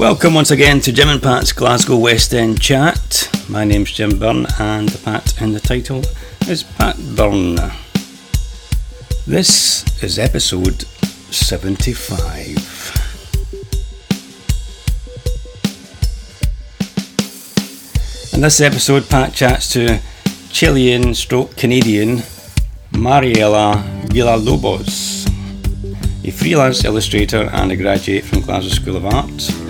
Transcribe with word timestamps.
Welcome 0.00 0.32
once 0.32 0.50
again 0.50 0.80
to 0.80 0.92
Jim 0.92 1.10
and 1.10 1.22
Pat's 1.22 1.52
Glasgow 1.52 1.98
West 1.98 2.32
End 2.32 2.58
chat. 2.58 3.28
My 3.50 3.66
name's 3.66 3.92
Jim 3.92 4.18
Byrne, 4.18 4.46
and 4.58 4.88
the 4.88 4.96
Pat 4.96 5.38
in 5.42 5.52
the 5.52 5.60
title 5.60 6.02
is 6.48 6.62
Pat 6.62 6.96
Byrne. 7.14 7.58
This 9.26 9.84
is 10.02 10.18
episode 10.18 10.84
75. 10.84 12.46
In 18.32 18.40
this 18.40 18.62
episode, 18.62 19.06
Pat 19.06 19.34
chats 19.34 19.70
to 19.74 20.00
Chilean 20.48 21.12
stroke 21.12 21.58
Canadian 21.58 22.22
Mariella 22.92 23.84
Villalobos, 24.06 25.28
a 26.26 26.30
freelance 26.30 26.86
illustrator 26.86 27.50
and 27.52 27.70
a 27.70 27.76
graduate 27.76 28.24
from 28.24 28.40
Glasgow 28.40 28.70
School 28.70 28.96
of 28.96 29.04
Art 29.04 29.69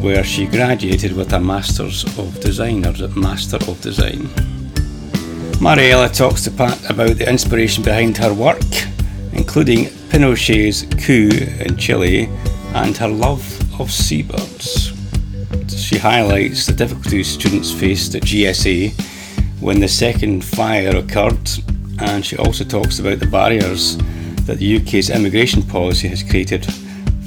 where 0.00 0.24
she 0.24 0.46
graduated 0.46 1.12
with 1.12 1.32
a 1.34 1.38
Masters 1.38 2.04
of 2.18 2.40
Design 2.40 2.86
or 2.86 3.08
Master 3.08 3.56
of 3.56 3.80
Design. 3.82 4.28
Mariella 5.60 6.08
talks 6.08 6.42
to 6.44 6.50
Pat 6.50 6.88
about 6.88 7.18
the 7.18 7.28
inspiration 7.28 7.84
behind 7.84 8.16
her 8.16 8.32
work, 8.32 8.62
including 9.34 9.90
Pinochet's 10.08 10.84
coup 11.04 11.28
in 11.62 11.76
Chile 11.76 12.30
and 12.74 12.96
her 12.96 13.08
love 13.08 13.44
of 13.78 13.90
seabirds. 13.90 14.92
She 15.68 15.98
highlights 15.98 16.64
the 16.64 16.72
difficulties 16.72 17.28
students 17.28 17.70
faced 17.70 18.14
at 18.14 18.22
GSA 18.22 18.92
when 19.60 19.80
the 19.80 19.88
second 19.88 20.42
fire 20.42 20.96
occurred, 20.96 21.50
and 21.98 22.24
she 22.24 22.38
also 22.38 22.64
talks 22.64 23.00
about 23.00 23.18
the 23.18 23.26
barriers 23.26 23.98
that 24.46 24.58
the 24.58 24.78
UK's 24.78 25.10
immigration 25.10 25.62
policy 25.62 26.08
has 26.08 26.22
created 26.22 26.66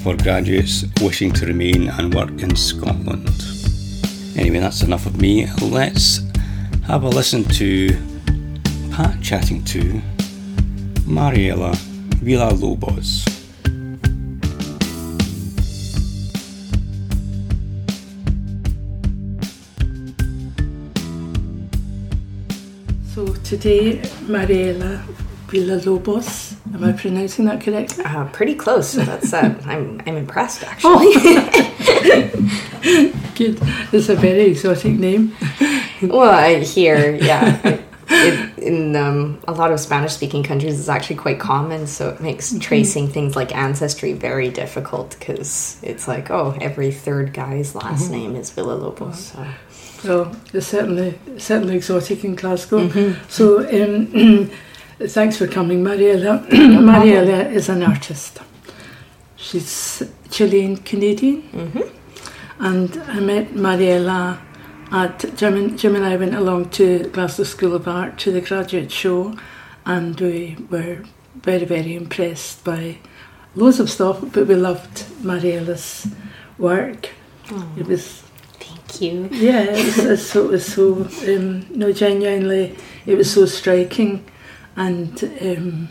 for 0.04 0.14
graduates 0.18 0.84
wishing 1.00 1.32
to 1.32 1.46
remain 1.46 1.88
and 1.88 2.14
work 2.14 2.42
in 2.42 2.54
Scotland. 2.54 3.26
Anyway, 4.36 4.58
that's 4.58 4.82
enough 4.82 5.06
of 5.06 5.18
me. 5.18 5.46
Let's 5.62 6.20
have 6.86 7.04
a 7.04 7.08
listen 7.08 7.42
to 7.44 7.88
Pat 8.92 9.22
chatting 9.22 9.64
to 9.64 10.02
Mariella 11.06 11.72
Villalobos. 12.20 13.24
So 23.14 23.32
today, 23.42 24.02
Mariella 24.28 25.02
Villalobos 25.46 26.53
Am 26.74 26.82
I 26.82 26.92
pronouncing 26.92 27.44
that 27.44 27.60
correctly? 27.60 28.04
Uh, 28.04 28.26
pretty 28.32 28.56
close. 28.56 28.92
That's 28.94 29.32
uh, 29.32 29.54
I'm 29.64 30.02
I'm 30.06 30.16
impressed 30.16 30.64
actually. 30.64 31.14
Good. 33.34 33.58
It's 33.92 34.08
a 34.08 34.16
very 34.16 34.46
exotic 34.46 34.94
name. 34.94 35.36
well, 36.02 36.30
I 36.30 36.58
hear 36.60 37.14
yeah. 37.14 37.78
It, 38.06 38.58
in 38.58 38.94
um, 38.96 39.40
a 39.48 39.52
lot 39.52 39.72
of 39.72 39.80
Spanish-speaking 39.80 40.42
countries, 40.42 40.78
it's 40.78 40.88
actually 40.90 41.16
quite 41.16 41.40
common, 41.40 41.86
so 41.86 42.10
it 42.10 42.20
makes 42.20 42.50
mm-hmm. 42.50 42.58
tracing 42.58 43.08
things 43.08 43.34
like 43.34 43.54
ancestry 43.54 44.12
very 44.12 44.50
difficult 44.50 45.16
because 45.18 45.78
it's 45.82 46.06
like, 46.06 46.30
oh, 46.30 46.56
every 46.60 46.92
third 46.92 47.32
guy's 47.32 47.74
last 47.74 48.04
mm-hmm. 48.04 48.12
name 48.12 48.36
is 48.36 48.50
Villalobos. 48.50 49.14
So. 49.14 49.46
Well, 50.04 50.36
it's 50.52 50.66
certainly 50.66 51.18
certainly 51.38 51.76
exotic 51.76 52.24
in 52.24 52.34
Glasgow. 52.34 52.88
Mm-hmm. 52.88 53.28
So. 53.28 53.60
Um, 53.60 54.50
Thanks 55.06 55.36
for 55.36 55.46
coming, 55.46 55.82
Mariella. 55.82 56.46
No 56.50 56.80
Mariella 56.80 57.48
is 57.50 57.68
an 57.68 57.82
artist. 57.82 58.40
She's 59.36 60.02
Chilean 60.30 60.78
Canadian. 60.78 61.42
Mm-hmm. 61.42 62.64
And 62.64 62.96
I 63.08 63.20
met 63.20 63.54
Mariella 63.54 64.40
at 64.90 65.36
Jim 65.36 65.56
and, 65.56 65.78
Jim 65.78 65.94
and 65.94 66.04
I 66.06 66.16
went 66.16 66.34
along 66.34 66.70
to 66.70 67.10
Glasgow 67.10 67.44
School 67.44 67.74
of 67.74 67.86
Art 67.86 68.18
to 68.20 68.32
the 68.32 68.40
graduate 68.40 68.90
show, 68.90 69.36
and 69.84 70.18
we 70.18 70.56
were 70.70 71.04
very, 71.34 71.64
very 71.66 71.94
impressed 71.96 72.64
by 72.64 72.98
loads 73.54 73.80
of 73.80 73.90
stuff, 73.90 74.20
but 74.32 74.46
we 74.46 74.54
loved 74.54 75.04
Mariella's 75.22 76.06
work. 76.56 77.10
Oh, 77.50 77.68
it 77.76 77.86
was. 77.86 78.22
Thank 78.58 79.02
you. 79.02 79.28
Yeah, 79.32 79.64
it 79.68 80.06
was, 80.06 80.30
so, 80.30 80.44
it 80.46 80.50
was 80.50 80.66
so, 80.66 81.08
um, 81.28 81.66
no, 81.70 81.92
genuinely, 81.92 82.76
it 83.04 83.16
was 83.16 83.30
so 83.30 83.44
striking 83.44 84.24
and 84.76 85.24
um, 85.40 85.88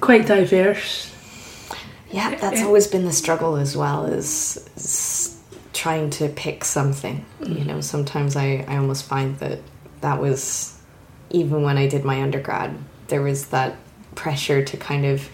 quite 0.00 0.26
diverse. 0.26 1.12
Yeah, 2.10 2.34
that's 2.36 2.62
always 2.62 2.86
been 2.86 3.04
the 3.04 3.12
struggle 3.12 3.56
as 3.56 3.76
well. 3.76 4.06
Is, 4.06 4.68
is 4.76 5.40
trying 5.72 6.10
to 6.10 6.28
pick 6.28 6.64
something. 6.64 7.24
Mm. 7.40 7.58
You 7.58 7.64
know, 7.64 7.80
sometimes 7.80 8.36
I 8.36 8.64
I 8.68 8.76
almost 8.76 9.04
find 9.04 9.38
that 9.40 9.58
that 10.00 10.20
was 10.20 10.78
even 11.30 11.62
when 11.62 11.76
I 11.76 11.88
did 11.88 12.04
my 12.04 12.22
undergrad, 12.22 12.76
there 13.08 13.22
was 13.22 13.46
that 13.48 13.76
pressure 14.14 14.64
to 14.64 14.76
kind 14.76 15.04
of 15.04 15.28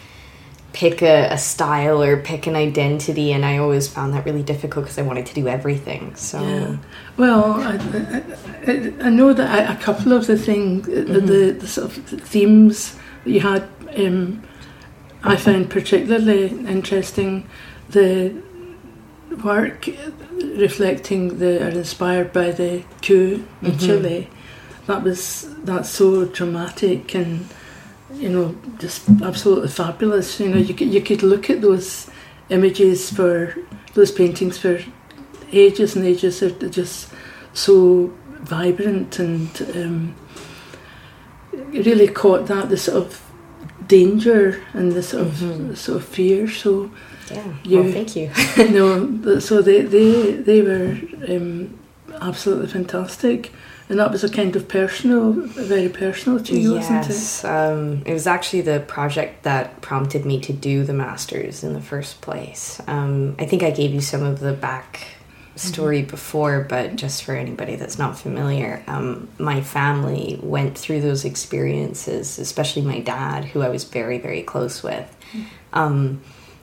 pick 0.73 1.03
a, 1.03 1.29
a, 1.31 1.39
style 1.39 2.03
or 2.03 2.17
pick 2.17 2.47
an 2.47 2.57
identity 2.57 3.33
and 3.33 3.45
i 3.45 3.59
always 3.59 3.89
found 3.89 4.15
that 4.15 4.25
really 4.25 4.43
difficult 4.43 4.85
because 4.85 4.99
i 4.99 5.03
wanted 5.03 5.27
to 5.27 5.35
do 5.35 5.47
everything 5.49 6.15
so 6.15 6.43
yeah. 6.43 6.77
well 7.17 7.55
I, 7.55 8.23
I, 8.67 8.93
I, 9.01 9.11
know 9.11 9.33
that 9.33 9.71
a 9.71 9.83
couple 9.83 10.13
of 10.13 10.27
the 10.27 10.39
things 10.39 10.87
mm-hmm. 10.87 11.13
the, 11.13 11.21
the, 11.21 11.53
the, 11.53 11.67
sort 11.67 11.87
of 11.87 12.05
themes 12.07 12.97
that 13.25 13.31
you 13.31 13.41
had 13.41 13.69
um, 13.97 14.43
i 15.23 15.37
found 15.37 15.71
particularly 15.71 16.49
interesting 16.67 17.49
the 17.91 18.35
work 19.45 19.89
reflecting 20.57 21.39
the 21.39 21.67
or 21.67 21.69
inspired 21.69 22.33
by 22.33 22.51
the 22.51 22.83
coup 23.03 23.45
in 23.61 23.73
mm-hmm. 23.73 23.79
chile 23.79 24.29
that 24.87 25.03
was 25.03 25.55
that's 25.65 25.91
so 25.91 26.25
dramatic 26.25 27.15
and 27.15 27.47
you 28.15 28.29
know, 28.29 28.55
just 28.79 29.09
absolutely 29.23 29.69
fabulous. 29.69 30.39
You 30.41 30.49
know, 30.49 30.59
you 30.59 30.75
could, 30.75 30.93
you 30.93 31.01
could 31.01 31.23
look 31.23 31.51
at 31.51 31.61
those 31.61 32.11
images 32.51 33.11
for 33.11 33.55
those 33.95 34.13
paintings 34.13 34.59
for 34.59 34.81
ages 35.53 35.97
and 35.97 36.05
ages. 36.05 36.41
They're, 36.41 36.51
just 36.69 37.13
so 37.55 38.13
vibrant 38.41 39.19
and 39.19 39.63
um, 39.75 40.15
really 41.53 42.09
caught 42.09 42.47
that 42.47 42.69
the 42.69 42.77
sort 42.77 43.07
of 43.07 43.23
danger 43.87 44.63
and 44.73 44.93
the 44.93 45.03
sort 45.03 45.27
mm-hmm. 45.27 45.71
of 45.71 45.79
sort 45.79 45.99
of 45.99 46.09
fear. 46.09 46.49
So 46.49 46.91
yeah, 47.31 47.55
you, 47.65 47.83
well, 47.83 47.93
thank 47.93 48.17
you. 48.17 48.31
you 48.57 48.69
know, 49.25 49.39
so 49.39 49.63
they 49.63 49.83
they 49.83 50.33
they 50.33 50.63
were 50.63 50.99
um, 51.29 51.79
absolutely 52.21 52.69
fantastic. 52.69 53.53
And 53.93 54.01
that 54.01 54.11
was 54.11 54.25
a 54.25 54.29
kind 54.31 54.57
of 54.57 54.69
personal, 54.69 55.33
very 55.33 55.91
personal 55.91 56.43
to 56.45 56.59
you, 56.59 56.77
yes, 56.77 57.45
wasn't 57.45 57.45
it? 57.45 57.55
Um, 57.55 58.03
it 58.07 58.15
was 58.15 58.27
actually 58.27 58.63
the 58.63 58.81
project 58.81 59.43
that 59.43 59.83
prompted 59.83 60.25
me 60.25 60.41
to 60.41 60.53
do 60.55 60.83
the 60.83 60.95
masters 60.95 61.63
in 61.63 61.75
the 61.75 61.81
first 61.83 62.23
place. 62.23 62.81
Um, 62.87 63.37
I 63.39 63.45
think 63.45 63.63
I 63.63 63.71
gave 63.71 63.93
you 63.93 64.01
some 64.01 64.23
of 64.23 64.41
the 64.41 64.55
back 64.55 65.09
story 65.57 66.01
mm-hmm. 66.01 66.11
before, 66.11 66.65
but 66.67 66.97
just 66.97 67.23
for 67.23 67.37
anybody 67.37 67.77
that's 67.77 67.99
not 67.99 68.19
familiar, 68.19 68.83
um, 68.87 69.29
my 69.37 69.61
family 69.61 70.41
went 70.43 70.79
through 70.79 71.03
those 71.03 71.27
experiences, 71.27 72.39
especially 72.39 72.81
my 72.81 73.01
dad, 73.01 73.45
who 73.45 73.61
I 73.61 73.69
was 73.69 73.85
very, 73.85 74.17
very 74.17 74.43
close 74.43 74.83
with. 74.83 75.15
Mm-hmm. 75.35 75.45
Um, 75.75 76.23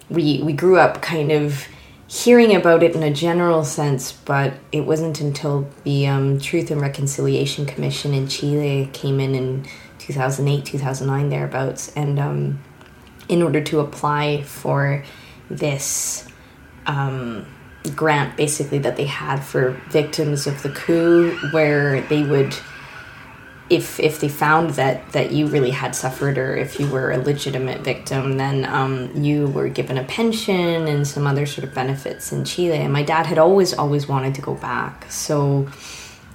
we 0.09 0.41
we 0.41 0.53
grew 0.53 0.79
up 0.79 1.03
kind 1.03 1.31
of 1.31 1.67
hearing 2.09 2.55
about 2.55 2.81
it 2.81 2.95
in 2.95 3.03
a 3.03 3.13
general 3.13 3.63
sense, 3.63 4.11
but 4.11 4.55
it 4.71 4.81
wasn't 4.81 5.21
until 5.21 5.69
the 5.83 6.07
um, 6.07 6.39
Truth 6.39 6.71
and 6.71 6.81
Reconciliation 6.81 7.67
Commission 7.67 8.15
in 8.15 8.27
Chile 8.27 8.89
came 8.93 9.19
in 9.19 9.35
in 9.35 9.65
2008, 9.99 10.65
2009, 10.65 11.29
thereabouts. 11.29 11.93
And 11.95 12.19
um, 12.19 12.59
in 13.27 13.43
order 13.43 13.61
to 13.61 13.79
apply 13.79 14.41
for 14.41 15.03
this 15.51 16.27
um, 16.87 17.45
grant, 17.95 18.35
basically, 18.35 18.79
that 18.79 18.97
they 18.97 19.05
had 19.05 19.41
for 19.41 19.79
victims 19.91 20.47
of 20.47 20.63
the 20.63 20.69
coup, 20.69 21.37
where 21.51 22.01
they 22.01 22.23
would 22.23 22.55
if 23.69 23.99
if 23.99 24.19
they 24.19 24.29
found 24.29 24.71
that 24.71 25.11
that 25.11 25.31
you 25.31 25.45
really 25.47 25.69
had 25.69 25.95
suffered 25.95 26.37
or 26.37 26.55
if 26.55 26.79
you 26.79 26.89
were 26.89 27.11
a 27.11 27.17
legitimate 27.17 27.81
victim 27.81 28.37
then 28.37 28.65
um, 28.65 29.11
you 29.15 29.47
were 29.47 29.69
given 29.69 29.97
a 29.97 30.03
pension 30.03 30.87
and 30.87 31.07
some 31.07 31.27
other 31.27 31.45
sort 31.45 31.67
of 31.67 31.73
benefits 31.73 32.31
in 32.31 32.45
chile. 32.45 32.77
And 32.77 32.91
my 32.91 33.03
dad 33.03 33.27
had 33.27 33.37
always 33.37 33.73
always 33.73 34.07
wanted 34.07 34.35
to 34.35 34.41
go 34.41 34.55
back. 34.55 35.05
So 35.11 35.67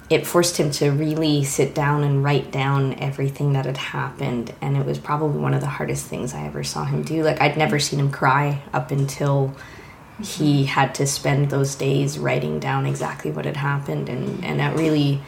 it 0.09 0.25
forced 0.25 0.57
him 0.57 0.69
to 0.69 0.91
really 0.91 1.43
sit 1.43 1.73
down 1.73 2.03
and 2.03 2.23
write 2.23 2.51
down 2.51 2.93
everything 2.99 3.53
that 3.53 3.65
had 3.65 3.77
happened. 3.77 4.53
And 4.61 4.77
it 4.77 4.85
was 4.85 4.99
probably 4.99 5.39
one 5.39 5.53
of 5.53 5.61
the 5.61 5.67
hardest 5.67 6.05
things 6.05 6.33
i 6.33 6.45
ever 6.45 6.63
saw 6.63 6.85
him 6.85 7.03
do. 7.03 7.21
Like 7.23 7.41
i'd 7.41 7.57
never 7.57 7.79
seen 7.79 7.99
him 7.99 8.11
cry 8.11 8.61
up 8.71 8.91
until 8.91 9.53
he 10.23 10.63
had 10.63 10.95
to 10.95 11.05
spend 11.05 11.49
those 11.49 11.75
days 11.75 12.17
writing 12.17 12.59
down 12.59 12.85
exactly 12.85 13.31
what 13.31 13.43
had 13.43 13.57
happened. 13.57 14.07
And 14.07 14.45
and 14.45 14.61
that 14.61 14.77
really 14.77 15.21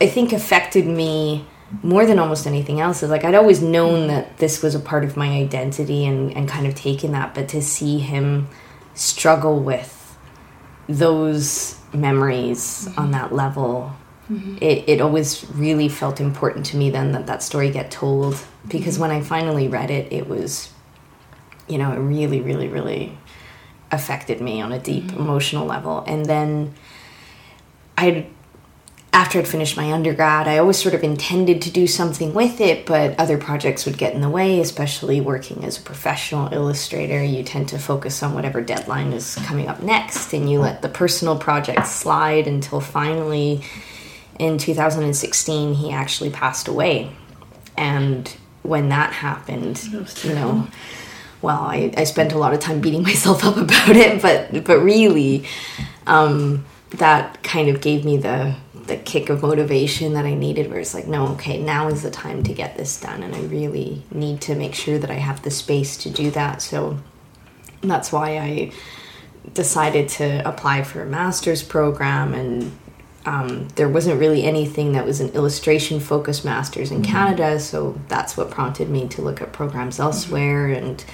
I 0.00 0.06
think 0.08 0.32
affected 0.32 0.86
me 0.86 1.46
more 1.82 2.06
than 2.06 2.18
almost 2.18 2.46
anything 2.46 2.80
else 2.80 3.02
is 3.02 3.10
like 3.10 3.24
I'd 3.24 3.34
always 3.34 3.60
known 3.62 4.06
that 4.08 4.38
this 4.38 4.62
was 4.62 4.74
a 4.74 4.80
part 4.80 5.04
of 5.04 5.16
my 5.16 5.28
identity 5.30 6.04
and, 6.06 6.34
and 6.36 6.48
kind 6.48 6.66
of 6.66 6.74
taken 6.74 7.12
that, 7.12 7.34
but 7.34 7.48
to 7.48 7.60
see 7.62 7.98
him 7.98 8.48
struggle 8.94 9.58
with 9.60 10.16
those 10.88 11.78
memories 11.92 12.86
Mm-hmm. 12.88 13.00
on 13.00 13.10
that 13.12 13.32
level 13.34 13.92
it, 14.60 14.88
it 14.88 15.00
always 15.00 15.48
really 15.54 15.88
felt 15.88 16.20
important 16.20 16.66
to 16.66 16.76
me 16.76 16.90
then 16.90 17.12
that 17.12 17.26
that 17.26 17.42
story 17.44 17.70
get 17.70 17.90
told 17.90 18.34
Mm-hmm. 18.34 18.68
because 18.68 18.98
when 18.98 19.10
i 19.10 19.20
finally 19.20 19.68
read 19.68 19.90
it 19.90 20.12
it 20.12 20.28
was 20.28 20.70
you 21.68 21.78
know 21.78 21.92
it 21.92 21.98
really 21.98 22.40
really 22.40 22.68
really 22.68 23.16
affected 23.92 24.40
me 24.40 24.60
on 24.60 24.72
a 24.72 24.78
deep 24.80 25.04
Mm-hmm. 25.04 25.20
emotional 25.20 25.64
level 25.66 26.02
and 26.06 26.26
then 26.26 26.74
i 27.96 28.26
after 29.16 29.38
I'd 29.38 29.48
finished 29.48 29.78
my 29.78 29.94
undergrad, 29.94 30.46
I 30.46 30.58
always 30.58 30.76
sort 30.76 30.94
of 30.94 31.02
intended 31.02 31.62
to 31.62 31.70
do 31.70 31.86
something 31.86 32.34
with 32.34 32.60
it, 32.60 32.84
but 32.84 33.18
other 33.18 33.38
projects 33.38 33.86
would 33.86 33.96
get 33.96 34.12
in 34.12 34.20
the 34.20 34.28
way, 34.28 34.60
especially 34.60 35.22
working 35.22 35.64
as 35.64 35.78
a 35.78 35.80
professional 35.80 36.52
illustrator. 36.52 37.24
You 37.24 37.42
tend 37.42 37.70
to 37.70 37.78
focus 37.78 38.22
on 38.22 38.34
whatever 38.34 38.60
deadline 38.60 39.14
is 39.14 39.36
coming 39.36 39.68
up 39.68 39.82
next, 39.82 40.34
and 40.34 40.50
you 40.50 40.60
let 40.60 40.82
the 40.82 40.90
personal 40.90 41.38
projects 41.38 41.92
slide 41.92 42.46
until 42.46 42.78
finally 42.78 43.62
in 44.38 44.58
2016 44.58 45.72
he 45.72 45.92
actually 45.92 46.28
passed 46.28 46.68
away. 46.68 47.10
And 47.74 48.28
when 48.64 48.90
that 48.90 49.14
happened, 49.14 49.82
was 49.94 50.26
you 50.26 50.34
know, 50.34 50.68
well, 51.40 51.62
I, 51.62 51.90
I 51.96 52.04
spent 52.04 52.32
a 52.32 52.38
lot 52.38 52.52
of 52.52 52.60
time 52.60 52.82
beating 52.82 53.02
myself 53.10 53.42
up 53.44 53.56
about 53.56 53.96
it, 53.96 54.20
but 54.20 54.62
but 54.62 54.80
really, 54.80 55.46
um, 56.06 56.66
that 56.90 57.42
kind 57.42 57.70
of 57.70 57.80
gave 57.80 58.04
me 58.04 58.18
the 58.18 58.54
the 58.86 58.96
kick 58.96 59.28
of 59.28 59.42
motivation 59.42 60.14
that 60.14 60.24
I 60.24 60.34
needed. 60.34 60.70
Where 60.70 60.80
it's 60.80 60.94
like, 60.94 61.06
no, 61.06 61.28
okay, 61.34 61.60
now 61.60 61.88
is 61.88 62.02
the 62.02 62.10
time 62.10 62.42
to 62.44 62.52
get 62.52 62.76
this 62.76 63.00
done, 63.00 63.22
and 63.22 63.34
I 63.34 63.42
really 63.42 64.02
need 64.10 64.40
to 64.42 64.54
make 64.54 64.74
sure 64.74 64.98
that 64.98 65.10
I 65.10 65.14
have 65.14 65.42
the 65.42 65.50
space 65.50 65.96
to 65.98 66.10
do 66.10 66.30
that. 66.32 66.62
So 66.62 66.98
that's 67.82 68.12
why 68.12 68.38
I 68.38 68.72
decided 69.52 70.08
to 70.08 70.46
apply 70.48 70.82
for 70.82 71.02
a 71.02 71.06
master's 71.06 71.62
program 71.62 72.34
and 72.34 72.76
um, 73.26 73.68
there 73.74 73.88
wasn't 73.88 74.20
really 74.20 74.44
anything 74.44 74.92
that 74.92 75.04
was 75.04 75.20
an 75.20 75.30
illustration 75.30 75.98
focused 75.98 76.44
master's 76.44 76.92
in 76.92 77.02
Canada, 77.02 77.58
so 77.58 77.98
that's 78.06 78.36
what 78.36 78.50
prompted 78.52 78.88
me 78.88 79.08
to 79.08 79.20
look 79.20 79.42
at 79.42 79.52
programs 79.52 79.98
elsewhere. 79.98 80.68
And 80.68 81.04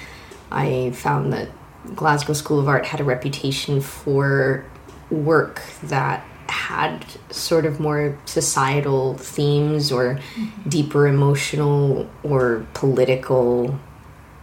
I 0.51 0.91
found 0.91 1.33
that 1.33 1.49
Glasgow 1.95 2.33
School 2.33 2.59
of 2.59 2.67
Art 2.67 2.85
had 2.85 2.99
a 2.99 3.03
reputation 3.03 3.81
for 3.81 4.63
work 5.09 5.63
that 5.81 6.23
had 6.49 7.05
sort 7.29 7.65
of 7.65 7.79
more 7.79 8.17
societal 8.25 9.15
themes 9.15 9.91
or 9.91 10.15
mm-hmm. 10.15 10.69
deeper 10.69 11.07
emotional 11.07 12.09
or 12.23 12.65
political 12.73 13.79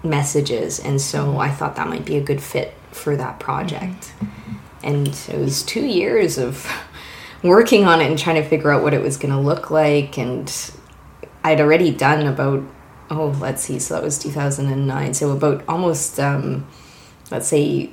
messages. 0.02 0.80
And 0.80 1.00
so 1.00 1.26
mm-hmm. 1.26 1.38
I 1.38 1.50
thought 1.50 1.76
that 1.76 1.88
might 1.88 2.04
be 2.04 2.16
a 2.16 2.20
good 2.20 2.42
fit 2.42 2.74
for 2.90 3.16
that 3.16 3.38
project. 3.38 4.12
Mm-hmm. 4.18 4.56
And 4.82 5.08
it 5.08 5.38
was 5.38 5.62
two 5.62 5.84
years 5.84 6.38
of 6.38 6.66
working 7.42 7.84
on 7.84 8.00
it 8.00 8.08
and 8.08 8.18
trying 8.18 8.42
to 8.42 8.48
figure 8.48 8.70
out 8.70 8.82
what 8.82 8.94
it 8.94 9.02
was 9.02 9.16
going 9.16 9.34
to 9.34 9.40
look 9.40 9.70
like. 9.70 10.18
And 10.18 10.52
I'd 11.44 11.60
already 11.60 11.90
done 11.90 12.26
about, 12.26 12.62
oh, 13.10 13.36
let's 13.40 13.62
see, 13.62 13.78
so 13.78 13.94
that 13.94 14.02
was 14.02 14.18
2009. 14.18 15.14
So 15.14 15.30
about 15.32 15.64
almost, 15.68 16.18
um, 16.18 16.66
let's 17.30 17.48
say, 17.48 17.90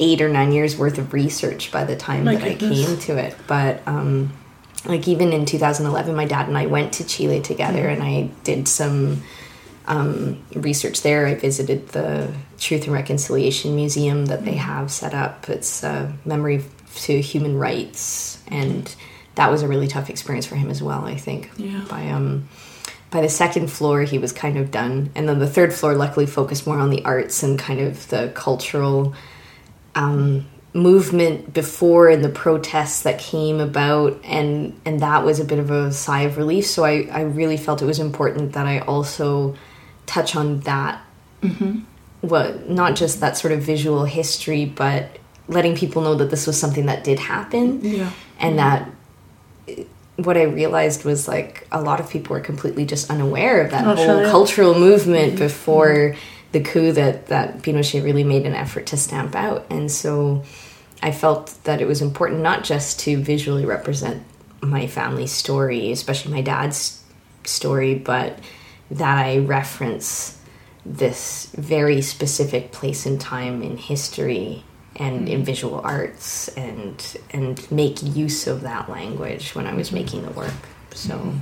eight 0.00 0.20
or 0.20 0.28
nine 0.28 0.50
years 0.50 0.76
worth 0.76 0.98
of 0.98 1.12
research 1.12 1.70
by 1.70 1.84
the 1.84 1.94
time 1.94 2.24
My 2.24 2.34
that 2.34 2.44
I 2.44 2.54
came 2.54 2.98
to 2.98 3.16
it. 3.18 3.36
But, 3.46 3.86
um, 3.86 4.32
like, 4.86 5.06
even 5.06 5.32
in 5.32 5.44
2011, 5.44 6.16
my 6.16 6.24
dad 6.24 6.48
and 6.48 6.56
I 6.56 6.66
went 6.66 6.94
to 6.94 7.06
Chile 7.06 7.40
together 7.40 7.86
and 7.86 8.02
I 8.02 8.30
did 8.42 8.66
some 8.66 9.22
um, 9.86 10.42
research 10.54 11.02
there. 11.02 11.26
I 11.26 11.34
visited 11.34 11.88
the 11.88 12.32
Truth 12.58 12.84
and 12.84 12.92
Reconciliation 12.92 13.76
Museum 13.76 14.26
that 14.26 14.44
they 14.44 14.54
have 14.54 14.90
set 14.90 15.14
up. 15.14 15.48
It's 15.48 15.82
a 15.82 16.12
memory 16.24 16.64
to 16.94 17.20
human 17.20 17.58
rights, 17.58 18.42
and 18.48 18.94
that 19.34 19.50
was 19.50 19.62
a 19.62 19.68
really 19.68 19.88
tough 19.88 20.08
experience 20.10 20.46
for 20.46 20.54
him 20.54 20.70
as 20.70 20.82
well. 20.82 21.04
I 21.04 21.16
think. 21.16 21.50
Yeah. 21.56 21.84
By 21.88 22.08
um, 22.08 22.48
by 23.10 23.20
the 23.20 23.28
second 23.28 23.68
floor, 23.68 24.02
he 24.02 24.18
was 24.18 24.32
kind 24.32 24.56
of 24.56 24.70
done, 24.70 25.10
and 25.14 25.28
then 25.28 25.40
the 25.40 25.48
third 25.48 25.74
floor, 25.74 25.94
luckily, 25.94 26.26
focused 26.26 26.66
more 26.66 26.78
on 26.78 26.90
the 26.90 27.04
arts 27.04 27.42
and 27.42 27.58
kind 27.58 27.80
of 27.80 28.08
the 28.08 28.30
cultural 28.34 29.14
um, 29.94 30.46
movement 30.72 31.52
before 31.52 32.08
and 32.08 32.24
the 32.24 32.28
protests 32.28 33.02
that 33.02 33.18
came 33.18 33.58
about 33.58 34.20
and 34.24 34.78
and 34.84 35.00
that 35.00 35.24
was 35.24 35.40
a 35.40 35.44
bit 35.44 35.58
of 35.58 35.70
a 35.70 35.92
sigh 35.92 36.22
of 36.22 36.36
relief. 36.36 36.64
So 36.66 36.84
i 36.84 37.08
i 37.12 37.22
really 37.22 37.56
felt 37.56 37.82
it 37.82 37.86
was 37.86 37.98
important 37.98 38.52
that 38.52 38.66
i 38.66 38.78
also 38.80 39.56
touch 40.06 40.36
on 40.36 40.60
that. 40.60 41.02
What 42.20 42.68
not 42.68 42.96
just 42.96 43.20
that 43.20 43.36
sort 43.38 43.52
of 43.52 43.62
visual 43.62 44.04
history 44.04 44.64
but 44.66 45.18
letting 45.48 45.74
people 45.74 46.02
know 46.02 46.14
that 46.16 46.30
this 46.30 46.46
was 46.46 46.60
something 46.60 46.86
that 46.86 47.02
did 47.02 47.18
happen 47.18 47.80
Yeah. 47.82 48.10
and 48.38 48.58
that 48.58 48.88
what 50.16 50.36
I 50.36 50.42
realized 50.42 51.04
was 51.04 51.26
like 51.26 51.66
a 51.72 51.80
lot 51.80 51.98
of 51.98 52.10
people 52.10 52.34
were 52.36 52.40
completely 52.42 52.84
just 52.84 53.10
unaware 53.10 53.62
of 53.64 53.70
that 53.70 53.86
Oh, 53.86 53.94
whole 53.96 54.04
sure, 54.04 54.28
cultural 54.30 54.74
movement 54.78 55.38
before 55.38 56.14
the 56.52 56.60
coup 56.60 56.92
that 56.92 57.26
that 57.26 57.58
Pinochet 57.58 58.02
really 58.02 58.24
made 58.24 58.46
an 58.46 58.54
effort 58.54 58.86
to 58.86 58.96
stamp 58.96 59.34
out, 59.34 59.66
and 59.70 59.90
so 59.90 60.42
I 61.02 61.12
felt 61.12 61.58
that 61.64 61.80
it 61.80 61.86
was 61.86 62.02
important 62.02 62.40
not 62.40 62.64
just 62.64 63.00
to 63.00 63.16
visually 63.22 63.64
represent 63.64 64.22
my 64.62 64.86
family's 64.86 65.32
story, 65.32 65.90
especially 65.90 66.32
my 66.32 66.42
dad's 66.42 67.02
story, 67.44 67.94
but 67.94 68.38
that 68.90 69.18
I 69.18 69.38
reference 69.38 70.38
this 70.84 71.46
very 71.56 72.02
specific 72.02 72.72
place 72.72 73.06
and 73.06 73.20
time 73.20 73.62
in 73.62 73.76
history 73.76 74.64
and 74.96 75.28
in 75.28 75.36
mm-hmm. 75.36 75.44
visual 75.44 75.80
arts 75.82 76.48
and 76.48 77.16
and 77.30 77.70
make 77.70 78.02
use 78.02 78.46
of 78.46 78.62
that 78.62 78.88
language 78.88 79.54
when 79.54 79.66
I 79.66 79.74
was 79.74 79.88
mm-hmm. 79.88 79.96
making 79.96 80.22
the 80.24 80.32
work. 80.32 80.52
So 80.92 81.14
mm-hmm. 81.14 81.38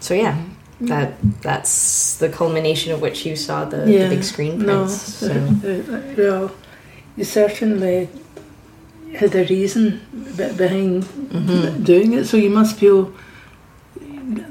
so 0.00 0.14
yeah. 0.14 0.42
That 0.80 1.14
that's 1.42 2.16
the 2.18 2.28
culmination 2.28 2.92
of 2.92 3.00
which 3.00 3.26
you 3.26 3.34
saw 3.34 3.64
the, 3.64 3.78
the 3.78 4.08
big 4.08 4.22
screen 4.22 4.58
No, 4.60 4.84
prints. 4.84 4.94
So. 5.14 5.32
uh, 5.32 5.96
uh, 5.96 6.02
well, 6.16 6.50
you 7.16 7.24
certainly 7.24 8.08
had 9.16 9.34
a 9.34 9.44
reason 9.46 10.00
behind 10.36 11.04
Mm-hmm. 11.04 11.82
doing 11.84 12.12
it, 12.14 12.24
so 12.26 12.36
you 12.36 12.48
must 12.50 12.76
feel 12.78 13.12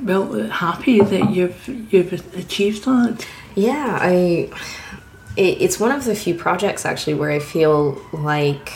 well 0.04 0.48
happy 0.50 1.00
that 1.02 1.32
you've 1.32 1.68
you've 1.92 2.14
achieved 2.36 2.86
that. 2.86 3.26
Yeah, 3.56 3.98
I. 4.02 4.50
It, 5.36 5.62
it's 5.62 5.80
one 5.80 5.92
of 5.92 6.04
the 6.06 6.16
few 6.16 6.34
projects 6.36 6.86
actually 6.86 7.14
where 7.14 7.30
I 7.32 7.40
feel 7.40 8.00
like, 8.12 8.72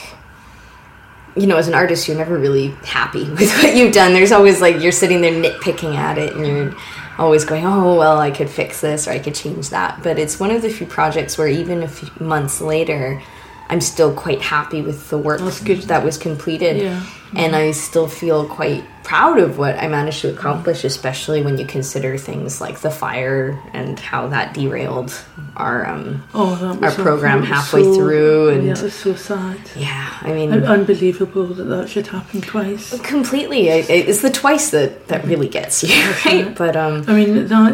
you 1.35 1.47
know, 1.47 1.57
as 1.57 1.67
an 1.67 1.73
artist, 1.73 2.07
you're 2.07 2.17
never 2.17 2.37
really 2.37 2.69
happy 2.85 3.23
with 3.29 3.51
what 3.61 3.75
you've 3.75 3.93
done. 3.93 4.13
There's 4.13 4.31
always 4.31 4.61
like 4.61 4.79
you're 4.81 4.91
sitting 4.91 5.21
there 5.21 5.31
nitpicking 5.33 5.95
at 5.95 6.17
it, 6.17 6.33
and 6.35 6.45
you're 6.45 6.75
always 7.21 7.45
going, 7.45 7.65
"Oh, 7.65 7.95
well, 7.95 8.19
I 8.19 8.31
could 8.31 8.49
fix 8.49 8.81
this 8.81 9.07
or 9.07 9.11
I 9.11 9.19
could 9.19 9.35
change 9.35 9.69
that." 9.69 10.01
But 10.03 10.19
it's 10.19 10.39
one 10.39 10.51
of 10.51 10.61
the 10.61 10.69
few 10.69 10.87
projects 10.87 11.37
where 11.37 11.47
even 11.47 11.83
a 11.83 11.87
few 11.87 12.09
months 12.19 12.59
later, 12.61 13.21
I'm 13.69 13.81
still 13.81 14.11
quite 14.11 14.41
happy 14.41 14.81
with 14.81 15.09
the 15.09 15.17
work 15.17 15.39
that 15.39 16.03
was 16.03 16.17
completed, 16.17 16.77
Yeah. 16.77 16.99
And 17.35 17.55
I 17.55 17.71
still 17.71 18.07
feel 18.07 18.45
quite 18.47 18.83
proud 19.03 19.39
of 19.39 19.57
what 19.57 19.77
I 19.77 19.87
managed 19.87 20.21
to 20.21 20.29
accomplish, 20.31 20.83
especially 20.83 21.41
when 21.43 21.57
you 21.57 21.65
consider 21.65 22.17
things 22.17 22.61
like 22.61 22.79
the 22.81 22.91
fire 22.91 23.59
and 23.73 23.99
how 23.99 24.27
that 24.27 24.53
derailed 24.53 25.13
our 25.57 25.85
um 25.87 26.23
Oh, 26.33 26.79
Our 26.81 26.91
program 26.91 27.43
halfway 27.43 27.83
so- 27.83 27.95
through 27.95 28.49
and- 28.49 28.63
yeah, 28.65 28.73
it 28.73 28.81
was 28.83 28.93
so 28.93 29.15
sad. 29.15 29.57
yeah 29.75 30.07
i 30.21 30.31
mean 30.31 30.51
Un- 30.53 30.63
Unbelievable 30.63 31.47
that 31.47 31.63
that 31.65 31.89
should 31.89 32.07
happen 32.07 32.41
twice. 32.41 32.97
completely 33.01 33.67
it's 33.69 34.21
the 34.21 34.29
twice 34.29 34.69
that 34.71 35.07
that 35.09 35.25
really 35.25 35.49
gets 35.49 35.83
you 35.83 35.89
right 36.25 36.55
but 36.55 36.75
um 36.75 37.03
I 37.07 37.13
mean 37.13 37.47
that 37.47 37.73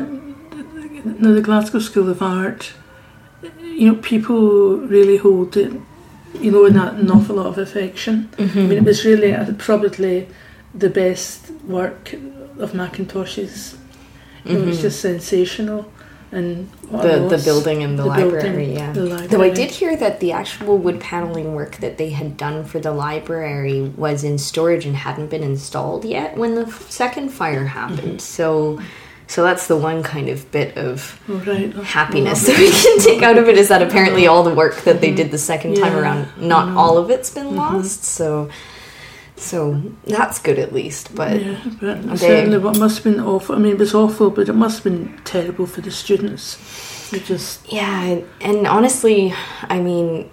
no, 1.20 1.34
the 1.34 1.42
Glasgow 1.42 1.80
School 1.80 2.10
of 2.10 2.22
Art. 2.22 2.74
You 3.62 3.86
know, 3.94 3.96
people 4.02 4.78
really 4.78 5.16
hold 5.18 5.56
it. 5.56 5.72
You 6.34 6.52
know, 6.52 6.66
in 6.66 6.74
that 6.74 6.96
an 6.96 7.10
awful 7.10 7.38
lot 7.38 7.48
of 7.48 7.58
affection. 7.58 8.30
I 8.38 8.44
mean, 8.44 8.72
it 8.74 8.84
was 8.84 9.06
really 9.06 9.34
uh, 9.34 9.54
probably 9.58 10.28
the 10.74 10.90
best 10.90 11.50
work 11.66 12.14
of 12.60 12.74
Mackintosh's. 12.74 13.78
It 14.46 14.64
was 14.64 14.82
just 14.82 15.02
sensational, 15.02 15.92
and 16.32 16.70
the 16.92 17.28
the 17.28 17.42
building 17.44 17.84
and 17.84 17.98
the, 17.98 18.04
The 18.04 18.10
library 18.10 18.44
building, 18.44 18.72
yeah. 18.76 18.94
the 18.94 19.28
though 19.30 19.42
i 19.42 19.50
did 19.50 19.72
hear 19.72 19.96
that 19.98 20.20
the 20.20 20.32
actual 20.32 20.78
wood 20.78 21.00
paneling 21.02 21.54
work 21.54 21.78
that 21.78 21.98
they 21.98 22.12
had 22.12 22.38
done 22.38 22.64
for 22.64 22.80
the 22.80 22.92
library 22.92 23.92
was 23.98 24.24
in 24.24 24.38
storage 24.38 24.86
and 24.86 24.96
hadn't 24.96 25.30
been 25.30 25.44
installed 25.44 26.06
yet 26.06 26.38
when 26.38 26.56
the 26.56 26.72
second 26.90 27.30
fire 27.30 27.66
happened. 27.66 28.22
So 28.22 28.80
so 29.28 29.44
that's 29.44 29.68
the 29.68 29.76
one 29.76 30.04
kind 30.04 30.30
of 30.30 30.50
bit 30.52 30.78
of 30.78 31.22
Oh, 31.28 31.36
right. 31.40 31.74
Oh, 31.76 31.82
happiness 31.82 32.48
that 32.48 32.58
we 32.58 32.72
can 32.72 33.00
take 33.00 33.22
out 33.22 33.38
of 33.38 33.50
it 33.50 33.58
is 33.58 33.68
that 33.68 33.82
apparently 33.82 34.26
all 34.26 34.44
the 34.44 34.54
work 34.54 34.84
that 34.84 35.02
they 35.02 35.14
did 35.14 35.32
the 35.32 35.38
second 35.38 35.76
time 35.76 35.96
around, 35.96 36.28
not 36.38 36.70
I 36.70 36.74
all 36.76 36.98
of 36.98 37.10
it's 37.10 37.30
been 37.30 37.48
mm-hmm. 37.48 37.58
lost. 37.58 38.04
So, 38.04 38.50
so 39.36 39.82
that's 40.06 40.40
good 40.40 40.58
at 40.58 40.74
least. 40.74 41.14
But 41.14 41.42
Yeah, 41.42 41.60
but 41.80 42.10
They- 42.10 42.18
certainly 42.18 42.58
what 42.58 42.78
must 42.78 43.04
have 43.04 43.14
been 43.14 43.24
awful. 43.24 43.56
I 43.56 43.60
mean, 43.60 43.74
it 43.74 43.78
was 43.78 43.94
awful, 43.94 44.30
but 44.30 44.50
it 44.50 44.54
must 44.54 44.84
have 44.84 44.84
been 44.86 45.20
terrible 45.24 45.66
for 45.66 45.82
the 45.82 45.92
students. 45.92 46.58
It 47.14 47.24
just 47.26 47.72
yeah, 47.72 48.02
and, 48.04 48.26
and 48.42 48.68
honestly, 48.68 49.34
I 49.64 49.80
mean, 49.80 50.30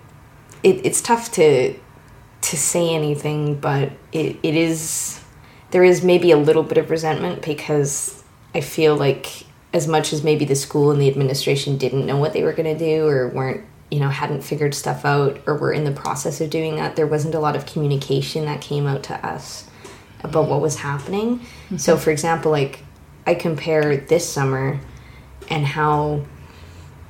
it, 0.63 0.85
it's 0.85 1.01
tough 1.01 1.31
to 1.33 1.75
to 1.75 2.57
say 2.57 2.95
anything, 2.95 3.57
but 3.57 3.93
it, 4.13 4.37
it 4.43 4.55
is 4.55 5.21
there 5.71 5.85
is 5.85 6.05
maybe 6.05 6.31
a 6.31 6.37
little 6.37 6.63
bit 6.63 6.79
of 6.79 6.91
resentment 6.91 7.43
because 7.43 8.24
I 8.55 8.61
feel 8.61 8.97
like 8.97 9.45
as 9.73 9.89
much 9.89 10.13
as 10.13 10.23
maybe 10.23 10.45
the 10.45 10.55
school 10.55 10.91
and 10.91 11.03
the 11.03 11.09
administration 11.09 11.77
didn't 11.77 12.07
know 12.07 12.17
what 12.17 12.33
they 12.33 12.45
were 12.45 12.53
going 12.53 12.77
to 12.77 12.79
do 12.79 13.07
or 13.07 13.29
weren't 13.29 13.65
you 13.91 14.01
know 14.01 14.09
hadn't 14.09 14.43
figured 14.43 14.75
stuff 14.75 15.05
out 15.05 15.41
or 15.47 15.57
were 15.57 15.73
in 15.73 15.85
the 15.85 15.93
process 15.93 16.41
of 16.41 16.49
doing 16.49 16.77
that 16.77 16.97
there 16.97 17.07
wasn't 17.07 17.35
a 17.35 17.39
lot 17.39 17.55
of 17.55 17.67
communication 17.67 18.47
that 18.47 18.61
came 18.61 18.87
out 18.87 19.03
to 19.03 19.27
us 19.27 19.69
about 20.23 20.49
what 20.49 20.61
was 20.61 20.77
happening 20.77 21.39
mm-hmm. 21.39 21.77
so 21.77 21.97
for 21.97 22.11
example 22.11 22.51
like 22.51 22.81
i 23.27 23.35
compare 23.35 23.97
this 23.97 24.27
summer 24.29 24.81
and 25.51 25.67
how 25.67 26.25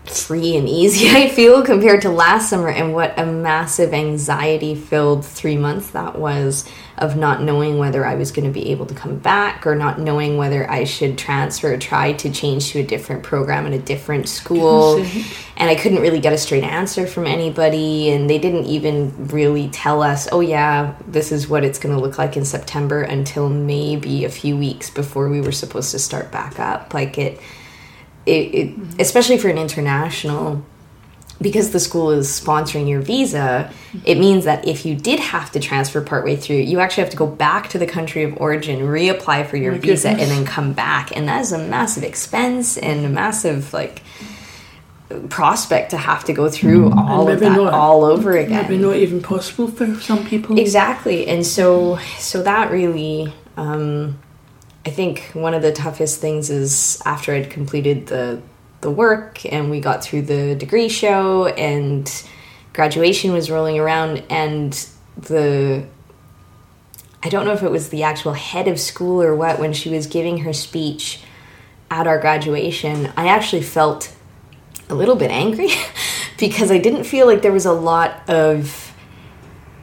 free 0.04 0.56
and 0.56 0.68
easy 0.68 1.08
I 1.16 1.28
feel 1.28 1.62
compared 1.62 2.02
to 2.02 2.10
last 2.10 2.50
summer 2.50 2.68
and 2.68 2.92
what 2.94 3.18
a 3.18 3.26
massive 3.26 3.94
anxiety 3.94 4.74
filled 4.74 5.24
three 5.24 5.56
months 5.56 5.90
that 5.90 6.18
was 6.18 6.68
of 6.98 7.16
not 7.16 7.42
knowing 7.42 7.78
whether 7.78 8.06
I 8.06 8.14
was 8.14 8.30
going 8.30 8.46
to 8.46 8.52
be 8.52 8.70
able 8.70 8.86
to 8.86 8.94
come 8.94 9.18
back 9.18 9.66
or 9.66 9.74
not 9.74 9.98
knowing 9.98 10.36
whether 10.36 10.70
I 10.70 10.84
should 10.84 11.18
transfer 11.18 11.74
or 11.74 11.76
try 11.76 12.12
to 12.12 12.30
change 12.30 12.70
to 12.70 12.80
a 12.80 12.82
different 12.82 13.22
program 13.22 13.66
in 13.66 13.72
a 13.72 13.78
different 13.78 14.28
school. 14.28 15.04
And 15.56 15.70
I 15.70 15.76
couldn't 15.76 16.00
really 16.00 16.18
get 16.18 16.32
a 16.32 16.36
straight 16.36 16.64
answer 16.64 17.06
from 17.06 17.28
anybody. 17.28 18.10
And 18.10 18.28
they 18.28 18.38
didn't 18.38 18.64
even 18.64 19.28
really 19.28 19.68
tell 19.68 20.02
us, 20.02 20.28
oh, 20.32 20.40
yeah, 20.40 20.96
this 21.06 21.30
is 21.30 21.48
what 21.48 21.62
it's 21.62 21.78
going 21.78 21.94
to 21.94 22.00
look 22.00 22.18
like 22.18 22.36
in 22.36 22.44
September 22.44 23.02
until 23.02 23.48
maybe 23.48 24.24
a 24.24 24.30
few 24.30 24.56
weeks 24.56 24.90
before 24.90 25.28
we 25.28 25.40
were 25.40 25.52
supposed 25.52 25.92
to 25.92 26.00
start 26.00 26.32
back 26.32 26.58
up. 26.58 26.92
Like 26.92 27.18
it 27.18 27.40
it, 28.26 28.54
it, 28.54 28.68
mm-hmm. 28.70 29.00
especially 29.00 29.38
for 29.38 29.48
an 29.48 29.58
international 29.58 30.64
because 31.40 31.72
the 31.72 31.80
school 31.80 32.10
is 32.10 32.28
sponsoring 32.28 32.88
your 32.88 33.00
visa, 33.00 33.70
it 34.04 34.18
means 34.18 34.44
that 34.44 34.66
if 34.66 34.86
you 34.86 34.94
did 34.94 35.20
have 35.20 35.50
to 35.52 35.60
transfer 35.60 36.00
partway 36.00 36.36
through, 36.36 36.56
you 36.56 36.80
actually 36.80 37.02
have 37.02 37.10
to 37.10 37.16
go 37.16 37.26
back 37.26 37.70
to 37.70 37.78
the 37.78 37.86
country 37.86 38.22
of 38.22 38.36
origin, 38.40 38.80
reapply 38.80 39.46
for 39.46 39.56
your 39.56 39.74
oh 39.74 39.78
visa, 39.78 40.08
goodness. 40.10 40.30
and 40.30 40.38
then 40.38 40.46
come 40.46 40.72
back. 40.72 41.14
And 41.16 41.28
that 41.28 41.40
is 41.40 41.52
a 41.52 41.58
massive 41.58 42.04
expense 42.04 42.78
and 42.78 43.04
a 43.04 43.08
massive 43.08 43.72
like 43.72 44.02
prospect 45.28 45.90
to 45.90 45.96
have 45.96 46.24
to 46.24 46.32
go 46.32 46.48
through 46.48 46.90
mm. 46.90 46.96
all 46.96 47.28
of 47.28 47.40
that 47.40 47.56
not, 47.56 47.72
all 47.72 48.04
over 48.04 48.36
again. 48.36 48.62
Maybe 48.62 48.78
not 48.78 48.96
even 48.96 49.22
possible 49.22 49.68
for 49.68 49.94
some 50.00 50.24
people. 50.24 50.58
Exactly, 50.58 51.26
and 51.26 51.44
so 51.46 51.98
so 52.18 52.42
that 52.42 52.70
really. 52.70 53.32
Um, 53.56 54.18
I 54.86 54.90
think 54.90 55.30
one 55.32 55.54
of 55.54 55.62
the 55.62 55.72
toughest 55.72 56.20
things 56.20 56.50
is 56.50 57.00
after 57.06 57.32
I'd 57.32 57.48
completed 57.48 58.08
the 58.08 58.42
the 58.84 58.90
work 58.90 59.44
and 59.52 59.70
we 59.70 59.80
got 59.80 60.04
through 60.04 60.22
the 60.22 60.54
degree 60.54 60.88
show 60.88 61.46
and 61.46 62.24
graduation 62.72 63.32
was 63.32 63.50
rolling 63.50 63.78
around 63.78 64.22
and 64.30 64.86
the 65.16 65.84
I 67.22 67.30
don't 67.30 67.46
know 67.46 67.54
if 67.54 67.62
it 67.62 67.70
was 67.70 67.88
the 67.88 68.02
actual 68.02 68.34
head 68.34 68.68
of 68.68 68.78
school 68.78 69.22
or 69.22 69.34
what 69.34 69.58
when 69.58 69.72
she 69.72 69.88
was 69.88 70.06
giving 70.06 70.38
her 70.38 70.52
speech 70.52 71.22
at 71.90 72.06
our 72.06 72.18
graduation, 72.18 73.10
I 73.16 73.28
actually 73.28 73.62
felt 73.62 74.14
a 74.90 74.94
little 74.94 75.16
bit 75.16 75.30
angry 75.30 75.70
because 76.38 76.70
I 76.70 76.76
didn't 76.76 77.04
feel 77.04 77.26
like 77.26 77.40
there 77.40 77.52
was 77.52 77.64
a 77.64 77.72
lot 77.72 78.28
of 78.28 78.83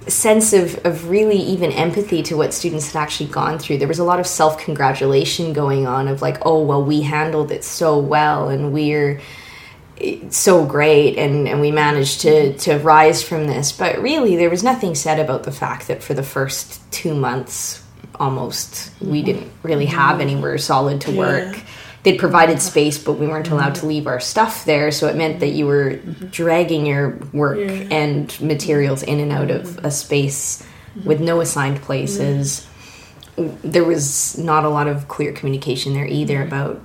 sense 0.07 0.53
of, 0.53 0.83
of 0.85 1.09
really 1.09 1.37
even 1.37 1.71
empathy 1.71 2.23
to 2.23 2.35
what 2.35 2.53
students 2.53 2.91
had 2.91 3.01
actually 3.01 3.29
gone 3.29 3.59
through. 3.59 3.77
There 3.77 3.87
was 3.87 3.99
a 3.99 4.03
lot 4.03 4.19
of 4.19 4.27
self 4.27 4.57
congratulation 4.57 5.53
going 5.53 5.85
on 5.85 6.07
of 6.07 6.21
like, 6.21 6.37
oh, 6.45 6.63
well, 6.63 6.83
we 6.83 7.01
handled 7.01 7.51
it 7.51 7.63
so 7.63 7.99
well 7.99 8.49
and 8.49 8.73
we're 8.73 9.21
so 10.29 10.65
great 10.65 11.17
and, 11.17 11.47
and 11.47 11.61
we 11.61 11.71
managed 11.71 12.21
to, 12.21 12.57
to 12.59 12.77
rise 12.79 13.21
from 13.21 13.45
this. 13.45 13.71
But 13.71 13.99
really, 13.99 14.35
there 14.35 14.49
was 14.49 14.63
nothing 14.63 14.95
said 14.95 15.19
about 15.19 15.43
the 15.43 15.51
fact 15.51 15.87
that 15.87 16.01
for 16.01 16.13
the 16.13 16.23
first 16.23 16.81
two 16.91 17.13
months, 17.13 17.83
almost, 18.15 18.91
we 18.99 19.19
mm-hmm. 19.19 19.25
didn't 19.25 19.51
really 19.63 19.85
have 19.85 20.13
mm-hmm. 20.13 20.21
anywhere 20.21 20.57
solid 20.57 21.01
to 21.01 21.15
work. 21.15 21.55
Yeah 21.55 21.63
they'd 22.03 22.17
provided 22.17 22.61
space, 22.61 22.97
but 22.97 23.13
we 23.13 23.27
weren't 23.27 23.49
allowed 23.49 23.75
to 23.75 23.81
mm-hmm. 23.81 23.89
leave 23.89 24.07
our 24.07 24.19
stuff 24.19 24.65
there. 24.65 24.91
So 24.91 25.07
it 25.07 25.15
meant 25.15 25.39
that 25.39 25.49
you 25.49 25.67
were 25.67 25.91
mm-hmm. 25.91 26.27
dragging 26.27 26.85
your 26.85 27.19
work 27.31 27.59
yeah. 27.59 27.87
and 27.91 28.41
materials 28.41 29.03
in 29.03 29.19
and 29.19 29.31
out 29.31 29.51
of 29.51 29.77
a 29.83 29.91
space 29.91 30.61
mm-hmm. 30.95 31.07
with 31.07 31.21
no 31.21 31.41
assigned 31.41 31.81
places. 31.81 32.67
There 33.37 33.83
was 33.83 34.37
not 34.37 34.65
a 34.65 34.69
lot 34.69 34.87
of 34.87 35.07
clear 35.07 35.31
communication 35.31 35.93
there 35.93 36.07
either 36.07 36.41
about, 36.41 36.81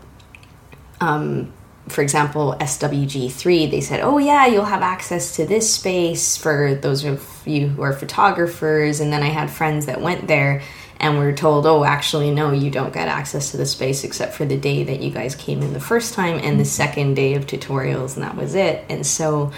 um, 1.00 1.52
for 1.88 2.02
example, 2.02 2.54
SWG3. 2.60 3.70
They 3.70 3.80
said, 3.80 4.00
oh, 4.00 4.18
yeah, 4.18 4.46
you'll 4.46 4.64
have 4.64 4.82
access 4.82 5.36
to 5.36 5.46
this 5.46 5.72
space 5.72 6.36
for 6.36 6.74
those 6.74 7.04
of 7.04 7.26
you 7.46 7.68
who 7.68 7.82
are 7.82 7.92
photographers. 7.92 9.00
And 9.00 9.12
then 9.12 9.22
I 9.22 9.28
had 9.28 9.50
friends 9.50 9.86
that 9.86 10.00
went 10.00 10.28
there 10.28 10.62
and 10.98 11.18
we're 11.18 11.34
told, 11.34 11.66
oh, 11.66 11.84
actually, 11.84 12.30
no, 12.30 12.52
you 12.52 12.70
don't 12.70 12.92
get 12.92 13.08
access 13.08 13.50
to 13.50 13.56
the 13.56 13.66
space 13.66 14.02
except 14.04 14.34
for 14.34 14.44
the 14.44 14.56
day 14.56 14.84
that 14.84 15.00
you 15.00 15.10
guys 15.10 15.34
came 15.34 15.62
in 15.62 15.72
the 15.72 15.80
first 15.80 16.14
time 16.14 16.38
and 16.42 16.58
the 16.58 16.64
second 16.64 17.14
day 17.14 17.34
of 17.34 17.46
tutorials, 17.46 18.14
and 18.14 18.24
that 18.24 18.36
was 18.36 18.54
it. 18.54 18.84
And 18.88 19.06
so 19.06 19.52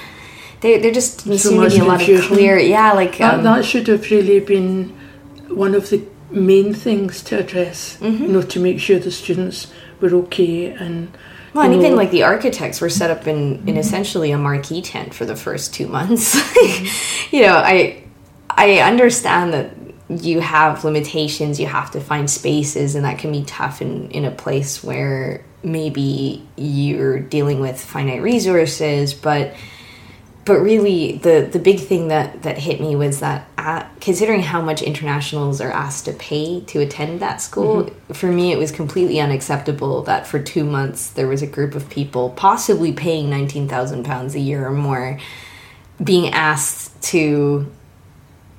there, 0.60 0.80
there 0.80 0.92
just 0.92 1.20
so 1.20 1.36
seem 1.36 1.60
to 1.62 1.70
be 1.70 1.78
a 1.78 1.84
lot 1.84 2.06
of 2.06 2.22
clear, 2.22 2.58
yeah, 2.58 2.92
like 2.92 3.18
that, 3.18 3.34
um, 3.34 3.44
that 3.44 3.64
should 3.64 3.86
have 3.86 4.10
really 4.10 4.40
been 4.40 4.88
one 5.48 5.74
of 5.74 5.90
the 5.90 6.04
main 6.30 6.74
things 6.74 7.22
to 7.24 7.38
address, 7.38 7.96
mm-hmm. 7.98 8.24
you 8.24 8.28
know, 8.28 8.42
to 8.42 8.60
make 8.60 8.80
sure 8.80 8.98
the 8.98 9.10
students 9.10 9.72
were 10.00 10.14
okay 10.14 10.66
and. 10.72 11.16
Well, 11.54 11.64
and 11.64 11.74
even 11.74 11.96
like 11.96 12.10
the 12.10 12.24
architects 12.24 12.80
were 12.80 12.90
set 12.90 13.10
up 13.10 13.26
in, 13.26 13.66
in 13.66 13.78
essentially 13.78 14.32
a 14.32 14.38
marquee 14.38 14.82
tent 14.82 15.14
for 15.14 15.24
the 15.24 15.34
first 15.34 15.72
two 15.72 15.88
months. 15.88 16.34
you 17.32 17.40
know, 17.40 17.56
I 17.56 18.04
I 18.50 18.80
understand 18.80 19.54
that 19.54 19.72
you 20.08 20.40
have 20.40 20.84
limitations, 20.84 21.60
you 21.60 21.66
have 21.66 21.90
to 21.90 22.00
find 22.00 22.30
spaces, 22.30 22.94
and 22.94 23.04
that 23.04 23.18
can 23.18 23.30
be 23.30 23.44
tough 23.44 23.82
in, 23.82 24.10
in 24.10 24.24
a 24.24 24.30
place 24.30 24.82
where 24.82 25.44
maybe 25.62 26.46
you're 26.56 27.18
dealing 27.18 27.60
with 27.60 27.80
finite 27.80 28.22
resources, 28.22 29.12
but 29.12 29.54
but 30.48 30.60
really 30.60 31.18
the 31.18 31.46
the 31.52 31.58
big 31.58 31.78
thing 31.78 32.08
that 32.08 32.42
that 32.42 32.56
hit 32.56 32.80
me 32.80 32.96
was 32.96 33.20
that 33.20 33.46
at, 33.58 33.86
considering 34.00 34.40
how 34.40 34.62
much 34.62 34.80
internationals 34.80 35.60
are 35.60 35.70
asked 35.70 36.06
to 36.06 36.12
pay 36.14 36.62
to 36.62 36.80
attend 36.80 37.20
that 37.20 37.42
school 37.42 37.84
mm-hmm. 37.84 38.12
for 38.14 38.32
me 38.32 38.50
it 38.50 38.56
was 38.56 38.72
completely 38.72 39.20
unacceptable 39.20 40.02
that 40.04 40.26
for 40.26 40.38
2 40.38 40.64
months 40.64 41.10
there 41.10 41.28
was 41.28 41.42
a 41.42 41.46
group 41.46 41.74
of 41.74 41.90
people 41.90 42.30
possibly 42.30 42.92
paying 42.92 43.28
19,000 43.28 44.04
pounds 44.04 44.34
a 44.34 44.40
year 44.40 44.66
or 44.66 44.72
more 44.72 45.20
being 46.02 46.32
asked 46.32 47.02
to 47.02 47.70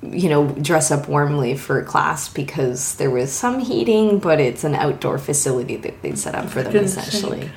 you 0.02 0.28
know, 0.28 0.48
dress 0.48 0.90
up 0.90 1.08
warmly 1.08 1.56
for 1.56 1.82
class 1.82 2.28
because 2.28 2.94
there 2.96 3.10
was 3.10 3.32
some 3.32 3.60
heating, 3.60 4.18
but 4.18 4.40
it's 4.40 4.64
an 4.64 4.74
outdoor 4.74 5.18
facility 5.18 5.76
that 5.76 6.00
they 6.02 6.14
set 6.14 6.34
up 6.34 6.48
for 6.48 6.62
them 6.62 6.76
essentially. 6.76 7.50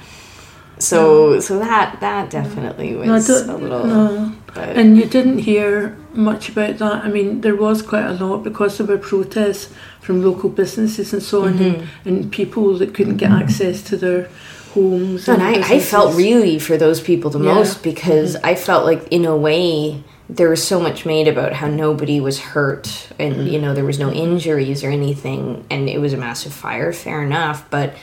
So, 0.79 1.39
so 1.39 1.59
that 1.59 1.99
that 2.01 2.29
definitely 2.29 2.95
was 2.95 3.29
no, 3.29 3.55
a 3.55 3.57
little. 3.57 3.85
No. 3.85 4.35
And 4.57 4.97
you 4.97 5.05
didn't 5.05 5.39
hear 5.39 5.97
much 6.13 6.49
about 6.49 6.77
that. 6.77 7.05
I 7.05 7.09
mean, 7.09 7.41
there 7.41 7.55
was 7.55 7.81
quite 7.81 8.05
a 8.05 8.13
lot 8.13 8.43
because 8.43 8.77
there 8.77 8.87
were 8.87 8.97
protests 8.97 9.73
from 10.01 10.23
local 10.23 10.49
businesses 10.49 11.13
and 11.13 11.23
so 11.23 11.45
on, 11.45 11.53
mm-hmm. 11.53 11.81
and, 12.07 12.17
and, 12.23 12.31
people 12.31 12.77
that 12.77 12.93
couldn't 12.93 13.17
get 13.17 13.31
access 13.31 13.81
to 13.83 13.97
their 13.97 14.29
homes. 14.73 15.27
And, 15.27 15.41
and 15.41 15.63
I, 15.63 15.75
I, 15.75 15.79
felt 15.79 16.15
really 16.15 16.59
for 16.59 16.77
those 16.77 16.99
people 16.99 17.31
the 17.31 17.39
yeah. 17.39 17.53
most 17.53 17.81
because 17.81 18.35
mm-hmm. 18.35 18.45
I 18.45 18.55
felt 18.55 18.85
like, 18.85 19.07
in 19.09 19.25
a 19.25 19.35
way, 19.35 20.03
there 20.35 20.49
was 20.49 20.65
so 20.65 20.79
much 20.79 21.05
made 21.05 21.27
about 21.27 21.53
how 21.53 21.67
nobody 21.67 22.19
was 22.19 22.39
hurt 22.39 23.09
and 23.19 23.47
you 23.47 23.59
mm. 23.59 23.61
know 23.61 23.73
there 23.73 23.85
was 23.85 23.99
no 23.99 24.11
injuries 24.11 24.83
or 24.83 24.89
anything 24.89 25.63
and 25.69 25.87
it 25.87 25.99
was 25.99 26.13
a 26.13 26.17
massive 26.17 26.51
fire 26.51 26.91
fair 26.91 27.21
enough 27.21 27.69
but 27.69 27.93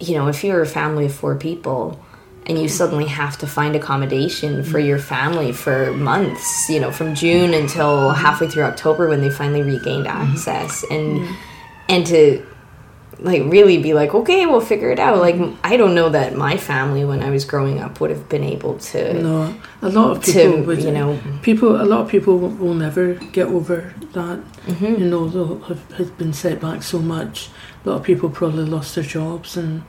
you 0.00 0.14
know 0.14 0.28
if 0.28 0.42
you're 0.42 0.62
a 0.62 0.66
family 0.66 1.04
of 1.06 1.14
four 1.14 1.36
people 1.36 2.02
and 2.46 2.58
you 2.58 2.64
mm. 2.64 2.70
suddenly 2.70 3.04
have 3.04 3.36
to 3.36 3.46
find 3.46 3.76
accommodation 3.76 4.64
for 4.64 4.80
mm. 4.80 4.86
your 4.86 4.98
family 4.98 5.52
for 5.52 5.92
months 5.92 6.70
you 6.70 6.80
know 6.80 6.90
from 6.90 7.14
june 7.14 7.52
until 7.52 8.10
halfway 8.10 8.48
through 8.48 8.64
october 8.64 9.06
when 9.06 9.20
they 9.20 9.30
finally 9.30 9.62
regained 9.62 10.06
mm-hmm. 10.06 10.32
access 10.32 10.84
and 10.90 11.28
and 11.90 12.06
to 12.06 12.44
like 13.20 13.42
really 13.46 13.78
be 13.78 13.94
like 13.94 14.14
okay 14.14 14.46
we'll 14.46 14.60
figure 14.60 14.90
it 14.90 14.98
out. 14.98 15.18
Like 15.18 15.36
i 15.64 15.76
don't 15.76 15.94
know 15.94 16.08
that 16.08 16.36
my 16.36 16.56
family 16.56 17.04
when 17.04 17.22
i 17.22 17.30
was 17.30 17.44
growing 17.44 17.80
up 17.80 18.00
would 18.00 18.10
have 18.10 18.28
been 18.28 18.44
able 18.44 18.78
to 18.78 19.14
no 19.14 19.54
a 19.82 19.88
lot 19.88 20.16
of 20.16 20.22
people 20.22 20.52
to, 20.52 20.62
would, 20.62 20.82
you 20.82 20.92
know. 20.92 21.18
People 21.42 21.80
a 21.80 21.84
lot 21.84 22.00
of 22.00 22.08
people 22.08 22.38
will 22.38 22.74
never 22.74 23.14
get 23.14 23.46
over 23.48 23.94
that. 24.12 24.38
Mm-hmm. 24.66 25.02
you 25.02 25.06
know 25.06 25.28
they 25.28 25.66
have, 25.66 25.92
have 25.92 26.18
been 26.18 26.32
set 26.32 26.60
back 26.60 26.82
so 26.82 26.98
much. 26.98 27.50
A 27.84 27.88
lot 27.88 27.96
of 27.96 28.02
people 28.02 28.28
probably 28.28 28.64
lost 28.64 28.94
their 28.94 29.04
jobs 29.04 29.56
and 29.56 29.82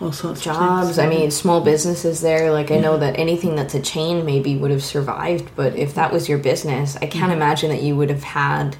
all 0.00 0.10
sorts 0.10 0.42
jobs 0.42 0.98
i 0.98 1.06
mean 1.06 1.30
small 1.30 1.60
businesses 1.60 2.22
there 2.22 2.50
like 2.50 2.72
i 2.72 2.78
know 2.78 2.98
that 2.98 3.16
anything 3.16 3.54
that's 3.54 3.74
a 3.74 3.80
chain 3.80 4.26
maybe 4.26 4.56
would 4.56 4.72
have 4.72 4.82
survived 4.82 5.48
but 5.54 5.76
if 5.76 5.94
that 5.94 6.12
was 6.12 6.28
your 6.28 6.38
business 6.38 6.96
i 6.96 7.06
can't 7.06 7.32
imagine 7.32 7.70
that 7.70 7.82
you 7.82 7.94
would 7.94 8.10
have 8.10 8.24
had 8.24 8.76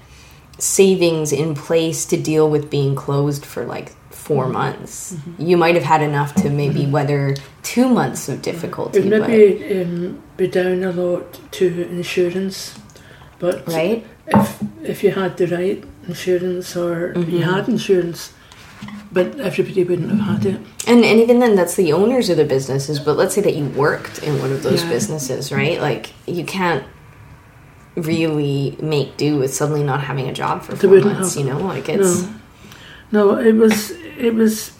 savings 0.62 1.32
in 1.32 1.54
place 1.54 2.04
to 2.06 2.16
deal 2.16 2.48
with 2.48 2.70
being 2.70 2.94
closed 2.94 3.44
for 3.44 3.64
like 3.64 3.92
four 4.10 4.44
mm-hmm. 4.44 4.52
months. 4.52 5.14
Mm-hmm. 5.14 5.42
You 5.48 5.56
might 5.56 5.74
have 5.74 5.84
had 5.84 6.02
enough 6.02 6.34
to 6.36 6.50
maybe 6.50 6.82
mm-hmm. 6.82 6.92
weather 6.92 7.36
two 7.62 7.88
months 7.88 8.28
of 8.28 8.42
difficulty. 8.42 9.00
It 9.00 9.06
maybe 9.06 9.82
um, 9.82 10.22
be 10.36 10.46
down 10.46 10.84
a 10.84 10.92
lot 10.92 11.40
to 11.52 11.66
insurance 11.90 12.78
But 13.42 13.66
right? 13.66 14.06
if 14.28 14.62
if 14.84 15.02
you 15.02 15.10
had 15.10 15.36
the 15.36 15.48
right 15.48 15.82
insurance 16.06 16.76
or 16.76 17.12
you 17.16 17.40
Mhm. 17.40 17.52
had 17.52 17.68
insurance, 17.68 18.20
but 19.10 19.26
everybody 19.40 19.82
wouldn't 19.82 20.10
have 20.14 20.24
had 20.30 20.46
it. 20.46 20.58
And 20.86 21.04
and 21.04 21.18
even 21.24 21.40
then, 21.40 21.56
that's 21.56 21.74
the 21.74 21.92
owners 21.92 22.30
of 22.30 22.36
the 22.36 22.44
businesses. 22.44 23.00
But 23.00 23.16
let's 23.16 23.34
say 23.34 23.42
that 23.42 23.56
you 23.58 23.66
worked 23.86 24.22
in 24.22 24.38
one 24.44 24.52
of 24.52 24.62
those 24.62 24.82
Yeah. 24.82 24.94
businesses, 24.94 25.50
right? 25.50 25.80
Like 25.88 26.04
you 26.26 26.44
can't 26.44 26.84
really 27.96 28.76
make 28.80 29.16
do 29.16 29.38
with 29.38 29.52
suddenly 29.52 29.82
not 29.82 30.00
having 30.02 30.28
a 30.28 30.32
job 30.32 30.62
for 30.62 30.76
four 30.76 31.00
months. 31.00 31.34
have. 31.34 31.44
You 31.44 31.50
know, 31.52 31.58
like 31.58 31.88
it's 31.88 32.22
No, 33.12 33.34
no, 33.34 33.38
it 33.38 33.52
was 33.52 33.90
it 34.18 34.34
was 34.34 34.72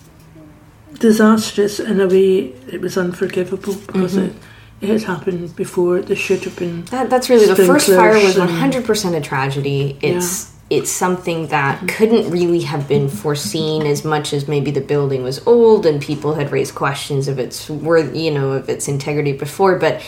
disastrous 0.98 1.80
in 1.80 2.00
a 2.00 2.06
way. 2.06 2.52
It 2.70 2.80
was 2.80 2.96
unforgivable 2.96 3.74
because 3.86 4.14
Mhm. 4.16 4.26
it 4.28 4.32
it 4.80 4.88
had 4.88 5.02
happened 5.02 5.54
before. 5.54 6.00
There 6.00 6.16
should 6.16 6.42
have 6.44 6.56
been. 6.56 6.84
that, 6.90 7.08
that's 7.08 7.30
really 7.30 7.46
the 7.46 7.54
first 7.54 7.88
fire 7.88 8.14
was 8.14 8.36
one 8.38 8.48
hundred 8.48 8.84
percent 8.84 9.14
a 9.14 9.20
tragedy. 9.20 9.96
It's 10.00 10.48
it's 10.70 10.90
something 10.90 11.48
that 11.48 11.86
couldn't 11.86 12.30
really 12.30 12.60
have 12.62 12.88
been 12.88 13.06
foreseen 13.08 13.82
as 13.86 14.04
much 14.06 14.32
as 14.32 14.48
maybe 14.48 14.70
the 14.70 14.80
building 14.80 15.22
was 15.22 15.46
old 15.46 15.84
and 15.84 16.00
people 16.00 16.34
had 16.34 16.50
raised 16.50 16.74
questions 16.74 17.28
of 17.28 17.38
its 17.38 17.68
worth, 17.68 18.16
you 18.16 18.30
know, 18.30 18.52
of 18.52 18.68
its 18.68 18.88
integrity 18.88 19.32
before, 19.32 19.76
but. 19.78 20.00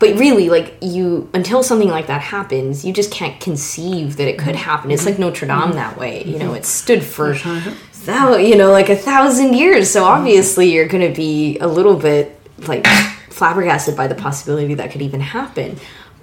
But 0.00 0.18
really, 0.18 0.48
like 0.48 0.78
you, 0.80 1.30
until 1.34 1.62
something 1.62 1.90
like 1.90 2.06
that 2.08 2.22
happens, 2.22 2.84
you 2.86 2.92
just 2.92 3.12
can't 3.12 3.38
conceive 3.38 4.16
that 4.16 4.26
it 4.26 4.38
could 4.38 4.54
mm-hmm. 4.54 4.64
happen. 4.64 4.90
It's 4.90 5.04
like 5.04 5.14
mm-hmm. 5.14 5.24
Notre 5.24 5.46
Dame 5.46 5.72
that 5.72 5.98
way, 5.98 6.24
you 6.24 6.36
mm-hmm. 6.36 6.38
know. 6.38 6.54
It 6.54 6.64
stood 6.64 7.04
for 7.04 7.34
thou 8.04 8.36
you 8.36 8.56
know 8.56 8.72
like 8.72 8.88
a 8.88 8.96
thousand 8.96 9.54
years. 9.54 9.90
So 9.90 10.04
obviously 10.04 10.72
you're 10.72 10.88
going 10.88 11.06
to 11.06 11.14
be 11.14 11.58
a 11.58 11.66
little 11.66 11.96
bit 11.96 12.40
like 12.66 12.86
flabbergasted 13.28 13.96
by 13.96 14.06
the 14.06 14.14
possibility 14.14 14.74
that 14.74 14.90
could 14.90 15.02
even 15.02 15.20
happen. 15.20 15.78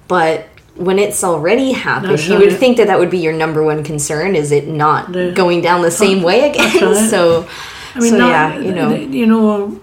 But 0.08 0.48
when 0.76 1.00
it's 1.00 1.24
already 1.24 1.72
happened 1.72 2.24
you 2.28 2.38
would 2.38 2.50
right. 2.50 2.60
think 2.60 2.78
that 2.78 2.86
that 2.86 3.00
would 3.00 3.10
be 3.10 3.18
your 3.18 3.34
number 3.34 3.64
one 3.64 3.84
concern. 3.84 4.36
Is 4.36 4.52
it 4.52 4.68
not 4.68 5.12
going 5.12 5.62
down 5.62 5.82
the 5.82 5.92
same 5.92 6.22
way 6.22 6.50
again? 6.50 7.10
so 7.10 7.48
I 7.96 8.00
mean, 8.00 8.12
so 8.12 8.18
that, 8.18 8.56
yeah 8.56 8.60
you 8.60 8.74
know. 8.74 8.96
you 8.96 9.26
know, 9.26 9.82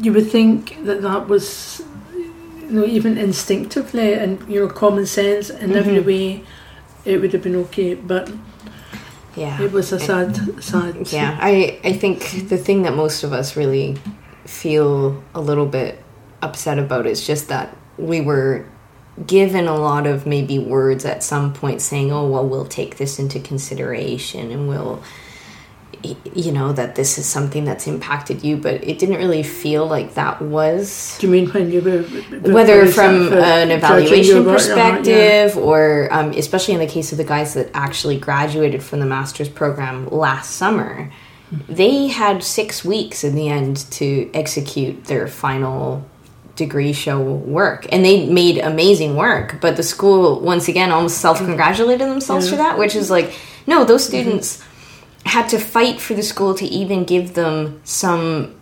you 0.00 0.12
would 0.12 0.30
think 0.30 0.84
that 0.84 1.02
that 1.02 1.28
was, 1.28 1.82
you 2.14 2.70
know, 2.70 2.84
even 2.84 3.16
instinctively 3.18 4.12
and 4.14 4.38
you 4.48 4.60
know, 4.60 4.68
common 4.68 5.06
sense 5.06 5.50
in 5.50 5.74
every 5.76 5.96
Mhm. 6.02 6.06
way, 6.06 6.42
it 7.04 7.20
would 7.20 7.32
have 7.32 7.42
been 7.42 7.56
okay. 7.56 7.94
But 7.94 8.30
yeah 9.36 9.60
it 9.62 9.70
was 9.72 9.92
a 9.92 9.98
sad, 10.00 10.62
sad. 10.62 11.12
Yeah, 11.12 11.36
I, 11.40 11.78
I 11.84 11.92
think 11.92 12.48
the 12.48 12.56
thing 12.58 12.82
that 12.82 12.94
most 12.96 13.22
of 13.22 13.32
us 13.32 13.54
really 13.56 13.96
feel 14.44 15.22
a 15.34 15.40
little 15.40 15.66
bit 15.66 16.02
upset 16.42 16.78
about 16.78 17.06
is 17.06 17.26
just 17.26 17.48
that 17.48 17.76
we 17.98 18.20
were 18.20 18.64
given 19.26 19.66
a 19.66 19.74
lot 19.76 20.06
of 20.06 20.26
maybe 20.26 20.58
words 20.58 21.04
at 21.04 21.22
some 21.22 21.52
point 21.52 21.80
saying, 21.80 22.12
oh, 22.12 22.26
well, 22.26 22.46
we'll 22.46 22.66
take 22.66 22.96
this 22.98 23.18
into 23.18 23.40
consideration 23.40 24.50
and 24.50 24.68
we'll, 24.68 25.02
you 26.34 26.52
know, 26.52 26.72
that 26.72 26.94
this 26.94 27.18
is 27.18 27.26
something 27.26 27.64
that's 27.64 27.86
impacted 27.86 28.44
you, 28.44 28.56
but 28.56 28.82
it 28.84 28.98
didn't 28.98 29.16
really 29.16 29.42
feel 29.42 29.86
like 29.86 30.14
that 30.14 30.40
was 30.42 31.16
Do 31.18 31.26
you 31.26 31.32
mean 31.32 31.50
when 31.50 31.70
you 31.70 31.80
were 31.80 32.02
whether 32.52 32.86
from 32.86 33.32
an 33.32 33.70
evaluation 33.70 34.44
work? 34.44 34.60
Uh-huh, 34.60 34.74
yeah. 34.76 34.96
perspective 34.96 35.56
or 35.56 36.08
um, 36.10 36.30
especially 36.32 36.74
in 36.74 36.80
the 36.80 36.86
case 36.86 37.12
of 37.12 37.18
the 37.18 37.24
guys 37.24 37.54
that 37.54 37.70
actually 37.74 38.18
graduated 38.18 38.82
from 38.82 39.00
the 39.00 39.06
master's 39.06 39.48
program 39.48 40.08
last 40.08 40.52
summer 40.52 41.10
they 41.68 42.08
had 42.08 42.42
six 42.42 42.84
weeks 42.84 43.22
in 43.22 43.34
the 43.34 43.48
end 43.48 43.76
to 43.92 44.30
execute 44.34 45.04
their 45.04 45.28
final 45.28 46.04
degree 46.56 46.92
show 46.92 47.22
work 47.22 47.86
and 47.92 48.04
they 48.04 48.26
made 48.28 48.58
amazing 48.58 49.14
work 49.14 49.60
but 49.60 49.76
the 49.76 49.82
school 49.82 50.40
once 50.40 50.68
again 50.68 50.90
almost 50.90 51.18
self-congratulated 51.18 52.08
themselves 52.08 52.48
for 52.48 52.56
that 52.56 52.78
which 52.78 52.96
is 52.96 53.10
like 53.10 53.34
no 53.66 53.84
those 53.84 54.04
students 54.04 54.64
had 55.26 55.48
to 55.48 55.58
fight 55.58 56.00
for 56.00 56.14
the 56.14 56.22
school 56.22 56.54
to 56.54 56.64
even 56.64 57.04
give 57.04 57.34
them 57.34 57.80
some 57.84 58.54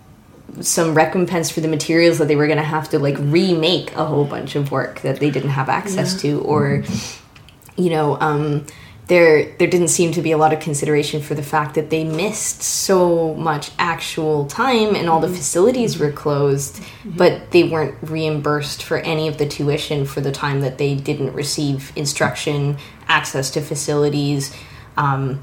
some 0.60 0.94
recompense 0.94 1.50
for 1.50 1.60
the 1.60 1.68
materials 1.68 2.18
that 2.18 2.28
they 2.28 2.36
were 2.36 2.46
going 2.46 2.58
to 2.58 2.64
have 2.64 2.88
to 2.88 2.98
like 2.98 3.16
remake 3.18 3.92
a 3.96 4.04
whole 4.04 4.24
bunch 4.24 4.54
of 4.54 4.70
work 4.70 5.00
that 5.00 5.18
they 5.18 5.30
didn't 5.30 5.50
have 5.50 5.68
access 5.68 6.20
to 6.20 6.40
or 6.42 6.84
you 7.76 7.90
know 7.90 8.18
um 8.20 8.64
there 9.08 9.54
there 9.58 9.68
didn't 9.68 9.88
seem 9.88 10.12
to 10.12 10.22
be 10.22 10.32
a 10.32 10.38
lot 10.38 10.52
of 10.52 10.60
consideration 10.60 11.20
for 11.20 11.34
the 11.34 11.42
fact 11.42 11.74
that 11.74 11.90
they 11.90 12.04
missed 12.04 12.62
so 12.62 13.34
much 13.34 13.70
actual 13.78 14.46
time 14.46 14.94
and 14.94 15.08
all 15.08 15.20
the 15.20 15.28
facilities 15.28 15.98
were 15.98 16.12
closed 16.12 16.82
but 17.04 17.50
they 17.50 17.64
weren't 17.64 17.96
reimbursed 18.02 18.82
for 18.82 18.98
any 18.98 19.28
of 19.28 19.38
the 19.38 19.46
tuition 19.46 20.06
for 20.06 20.20
the 20.20 20.32
time 20.32 20.60
that 20.60 20.78
they 20.78 20.94
didn't 20.94 21.32
receive 21.34 21.92
instruction 21.96 22.76
access 23.08 23.50
to 23.50 23.60
facilities 23.60 24.54
um, 24.96 25.42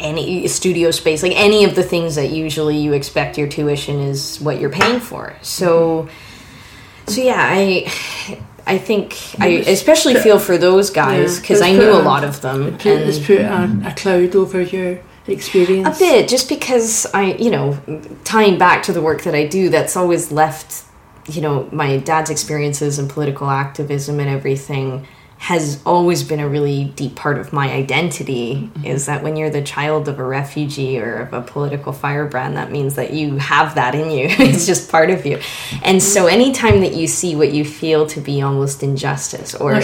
any 0.00 0.46
studio 0.48 0.90
space 0.90 1.22
like 1.22 1.32
any 1.36 1.64
of 1.64 1.74
the 1.74 1.82
things 1.82 2.14
that 2.14 2.30
usually 2.30 2.76
you 2.76 2.92
expect 2.92 3.38
your 3.38 3.48
tuition 3.48 4.00
is 4.00 4.40
what 4.40 4.58
you're 4.60 4.70
paying 4.70 5.00
for. 5.00 5.34
So 5.42 6.08
so 7.06 7.20
yeah 7.20 7.42
i 7.42 7.90
i 8.66 8.78
think 8.78 9.16
i 9.40 9.48
especially 9.66 10.14
feel 10.14 10.38
for 10.38 10.56
those 10.58 10.90
guys 10.90 11.34
Yeah, 11.36 11.40
because 11.40 11.60
i 11.60 11.72
knew 11.72 11.90
a 11.90 12.02
lot 12.02 12.22
of 12.24 12.40
them 12.40 12.72
put, 12.78 12.86
it's 12.86 13.18
put 13.18 13.38
a, 13.40 13.82
a 13.84 13.94
cloud 13.96 14.36
over 14.36 14.60
your 14.60 15.00
experience. 15.26 15.96
a 15.96 15.98
bit 15.98 16.28
just 16.28 16.48
because 16.48 17.06
i 17.14 17.32
you 17.34 17.50
know 17.50 17.78
tying 18.24 18.58
back 18.58 18.82
to 18.84 18.92
the 18.92 19.00
work 19.02 19.22
that 19.22 19.34
i 19.34 19.46
do 19.46 19.68
that's 19.70 19.96
always 19.96 20.30
left 20.30 20.84
you 21.28 21.40
know 21.40 21.68
my 21.72 21.96
dad's 21.98 22.30
experiences 22.30 22.98
and 22.98 23.10
political 23.10 23.48
activism 23.50 24.20
and 24.20 24.28
everything 24.28 25.06
has 25.40 25.80
always 25.86 26.22
been 26.22 26.38
a 26.38 26.46
really 26.46 26.84
deep 26.96 27.16
part 27.16 27.38
of 27.38 27.50
my 27.50 27.72
identity 27.72 28.70
is 28.84 29.06
that 29.06 29.22
when 29.22 29.36
you're 29.36 29.48
the 29.48 29.62
child 29.62 30.06
of 30.06 30.18
a 30.18 30.22
refugee 30.22 31.00
or 31.00 31.20
of 31.20 31.32
a 31.32 31.40
political 31.40 31.94
firebrand 31.94 32.58
that 32.58 32.70
means 32.70 32.96
that 32.96 33.14
you 33.14 33.38
have 33.38 33.74
that 33.74 33.94
in 33.94 34.10
you. 34.10 34.28
It's 34.50 34.66
just 34.66 34.90
part 34.90 35.08
of 35.08 35.24
you. 35.24 35.40
And 35.82 36.02
so 36.02 36.26
anytime 36.26 36.80
that 36.80 36.92
you 36.92 37.06
see 37.06 37.36
what 37.36 37.52
you 37.52 37.64
feel 37.64 38.06
to 38.08 38.20
be 38.20 38.42
almost 38.42 38.82
injustice 38.82 39.54
or 39.54 39.80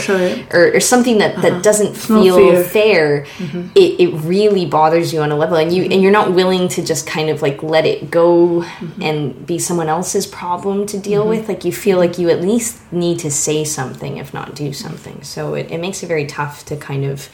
or, 0.53 0.75
or 0.75 0.81
something 0.81 1.19
that, 1.19 1.41
that 1.41 1.63
doesn't 1.63 1.97
feel 1.97 2.63
fair. 2.65 3.25
fair, 3.25 3.27
it, 3.75 4.01
it 4.01 4.09
really 4.25 4.67
bothers 4.67 5.13
you 5.15 5.21
on 5.21 5.33
a 5.33 5.37
level 5.37 5.57
and 5.57 5.73
you 5.73 5.85
and 5.85 6.03
you're 6.03 6.13
not 6.13 6.35
willing 6.35 6.69
to 6.69 6.85
just 6.85 7.07
kind 7.07 7.31
of 7.31 7.41
like 7.41 7.63
let 7.63 7.87
it 7.87 8.11
go 8.11 8.63
and 9.01 9.47
be 9.47 9.59
someone 9.59 9.89
else's 9.89 10.27
problem 10.27 10.85
to 10.87 10.99
deal 10.99 11.27
with. 11.27 11.49
Like 11.49 11.65
you 11.65 11.73
feel 11.73 11.97
like 11.97 12.19
you 12.19 12.29
at 12.29 12.43
least 12.43 12.93
need 12.93 13.21
to 13.21 13.31
say 13.31 13.65
something 13.65 14.19
if 14.19 14.35
not 14.35 14.55
do 14.55 14.75
something. 14.75 15.23
So 15.23 15.46
it, 15.55 15.71
it 15.71 15.79
makes 15.79 16.03
it 16.03 16.07
very 16.07 16.27
tough 16.27 16.65
to 16.67 16.77
kind 16.77 17.05
of 17.05 17.29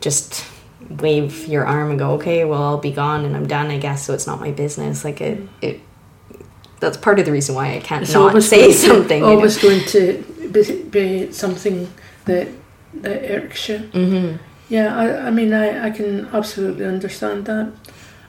just 0.00 0.44
wave 0.88 1.46
your 1.46 1.64
arm 1.66 1.90
and 1.90 1.98
go 1.98 2.12
okay 2.12 2.44
well 2.44 2.62
i'll 2.62 2.78
be 2.78 2.90
gone 2.90 3.24
and 3.24 3.36
i'm 3.36 3.46
done 3.46 3.66
i 3.70 3.78
guess 3.78 4.04
so 4.06 4.14
it's 4.14 4.26
not 4.26 4.40
my 4.40 4.50
business 4.50 5.04
like 5.04 5.20
it 5.20 5.38
it 5.60 5.80
that's 6.80 6.96
part 6.96 7.18
of 7.18 7.26
the 7.26 7.32
reason 7.32 7.54
why 7.54 7.74
i 7.74 7.80
can't 7.80 8.02
It's 8.02 8.14
not 8.14 8.42
say 8.42 8.72
something 8.72 9.20
you 9.20 9.26
know? 9.26 9.34
Always 9.36 9.58
going 9.58 9.84
to 9.86 10.22
be, 10.52 10.82
be 10.84 11.32
something 11.32 11.88
that 12.24 12.48
that 13.02 13.30
irks 13.30 13.68
you. 13.68 13.78
Mhm. 13.92 14.38
Yeah, 14.68 14.96
I, 14.96 15.28
I 15.28 15.30
mean, 15.30 15.52
I, 15.52 15.86
I 15.86 15.90
can 15.90 16.26
absolutely 16.32 16.84
understand 16.86 17.44
that. 17.46 17.70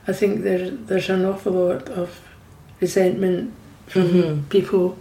I 0.08 0.14
think 0.14 0.44
there 0.44 0.70
there's 0.70 1.10
an 1.10 1.26
awful 1.26 1.54
lot 1.54 1.90
of 1.90 2.20
resentment 2.80 3.54
from 3.88 4.02
Mhm. 4.10 4.50
people 4.50 4.98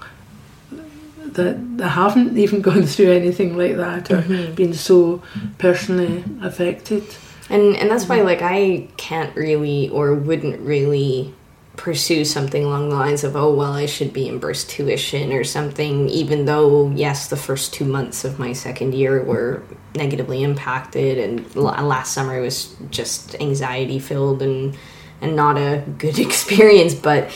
that, 1.34 1.78
that 1.78 1.88
haven't 1.90 2.36
even 2.44 2.60
gone 2.60 2.82
through 2.84 3.12
anything 3.12 3.56
like 3.56 3.76
that 3.76 4.10
or 4.10 4.22
Mhm. 4.22 4.54
been 4.54 4.74
so 4.74 5.22
personally 5.58 6.24
affected. 6.42 7.02
And 7.48 7.76
and 7.76 7.90
that's 7.90 8.08
why 8.08 8.20
like 8.22 8.42
I 8.42 8.88
can't 8.96 9.34
really 9.36 9.88
or 9.88 10.14
wouldn't 10.14 10.60
really 10.60 11.34
pursue 11.76 12.24
something 12.24 12.64
along 12.64 12.90
the 12.90 12.96
lines 12.96 13.24
of 13.24 13.34
oh 13.36 13.52
well 13.54 13.72
I 13.72 13.86
should 13.86 14.12
be 14.12 14.22
in 14.26 14.34
reimbursed 14.34 14.68
tuition 14.68 15.32
or 15.32 15.44
something 15.44 16.08
even 16.10 16.44
though 16.44 16.90
yes 16.94 17.28
the 17.28 17.36
first 17.36 17.72
2 17.72 17.84
months 17.86 18.24
of 18.24 18.38
my 18.38 18.52
second 18.52 18.92
year 18.92 19.22
were 19.22 19.62
negatively 19.96 20.42
impacted 20.42 21.16
and 21.18 21.54
last 21.56 22.12
summer 22.12 22.40
was 22.40 22.74
just 22.90 23.34
anxiety 23.40 23.98
filled 23.98 24.42
and 24.42 24.76
and 25.22 25.34
not 25.34 25.56
a 25.56 25.82
good 25.96 26.18
experience 26.26 26.94
but 26.94 27.30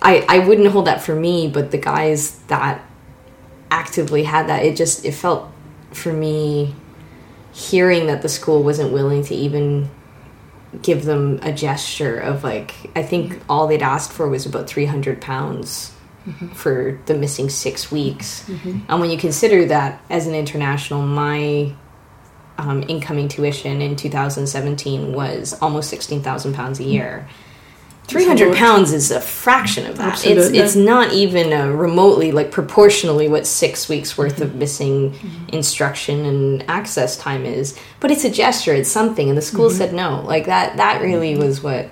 I 0.00 0.24
I 0.28 0.38
wouldn't 0.46 0.68
hold 0.68 0.86
that 0.86 1.02
for 1.02 1.14
me 1.14 1.48
but 1.48 1.70
the 1.70 1.78
guys 1.78 2.38
that 2.48 2.80
actively 3.70 4.24
had 4.24 4.48
that. 4.48 4.64
It 4.64 4.76
just 4.76 5.04
it 5.04 5.12
felt 5.12 5.50
for 5.92 6.12
me 6.12 6.74
hearing 7.52 8.06
that 8.06 8.22
the 8.22 8.28
school 8.28 8.62
wasn't 8.62 8.92
willing 8.92 9.24
to 9.24 9.34
even 9.34 9.90
give 10.82 11.04
them 11.04 11.40
a 11.42 11.52
gesture 11.52 12.16
of 12.18 12.44
like 12.44 12.74
I 12.94 13.02
think 13.02 13.32
mm-hmm. 13.32 13.50
all 13.50 13.66
they'd 13.66 13.82
asked 13.82 14.12
for 14.12 14.28
was 14.28 14.46
about 14.46 14.68
300 14.68 15.20
pounds 15.20 15.92
mm-hmm. 16.26 16.48
for 16.48 17.00
the 17.06 17.14
missing 17.14 17.48
6 17.48 17.90
weeks. 17.90 18.44
Mm-hmm. 18.44 18.80
And 18.88 19.00
when 19.00 19.10
you 19.10 19.18
consider 19.18 19.64
that 19.66 20.00
as 20.10 20.26
an 20.26 20.34
international 20.34 21.02
my 21.02 21.74
um, 22.58 22.84
incoming 22.88 23.28
tuition 23.28 23.80
in 23.80 23.96
2017 23.96 25.14
was 25.14 25.54
almost 25.62 25.88
16,000 25.88 26.54
pounds 26.54 26.78
a 26.78 26.84
year. 26.84 27.26
Three 28.10 28.26
hundred 28.26 28.56
pounds 28.56 28.92
is 28.92 29.10
a 29.10 29.20
fraction 29.20 29.86
of 29.86 29.96
that. 29.98 30.12
Absolutely. 30.12 30.58
It's 30.58 30.74
it's 30.74 30.76
not 30.76 31.12
even 31.12 31.52
uh, 31.52 31.68
remotely 31.68 32.32
like 32.32 32.50
proportionally 32.50 33.28
what 33.28 33.46
six 33.46 33.88
weeks 33.88 34.18
worth 34.18 34.40
of 34.40 34.50
mm-hmm. 34.50 34.58
missing 34.58 35.10
mm-hmm. 35.12 35.48
instruction 35.50 36.26
and 36.26 36.68
access 36.68 37.16
time 37.16 37.44
is. 37.44 37.78
But 38.00 38.10
it's 38.10 38.24
a 38.24 38.30
gesture. 38.30 38.74
It's 38.74 38.90
something, 38.90 39.28
and 39.28 39.38
the 39.38 39.42
school 39.42 39.68
mm-hmm. 39.68 39.78
said 39.78 39.94
no. 39.94 40.22
Like 40.22 40.46
that. 40.46 40.76
That 40.76 41.02
really 41.02 41.36
was 41.36 41.62
what 41.62 41.88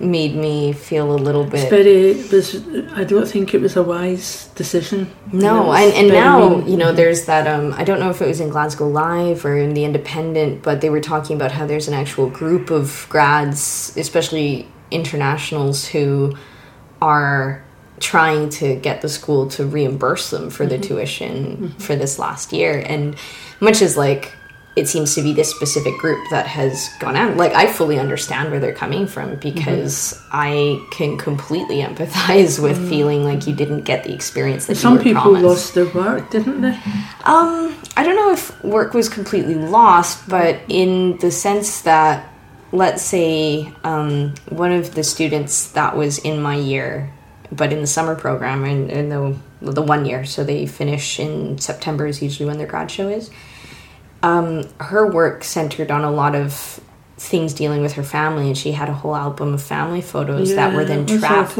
made 0.00 0.34
me 0.34 0.72
feel 0.72 1.12
a 1.12 1.16
little 1.16 1.42
It's 1.52 1.64
bit. 1.64 1.70
very. 1.70 2.10
It 2.12 2.32
was. 2.32 2.54
I 2.92 3.04
don't 3.04 3.28
think 3.28 3.54
it 3.54 3.60
was 3.60 3.76
a 3.76 3.82
wise 3.82 4.48
decision. 4.54 5.10
No, 5.32 5.72
and, 5.72 5.92
and 5.92 6.08
now 6.08 6.48
mean. 6.48 6.68
you 6.68 6.76
know 6.76 6.92
there's 6.92 7.26
that. 7.26 7.46
Um, 7.46 7.74
I 7.74 7.84
don't 7.84 8.00
know 8.00 8.10
if 8.10 8.20
it 8.22 8.26
was 8.26 8.40
in 8.40 8.48
Glasgow 8.48 8.88
Live 8.88 9.44
or 9.44 9.56
in 9.56 9.74
the 9.74 9.84
Independent, 9.84 10.62
but 10.62 10.80
they 10.80 10.90
were 10.90 11.00
talking 11.00 11.36
about 11.36 11.52
how 11.52 11.66
there's 11.66 11.88
an 11.88 11.94
actual 11.94 12.28
group 12.28 12.70
of 12.70 13.06
grads, 13.08 13.92
especially 13.96 14.66
internationals, 14.90 15.86
who 15.86 16.36
are 17.00 17.64
trying 18.00 18.48
to 18.50 18.76
get 18.76 19.00
the 19.00 19.08
school 19.08 19.48
to 19.48 19.66
reimburse 19.66 20.30
them 20.30 20.50
for 20.50 20.66
the 20.66 20.76
mm-hmm. 20.76 20.94
tuition 20.94 21.56
mm-hmm. 21.56 21.78
for 21.78 21.96
this 21.96 22.18
last 22.18 22.52
year, 22.52 22.82
and 22.86 23.16
much 23.60 23.82
as 23.82 23.96
like 23.96 24.34
it 24.76 24.86
seems 24.86 25.14
to 25.14 25.22
be 25.22 25.32
this 25.32 25.50
specific 25.50 25.96
group 25.96 26.22
that 26.28 26.46
has 26.46 26.90
gone 27.00 27.16
out. 27.16 27.38
Like 27.38 27.54
I 27.54 27.66
fully 27.66 27.98
understand 27.98 28.50
where 28.50 28.60
they're 28.60 28.74
coming 28.74 29.06
from 29.06 29.36
because 29.36 30.12
mm-hmm. 30.12 30.28
I 30.32 30.86
can 30.90 31.16
completely 31.16 31.78
empathize 31.78 32.62
with 32.62 32.78
mm. 32.78 32.88
feeling 32.90 33.24
like 33.24 33.46
you 33.46 33.54
didn't 33.54 33.82
get 33.82 34.04
the 34.04 34.12
experience 34.12 34.66
that 34.66 34.76
Some 34.76 34.98
people 34.98 35.22
promised. 35.22 35.44
lost 35.44 35.74
their 35.74 35.88
work, 35.88 36.30
didn't 36.30 36.60
they? 36.60 36.78
Um, 37.24 37.74
I 37.96 38.02
don't 38.04 38.16
know 38.16 38.32
if 38.32 38.62
work 38.62 38.92
was 38.92 39.08
completely 39.08 39.54
lost, 39.54 40.28
but 40.28 40.60
in 40.68 41.16
the 41.18 41.30
sense 41.30 41.80
that, 41.82 42.30
let's 42.72 43.02
say, 43.02 43.72
um, 43.84 44.34
one 44.48 44.72
of 44.72 44.94
the 44.94 45.04
students 45.04 45.70
that 45.72 45.96
was 45.96 46.18
in 46.18 46.40
my 46.40 46.56
year, 46.56 47.12
but 47.52 47.72
in 47.72 47.80
the 47.80 47.86
summer 47.86 48.14
program, 48.14 48.64
and 48.64 48.90
in, 48.90 49.08
the 49.08 49.36
the 49.60 49.82
one 49.82 50.04
year, 50.04 50.24
so 50.24 50.44
they 50.44 50.66
finish 50.66 51.18
in 51.18 51.58
September 51.58 52.06
is 52.06 52.22
usually 52.22 52.46
when 52.46 52.58
their 52.58 52.66
grad 52.66 52.90
show 52.90 53.08
is. 53.08 53.30
Um, 54.22 54.68
her 54.80 55.10
work 55.10 55.44
centered 55.44 55.90
on 55.90 56.04
a 56.04 56.10
lot 56.10 56.34
of 56.34 56.80
things 57.16 57.54
dealing 57.54 57.82
with 57.82 57.94
her 57.94 58.02
family, 58.02 58.48
and 58.48 58.58
she 58.58 58.72
had 58.72 58.88
a 58.88 58.92
whole 58.92 59.16
album 59.16 59.54
of 59.54 59.62
family 59.62 60.02
photos 60.02 60.50
that 60.56 60.74
were 60.74 60.84
then 60.84 61.06
Yeah, 61.08 61.16
that's 61.16 61.54
trapped. 61.54 61.56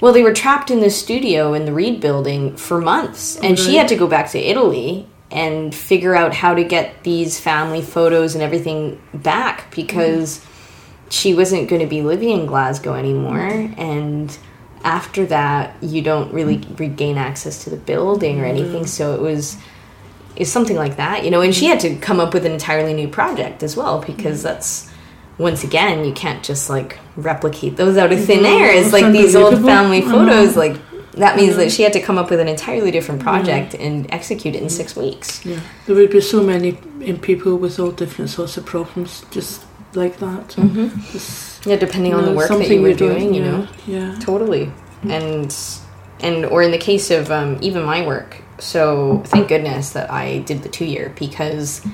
Well, 0.00 0.14
they 0.14 0.22
were 0.22 0.32
trapped 0.32 0.70
in 0.70 0.80
the 0.80 0.88
studio 0.88 1.52
in 1.52 1.66
the 1.66 1.72
Reid 1.74 2.00
building 2.00 2.56
for 2.56 2.80
months, 2.80 3.36
and 3.36 3.58
she 3.58 3.76
had 3.76 3.88
to 3.88 3.96
go 3.96 4.06
back 4.06 4.30
to 4.30 4.38
Italy 4.38 5.06
and 5.30 5.74
figure 5.74 6.14
out 6.14 6.34
how 6.34 6.54
to 6.54 6.64
get 6.64 7.04
these 7.04 7.38
family 7.38 7.82
photos 7.82 8.34
and 8.34 8.42
everything 8.42 9.00
back 9.14 9.74
because 9.74 10.44
she 11.08 11.34
wasn't 11.34 11.68
going 11.68 11.80
to 11.80 11.86
be 11.86 12.02
living 12.02 12.30
in 12.30 12.46
Glasgow 12.46 12.94
anymore. 12.94 13.72
And 13.76 14.36
after 14.84 15.26
that, 15.26 15.80
you 15.82 16.02
don't 16.02 16.32
really 16.32 16.58
regain 16.76 17.16
access 17.16 17.64
to 17.64 17.70
the 17.70 17.76
building 17.76 18.40
or 18.40 18.44
anything. 18.44 18.82
Mm-hmm. 18.82 18.86
So 18.86 19.14
it 19.14 19.20
was 19.20 19.56
is 20.36 20.50
something 20.50 20.76
like 20.76 20.96
that, 20.96 21.24
you 21.24 21.30
know. 21.30 21.42
And 21.42 21.54
she 21.54 21.66
had 21.66 21.80
to 21.80 21.96
come 21.96 22.18
up 22.18 22.32
with 22.32 22.46
an 22.46 22.52
entirely 22.52 22.94
new 22.94 23.08
project 23.08 23.62
as 23.62 23.76
well 23.76 24.00
because 24.00 24.38
mm-hmm. 24.38 24.48
that's 24.48 24.90
once 25.38 25.64
again 25.64 26.04
you 26.04 26.12
can't 26.12 26.44
just 26.44 26.68
like 26.68 26.98
replicate 27.16 27.76
those 27.76 27.96
out 27.96 28.12
of 28.12 28.24
thin 28.24 28.38
mm-hmm. 28.38 28.46
air. 28.46 28.74
It's 28.74 28.92
like 28.92 29.12
these 29.12 29.36
old 29.36 29.62
family 29.62 30.00
photos, 30.00 30.56
like 30.56 30.76
that 31.12 31.36
means 31.36 31.56
that 31.56 31.62
mm-hmm. 31.62 31.70
she 31.70 31.82
had 31.82 31.92
to 31.94 32.00
come 32.00 32.18
up 32.18 32.30
with 32.30 32.40
an 32.40 32.48
entirely 32.48 32.90
different 32.90 33.20
mm-hmm. 33.20 33.30
project 33.30 33.74
and 33.74 34.10
execute 34.12 34.54
it 34.54 34.62
in 34.62 34.68
six 34.68 34.94
weeks. 34.96 35.44
Yeah, 35.44 35.60
there 35.86 35.96
would 35.96 36.10
be 36.10 36.20
so 36.20 36.42
many 36.42 36.78
in 37.00 37.18
people 37.18 37.56
with 37.56 37.78
all 37.78 37.90
different 37.90 38.30
sorts 38.30 38.56
of 38.56 38.66
problems, 38.66 39.24
just 39.30 39.64
like 39.94 40.18
that. 40.18 40.48
Mm-hmm. 40.50 41.00
Just, 41.12 41.66
Yeah, 41.66 41.76
depending 41.76 42.14
on 42.14 42.20
you 42.20 42.30
the 42.30 42.36
work 42.36 42.48
that 42.48 42.68
you 42.68 42.80
were 42.80 42.88
you're 42.88 42.96
doing, 42.96 43.34
you 43.34 43.42
yeah, 43.42 43.50
know. 43.50 43.68
Yeah. 43.86 44.18
Totally. 44.20 44.72
And 45.02 45.54
and 46.20 46.44
or 46.44 46.62
in 46.62 46.70
the 46.70 46.78
case 46.78 47.10
of 47.10 47.30
um, 47.30 47.58
even 47.60 47.82
my 47.84 48.06
work. 48.06 48.42
So 48.58 49.22
thank 49.26 49.48
goodness 49.48 49.90
that 49.92 50.10
I 50.10 50.40
did 50.40 50.62
the 50.62 50.68
two 50.68 50.84
year 50.84 51.14
because 51.18 51.84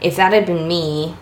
if 0.00 0.16
that 0.16 0.32
had 0.32 0.46
been 0.46 0.66
me 0.66 1.14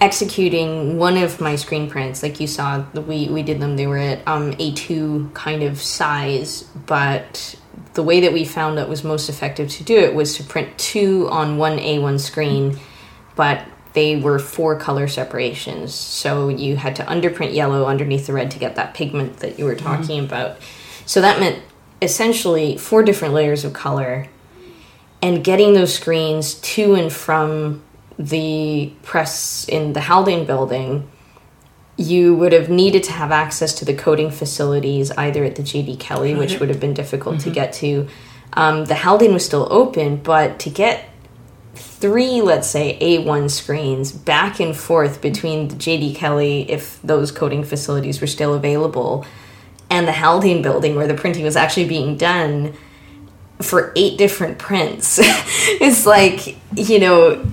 executing 0.00 0.98
one 0.98 1.16
of 1.16 1.40
my 1.40 1.56
screen 1.56 1.88
prints, 1.88 2.22
like 2.22 2.40
you 2.40 2.46
saw, 2.46 2.84
we 2.94 3.28
we 3.28 3.42
did 3.42 3.60
them. 3.60 3.76
They 3.76 3.86
were 3.86 3.98
at 3.98 4.26
um, 4.26 4.52
A2 4.52 5.32
kind 5.34 5.62
of 5.62 5.80
size, 5.80 6.62
but 6.86 7.56
the 7.94 8.02
way 8.02 8.20
that 8.20 8.32
we 8.32 8.44
found 8.44 8.78
that 8.78 8.88
was 8.88 9.04
most 9.04 9.28
effective 9.28 9.70
to 9.70 9.84
do 9.84 9.96
it 9.96 10.14
was 10.14 10.36
to 10.36 10.44
print 10.44 10.76
two 10.78 11.28
on 11.30 11.56
one 11.56 11.78
A1 11.78 12.20
screen, 12.20 12.78
but 13.34 13.66
they 13.94 14.16
were 14.16 14.38
four 14.38 14.78
color 14.78 15.08
separations. 15.08 15.94
So 15.94 16.50
you 16.50 16.76
had 16.76 16.96
to 16.96 17.02
underprint 17.04 17.54
yellow 17.54 17.86
underneath 17.86 18.26
the 18.26 18.34
red 18.34 18.50
to 18.50 18.58
get 18.58 18.76
that 18.76 18.92
pigment 18.92 19.38
that 19.38 19.58
you 19.58 19.64
were 19.64 19.74
talking 19.74 20.22
about. 20.22 20.58
So 21.06 21.22
that 21.22 21.40
meant 21.40 21.62
essentially 22.02 22.76
four 22.76 23.02
different 23.02 23.32
layers 23.32 23.64
of 23.64 23.72
color 23.72 24.28
and 25.22 25.42
getting 25.42 25.72
those 25.72 25.94
screens 25.94 26.54
to 26.54 26.94
and 26.94 27.10
from 27.10 27.82
the 28.18 28.92
press 29.02 29.66
in 29.68 29.92
the 29.92 30.00
Haldane 30.00 30.46
building, 30.46 31.10
you 31.96 32.34
would 32.34 32.52
have 32.52 32.68
needed 32.68 33.02
to 33.04 33.12
have 33.12 33.32
access 33.32 33.72
to 33.74 33.84
the 33.84 33.94
coating 33.94 34.30
facilities 34.30 35.10
either 35.12 35.44
at 35.44 35.56
the 35.56 35.62
JD 35.62 35.98
Kelly, 35.98 36.34
which 36.34 36.60
would 36.60 36.68
have 36.68 36.80
been 36.80 36.94
difficult 36.94 37.40
to 37.40 37.50
get 37.50 37.72
to. 37.74 38.08
Um, 38.52 38.84
the 38.84 38.94
Haldane 38.94 39.32
was 39.32 39.44
still 39.44 39.66
open, 39.70 40.16
but 40.16 40.58
to 40.60 40.70
get 40.70 41.08
three, 41.74 42.40
let's 42.42 42.68
say, 42.68 42.98
A1 43.00 43.50
screens 43.50 44.12
back 44.12 44.60
and 44.60 44.76
forth 44.76 45.20
between 45.20 45.68
the 45.68 45.74
JD 45.74 46.14
Kelly, 46.16 46.70
if 46.70 47.00
those 47.02 47.30
coating 47.30 47.64
facilities 47.64 48.20
were 48.20 48.26
still 48.26 48.54
available, 48.54 49.24
and 49.88 50.06
the 50.06 50.12
Haldane 50.12 50.62
building 50.62 50.96
where 50.96 51.06
the 51.06 51.14
printing 51.14 51.44
was 51.44 51.56
actually 51.56 51.88
being 51.88 52.16
done 52.16 52.74
for 53.60 53.92
eight 53.96 54.18
different 54.18 54.58
prints. 54.58 55.18
it's 55.22 56.04
like, 56.04 56.56
you 56.74 56.98
know, 56.98 57.44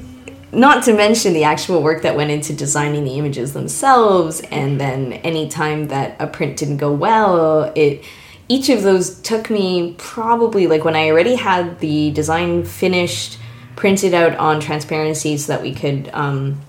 not 0.53 0.83
to 0.83 0.93
mention 0.93 1.33
the 1.33 1.43
actual 1.43 1.81
work 1.81 2.03
that 2.03 2.15
went 2.15 2.31
into 2.31 2.53
designing 2.53 3.03
the 3.03 3.17
images 3.17 3.53
themselves 3.53 4.41
and 4.51 4.79
then 4.79 5.13
any 5.13 5.49
time 5.49 5.87
that 5.87 6.15
a 6.19 6.27
print 6.27 6.57
didn't 6.57 6.77
go 6.77 6.91
well, 6.91 7.71
it 7.75 8.03
each 8.49 8.69
of 8.69 8.83
those 8.83 9.19
took 9.21 9.49
me 9.49 9.95
probably 9.97 10.67
like 10.67 10.83
when 10.83 10.95
I 10.95 11.09
already 11.09 11.35
had 11.35 11.79
the 11.79 12.11
design 12.11 12.65
finished, 12.65 13.39
printed 13.75 14.13
out 14.13 14.35
on 14.37 14.59
transparency 14.59 15.37
so 15.37 15.53
that 15.53 15.61
we 15.61 15.73
could 15.73 16.09
um, 16.13 16.61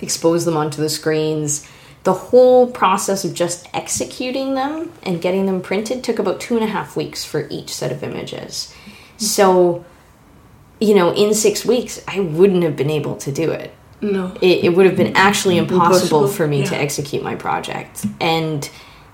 expose 0.00 0.44
them 0.44 0.56
onto 0.56 0.80
the 0.80 0.88
screens. 0.88 1.66
The 2.04 2.12
whole 2.12 2.70
process 2.70 3.24
of 3.24 3.32
just 3.32 3.66
executing 3.72 4.54
them 4.54 4.92
and 5.02 5.22
getting 5.22 5.46
them 5.46 5.62
printed 5.62 6.04
took 6.04 6.18
about 6.18 6.40
two 6.40 6.56
and 6.56 6.64
a 6.64 6.68
half 6.68 6.96
weeks 6.96 7.24
for 7.24 7.48
each 7.48 7.74
set 7.74 7.92
of 7.92 8.02
images. 8.02 8.74
So, 9.16 9.84
you 10.82 10.96
know, 10.96 11.14
in 11.14 11.32
six 11.32 11.64
weeks, 11.64 12.02
I 12.08 12.18
wouldn't 12.18 12.64
have 12.64 12.76
been 12.76 12.90
able 12.90 13.14
to 13.16 13.30
do 13.30 13.52
it. 13.52 13.72
No. 14.00 14.34
It, 14.40 14.64
it 14.64 14.68
would 14.70 14.84
have 14.84 14.96
been 14.96 15.16
actually 15.16 15.56
impossible, 15.56 15.84
Impossible, 15.84 16.26
for 16.26 16.48
me 16.48 16.66
to 16.66 16.76
execute 16.76 17.22
my 17.22 17.36
project. 17.36 18.04
And 18.20 18.68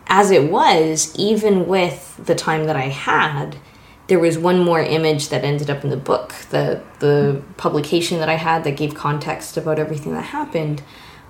as 0.06 0.30
it 0.30 0.50
was, 0.50 1.14
even 1.16 1.68
with 1.68 2.18
the 2.24 2.34
time 2.34 2.64
that 2.64 2.76
I 2.76 2.88
had, 2.88 3.58
there 4.06 4.18
was 4.18 4.38
one 4.38 4.64
more 4.64 4.80
image 4.80 5.28
that 5.28 5.44
ended 5.44 5.68
up 5.68 5.84
in 5.84 5.90
the 5.90 5.98
book, 5.98 6.32
the 6.48 6.82
the 7.00 7.42
publication 7.58 8.18
that 8.20 8.30
I 8.30 8.36
had 8.36 8.64
that 8.64 8.78
gave 8.78 8.94
context 8.94 9.58
about 9.58 9.78
everything 9.78 10.14
that 10.14 10.24
happened. 10.24 10.82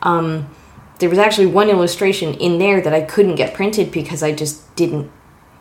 Um, 0.02 0.48
there 1.00 1.10
was 1.10 1.18
actually 1.18 1.46
one 1.46 1.68
illustration 1.68 2.34
in 2.34 2.58
there 2.58 2.80
that 2.80 2.94
I 2.94 3.00
couldn't 3.00 3.34
get 3.34 3.54
printed 3.54 3.90
because 3.90 4.22
I 4.22 4.30
just 4.30 4.76
didn't 4.76 5.10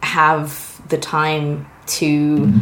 have 0.03 0.87
the 0.89 0.99
time 0.99 1.65
to 1.87 2.53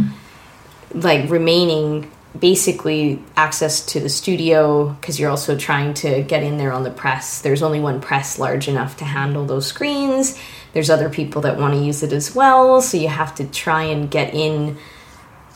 like 0.93 1.29
remaining 1.29 2.11
basically 2.37 3.21
access 3.37 3.85
to 3.85 3.99
the 3.99 4.09
studio 4.09 4.89
because 4.89 5.19
you're 5.19 5.29
also 5.29 5.57
trying 5.57 5.93
to 5.93 6.21
get 6.23 6.43
in 6.43 6.57
there 6.57 6.71
on 6.71 6.83
the 6.83 6.91
press. 6.91 7.41
There's 7.41 7.63
only 7.63 7.79
one 7.79 8.01
press 8.01 8.37
large 8.37 8.67
enough 8.67 8.97
to 8.97 9.05
handle 9.05 9.45
those 9.45 9.67
screens. 9.67 10.37
There's 10.73 10.89
other 10.89 11.09
people 11.09 11.41
that 11.43 11.57
want 11.57 11.73
to 11.75 11.79
use 11.79 12.03
it 12.03 12.11
as 12.11 12.35
well, 12.35 12.81
so 12.81 12.97
you 12.97 13.07
have 13.07 13.35
to 13.35 13.45
try 13.45 13.83
and 13.83 14.11
get 14.11 14.33
in 14.33 14.77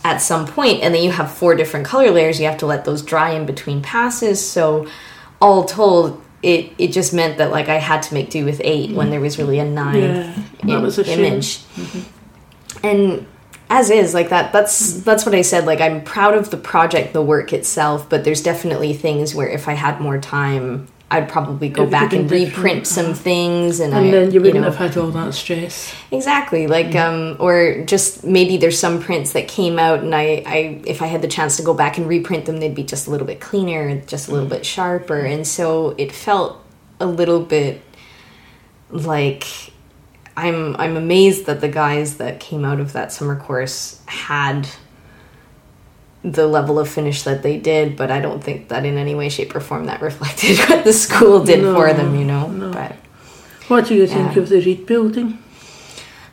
at 0.04 0.20
some 0.20 0.48
point 0.48 0.82
and 0.82 0.96
then 0.96 1.04
you 1.04 1.12
have 1.12 1.32
four 1.32 1.56
different 1.56 1.86
color 1.86 2.12
layers. 2.12 2.40
You 2.40 2.46
have 2.48 2.60
to 2.60 2.66
let 2.66 2.86
those 2.86 3.02
dry 3.02 3.32
in 3.32 3.46
between 3.46 3.82
passes. 3.82 4.46
So 4.46 4.88
all 5.42 5.66
told 5.66 6.22
it 6.42 6.72
it 6.78 6.88
just 6.94 7.14
meant 7.14 7.38
that 7.38 7.52
like 7.52 7.68
I 7.68 7.76
had 7.76 8.04
to 8.04 8.14
make 8.14 8.30
do 8.30 8.46
with 8.46 8.62
8 8.64 8.92
when 8.92 9.06
mm-hmm. 9.06 9.12
there 9.12 9.20
was 9.20 9.38
really 9.38 9.60
a 9.60 9.66
9 9.66 9.96
Yeah, 9.96 10.44
that 10.64 10.70
im- 10.70 10.82
was 10.82 10.98
a 10.98 11.04
shame. 11.04 11.20
image. 11.20 11.58
Mm-hmm. 11.58 12.86
And 12.86 13.28
as 13.70 13.90
is 13.90 14.14
like 14.14 14.30
that 14.30 14.52
that's 14.52 15.02
that's 15.02 15.26
what 15.26 15.36
I 15.36 15.42
said 15.42 15.66
like 15.66 15.82
I'm 15.82 16.04
proud 16.04 16.34
of 16.34 16.50
the 16.50 16.58
project 16.58 17.14
the 17.14 17.22
work 17.22 17.54
itself 17.54 18.10
but 18.10 18.24
there's 18.24 18.42
definitely 18.42 18.94
things 18.94 19.36
where 19.36 19.48
if 19.48 19.68
I 19.68 19.74
had 19.74 20.02
more 20.02 20.20
time 20.20 20.88
I'd 21.12 21.28
probably 21.28 21.70
go 21.70 21.88
back 21.88 22.14
and 22.14 22.30
different, 22.30 22.56
reprint 22.56 22.88
some 22.88 23.16
things 23.16 23.80
and, 23.80 23.94
And 23.94 24.08
I, 24.08 24.12
then 24.12 24.32
you 24.32 24.42
wouldn't 24.42 24.62
know, 24.64 24.70
have 24.70 24.76
had 24.76 24.96
all 24.96 25.10
that 25.10 25.34
stress. 25.34 25.92
Exactly. 26.12 26.68
Like 26.68 26.96
um 26.96 27.36
or 27.40 27.84
just 27.86 28.24
maybe 28.24 28.58
there's 28.58 28.78
some 28.78 29.02
prints 29.02 29.34
that 29.34 29.48
came 29.48 29.80
out 29.80 30.00
and 30.02 30.14
I 30.14 30.44
I 30.46 30.82
if 30.86 31.02
I 31.02 31.08
had 31.08 31.22
the 31.24 31.28
chance 31.28 31.58
to 31.58 31.64
go 31.64 31.74
back 31.74 31.98
and 31.98 32.08
reprint 32.08 32.46
them 32.46 32.60
they'd 32.60 32.76
be 32.76 32.84
just 32.84 33.08
a 33.08 33.12
little 33.12 33.26
bit 33.26 33.40
cleaner, 33.40 34.02
just 34.02 34.28
a 34.28 34.32
little 34.32 34.48
bit 34.48 34.66
sharper 34.66 35.20
and 35.20 35.48
so 35.48 35.96
it 35.98 36.12
felt 36.12 36.64
a 37.00 37.08
little 37.08 37.40
bit 37.40 37.82
like 38.92 39.46
I'm 40.38 40.76
I'm 40.78 40.98
amazed 40.98 41.46
that 41.48 41.62
the 41.62 41.68
guys 41.68 42.18
that 42.18 42.40
came 42.40 42.66
out 42.66 42.80
of 42.80 42.94
that 42.94 43.12
summer 43.12 43.36
course 43.36 44.02
had 44.06 44.68
the 46.24 46.48
level 46.48 46.80
of 46.80 46.90
finish 46.90 47.24
that 47.24 47.44
they 47.44 47.58
did, 47.58 47.96
but 47.96 48.12
I 48.12 48.20
don't 48.20 48.44
think 48.44 48.70
that 48.70 48.86
in 48.86 48.98
any 48.98 49.16
way, 49.16 49.30
shape, 49.30 49.56
or 49.56 49.60
form 49.60 49.86
that 49.86 50.02
reflected 50.02 50.58
what 50.70 50.84
the 50.84 50.94
school 50.94 51.44
did 51.44 51.62
No, 51.62 51.74
for 51.74 51.94
them. 51.94 52.16
You 52.16 52.26
know, 52.26 52.48
no. 52.48 52.72
but. 52.72 52.96
What 53.70 53.86
do 53.86 53.94
you 53.94 54.08
think 54.08 54.36
of 54.36 54.50
the 54.50 54.60
Reid 54.62 54.88
building? 54.88 55.38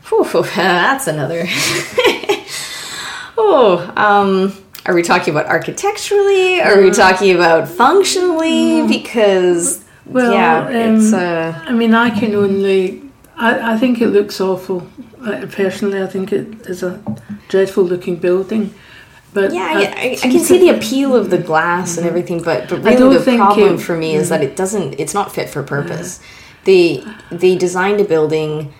Whew, 0.08 0.24
whew, 0.24 0.42
that's 0.42 1.06
another. 1.06 1.44
oh, 3.36 3.92
um, 3.94 4.54
are 4.86 4.94
we 4.94 5.02
talking 5.02 5.34
about 5.34 5.44
architecturally? 5.44 6.62
Are 6.62 6.80
we 6.80 6.90
talking 6.90 7.34
about 7.34 7.68
functionally? 7.68 8.86
Because 8.88 9.84
Well, 10.06 10.32
yeah, 10.32 10.68
it's 10.68 11.12
um, 11.12 11.20
uh, 11.20 11.60
I 11.66 11.72
mean, 11.72 11.92
I 11.92 12.08
can 12.08 12.34
only. 12.34 13.02
I, 13.36 13.74
I 13.74 13.78
think 13.78 14.00
it 14.00 14.08
looks 14.08 14.40
awful. 14.40 14.86
I, 15.22 15.44
personally, 15.46 16.02
I 16.02 16.06
think 16.06 16.32
it 16.32 16.66
is 16.66 16.82
a 16.82 17.02
dreadful 17.48 17.84
looking 17.84 18.16
building. 18.16 18.74
But 19.32 19.52
yeah. 19.52 19.64
I, 19.64 19.82
I, 19.82 20.12
I 20.12 20.30
can 20.30 20.40
see 20.40 20.58
the 20.58 20.70
appeal 20.70 21.14
of 21.14 21.28
the 21.30 21.38
glass 21.38 21.96
and 21.96 22.06
mm-hmm. 22.06 22.08
everything, 22.08 22.42
but 22.42 22.68
but 22.68 22.82
really 22.82 23.18
the 23.18 23.36
problem 23.36 23.74
it- 23.74 23.78
for 23.78 23.96
me 23.96 24.14
is 24.14 24.30
that 24.30 24.40
mm-hmm. 24.40 24.50
it 24.50 24.56
doesn't. 24.56 24.98
It's 24.98 25.14
not 25.14 25.34
fit 25.34 25.50
for 25.50 25.62
purpose. 25.62 26.20
They 26.64 27.04
they 27.30 27.56
designed 27.56 28.00
a 28.00 28.04
building. 28.04 28.72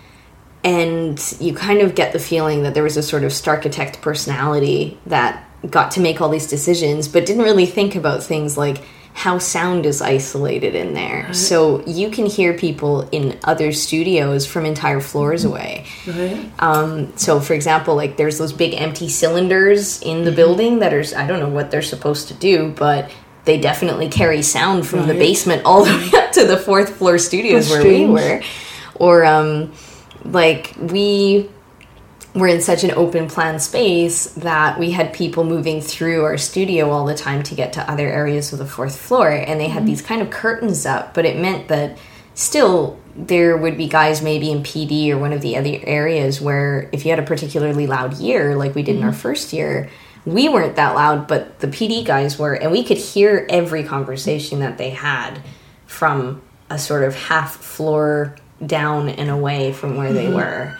And 0.63 1.21
you 1.39 1.53
kind 1.53 1.79
of 1.79 1.95
get 1.95 2.11
the 2.11 2.19
feeling 2.19 2.63
that 2.63 2.73
there 2.73 2.83
was 2.83 2.97
a 2.97 3.03
sort 3.03 3.23
of 3.23 3.31
architect 3.47 4.01
personality 4.01 4.99
that 5.05 5.47
got 5.69 5.91
to 5.91 6.01
make 6.01 6.19
all 6.19 6.27
these 6.27 6.47
decisions, 6.47 7.07
but 7.07 7.25
didn't 7.25 7.43
really 7.43 7.67
think 7.67 7.95
about 7.95 8.21
things 8.23 8.57
like 8.57 8.83
how 9.17 9.39
sound 9.39 9.87
is 9.87 9.99
isolated 9.99 10.75
in 10.75 10.93
there. 10.93 11.33
So 11.33 11.83
you 11.87 12.11
can 12.11 12.27
hear 12.27 12.53
people 12.53 13.09
in 13.11 13.35
other 13.43 13.71
studios 13.71 14.45
from 14.45 14.63
entire 14.63 14.99
floors 15.01 15.43
away. 15.43 15.87
Right. 16.05 16.51
Um, 16.59 17.17
so, 17.17 17.39
for 17.39 17.55
example, 17.55 17.95
like 17.95 18.15
there's 18.15 18.37
those 18.37 18.53
big 18.53 18.75
empty 18.75 19.09
cylinders 19.09 19.99
in 20.03 20.17
Mm-hmm. 20.17 20.25
the 20.25 20.31
building 20.33 20.79
that 20.79 20.93
are, 20.93 21.03
I 21.17 21.25
don't 21.25 21.39
know 21.39 21.49
what 21.49 21.71
they're 21.71 21.81
supposed 21.81 22.27
to 22.27 22.35
do, 22.35 22.71
but 22.77 23.09
they 23.45 23.59
definitely 23.59 24.07
carry 24.07 24.43
sound 24.43 24.85
from 24.85 25.07
the 25.07 25.15
basement 25.15 25.63
all 25.65 25.83
the 25.83 25.95
way 25.97 26.11
up 26.19 26.31
to 26.33 26.45
the 26.45 26.57
fourth 26.57 26.97
floor 26.97 27.17
studios 27.17 27.69
That's 27.69 27.83
where 27.83 27.91
we 27.91 28.05
were. 28.05 28.43
Or, 28.93 29.25
um, 29.25 29.73
like, 30.25 30.75
we 30.79 31.49
were 32.37 32.47
in 32.47 32.61
such 32.61 32.83
an 32.83 32.91
open 32.91 33.27
plan 33.27 33.59
space 33.59 34.25
that 34.35 34.79
we 34.79 34.91
had 34.91 35.13
people 35.13 35.43
moving 35.43 35.81
through 35.81 36.23
our 36.23 36.37
studio 36.37 36.91
all 36.91 37.05
the 37.05 37.15
time 37.15 37.41
to 37.43 37.55
get 37.55 37.73
to 37.73 37.91
other 37.91 38.07
areas 38.07 38.53
of 38.53 38.59
the 38.59 38.65
fourth 38.65 38.97
floor 38.97 39.29
and 39.29 39.59
they 39.59 39.67
had 39.67 39.79
mm-hmm. 39.79 39.87
these 39.87 40.01
kind 40.01 40.21
of 40.21 40.29
curtains 40.29 40.85
up 40.85 41.13
but 41.13 41.25
it 41.25 41.37
meant 41.37 41.67
that 41.67 41.97
still 42.35 42.99
there 43.15 43.57
would 43.57 43.77
be 43.77 43.87
guys 43.87 44.21
maybe 44.21 44.51
in 44.51 44.59
PD 44.59 45.09
or 45.09 45.17
one 45.17 45.33
of 45.33 45.41
the 45.41 45.57
other 45.57 45.79
areas 45.83 46.39
where 46.39 46.89
if 46.91 47.03
you 47.03 47.09
had 47.09 47.19
a 47.19 47.23
particularly 47.23 47.87
loud 47.87 48.13
year 48.17 48.55
like 48.55 48.75
we 48.75 48.83
did 48.83 48.95
in 48.95 49.03
our 49.03 49.09
mm-hmm. 49.09 49.19
first 49.19 49.53
year 49.53 49.89
we 50.25 50.47
weren't 50.47 50.75
that 50.75 50.93
loud 50.93 51.27
but 51.27 51.59
the 51.59 51.67
PD 51.67 52.05
guys 52.05 52.37
were 52.37 52.53
and 52.53 52.71
we 52.71 52.83
could 52.83 52.97
hear 52.97 53.47
every 53.49 53.83
conversation 53.83 54.59
that 54.59 54.77
they 54.77 54.91
had 54.91 55.41
from 55.87 56.41
a 56.69 56.77
sort 56.77 57.03
of 57.03 57.15
half 57.15 57.55
floor 57.55 58.35
down 58.65 59.09
and 59.09 59.29
away 59.29 59.71
from 59.71 59.97
where 59.97 60.13
they 60.13 60.25
mm-hmm. 60.25 60.35
were 60.35 60.77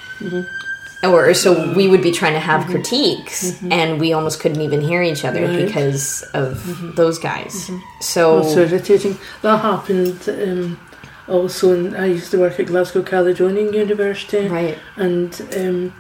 or 1.04 1.34
so 1.34 1.74
we 1.76 1.88
would 1.88 2.02
be 2.02 2.12
trying 2.12 2.34
to 2.34 2.40
have 2.40 2.66
critiques 2.66 3.62
and 3.80 4.00
we 4.00 4.14
almost 4.14 4.40
couldn't 4.40 4.62
even 4.62 4.82
hear 4.82 5.02
each 5.04 5.24
other 5.24 5.44
Right. 5.46 5.66
because 5.66 6.24
of 6.34 6.96
those 6.96 7.20
guys 7.20 7.70
so 8.02 8.42
That's 8.42 8.56
irritating. 8.56 9.18
That 9.44 9.58
happened 9.62 10.28
um, 10.30 10.80
also. 11.28 11.74
In, 11.76 11.96
I 11.96 12.06
used 12.06 12.32
to 12.32 12.40
work 12.40 12.60
at 12.60 12.66
Glasgow 12.68 13.04
Caledonian 13.04 13.74
University, 13.74 14.48
right 14.48 14.78
and 14.96 15.30
um, 15.62 15.94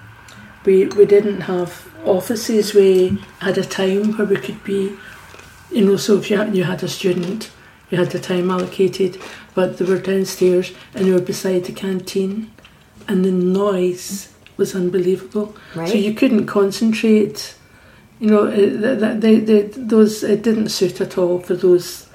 we 0.65 0.85
we 0.97 1.05
didn't 1.05 1.41
have 1.41 1.71
offices. 2.05 2.73
We 2.73 3.19
had 3.39 3.57
a 3.57 3.65
time 3.65 4.13
where 4.17 4.27
we 4.27 4.37
could 4.37 4.63
be, 4.63 4.81
you 5.71 5.85
know. 5.85 5.97
So 5.97 6.17
if 6.17 6.29
you 6.29 6.37
had, 6.37 6.55
you 6.55 6.63
had 6.63 6.81
a 6.83 6.87
student, 6.87 7.51
you 7.89 7.97
had 7.97 8.11
the 8.11 8.19
time 8.19 8.49
allocated, 8.49 9.19
but 9.53 9.77
they 9.77 9.85
were 9.85 9.99
downstairs 9.99 10.71
and 10.93 11.05
they 11.05 11.11
were 11.11 11.21
beside 11.33 11.65
the 11.65 11.73
canteen, 11.73 12.51
and 13.07 13.23
the 13.25 13.31
noise 13.31 14.29
was 14.57 14.75
unbelievable. 14.75 15.55
Right. 15.75 15.89
So 15.89 15.95
you 15.95 16.13
couldn't 16.13 16.47
concentrate. 16.47 17.55
You 18.19 18.29
know, 18.31 18.47
uh, 18.47 18.51
it, 18.51 18.99
that, 18.99 19.21
they, 19.21 19.39
they, 19.39 19.61
those 19.61 20.23
it 20.23 20.41
didn't 20.41 20.69
suit 20.69 20.99
at 21.01 21.17
all 21.17 21.39
for 21.39 21.53
those, 21.53 22.07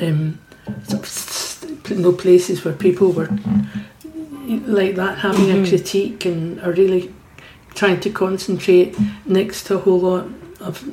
um, 0.00 0.38
sort 0.84 1.00
of 1.00 1.04
s- 1.04 1.62
s- 1.62 1.90
you 1.90 1.96
know, 1.96 2.12
places 2.12 2.64
where 2.64 2.74
people 2.74 3.12
were 3.12 3.30
like 4.46 4.94
that 4.96 5.18
having 5.18 5.50
a 5.50 5.54
mm-hmm. 5.54 5.64
critique 5.64 6.24
and 6.24 6.60
are 6.60 6.72
really 6.72 7.12
trying 7.74 8.00
to 8.00 8.10
concentrate 8.10 8.96
next 9.24 9.64
to 9.64 9.76
a 9.76 9.78
whole 9.78 10.00
lot 10.00 10.26
of 10.60 10.84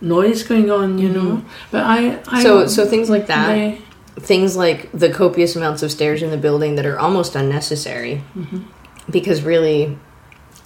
noise 0.00 0.42
going 0.44 0.70
on. 0.70 0.98
You 0.98 1.08
know, 1.08 1.36
mm-hmm. 1.36 1.48
but 1.72 1.82
I, 1.82 2.20
I 2.28 2.42
so 2.42 2.66
so 2.66 2.86
things 2.86 3.10
like 3.10 3.26
that 3.26 3.50
I- 3.50 3.78
things 4.16 4.56
like 4.56 4.92
the 4.92 5.10
copious 5.10 5.56
amounts 5.56 5.82
of 5.82 5.90
stairs 5.90 6.22
in 6.22 6.30
the 6.30 6.36
building 6.36 6.76
that 6.76 6.86
are 6.86 6.98
almost 6.98 7.34
unnecessary 7.34 8.22
mm-hmm. 8.36 8.60
because 9.10 9.42
really 9.42 9.98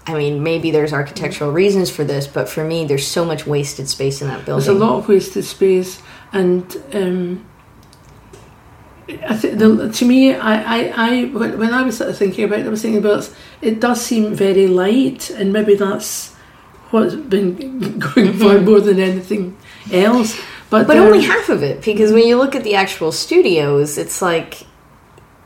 i 0.09 0.15
mean 0.15 0.43
maybe 0.43 0.71
there's 0.71 0.93
architectural 0.93 1.53
reasons 1.53 1.91
for 1.91 2.05
this 2.05 2.27
but 2.27 2.49
for 2.49 2.65
me 2.65 2.85
there's 2.85 3.07
so 3.07 3.25
much 3.25 3.47
wasted 3.47 3.89
space 3.89 4.21
in 4.23 4.29
that 4.29 4.45
building 4.45 4.65
There's 4.65 4.77
a 4.81 4.85
lot 4.85 4.99
of 4.99 5.09
wasted 5.09 5.45
space, 5.45 6.03
and 6.33 6.77
um, 6.93 7.47
I 9.09 9.37
think 9.37 9.59
the, 9.59 9.91
to 9.91 10.05
me, 10.05 10.35
I, 10.35 10.55
I, 10.61 10.93
I, 10.97 11.25
when 11.27 11.59
when 11.59 11.73
I 11.73 11.83
was 11.83 11.97
sort 11.97 12.11
of 12.11 12.19
thinking 12.19 12.45
about 12.45 12.61
it, 12.61 12.67
I 12.67 12.69
was 12.69 12.83
thinking 12.83 12.99
about 12.99 13.33
it 13.63 13.81
does 13.81 14.05
seem 14.05 14.35
very 14.35 14.67
light, 14.67 15.31
and 15.31 15.53
maybe 15.53 15.75
that's 15.75 16.35
what's 16.91 17.15
been 17.15 17.99
going 17.99 18.33
for 18.35 18.61
more 18.61 18.81
than 18.81 19.01
anything 19.01 19.57
else. 19.93 20.39
But, 20.71 20.87
but 20.87 20.99
only 20.99 21.23
half 21.23 21.49
of 21.49 21.63
it 21.63 21.83
because 21.83 22.13
when 22.13 22.27
you 22.27 22.37
look 22.37 22.55
at 22.55 22.63
the 22.63 22.75
actual 22.75 23.11
studios 23.11 23.97
it's 23.97 24.21
like 24.21 24.67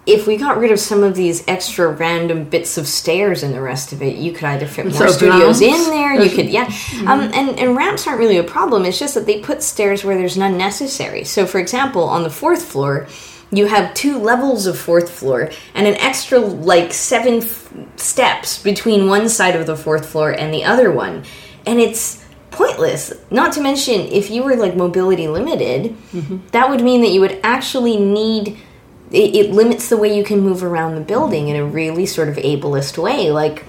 if 0.04 0.26
we 0.26 0.36
got 0.36 0.58
rid 0.58 0.72
of 0.72 0.80
some 0.80 1.04
of 1.04 1.14
these 1.14 1.46
extra 1.46 1.88
random 1.88 2.44
bits 2.44 2.76
of 2.76 2.88
stairs 2.88 3.42
and 3.44 3.54
the 3.54 3.60
rest 3.60 3.92
of 3.92 4.02
it, 4.02 4.16
you 4.16 4.32
could 4.32 4.44
either 4.44 4.66
fit 4.66 4.86
more 4.86 5.06
of 5.06 5.12
studios 5.12 5.60
ramps? 5.60 5.60
in 5.60 5.90
there. 5.90 6.20
You 6.20 6.30
could, 6.30 6.50
yeah. 6.50 6.64
Um, 7.06 7.20
and, 7.32 7.58
and 7.58 7.76
ramps 7.76 8.06
aren't 8.06 8.18
really 8.18 8.38
a 8.38 8.42
problem. 8.42 8.84
It's 8.84 8.98
just 8.98 9.14
that 9.14 9.26
they 9.26 9.40
put 9.40 9.62
stairs 9.62 10.02
where 10.04 10.16
there's 10.16 10.36
none 10.36 10.58
necessary. 10.58 11.22
So, 11.22 11.46
for 11.46 11.60
example, 11.60 12.02
on 12.02 12.24
the 12.24 12.30
fourth 12.30 12.64
floor, 12.64 13.06
you 13.52 13.66
have 13.66 13.94
two 13.94 14.18
levels 14.18 14.66
of 14.66 14.76
fourth 14.76 15.08
floor 15.10 15.50
and 15.74 15.86
an 15.86 15.94
extra 15.96 16.38
like 16.40 16.92
seven 16.92 17.42
f- 17.42 17.72
steps 17.96 18.60
between 18.60 19.08
one 19.08 19.28
side 19.28 19.54
of 19.54 19.66
the 19.66 19.76
fourth 19.76 20.08
floor 20.08 20.30
and 20.32 20.52
the 20.52 20.64
other 20.64 20.90
one. 20.90 21.22
And 21.64 21.78
it's 21.78 22.24
pointless. 22.50 23.12
Not 23.30 23.52
to 23.52 23.60
mention, 23.60 24.00
if 24.00 24.30
you 24.30 24.42
were 24.42 24.56
like 24.56 24.74
mobility 24.74 25.28
limited, 25.28 25.96
that 26.52 26.68
would 26.70 26.80
mean 26.82 27.02
that 27.02 27.10
you 27.10 27.20
would 27.20 27.38
actually 27.44 27.98
need 27.98 28.58
it, 29.12 29.34
it 29.34 29.50
limits 29.52 29.88
the 29.88 29.96
way 29.96 30.16
you 30.16 30.24
can 30.24 30.40
move 30.40 30.62
around 30.62 30.94
the 30.94 31.00
building 31.00 31.48
in 31.48 31.56
a 31.56 31.64
really 31.64 32.06
sort 32.06 32.28
of 32.28 32.36
ableist 32.36 33.00
way. 33.00 33.30
Like, 33.30 33.64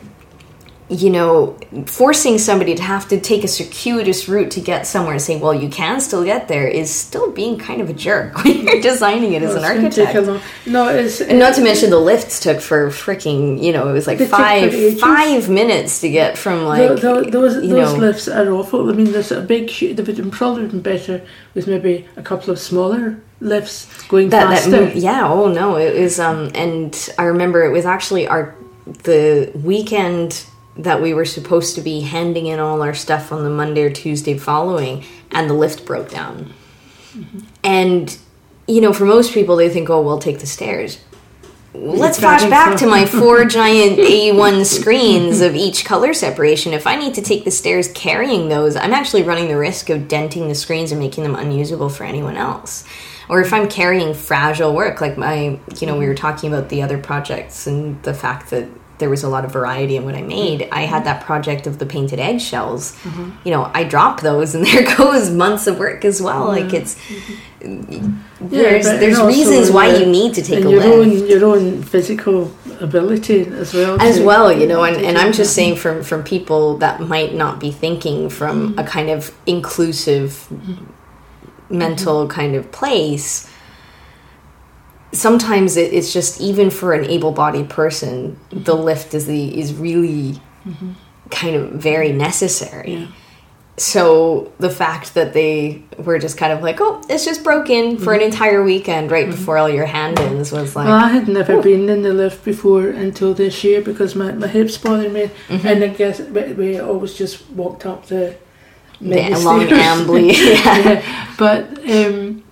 you 0.93 1.09
know, 1.09 1.57
forcing 1.87 2.37
somebody 2.37 2.75
to 2.75 2.83
have 2.83 3.07
to 3.07 3.19
take 3.19 3.43
a 3.43 3.47
circuitous 3.47 4.29
route 4.29 4.51
to 4.51 4.61
get 4.61 4.85
somewhere 4.85 5.13
and 5.13 5.21
say, 5.21 5.37
well, 5.39 5.53
you 5.53 5.67
can 5.67 5.99
still 5.99 6.23
get 6.23 6.47
there 6.47 6.67
is 6.67 6.93
still 6.93 7.31
being 7.31 7.57
kind 7.57 7.81
of 7.81 7.89
a 7.89 7.93
jerk 7.93 8.37
when 8.43 8.61
you're 8.67 8.79
designing 8.81 9.33
it 9.33 9.41
as 9.41 9.55
an 9.55 9.63
It's 9.85 9.95
take 9.95 10.07
a 10.07 10.17
architect. 10.19 10.27
long- 10.27 10.41
No, 10.67 10.87
it's 10.89 11.19
And 11.19 11.39
not 11.39 11.55
to 11.55 11.61
mention 11.63 11.89
the 11.89 11.99
lifts 11.99 12.39
took 12.39 12.61
for 12.61 12.89
freaking, 12.89 13.61
you 13.63 13.71
know, 13.73 13.89
it 13.89 13.93
was 13.93 14.05
like 14.05 14.19
five 14.19 14.99
five 14.99 15.49
minutes 15.49 16.01
to 16.01 16.09
get 16.09 16.37
from 16.37 16.65
like 16.65 16.99
Tho- 17.01 17.21
tho- 17.23 17.29
those 17.29 17.55
those 17.55 17.93
know, 17.93 17.95
lifts 17.95 18.27
are 18.27 18.51
awful. 18.51 18.89
I 18.89 18.93
mean, 18.93 19.11
there's 19.11 19.31
a 19.31 19.41
big. 19.41 19.69
They 19.79 19.93
would 20.03 20.17
have 20.17 20.31
probably 20.31 20.67
been 20.67 20.81
better 20.81 21.21
with 21.55 21.67
maybe 21.67 22.05
a 22.17 22.21
couple 22.21 22.51
of 22.51 22.59
smaller 22.59 23.19
lifts 23.41 23.87
going 24.09 24.29
that 24.29 24.49
that 24.49 24.63
faster. 24.63 24.69
move, 24.85 24.95
yeah 24.95 25.27
oh 25.27 25.49
no 25.51 25.75
it 25.75 25.99
was 25.99 26.17
um 26.17 26.49
and 26.55 27.09
i 27.19 27.23
remember 27.25 27.61
it 27.65 27.71
was 27.73 27.85
actually 27.85 28.25
our 28.25 28.55
the 29.03 29.51
weekend 29.65 30.45
that 30.77 31.01
we 31.01 31.13
were 31.13 31.25
supposed 31.25 31.75
to 31.75 31.81
be 31.81 32.01
handing 32.01 32.47
in 32.47 32.59
all 32.59 32.81
our 32.81 32.93
stuff 32.93 33.31
on 33.31 33.43
the 33.43 33.49
monday 33.49 33.83
or 33.83 33.89
tuesday 33.89 34.37
following 34.37 35.03
and 35.31 35.49
the 35.49 35.53
lift 35.53 35.85
broke 35.85 36.09
down 36.09 36.53
and 37.63 38.17
you 38.67 38.81
know 38.81 38.93
for 38.93 39.05
most 39.05 39.33
people 39.33 39.55
they 39.55 39.69
think 39.69 39.89
oh 39.89 40.01
we'll 40.01 40.19
take 40.19 40.39
the 40.39 40.47
stairs 40.47 40.99
let's 41.73 42.19
flash 42.19 42.43
back 42.49 42.77
so. 42.77 42.85
to 42.85 42.91
my 42.91 43.05
four 43.05 43.45
giant 43.45 43.97
A1 43.99 44.65
screens 44.65 45.41
of 45.41 45.55
each 45.55 45.85
color 45.85 46.13
separation. 46.13 46.73
If 46.73 46.87
I 46.87 46.95
need 46.95 47.15
to 47.15 47.21
take 47.21 47.45
the 47.45 47.51
stairs 47.51 47.91
carrying 47.91 48.49
those, 48.49 48.75
I'm 48.75 48.93
actually 48.93 49.23
running 49.23 49.47
the 49.47 49.57
risk 49.57 49.89
of 49.89 50.07
denting 50.07 50.47
the 50.47 50.55
screens 50.55 50.91
and 50.91 50.99
making 50.99 51.23
them 51.23 51.35
unusable 51.35 51.89
for 51.89 52.03
anyone 52.03 52.37
else. 52.37 52.85
Or 53.29 53.41
if 53.41 53.53
I'm 53.53 53.69
carrying 53.69 54.13
fragile 54.13 54.73
work, 54.73 55.01
like 55.01 55.17
my, 55.17 55.59
you 55.79 55.87
know, 55.87 55.97
we 55.97 56.07
were 56.07 56.15
talking 56.15 56.53
about 56.53 56.69
the 56.69 56.81
other 56.81 56.97
projects 56.97 57.67
and 57.67 58.01
the 58.03 58.13
fact 58.13 58.49
that 58.51 58.67
there 58.99 59.09
was 59.09 59.23
a 59.23 59.29
lot 59.29 59.43
of 59.43 59.51
variety 59.51 59.95
in 59.95 60.05
what 60.05 60.15
I 60.15 60.21
made. 60.21 60.61
Mm-hmm. 60.61 60.73
I 60.73 60.81
had 60.81 61.03
that 61.05 61.23
project 61.23 61.67
of 61.67 61.79
the 61.79 61.85
painted 61.85 62.19
eggshells. 62.19 62.93
Mm-hmm. 63.03 63.31
You 63.43 63.51
know, 63.51 63.71
I 63.73 63.83
drop 63.83 64.21
those 64.21 64.55
and 64.55 64.65
there 64.71 64.95
goes 64.97 65.29
months 65.29 65.67
of 65.67 65.79
work 65.79 66.05
as 66.05 66.21
well. 66.21 66.45
Like 66.45 66.65
mm-hmm. 66.65 66.75
it's 66.75 66.95
there's 68.39 68.85
but- 68.85 68.99
there's 68.99 69.17
and 69.17 69.27
also 69.27 69.27
reasons 69.27 69.71
why 69.71 69.87
your- 69.87 69.99
you 70.01 70.05
need 70.05 70.33
to 70.35 70.41
take 70.41 70.65
a 70.65 70.69
your 70.69 70.81
lift. 70.81 70.85
own 70.87 71.27
your 71.27 71.45
own 71.45 71.81
physical 71.83 72.51
ability 72.81 73.41
as 73.47 73.73
well. 73.73 74.01
as 74.01 74.17
to- 74.17 74.25
well 74.25 74.51
you 74.51 74.67
know 74.67 74.83
and, 74.83 74.97
and 74.97 75.17
i'm 75.17 75.31
just 75.31 75.53
saying 75.55 75.75
from 75.75 76.03
from 76.03 76.23
people 76.23 76.77
that 76.79 76.99
might 76.99 77.33
not 77.33 77.59
be 77.59 77.71
thinking 77.71 78.29
from 78.29 78.77
a 78.77 78.83
kind 78.83 79.09
of 79.09 79.33
inclusive 79.45 80.47
mental 81.69 82.27
kind 82.27 82.55
of 82.55 82.69
place 82.71 83.49
sometimes 85.13 85.77
it, 85.77 85.93
it's 85.93 86.11
just 86.11 86.41
even 86.41 86.69
for 86.69 86.93
an 86.93 87.05
able-bodied 87.05 87.69
person 87.69 88.37
the 88.51 88.75
lift 88.75 89.13
is 89.13 89.25
the 89.27 89.57
is 89.59 89.73
really 89.73 90.39
kind 91.29 91.55
of 91.55 91.71
very 91.71 92.11
necessary. 92.11 92.93
Yeah. 92.93 93.07
so 93.77 94.51
the 94.59 94.69
fact 94.69 95.13
that 95.15 95.33
they 95.33 95.81
were 95.97 96.19
just 96.19 96.37
kind 96.37 96.53
of 96.53 96.61
like 96.61 96.77
oh 96.79 97.01
it's 97.09 97.25
just 97.25 97.43
broken 97.43 97.97
for 97.97 98.13
an 98.13 98.21
entire 98.21 98.63
weekend 98.63 99.09
right 99.11 99.27
before 99.27 99.57
all 99.57 99.69
your 99.69 99.85
hand-ins 99.87 100.51
was 100.51 100.75
like 100.75 100.87
Well, 100.87 100.95
I 100.95 101.09
had 101.09 101.27
never 101.27 101.61
been 101.61 101.89
in 101.89 102.01
the 102.03 102.13
lift 102.13 102.45
before 102.45 102.87
until 102.89 103.33
this 103.33 103.63
year 103.63 103.81
because 103.81 104.15
my, 104.15 104.31
my 104.31 104.47
hips 104.47 104.77
bothered 104.77 105.11
me, 105.11 105.29
Mm-hmm. 105.47 105.67
and 105.67 105.83
I 105.83 105.87
guess 105.87 106.19
we, 106.21 106.53
we 106.53 106.79
always 106.79 107.13
just 107.15 107.49
walked 107.51 107.85
up 107.85 108.05
the 108.07 108.35
long 109.01 109.65
ambly 109.67 110.31
yeah. 110.37 110.79
yeah, 110.87 111.35
but 111.37 111.61
um, 111.89 112.43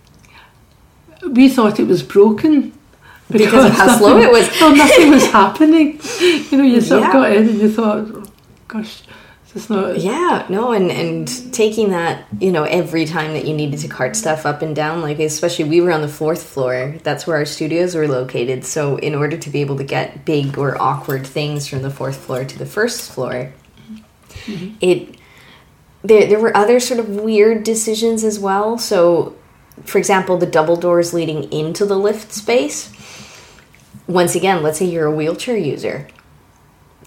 we 1.29 1.49
thought 1.49 1.79
it 1.79 1.87
was 1.87 2.03
broken 2.03 2.73
Because 3.29 3.65
of 3.65 3.71
how 3.71 3.97
slow 3.97 4.17
it 4.17 4.31
was. 4.31 4.49
Well, 4.61 4.75
nothing 4.75 5.09
was 5.09 5.25
happening. 5.31 5.99
You 6.19 6.57
know, 6.57 6.63
you 6.63 6.81
sort 6.81 7.01
Yeah. 7.01 7.07
of 7.07 7.13
got 7.13 7.31
in 7.31 7.49
and 7.49 7.59
you 7.59 7.71
thought, 7.71 8.07
oh, 8.13 8.23
"Gosh, 8.67 9.03
is 9.55 9.69
not." 9.69 9.99
Yeah, 9.99 10.45
no, 10.49 10.71
and 10.73 10.91
and 10.91 11.53
taking 11.53 11.91
that, 11.91 12.25
you 12.39 12.51
know, 12.51 12.63
every 12.63 13.05
time 13.05 13.33
that 13.33 13.45
you 13.45 13.53
needed 13.53 13.79
to 13.79 13.87
cart 13.87 14.15
stuff 14.17 14.45
up 14.45 14.61
and 14.61 14.75
down, 14.75 15.01
like 15.01 15.19
especially 15.19 15.65
we 15.65 15.79
were 15.79 15.91
on 15.91 16.01
the 16.01 16.09
fourth 16.09 16.43
floor. 16.43 16.95
That's 17.03 17.25
where 17.25 17.37
our 17.37 17.45
studios 17.45 17.95
were 17.95 18.07
located. 18.07 18.65
So 18.65 18.97
in 18.97 19.15
order 19.15 19.37
to 19.37 19.49
be 19.49 19.61
able 19.61 19.77
to 19.77 19.85
get 19.85 20.25
big 20.25 20.57
or 20.57 20.81
awkward 20.81 21.25
things 21.25 21.67
from 21.67 21.81
the 21.83 21.89
fourth 21.91 22.17
floor 22.17 22.43
to 22.43 22.57
the 22.59 22.65
first 22.65 23.11
floor, 23.11 23.53
mm-hmm. 24.45 24.75
it 24.81 25.15
there 26.03 26.27
there 26.27 26.39
were 26.39 26.55
other 26.55 26.79
sort 26.79 26.99
of 26.99 27.09
weird 27.09 27.63
decisions 27.63 28.23
as 28.23 28.39
well. 28.39 28.77
So, 28.77 29.35
for 29.85 29.97
example, 29.97 30.37
the 30.37 30.45
double 30.45 30.75
doors 30.75 31.13
leading 31.13 31.51
into 31.51 31.85
the 31.85 31.97
lift 31.97 32.31
space. 32.31 32.91
Once 34.07 34.35
again, 34.35 34.63
let's 34.63 34.79
say 34.79 34.85
you're 34.85 35.05
a 35.05 35.15
wheelchair 35.15 35.57
user 35.57 36.07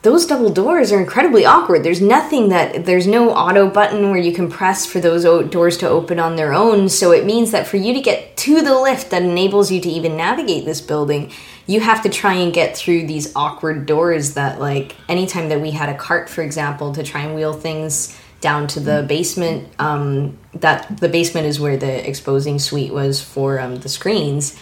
those 0.04 0.26
double 0.26 0.50
doors 0.50 0.92
are 0.92 1.00
incredibly 1.00 1.46
awkward. 1.46 1.82
There's 1.82 2.02
nothing 2.02 2.50
that 2.50 2.84
there's 2.84 3.06
no 3.06 3.30
auto 3.30 3.70
button 3.70 4.10
where 4.10 4.20
you 4.20 4.34
can 4.34 4.50
press 4.50 4.84
for 4.84 5.00
those 5.00 5.24
doors 5.48 5.78
to 5.78 5.88
open 5.88 6.20
on 6.20 6.36
their 6.36 6.52
own. 6.52 6.90
So 6.90 7.10
it 7.10 7.24
means 7.24 7.52
that 7.52 7.66
for 7.66 7.78
you 7.78 7.94
to 7.94 8.02
get 8.02 8.36
to 8.36 8.60
the 8.60 8.78
lift 8.78 9.10
that 9.10 9.22
enables 9.22 9.72
you 9.72 9.80
to 9.80 9.88
even 9.88 10.14
navigate 10.14 10.66
this 10.66 10.82
building, 10.82 11.32
you 11.66 11.80
have 11.80 12.02
to 12.02 12.10
try 12.10 12.34
and 12.34 12.52
get 12.52 12.76
through 12.76 13.06
these 13.06 13.34
awkward 13.34 13.86
doors 13.86 14.34
that 14.34 14.60
like 14.60 14.94
anytime 15.08 15.48
that 15.48 15.62
we 15.62 15.70
had 15.70 15.88
a 15.88 15.96
cart 15.96 16.28
for 16.28 16.42
example 16.42 16.92
to 16.92 17.02
try 17.02 17.22
and 17.22 17.34
wheel 17.34 17.54
things 17.54 18.14
down 18.44 18.66
to 18.68 18.78
the 18.78 19.02
basement 19.08 19.66
um, 19.78 20.36
that 20.52 20.98
the 20.98 21.08
basement 21.08 21.46
is 21.46 21.58
where 21.58 21.78
the 21.78 22.06
exposing 22.08 22.58
suite 22.58 22.92
was 22.92 23.18
for 23.18 23.58
um, 23.58 23.76
the 23.76 23.88
screens. 23.88 24.54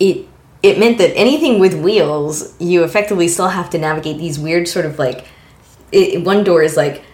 It 0.00 0.26
it 0.62 0.78
meant 0.78 0.96
that 0.98 1.14
anything 1.14 1.60
with 1.60 1.74
wheels, 1.74 2.54
you 2.58 2.82
effectively 2.82 3.28
still 3.28 3.48
have 3.48 3.68
to 3.70 3.78
navigate 3.78 4.16
these 4.16 4.38
weird 4.38 4.66
sort 4.68 4.86
of 4.86 4.98
like 4.98 5.26
it, 5.92 6.24
one 6.24 6.44
door 6.44 6.62
is 6.62 6.74
like 6.76 7.04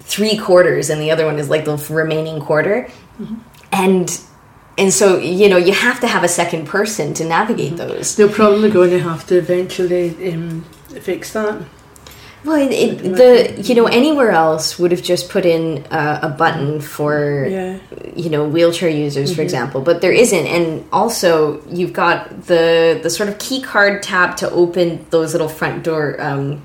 three 0.00 0.36
quarters 0.36 0.90
and 0.90 1.00
the 1.00 1.10
other 1.10 1.24
one 1.24 1.38
is 1.38 1.48
like 1.48 1.64
the 1.64 1.78
remaining 1.88 2.38
quarter, 2.38 2.90
and 3.72 4.20
and 4.76 4.92
so 4.92 5.16
you 5.18 5.48
know 5.48 5.56
you 5.56 5.72
have 5.72 5.98
to 6.00 6.06
have 6.06 6.24
a 6.24 6.28
second 6.28 6.66
person 6.66 7.14
to 7.14 7.24
navigate 7.24 7.78
those. 7.78 8.16
They're 8.16 8.28
probably 8.28 8.70
going 8.70 8.90
to 8.90 9.00
have 9.00 9.26
to 9.28 9.38
eventually 9.38 10.30
um, 10.30 10.62
fix 11.00 11.32
that. 11.32 11.64
Well, 12.46 12.60
it, 12.60 12.72
it, 12.72 12.98
the 13.16 13.60
you 13.60 13.74
know 13.74 13.86
mm-hmm. 13.86 13.92
anywhere 13.92 14.30
else 14.30 14.78
would 14.78 14.92
have 14.92 15.02
just 15.02 15.30
put 15.30 15.44
in 15.44 15.84
a, 15.90 16.20
a 16.22 16.28
button 16.28 16.80
for 16.80 17.44
Yeah. 17.44 17.78
you 18.14 18.30
know 18.30 18.48
wheelchair 18.48 18.88
users 18.88 19.30
for 19.30 19.34
mm-hmm. 19.34 19.42
example 19.42 19.80
but 19.80 20.00
there 20.00 20.12
isn't. 20.12 20.46
And 20.46 20.84
also 20.92 21.60
you've 21.66 21.92
got 21.92 22.46
the 22.46 23.00
the 23.02 23.10
sort 23.10 23.28
of 23.28 23.38
key 23.38 23.60
card 23.60 24.04
tab 24.04 24.36
to 24.36 24.50
open 24.50 25.04
those 25.10 25.34
little 25.34 25.48
front 25.48 25.82
door 25.82 26.20
um, 26.20 26.62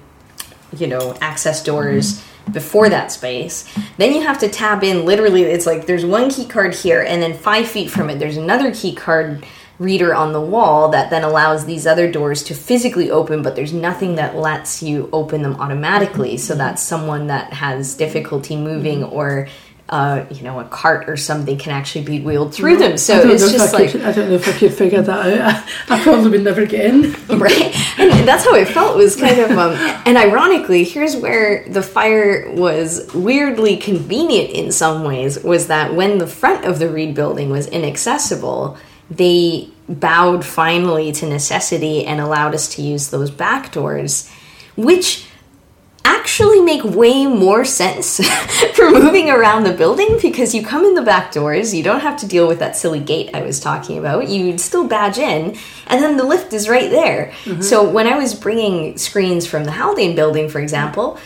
you 0.78 0.86
know 0.86 1.18
access 1.20 1.64
doors 1.64 2.20
mm-hmm. 2.20 2.52
before 2.52 2.88
that 2.90 3.12
space. 3.12 3.68
Then 3.98 4.14
you 4.14 4.22
have 4.22 4.38
to 4.40 4.50
tab 4.50 4.84
in 4.84 5.04
literally 5.06 5.42
it's 5.42 5.66
like 5.66 5.88
there's 5.88 6.06
one 6.06 6.30
key 6.30 6.46
card 6.46 6.76
here 6.76 7.02
and 7.02 7.24
then 7.24 7.34
five 7.34 7.68
feet 7.68 7.90
from 7.90 8.12
it. 8.12 8.20
There's 8.20 8.38
another 8.38 8.72
key 8.72 8.94
card 8.94 9.44
reader 9.82 10.14
on 10.14 10.32
the 10.32 10.42
wall 10.42 10.90
that 10.90 11.10
then 11.10 11.24
allows 11.24 11.66
these 11.66 11.88
other 11.88 12.10
doors 12.12 12.44
to 12.44 12.54
physically 12.54 13.10
open 13.10 13.42
but 13.42 13.56
there's 13.56 13.74
nothing 13.74 14.16
that 14.16 14.36
lets 14.36 14.84
you 14.84 15.10
open 15.12 15.42
them 15.42 15.56
automatically. 15.56 16.38
So 16.38 16.56
that 16.56 16.80
someone 16.80 17.28
that 17.28 17.54
has 17.54 17.96
difficulty 17.96 18.56
moving 18.56 19.04
or 19.04 19.48
uh, 19.90 20.26
you 20.32 20.42
know 20.44 20.60
a 20.60 20.64
cart 20.66 21.10
or 21.10 21.18
something 21.18 21.58
can 21.58 21.74
actually 21.74 22.06
be 22.06 22.22
wheeled 22.22 22.54
through 22.54 22.78
them. 22.78 22.98
So 22.98 23.30
it's 23.30 23.52
just 23.52 23.74
I 23.74 23.78
like 23.78 23.92
could, 23.92 24.02
I 24.04 24.14
don't 24.14 24.30
know 24.30 24.36
if 24.36 24.48
I 24.48 24.58
could 24.58 24.74
figure 24.74 25.02
that 25.02 25.40
out. 25.42 25.64
I, 25.90 25.96
I 25.96 26.04
probably 26.04 26.30
would 26.30 26.44
never 26.44 26.66
get 26.66 26.86
in. 26.86 27.12
right. 27.40 28.00
And 28.00 28.26
that's 28.26 28.46
how 28.46 28.54
it 28.56 28.70
felt. 28.70 28.96
Was 28.96 29.18
kind 29.18 29.40
of 29.40 29.52
um 29.52 29.74
and 30.06 30.18
ironically 30.18 30.84
here's 30.86 31.18
where 31.18 31.68
the 31.68 31.82
fire 31.82 32.52
was 32.54 33.14
weirdly 33.14 33.78
convenient 33.78 34.52
in 34.52 34.72
some 34.72 35.04
ways 35.04 35.44
was 35.44 35.68
that 35.68 35.94
when 35.94 36.20
the 36.20 36.28
front 36.28 36.66
of 36.66 36.80
the 36.80 36.90
Reid 36.90 37.14
building 37.14 37.50
was 37.50 37.68
inaccessible 37.68 38.78
they 39.12 39.70
bowed 39.90 40.46
finally 40.46 41.12
to 41.12 41.28
necessity 41.28 42.06
and 42.06 42.22
allowed 42.22 42.56
us 42.56 42.74
to 42.76 42.82
use 42.82 43.10
those 43.10 43.30
back 43.30 43.72
doors 43.72 44.32
which 44.76 45.26
actually 46.04 46.62
make 46.62 46.84
way 46.84 47.28
more 47.28 47.64
sense 47.64 48.26
for 48.74 48.90
moving 48.90 49.30
around 49.30 49.64
the 49.64 49.74
building 49.74 50.18
because 50.22 50.56
you 50.56 50.66
come 50.66 50.86
in 50.86 50.96
the 50.96 51.02
back 51.02 51.32
doors, 51.32 51.74
you 51.74 51.84
don't 51.84 52.00
have 52.00 52.18
to 52.18 52.28
deal 52.28 52.48
with 52.48 52.60
that 52.60 52.76
silly 52.76 53.00
gate 53.00 53.30
I 53.34 53.42
was 53.42 53.60
talking 53.60 53.98
about. 53.98 54.28
You'd 54.28 54.60
still 54.60 54.88
badge 54.88 55.18
in, 55.18 55.58
and 55.88 56.04
then 56.04 56.18
the 56.18 56.24
lift 56.24 56.54
is 56.54 56.68
right 56.68 56.90
there. 56.90 57.34
Mm-hmm. 57.44 57.62
So 57.62 57.88
when 57.88 58.08
I 58.08 58.18
was 58.18 58.34
bringing 58.34 58.98
screens 58.98 59.46
from 59.46 59.66
the 59.66 59.72
Haldane 59.72 60.16
building, 60.16 60.50
for 60.50 60.60
example, 60.60 61.20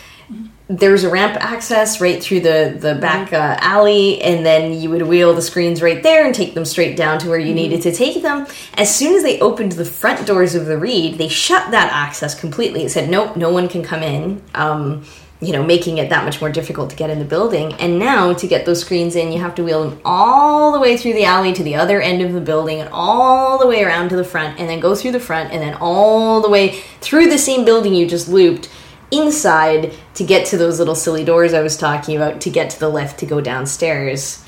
there's 0.68 1.04
a 1.04 1.10
ramp 1.10 1.36
access 1.38 2.00
right 2.00 2.20
through 2.20 2.40
the 2.40 2.76
the 2.78 2.96
back 2.96 3.32
uh, 3.32 3.56
alley, 3.60 4.20
and 4.20 4.44
then 4.44 4.72
you 4.72 4.90
would 4.90 5.02
wheel 5.02 5.32
the 5.32 5.42
screens 5.42 5.80
right 5.80 6.02
there 6.02 6.26
and 6.26 6.34
take 6.34 6.54
them 6.54 6.64
straight 6.64 6.96
down 6.96 7.18
to 7.20 7.28
where 7.28 7.38
you 7.38 7.54
needed 7.54 7.82
to 7.82 7.92
take 7.92 8.22
them. 8.22 8.46
As 8.74 8.94
soon 8.94 9.14
as 9.14 9.22
they 9.22 9.38
opened 9.40 9.72
the 9.72 9.84
front 9.84 10.26
doors 10.26 10.54
of 10.54 10.66
the 10.66 10.76
Reid, 10.76 11.18
they 11.18 11.28
shut 11.28 11.70
that 11.70 11.92
access 11.92 12.38
completely. 12.38 12.82
It 12.82 12.90
said, 12.90 13.08
"Nope, 13.08 13.36
no 13.36 13.50
one 13.52 13.68
can 13.68 13.84
come 13.84 14.02
in." 14.02 14.42
Um, 14.54 15.04
you 15.38 15.52
know, 15.52 15.62
making 15.62 15.98
it 15.98 16.08
that 16.08 16.24
much 16.24 16.40
more 16.40 16.50
difficult 16.50 16.88
to 16.88 16.96
get 16.96 17.10
in 17.10 17.18
the 17.18 17.24
building. 17.24 17.74
And 17.74 17.98
now 17.98 18.32
to 18.32 18.46
get 18.46 18.64
those 18.64 18.80
screens 18.80 19.16
in, 19.16 19.32
you 19.32 19.38
have 19.40 19.54
to 19.56 19.62
wheel 19.64 19.88
them 19.88 20.00
all 20.02 20.72
the 20.72 20.80
way 20.80 20.96
through 20.96 21.12
the 21.12 21.24
alley 21.24 21.52
to 21.52 21.62
the 21.62 21.74
other 21.74 22.00
end 22.00 22.22
of 22.22 22.32
the 22.32 22.40
building 22.40 22.80
and 22.80 22.88
all 22.90 23.58
the 23.58 23.66
way 23.66 23.84
around 23.84 24.08
to 24.08 24.16
the 24.16 24.24
front 24.24 24.58
and 24.58 24.66
then 24.66 24.80
go 24.80 24.94
through 24.94 25.12
the 25.12 25.20
front 25.20 25.52
and 25.52 25.60
then 25.60 25.74
all 25.74 26.40
the 26.40 26.48
way 26.48 26.80
through 27.02 27.28
the 27.28 27.36
same 27.36 27.66
building 27.66 27.92
you 27.92 28.08
just 28.08 28.28
looped 28.28 28.70
inside 29.10 29.94
to 30.14 30.24
get 30.24 30.46
to 30.46 30.56
those 30.56 30.78
little 30.78 30.94
silly 30.94 31.24
doors 31.24 31.54
I 31.54 31.62
was 31.62 31.76
talking 31.76 32.16
about 32.16 32.40
to 32.42 32.50
get 32.50 32.70
to 32.70 32.80
the 32.80 32.88
lift 32.88 33.18
to 33.20 33.26
go 33.26 33.40
downstairs. 33.40 34.44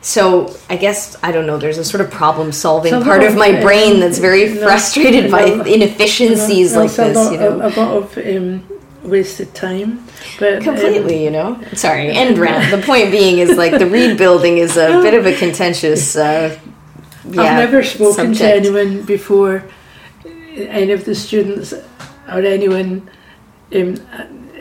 So 0.00 0.56
I 0.70 0.76
guess 0.76 1.16
I 1.22 1.32
don't 1.32 1.46
know. 1.46 1.58
There's 1.58 1.78
a 1.78 1.84
sort 1.84 2.00
of 2.00 2.10
problem 2.10 2.52
solving 2.52 3.02
part 3.02 3.22
of 3.22 3.36
my 3.36 3.50
um, 3.50 3.60
brain 3.60 4.00
that's 4.00 4.18
very 4.18 4.54
no, 4.54 4.62
frustrated 4.62 5.30
by 5.30 5.46
no, 5.46 5.62
inefficiencies 5.64 6.72
no, 6.72 6.84
like 6.84 6.92
this. 6.92 7.16
lot, 7.16 7.32
You 7.32 7.38
know, 7.38 7.60
a, 7.60 7.68
a 7.68 7.70
lot 7.70 7.96
of 7.96 8.18
um, 8.18 8.66
wasted 9.02 9.54
time. 9.54 10.04
But 10.38 10.58
um, 10.58 10.62
completely. 10.62 11.24
You 11.24 11.30
know, 11.30 11.60
sorry. 11.74 12.10
End 12.10 12.38
rant. 12.38 12.70
The 12.70 12.86
point 12.86 13.10
being 13.10 13.38
is 13.38 13.56
like 13.56 13.78
the 13.78 13.86
Reid 13.86 14.16
building 14.16 14.58
is 14.58 14.76
a 14.76 15.02
bit 15.02 15.14
of 15.14 15.26
a 15.26 15.36
contentious. 15.36 16.16
Uh, 16.16 16.58
yeah, 17.24 17.42
I've 17.42 17.58
never 17.58 17.82
spoken 17.82 18.32
to 18.34 18.44
anyone 18.44 19.02
before, 19.02 19.64
any 20.24 20.92
of 20.92 21.04
the 21.04 21.14
students 21.14 21.74
or 22.28 22.40
anyone 22.40 23.10
um, 23.74 23.94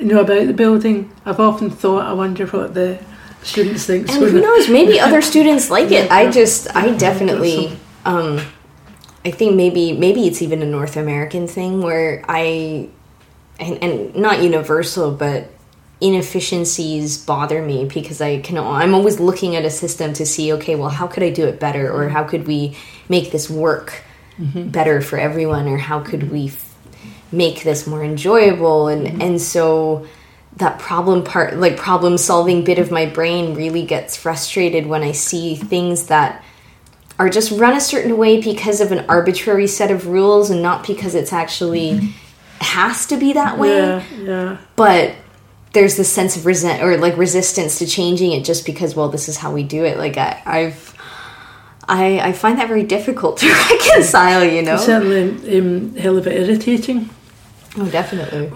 know 0.01 0.21
about 0.21 0.47
the 0.47 0.53
building. 0.53 1.11
I've 1.25 1.39
often 1.39 1.69
thought, 1.69 2.05
I 2.05 2.13
wonder 2.13 2.45
what 2.47 2.73
the 2.73 2.99
students 3.43 3.85
think. 3.85 4.09
And 4.09 4.23
who 4.23 4.41
knows? 4.41 4.69
Maybe 4.69 4.99
other 5.07 5.21
students 5.21 5.69
like 5.69 5.91
it. 5.91 6.11
I 6.11 6.29
just, 6.31 6.75
I 6.75 6.95
definitely, 6.97 7.77
um, 8.05 8.39
I 9.25 9.31
think 9.31 9.55
maybe, 9.55 9.93
maybe 9.93 10.27
it's 10.27 10.41
even 10.41 10.61
a 10.61 10.65
North 10.65 10.97
American 10.97 11.47
thing 11.47 11.81
where 11.81 12.23
I, 12.27 12.89
and, 13.59 13.83
and 13.83 14.15
not 14.15 14.43
universal, 14.43 15.11
but 15.11 15.49
inefficiencies 15.99 17.17
bother 17.17 17.61
me 17.61 17.85
because 17.85 18.21
I 18.21 18.39
can. 18.41 18.57
I'm 18.57 18.93
always 18.93 19.19
looking 19.19 19.55
at 19.55 19.65
a 19.65 19.69
system 19.71 20.13
to 20.13 20.25
see, 20.25 20.53
okay, 20.53 20.75
well, 20.75 20.89
how 20.89 21.07
could 21.07 21.23
I 21.23 21.31
do 21.31 21.47
it 21.47 21.59
better, 21.59 21.91
or 21.91 22.09
how 22.09 22.23
could 22.23 22.45
we 22.45 22.77
make 23.09 23.31
this 23.31 23.49
work 23.49 24.03
better 24.37 25.01
for 25.01 25.17
everyone, 25.17 25.67
or 25.67 25.77
how 25.77 25.99
could 25.99 26.31
we 26.31 26.49
f- 26.49 26.66
make 27.31 27.63
this 27.63 27.87
more 27.87 28.03
enjoyable, 28.03 28.87
and 28.87 29.21
and 29.21 29.41
so 29.41 30.07
that 30.57 30.79
problem 30.79 31.23
part 31.23 31.55
like 31.57 31.77
problem 31.77 32.17
solving 32.17 32.63
bit 32.63 32.79
of 32.79 32.89
my 32.89 33.05
brain 33.05 33.53
really 33.53 33.85
gets 33.85 34.17
frustrated 34.17 34.87
when 34.87 35.03
i 35.03 35.11
see 35.11 35.55
things 35.55 36.07
that 36.07 36.43
are 37.19 37.29
just 37.29 37.51
run 37.51 37.75
a 37.75 37.81
certain 37.81 38.17
way 38.17 38.41
because 38.41 38.81
of 38.81 38.91
an 38.91 39.05
arbitrary 39.09 39.67
set 39.67 39.91
of 39.91 40.07
rules 40.07 40.49
and 40.49 40.61
not 40.61 40.85
because 40.85 41.15
it's 41.15 41.33
actually 41.33 42.13
has 42.61 43.07
to 43.07 43.17
be 43.17 43.33
that 43.33 43.57
way. 43.57 43.77
Yeah, 43.77 44.03
yeah. 44.19 44.57
but 44.75 45.15
there's 45.73 45.97
this 45.97 46.11
sense 46.11 46.37
of 46.37 46.45
resent 46.45 46.81
or 46.81 46.97
like 46.97 47.17
resistance 47.17 47.79
to 47.79 47.85
changing 47.85 48.31
it 48.31 48.45
just 48.45 48.65
because 48.65 48.95
well 48.95 49.09
this 49.09 49.29
is 49.29 49.37
how 49.37 49.51
we 49.51 49.63
do 49.63 49.83
it. 49.83 49.97
Like 49.97 50.17
I, 50.17 50.41
i've 50.45 50.93
I, 51.89 52.19
I 52.19 52.31
find 52.33 52.59
that 52.59 52.67
very 52.67 52.83
difficult 52.83 53.37
to 53.37 53.47
reconcile 53.69 54.43
you 54.43 54.61
know? 54.61 54.75
It's 54.75 54.85
Certainly 54.85 55.57
um, 55.57 55.95
hell 55.95 56.17
of 56.17 56.27
it 56.27 56.47
irritating. 56.47 57.09
Oh 57.77 57.89
definitely 57.89 58.47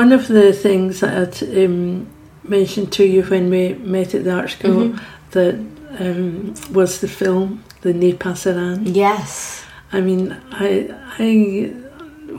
One 0.00 0.12
of 0.12 0.26
the 0.28 0.52
things 0.52 1.00
that 1.00 1.12
I'd 1.42 1.64
um, 1.64 2.06
mentioned 2.44 2.92
to 2.92 3.04
you 3.04 3.22
when 3.24 3.50
we 3.50 3.74
met 3.74 4.14
at 4.14 4.24
the 4.24 4.32
art 4.34 4.50
school 4.50 4.88
Mm-hmm. 4.90 5.30
that 5.32 5.54
um, 6.00 6.54
was 6.72 7.00
the 7.00 7.08
film, 7.08 7.62
The 7.82 7.92
Nae 7.92 8.12
Pasaran. 8.12 8.94
yes 8.94 9.64
I 9.92 10.00
mean, 10.00 10.36
I, 10.50 10.90
I, 11.20 11.72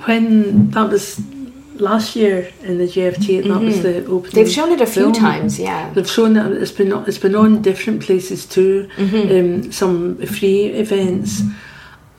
when 0.06 0.70
that 0.72 0.90
was 0.90 1.22
last 1.76 2.16
year 2.16 2.52
in 2.64 2.78
the 2.80 2.86
GFT, 2.86 3.44
that 3.48 3.62
was 3.62 3.82
the 3.82 3.98
opening. 4.06 4.22
Mm-hmm. 4.24 4.36
they've 4.36 4.52
shown 4.52 4.72
it 4.74 4.82
a 4.82 4.86
few 4.86 5.04
film. 5.04 5.14
times 5.14 5.58
yeah 5.60 5.90
They've 5.94 6.10
shown 6.10 6.36
it. 6.38 6.52
It's 6.62 6.72
been 6.72 6.92
it's 7.08 7.18
been 7.18 7.36
on 7.36 7.62
different 7.62 8.02
places 8.02 8.46
too. 8.46 8.90
Mm-hmm. 8.98 9.66
Um, 9.66 9.72
some 9.72 10.18
free 10.26 10.66
events, 10.68 11.42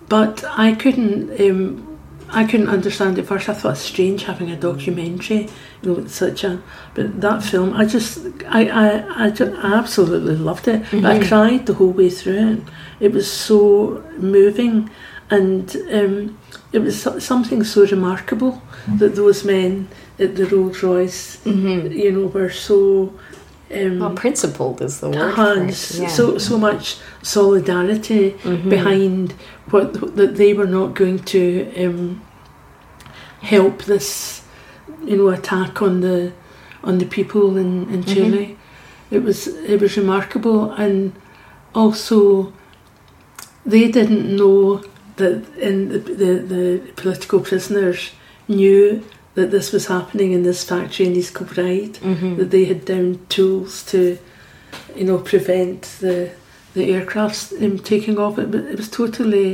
but 0.08 0.44
I 0.56 0.74
couldn't. 0.74 1.38
Um, 1.40 1.85
I 2.30 2.44
couldn't 2.44 2.68
understand 2.68 3.18
at 3.18 3.26
first. 3.26 3.48
I 3.48 3.54
thought 3.54 3.72
it's 3.72 3.80
strange 3.80 4.24
having 4.24 4.50
a 4.50 4.56
documentary, 4.56 5.48
you 5.82 5.90
know, 5.90 5.92
with 5.94 6.12
such 6.12 6.44
a. 6.44 6.60
But 6.94 7.20
that 7.20 7.42
film, 7.42 7.72
I 7.74 7.84
just, 7.84 8.26
I, 8.48 8.68
I, 8.68 9.24
I, 9.24 9.30
ju- 9.30 9.56
I 9.56 9.74
absolutely 9.74 10.36
loved 10.36 10.68
it. 10.68 10.82
But 10.90 11.04
I 11.04 11.18
mm-hmm. 11.18 11.28
cried 11.28 11.66
the 11.66 11.74
whole 11.74 11.92
way 11.92 12.10
through 12.10 12.52
it. 12.52 12.62
It 13.00 13.12
was 13.12 13.30
so 13.30 14.04
moving, 14.18 14.90
and 15.30 15.76
um, 15.92 16.38
it 16.72 16.80
was 16.80 17.00
something 17.24 17.64
so 17.64 17.86
remarkable 17.86 18.52
mm-hmm. 18.52 18.98
that 18.98 19.14
those 19.14 19.44
men 19.44 19.88
at 20.18 20.36
the 20.36 20.46
Rolls 20.46 20.82
Royce, 20.82 21.36
mm-hmm. 21.38 21.92
you 21.92 22.12
know, 22.12 22.26
were 22.26 22.50
so. 22.50 23.12
Um, 23.74 23.98
well 23.98 24.14
principled 24.14 24.80
is 24.80 25.00
the 25.00 25.08
word 25.10 25.34
it. 25.68 25.94
Yeah. 26.00 26.08
so 26.08 26.38
so 26.38 26.56
much 26.58 26.98
solidarity 27.22 28.30
Mm-hmm. 28.44 28.70
behind 28.70 29.32
what 29.70 29.92
that 30.16 30.36
they 30.36 30.54
were 30.54 30.68
not 30.68 30.94
going 30.94 31.18
to 31.34 31.40
um, 31.84 32.22
help 33.42 33.82
this 33.84 34.42
you 35.04 35.16
know 35.16 35.28
attack 35.28 35.82
on 35.82 36.00
the 36.00 36.32
on 36.84 36.98
the 36.98 37.06
people 37.06 37.56
in, 37.56 37.88
in 37.92 38.04
Chile. 38.04 38.56
It 39.10 39.22
was 39.24 39.48
it 39.48 39.80
was 39.80 39.96
remarkable 39.96 40.70
and 40.72 41.12
also 41.74 42.52
they 43.64 43.90
didn't 43.90 44.36
know 44.36 44.82
that 45.16 45.42
in 45.58 45.88
the, 45.88 45.98
the, 45.98 46.32
the 46.54 46.92
political 46.94 47.40
prisoners 47.40 48.10
knew 48.48 49.02
that 49.36 49.50
this 49.50 49.70
was 49.70 49.86
happening 49.86 50.32
in 50.32 50.42
this 50.42 50.64
factory 50.64 51.06
in 51.06 51.14
East 51.14 51.34
Kilbride, 51.34 51.94
that 52.38 52.50
they 52.50 52.64
had 52.64 52.84
downed 52.84 53.30
tools 53.30 53.84
to, 53.92 54.18
you 54.96 55.04
know, 55.04 55.18
prevent 55.18 55.82
the 56.00 56.32
the 56.74 56.90
aircrafts 56.90 57.52
um, 57.64 57.78
taking 57.78 58.18
off. 58.18 58.38
It, 58.38 58.54
it 58.54 58.76
was 58.76 58.90
totally, 58.90 59.52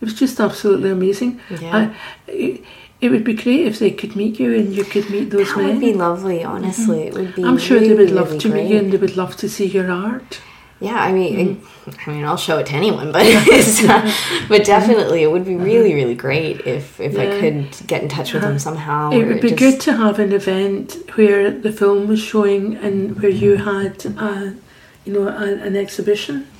it 0.00 0.04
was 0.04 0.14
just 0.14 0.40
absolutely 0.40 0.90
amazing. 0.90 1.40
Yeah. 1.60 1.76
I, 1.76 2.30
it, 2.30 2.64
it 3.00 3.10
would 3.10 3.24
be 3.24 3.34
great 3.34 3.66
if 3.66 3.78
they 3.78 3.92
could 3.92 4.14
meet 4.14 4.38
you 4.38 4.54
and 4.54 4.74
you 4.74 4.84
could 4.84 5.08
meet 5.10 5.30
those 5.30 5.48
that 5.48 5.56
men. 5.56 5.66
would 5.68 5.80
be 5.80 5.94
lovely 5.94 6.44
honestly 6.44 7.04
it 7.04 7.14
would 7.14 7.34
be 7.34 7.42
I'm 7.42 7.56
sure 7.56 7.80
they 7.80 7.94
would 7.94 8.10
love 8.10 8.26
really 8.26 8.40
to 8.40 8.48
meet 8.50 8.68
you 8.68 8.78
and 8.78 8.92
they 8.92 8.98
would 8.98 9.16
love 9.16 9.36
to 9.38 9.48
see 9.48 9.66
your 9.66 9.90
art. 9.90 10.40
Yeah, 10.80 10.94
I 10.96 11.12
mean, 11.12 11.56
Mm-hmm. 11.56 11.90
I, 12.10 12.10
I 12.10 12.14
mean, 12.14 12.24
I'll 12.24 12.36
show 12.38 12.56
it 12.58 12.66
to 12.68 12.72
anyone, 12.74 13.12
but 13.12 13.26
uh, 13.26 14.12
but 14.48 14.64
definitely, 14.64 15.22
it 15.22 15.30
would 15.30 15.44
be 15.44 15.56
really, 15.56 15.92
really 15.94 16.14
great 16.14 16.62
if 16.66 16.98
if 17.00 17.18
I 17.18 17.26
could 17.40 17.86
get 17.86 18.02
in 18.02 18.08
touch 18.08 18.32
with 18.32 18.42
them 18.42 18.58
somehow. 18.58 19.10
It 19.10 19.24
would 19.26 19.40
be 19.42 19.48
just- 19.50 19.58
good 19.64 19.80
to 19.82 19.92
have 19.94 20.18
an 20.18 20.32
event 20.32 20.96
where 21.16 21.50
the 21.50 21.72
film 21.72 22.06
was 22.08 22.20
showing 22.20 22.76
and 22.76 23.20
where 23.20 23.30
you 23.30 23.56
had, 23.56 24.04
a, 24.06 24.54
you 25.04 25.12
know, 25.12 25.28
a, 25.28 25.46
an 25.66 25.76
exhibition. 25.76 26.46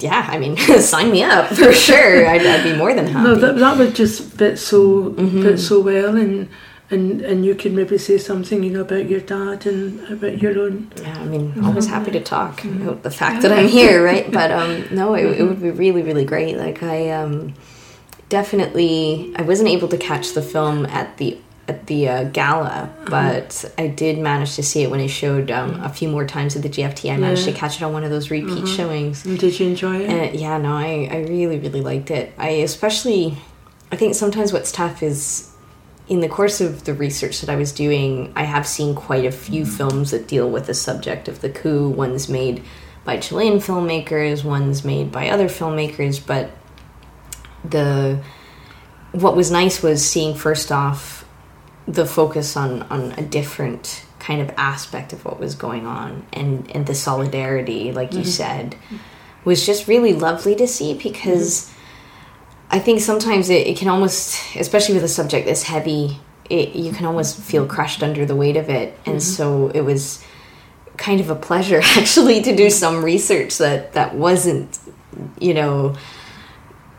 Yeah, 0.00 0.26
I 0.30 0.38
mean, 0.38 0.56
sign 0.80 1.10
me 1.10 1.22
up 1.22 1.48
for 1.48 1.72
sure. 1.72 2.26
I'd, 2.26 2.44
I'd 2.44 2.62
be 2.62 2.76
more 2.76 2.92
than 2.92 3.06
happy. 3.06 3.24
No, 3.28 3.34
that, 3.36 3.56
that 3.56 3.78
would 3.78 3.94
just 3.94 4.22
fit 4.34 4.58
so 4.58 5.10
Mm-hmm. 5.12 5.42
fit 5.42 5.58
so 5.58 5.80
well, 5.80 6.14
and 6.16 6.48
and 6.90 7.20
and 7.22 7.44
you 7.46 7.54
could 7.54 7.72
maybe 7.72 7.96
say 7.98 8.18
something, 8.18 8.62
you 8.62 8.70
know, 8.70 8.82
about 8.82 9.08
your 9.08 9.20
dad 9.20 9.66
and 9.66 10.00
about 10.12 10.40
your 10.42 10.58
own. 10.58 10.90
yeah, 11.00 11.18
I 11.18 11.24
mean, 11.24 11.64
always 11.64 11.86
happy 11.86 12.10
to 12.12 12.20
talk 12.20 12.62
about 12.64 13.02
the 13.02 13.10
fact 13.10 13.42
that 13.42 13.52
I'm 13.52 13.68
here, 13.68 14.04
right? 14.04 14.30
But 14.30 14.50
um, 14.52 14.86
no, 14.90 15.14
it, 15.14 15.40
it 15.40 15.42
would 15.44 15.62
be 15.62 15.70
really, 15.70 16.02
really 16.02 16.24
great. 16.24 16.56
Like 16.56 16.82
I 16.82 17.10
um, 17.10 17.54
definitely, 18.28 19.32
I 19.36 19.42
wasn't 19.42 19.68
able 19.68 19.88
to 19.88 19.96
catch 19.98 20.32
the 20.32 20.42
film 20.42 20.86
at 20.86 21.16
the 21.18 21.38
at 21.66 21.86
the 21.86 22.06
uh, 22.06 22.24
gala, 22.24 22.90
but 23.06 23.64
I 23.78 23.86
did 23.86 24.18
manage 24.18 24.54
to 24.56 24.62
see 24.62 24.82
it 24.82 24.90
when 24.90 25.00
it 25.00 25.08
showed 25.08 25.50
um, 25.50 25.82
a 25.82 25.88
few 25.88 26.10
more 26.10 26.26
times 26.26 26.54
at 26.56 26.62
the 26.62 26.68
GFT. 26.68 27.10
I 27.10 27.16
managed 27.16 27.46
Yeah. 27.46 27.54
to 27.54 27.58
catch 27.58 27.76
it 27.76 27.82
on 27.82 27.94
one 27.94 28.04
of 28.04 28.10
those 28.10 28.30
repeat 28.30 28.68
showings. 28.68 29.22
Did 29.22 29.58
you 29.58 29.68
enjoy 29.68 30.00
it? 30.00 30.10
And 30.10 30.38
yeah, 30.38 30.58
no, 30.58 30.74
I, 30.76 31.08
I 31.10 31.16
really, 31.26 31.58
really 31.58 31.80
liked 31.80 32.10
it. 32.10 32.34
I 32.36 32.50
especially, 32.50 33.38
I 33.90 33.96
think 33.96 34.14
sometimes 34.14 34.52
what's 34.52 34.72
tough 34.72 35.02
is 35.02 35.53
in 36.08 36.20
the 36.20 36.28
course 36.28 36.60
of 36.60 36.84
the 36.84 36.94
research 36.94 37.40
that 37.40 37.48
I 37.50 37.56
was 37.56 37.72
doing, 37.72 38.32
I 38.36 38.44
have 38.44 38.66
seen 38.66 38.94
quite 38.94 39.24
a 39.24 39.32
few 39.32 39.62
mm-hmm. 39.62 39.76
films 39.76 40.10
that 40.10 40.28
deal 40.28 40.50
with 40.50 40.66
the 40.66 40.74
subject 40.74 41.28
of 41.28 41.40
the 41.40 41.48
coup. 41.48 41.88
One's 41.88 42.28
made 42.28 42.62
by 43.04 43.18
Chilean 43.18 43.58
filmmakers, 43.58 44.44
one's 44.44 44.84
made 44.84 45.10
by 45.10 45.28
other 45.28 45.48
filmmakers, 45.48 46.24
but 46.24 46.50
the 47.64 48.22
what 49.12 49.36
was 49.36 49.50
nice 49.50 49.82
was 49.82 50.04
seeing 50.04 50.34
first 50.34 50.72
off 50.72 51.24
the 51.86 52.04
focus 52.04 52.56
on 52.56 52.82
on 52.84 53.12
a 53.12 53.22
different 53.22 54.04
kind 54.18 54.40
of 54.40 54.50
aspect 54.56 55.12
of 55.12 55.24
what 55.24 55.38
was 55.38 55.54
going 55.54 55.86
on 55.86 56.26
and 56.32 56.70
and 56.74 56.86
the 56.86 56.94
solidarity 56.94 57.92
like 57.92 58.12
you 58.12 58.20
mm-hmm. 58.20 58.28
said 58.28 58.76
was 59.44 59.64
just 59.64 59.86
really 59.86 60.12
lovely 60.12 60.54
to 60.54 60.66
see 60.66 60.94
because 60.94 61.62
mm-hmm. 61.62 61.73
I 62.70 62.78
think 62.78 63.00
sometimes 63.00 63.50
it, 63.50 63.66
it 63.66 63.76
can 63.76 63.88
almost 63.88 64.56
especially 64.56 64.94
with 64.94 65.04
a 65.04 65.08
subject 65.08 65.46
this 65.46 65.62
heavy 65.62 66.20
it, 66.50 66.74
you 66.74 66.92
can 66.92 67.06
almost 67.06 67.40
feel 67.40 67.66
crushed 67.66 68.02
under 68.02 68.26
the 68.26 68.36
weight 68.36 68.56
of 68.56 68.68
it 68.68 68.98
and 69.06 69.22
so 69.22 69.68
it 69.68 69.80
was 69.80 70.22
kind 70.96 71.20
of 71.20 71.30
a 71.30 71.34
pleasure 71.34 71.80
actually 71.96 72.42
to 72.42 72.54
do 72.54 72.70
some 72.70 73.04
research 73.04 73.58
that 73.58 73.92
that 73.94 74.14
wasn't 74.14 74.78
you 75.40 75.54
know 75.54 75.96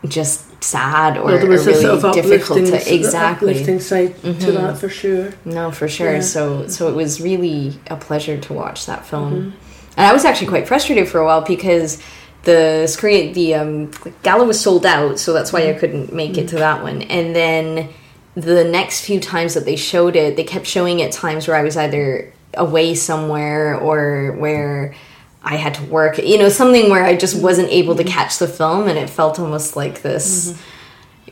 just 0.06 0.46
sad 0.62 1.18
or, 1.18 1.30
there 1.32 1.46
was 1.46 1.66
or 1.66 1.70
really 1.70 1.82
sort 1.82 2.04
of 2.04 2.14
difficult 2.14 2.60
uplifting, 2.60 2.80
to 2.80 2.94
exactly 2.94 3.54
Mm-hmm. 3.54 3.78
side 3.78 4.40
to 4.40 4.52
that 4.52 4.78
for 4.78 4.88
sure. 4.88 5.32
no, 5.44 5.70
for 5.70 5.88
sure. 5.88 6.14
Yeah. 6.14 6.20
So 6.20 6.66
so 6.68 6.88
it 6.88 6.94
was 6.94 7.20
really 7.20 7.78
a 7.88 7.96
pleasure 7.96 8.38
to 8.38 8.52
watch 8.52 8.86
that 8.86 9.06
film. 9.06 9.32
Mm-hmm. 9.32 9.50
And 9.96 10.06
I 10.06 10.12
was 10.12 10.24
actually 10.24 10.48
quite 10.48 10.68
frustrated 10.68 11.08
for 11.08 11.20
a 11.20 11.24
while 11.24 11.40
because 11.42 12.02
the 12.46 12.86
screen 12.86 13.34
the 13.34 13.54
um 13.54 13.90
gala 14.22 14.44
was 14.44 14.58
sold 14.58 14.86
out, 14.86 15.18
so 15.18 15.34
that's 15.34 15.52
why 15.52 15.60
I 15.60 15.64
mm-hmm. 15.66 15.80
couldn't 15.80 16.12
make 16.12 16.38
it 16.38 16.48
to 16.48 16.56
mm-hmm. 16.56 16.58
that 16.58 16.82
one. 16.82 17.02
And 17.02 17.36
then 17.36 17.90
the 18.34 18.64
next 18.64 19.04
few 19.04 19.20
times 19.20 19.54
that 19.54 19.64
they 19.64 19.76
showed 19.76 20.16
it, 20.16 20.36
they 20.36 20.44
kept 20.44 20.66
showing 20.66 21.00
it 21.00 21.12
times 21.12 21.46
where 21.46 21.56
I 21.56 21.62
was 21.62 21.76
either 21.76 22.32
away 22.54 22.94
somewhere 22.94 23.78
or 23.78 24.32
where 24.32 24.94
I 25.42 25.56
had 25.56 25.74
to 25.74 25.84
work, 25.84 26.18
you 26.18 26.38
know, 26.38 26.48
something 26.48 26.88
where 26.90 27.04
I 27.04 27.16
just 27.16 27.34
mm-hmm. 27.34 27.44
wasn't 27.44 27.68
able 27.68 27.96
to 27.96 28.04
catch 28.04 28.38
the 28.38 28.48
film 28.48 28.88
and 28.88 28.98
it 28.98 29.10
felt 29.10 29.38
almost 29.38 29.76
like 29.76 30.00
this 30.02 30.58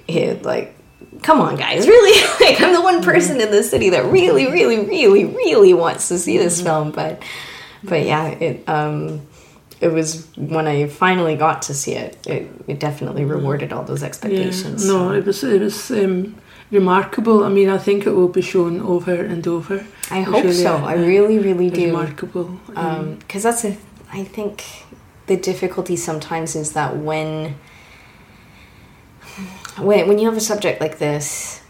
it, 0.06 0.42
like 0.42 0.74
come 1.22 1.40
on 1.40 1.56
guys 1.56 1.86
really 1.94 2.44
like 2.44 2.60
i'm 2.60 2.72
the 2.72 2.80
one 2.80 3.02
person 3.02 3.40
in 3.40 3.50
the 3.50 3.62
city 3.62 3.90
that 3.90 4.04
really 4.06 4.46
really 4.50 4.84
really 4.84 5.24
really 5.24 5.72
wants 5.72 6.08
to 6.08 6.18
see 6.18 6.36
this 6.36 6.60
film 6.60 6.90
but 6.90 7.22
but 7.82 8.04
yeah 8.04 8.26
it 8.26 8.68
um 8.68 9.26
it 9.84 9.90
was 9.98 10.08
when 10.54 10.66
i 10.74 10.76
finally 11.04 11.36
got 11.46 11.58
to 11.68 11.72
see 11.82 11.94
it 12.04 12.12
it, 12.34 12.42
it 12.72 12.78
definitely 12.88 13.24
rewarded 13.36 13.72
all 13.72 13.84
those 13.90 14.02
Yeah. 14.02 14.08
expectations 14.10 14.78
No, 14.92 14.98
it 15.18 15.24
was 15.28 15.38
it 15.44 15.60
was 15.68 15.90
um, 15.90 16.34
remarkable. 16.70 17.38
I 17.48 17.50
mean, 17.58 17.68
I 17.76 17.78
think 17.86 18.06
it 18.06 18.14
will 18.18 18.32
be 18.40 18.42
shown 18.42 18.74
over 18.94 19.14
and 19.32 19.46
over. 19.46 19.76
i 20.10 20.18
It's 20.20 20.28
hope 20.30 20.44
really 20.44 20.62
so 20.66 20.72
a- 20.76 20.86
i 20.92 20.94
really 21.12 21.38
really 21.48 21.70
do 21.70 21.84
Remarkable. 21.86 22.48
Um, 22.82 23.04
because 23.20 23.42
that's 23.46 23.64
a 23.70 23.72
i 24.20 24.24
think 24.36 24.54
the 25.30 25.36
difficulty 25.50 25.96
sometimes 25.96 26.56
is 26.62 26.68
that 26.78 26.90
when 27.08 27.54
when 29.78 30.08
when 30.08 30.18
you 30.18 30.26
have 30.28 30.36
a 30.36 30.40
subject 30.52 30.80
like 30.80 30.98
this 30.98 31.60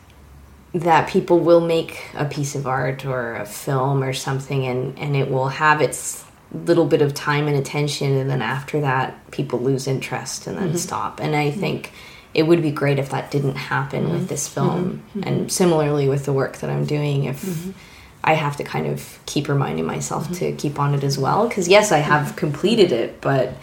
that 0.75 1.09
people 1.09 1.39
will 1.39 1.61
make 1.61 2.03
a 2.15 2.25
piece 2.25 2.55
of 2.59 2.67
art 2.67 3.05
or 3.07 3.37
a 3.37 3.47
film 3.47 4.03
or 4.03 4.12
something 4.12 4.67
and 4.67 4.99
and 4.99 5.17
it 5.17 5.31
will 5.31 5.49
have 5.49 5.81
its 5.81 6.24
little 6.55 6.87
bit 6.87 7.03
of 7.03 7.15
time 7.15 7.49
and 7.49 7.57
attention 7.57 8.13
and 8.13 8.31
then 8.31 8.43
after 8.43 8.81
that 8.81 9.31
people 9.31 9.59
lose 9.59 9.87
interest 9.87 10.47
and 10.47 10.57
then 10.57 10.69
mm-hmm. 10.69 10.77
stop. 10.77 11.21
And 11.21 11.35
i 11.35 11.51
mm-hmm. 11.51 11.61
think 11.61 11.93
it 12.33 12.45
would 12.45 12.63
be 12.63 12.71
great 12.71 12.99
if 12.99 13.11
that 13.11 13.31
didn't 13.31 13.55
happen 13.55 14.11
with 14.11 14.23
mm-hmm. 14.23 14.27
this 14.27 14.49
film. 14.49 15.05
And 15.23 15.53
similarly 15.53 16.09
with 16.09 16.25
the 16.25 16.33
work 16.33 16.59
that 16.59 16.71
i'm 16.71 16.85
doing 16.85 17.25
if 17.25 17.75
i 18.23 18.35
have 18.35 18.57
to 18.57 18.65
kind 18.65 18.87
of 18.87 19.19
keep 19.27 19.49
reminding 19.49 19.87
myself 19.87 20.33
to 20.39 20.53
keep 20.53 20.79
on 20.79 20.95
it 20.95 21.05
as 21.05 21.19
well. 21.19 21.49
Because 21.49 21.69
yes 21.69 21.93
i 21.93 21.99
have 21.99 22.37
completed 22.37 22.93
it 22.93 23.21
but 23.21 23.57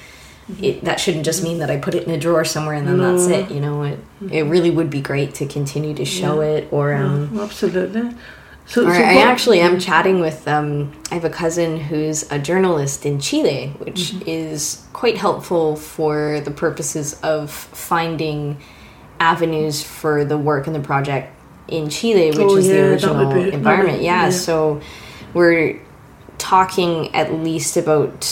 it, 0.60 0.84
that 0.84 1.00
shouldn't 1.00 1.26
just 1.26 1.44
mean 1.44 1.60
that 1.60 1.70
I 1.70 1.78
put 1.78 1.96
it 1.96 2.04
in 2.04 2.12
a 2.12 2.18
drawer 2.18 2.44
somewhere 2.44 2.76
and 2.76 2.88
then 2.88 2.98
No. 2.98 3.16
that's 3.16 3.30
it. 3.30 3.54
You 3.54 3.62
know, 3.62 3.84
it 3.84 4.00
it 4.30 4.44
really 4.44 4.70
would 4.70 4.90
be 4.90 5.02
great 5.02 5.36
to 5.36 5.46
continue 5.46 5.94
to 5.94 6.06
show 6.06 6.42
Yeah. 6.42 6.58
it. 6.58 6.68
Or 6.72 6.94
um, 6.94 7.40
absolutely. 7.40 8.14
So, 8.68 8.88
or 8.88 8.94
so 8.94 9.02
I 9.02 9.22
actually 9.22 9.60
am 9.60 9.80
chatting 9.80 10.22
with 10.22 10.48
um, 10.48 10.94
I 11.12 11.16
have 11.16 11.26
a 11.26 11.30
cousin 11.30 11.78
who's 11.78 12.30
a 12.32 12.40
journalist 12.40 13.06
in 13.06 13.20
Chile, 13.20 13.74
which 13.80 14.12
Mm-hmm. 14.12 14.30
is 14.30 14.86
quite 14.94 15.18
helpful 15.18 15.76
for 15.76 16.40
the 16.42 16.52
purposes 16.52 17.20
of 17.22 17.52
finding 17.52 18.58
avenues 19.20 19.84
for 19.84 20.24
the 20.26 20.38
work 20.38 20.68
and 20.68 20.76
the 20.76 20.80
project 20.80 21.34
in 21.68 21.90
Chile, 21.90 22.28
which 22.30 22.40
Oh, 22.40 22.56
is 22.58 22.68
yeah, 22.68 22.74
the 22.76 22.90
original 22.92 23.34
be- 23.34 23.52
environment. 23.54 24.02
yeah, 24.02 24.26
yeah. 24.26 24.30
so 24.30 24.82
we're 25.34 25.80
talking 26.38 27.14
at 27.14 27.34
least 27.34 27.78
about 27.78 28.26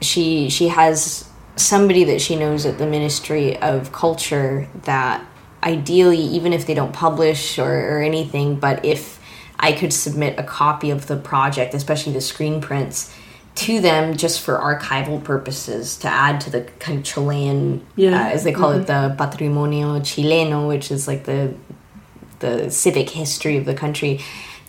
she 0.00 0.48
she 0.50 0.68
has 0.68 1.28
somebody 1.56 2.04
that 2.04 2.20
she 2.20 2.36
knows 2.36 2.66
at 2.66 2.78
the 2.78 2.86
Ministry 2.86 3.56
of 3.58 3.92
Culture 3.92 4.66
that 4.84 5.24
ideally, 5.62 6.18
even 6.18 6.52
if 6.52 6.66
they 6.66 6.74
don't 6.74 6.92
publish 6.92 7.58
or, 7.58 7.98
or 7.98 8.00
anything, 8.02 8.56
but 8.56 8.84
if 8.84 9.19
I 9.62 9.72
could 9.72 9.92
submit 9.92 10.38
a 10.38 10.42
copy 10.42 10.90
of 10.90 11.06
the 11.06 11.16
project, 11.16 11.74
especially 11.74 12.14
the 12.14 12.20
screen 12.22 12.60
prints, 12.60 13.14
to 13.56 13.80
them 13.80 14.16
just 14.16 14.40
for 14.40 14.56
archival 14.58 15.22
purposes 15.22 15.96
to 15.98 16.08
add 16.08 16.40
to 16.42 16.50
the 16.50 16.62
kind 16.78 16.98
of 16.98 17.04
Chilean, 17.04 17.84
Yeah. 17.94 18.16
uh, 18.26 18.28
as 18.30 18.42
they 18.42 18.52
call 18.52 18.72
it, 18.72 18.86
the 18.86 19.14
patrimonio 19.18 20.00
chileno, 20.00 20.66
which 20.66 20.90
is 20.90 21.06
like 21.06 21.24
the 21.24 21.54
the 22.38 22.70
civic 22.70 23.10
history 23.10 23.58
of 23.58 23.66
the 23.66 23.74
country. 23.74 24.20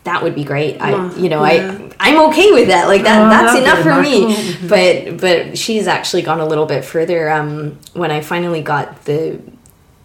That 0.03 0.23
would 0.23 0.35
be 0.35 0.43
great. 0.43 0.81
I, 0.81 1.13
you 1.15 1.29
know, 1.29 1.45
yeah. 1.45 1.77
I 1.99 2.09
I'm 2.09 2.29
okay 2.29 2.51
with 2.51 2.67
that. 2.67 2.87
Like 2.87 3.03
that. 3.03 3.21
Oh, 3.21 3.29
that's 3.29 3.59
enough 3.61 3.79
for 3.81 4.01
me. 4.01 4.25
remarkable. 4.25 4.67
But 4.67 5.21
but 5.21 5.57
she's 5.57 5.87
actually 5.87 6.23
gone 6.23 6.39
a 6.41 6.45
little 6.45 6.65
bit 6.65 6.83
further. 6.83 7.29
Um, 7.29 7.77
when 7.93 8.11
I 8.11 8.19
finally 8.21 8.61
got 8.61 9.05
the 9.05 9.39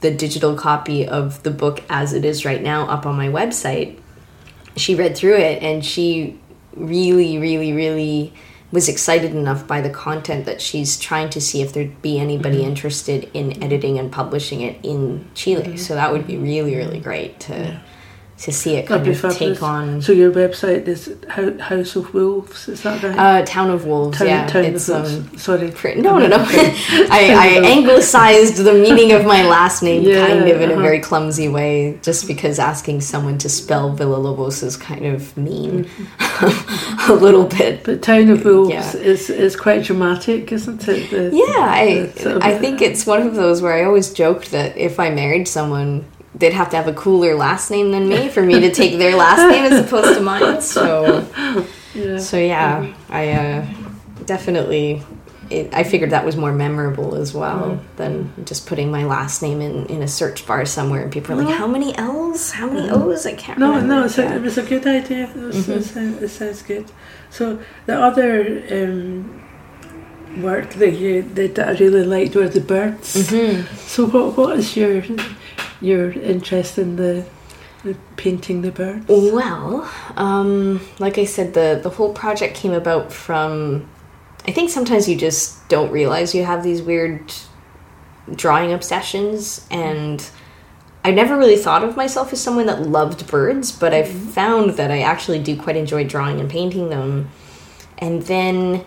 the 0.02 0.10
digital 0.12 0.54
copy 0.54 1.08
of 1.08 1.42
the 1.42 1.50
book 1.50 1.82
as 1.88 2.12
it 2.12 2.24
is 2.24 2.44
right 2.44 2.62
now 2.62 2.86
up 2.88 3.06
on 3.06 3.16
my 3.16 3.28
website, 3.28 3.98
she 4.76 4.94
read 4.94 5.16
through 5.16 5.36
it 5.36 5.62
and 5.62 5.84
she 5.84 6.38
really, 6.74 7.38
really, 7.38 7.72
really 7.72 8.32
was 8.72 8.88
excited 8.88 9.34
enough 9.34 9.66
by 9.66 9.80
the 9.80 9.88
content 9.90 10.44
that 10.44 10.60
she's 10.60 10.98
trying 10.98 11.30
to 11.30 11.40
see 11.40 11.62
if 11.62 11.72
there'd 11.72 12.02
be 12.02 12.18
anybody 12.18 12.58
Mm-hmm. 12.58 12.68
interested 12.68 13.30
in 13.32 13.62
editing 13.62 13.98
and 13.98 14.10
publishing 14.10 14.60
it 14.60 14.76
in 14.82 15.26
Chile. 15.34 15.76
So 15.76 15.94
that 15.94 16.12
would 16.12 16.26
be 16.26 16.36
really, 16.36 16.74
really 16.74 16.98
great 17.00 17.38
to 17.40 17.80
to 18.38 18.52
see 18.52 18.74
it 18.76 18.86
That'd 18.86 19.04
kind 19.04 19.14
of 19.14 19.20
fabulous. 19.20 19.58
take 19.58 19.62
on. 19.62 20.02
So 20.02 20.12
your 20.12 20.30
website 20.30 20.86
is 20.86 21.10
House 21.58 21.96
of 21.96 22.12
Wolves, 22.12 22.68
is 22.68 22.82
that 22.82 23.02
right? 23.02 23.18
Uh, 23.18 23.44
Town 23.46 23.70
of 23.70 23.86
Wolves, 23.86 24.18
Town, 24.18 24.26
yeah. 24.26 24.46
Town 24.46 24.64
it's 24.66 24.88
of 24.90 25.06
um, 25.06 25.12
Wolves. 25.30 25.42
Sorry. 25.42 25.70
Pr- 25.70 25.94
No, 25.96 26.18
no, 26.18 26.26
no. 26.26 26.36
I, 26.46 27.32
I 27.34 27.60
anglicized 27.64 28.58
the 28.58 28.74
meaning 28.74 29.12
of 29.12 29.24
my 29.24 29.42
last 29.46 29.82
name 29.82 30.02
Yeah, 30.02 30.26
kind 30.26 30.40
of 30.48 30.60
in 30.60 30.70
a 30.70 30.74
uh-huh. 30.74 30.82
very 30.82 31.00
clumsy 31.00 31.48
way, 31.48 31.98
just 32.02 32.26
because 32.26 32.58
asking 32.58 33.00
someone 33.00 33.38
to 33.38 33.48
spell 33.48 33.96
Villalobos 33.96 34.62
is 34.62 34.76
kind 34.76 35.06
of 35.06 35.34
mean 35.38 35.88
a 37.08 37.12
little 37.14 37.44
bit. 37.44 37.84
But 37.84 38.02
Town 38.02 38.28
of 38.28 38.44
Wolves 38.44 38.70
Yeah. 38.70 38.96
is, 38.96 39.30
is 39.30 39.56
quite 39.56 39.82
dramatic, 39.84 40.52
isn't 40.52 40.86
it? 40.86 41.10
The- 41.10 41.30
Yeah, 41.34 41.44
I 41.58 42.12
sort 42.16 42.36
of- 42.36 42.42
I 42.42 42.58
think 42.58 42.82
it's 42.82 43.06
one 43.06 43.22
of 43.26 43.34
those 43.34 43.62
where 43.62 43.72
I 43.72 43.84
always 43.84 44.12
joked 44.12 44.50
that 44.50 44.76
if 44.76 45.00
I 45.00 45.08
married 45.10 45.48
someone, 45.48 46.04
they'd 46.38 46.52
have 46.52 46.70
to 46.70 46.76
have 46.76 46.86
a 46.88 46.92
cooler 46.92 47.34
last 47.34 47.70
name 47.70 47.90
than 47.92 48.08
me 48.08 48.28
for 48.28 48.42
me 48.42 48.60
to 48.60 48.70
take 48.70 48.98
their 48.98 49.16
last 49.16 49.50
name 49.50 49.64
as 49.72 49.84
opposed 49.84 50.14
to 50.16 50.20
mine. 50.22 50.60
So 50.76 51.26
yeah. 51.94 52.18
so 52.18 52.36
yeah, 52.38 52.92
I 53.08 53.32
uh, 53.32 53.66
definitely. 54.26 55.02
It, 55.48 55.72
I 55.72 55.84
figured 55.84 56.10
that 56.10 56.24
was 56.24 56.36
more 56.36 56.52
memorable 56.52 57.14
as 57.14 57.32
well 57.32 57.80
than 57.96 58.32
just 58.44 58.66
putting 58.66 58.90
my 58.90 59.04
last 59.04 59.42
name 59.42 59.60
in, 59.60 59.86
in 59.86 60.02
a 60.02 60.08
search 60.08 60.44
bar 60.44 60.66
somewhere 60.66 61.02
and 61.04 61.12
people 61.12 61.38
are 61.38 61.44
like, 61.44 61.54
"How 61.56 61.68
many 61.68 61.96
L's? 61.96 62.50
How 62.50 62.66
many 62.68 62.90
O's? 62.90 63.26
I 63.26 63.34
can't 63.34 63.56
No, 63.60 63.68
remember." 63.70 63.94
no, 63.94 64.04
it's 64.06 64.18
a, 64.18 64.34
it 64.34 64.42
was 64.42 64.58
a 64.58 64.64
good 64.64 64.84
idea. 64.86 65.30
It, 65.30 65.36
was, 65.36 65.56
Mm-hmm. 65.68 66.24
it, 66.24 66.28
sounds, 66.30 66.62
good. 66.62 66.86
So 67.30 67.60
the 67.86 67.96
other 67.96 68.60
um, 68.72 69.40
work 70.42 70.70
that 70.74 70.90
you 70.94 71.22
that 71.22 71.58
I 71.60 71.70
really 71.78 72.02
liked 72.04 72.34
were 72.34 72.48
the 72.48 72.60
birds. 72.60 73.14
Mhm. 73.30 73.64
So 73.86 74.06
what 74.06 74.36
what 74.36 74.58
is 74.58 74.76
your 74.76 75.00
your 75.80 76.12
interest 76.12 76.78
in 76.78 76.96
the, 76.96 77.24
the 77.84 77.96
painting 78.16 78.62
the 78.62 78.72
birds? 78.72 79.06
Well, 79.08 79.90
um, 80.16 80.80
like 80.98 81.18
I 81.18 81.24
said, 81.24 81.54
the 81.54 81.80
the 81.82 81.90
whole 81.90 82.12
project 82.12 82.56
came 82.56 82.72
about 82.72 83.12
from. 83.12 83.88
I 84.46 84.52
think 84.52 84.70
sometimes 84.70 85.08
you 85.08 85.16
just 85.16 85.68
don't 85.68 85.90
realize 85.90 86.34
you 86.34 86.44
have 86.44 86.62
these 86.62 86.80
weird 86.80 87.32
drawing 88.34 88.72
obsessions, 88.72 89.66
and 89.70 90.28
I 91.04 91.12
never 91.12 91.36
really 91.36 91.56
thought 91.56 91.84
of 91.84 91.96
myself 91.96 92.32
as 92.32 92.40
someone 92.40 92.66
that 92.66 92.82
loved 92.82 93.28
birds, 93.28 93.70
but 93.70 93.94
I 93.94 94.02
found 94.02 94.70
that 94.70 94.90
I 94.90 95.02
actually 95.02 95.38
do 95.38 95.56
quite 95.56 95.76
enjoy 95.76 96.04
drawing 96.04 96.40
and 96.40 96.50
painting 96.50 96.88
them. 96.88 97.30
And 97.98 98.22
then 98.22 98.84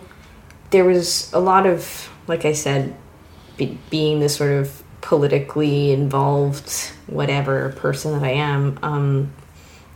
there 0.70 0.84
was 0.84 1.32
a 1.32 1.40
lot 1.40 1.66
of, 1.66 2.10
like 2.26 2.44
I 2.44 2.52
said, 2.52 2.94
be, 3.56 3.78
being 3.88 4.20
the 4.20 4.28
sort 4.28 4.52
of 4.52 4.82
politically 5.00 5.92
involved, 5.92 6.92
whatever 7.06 7.70
person 7.72 8.12
that 8.12 8.22
I 8.22 8.32
am. 8.32 8.78
Um, 8.82 9.32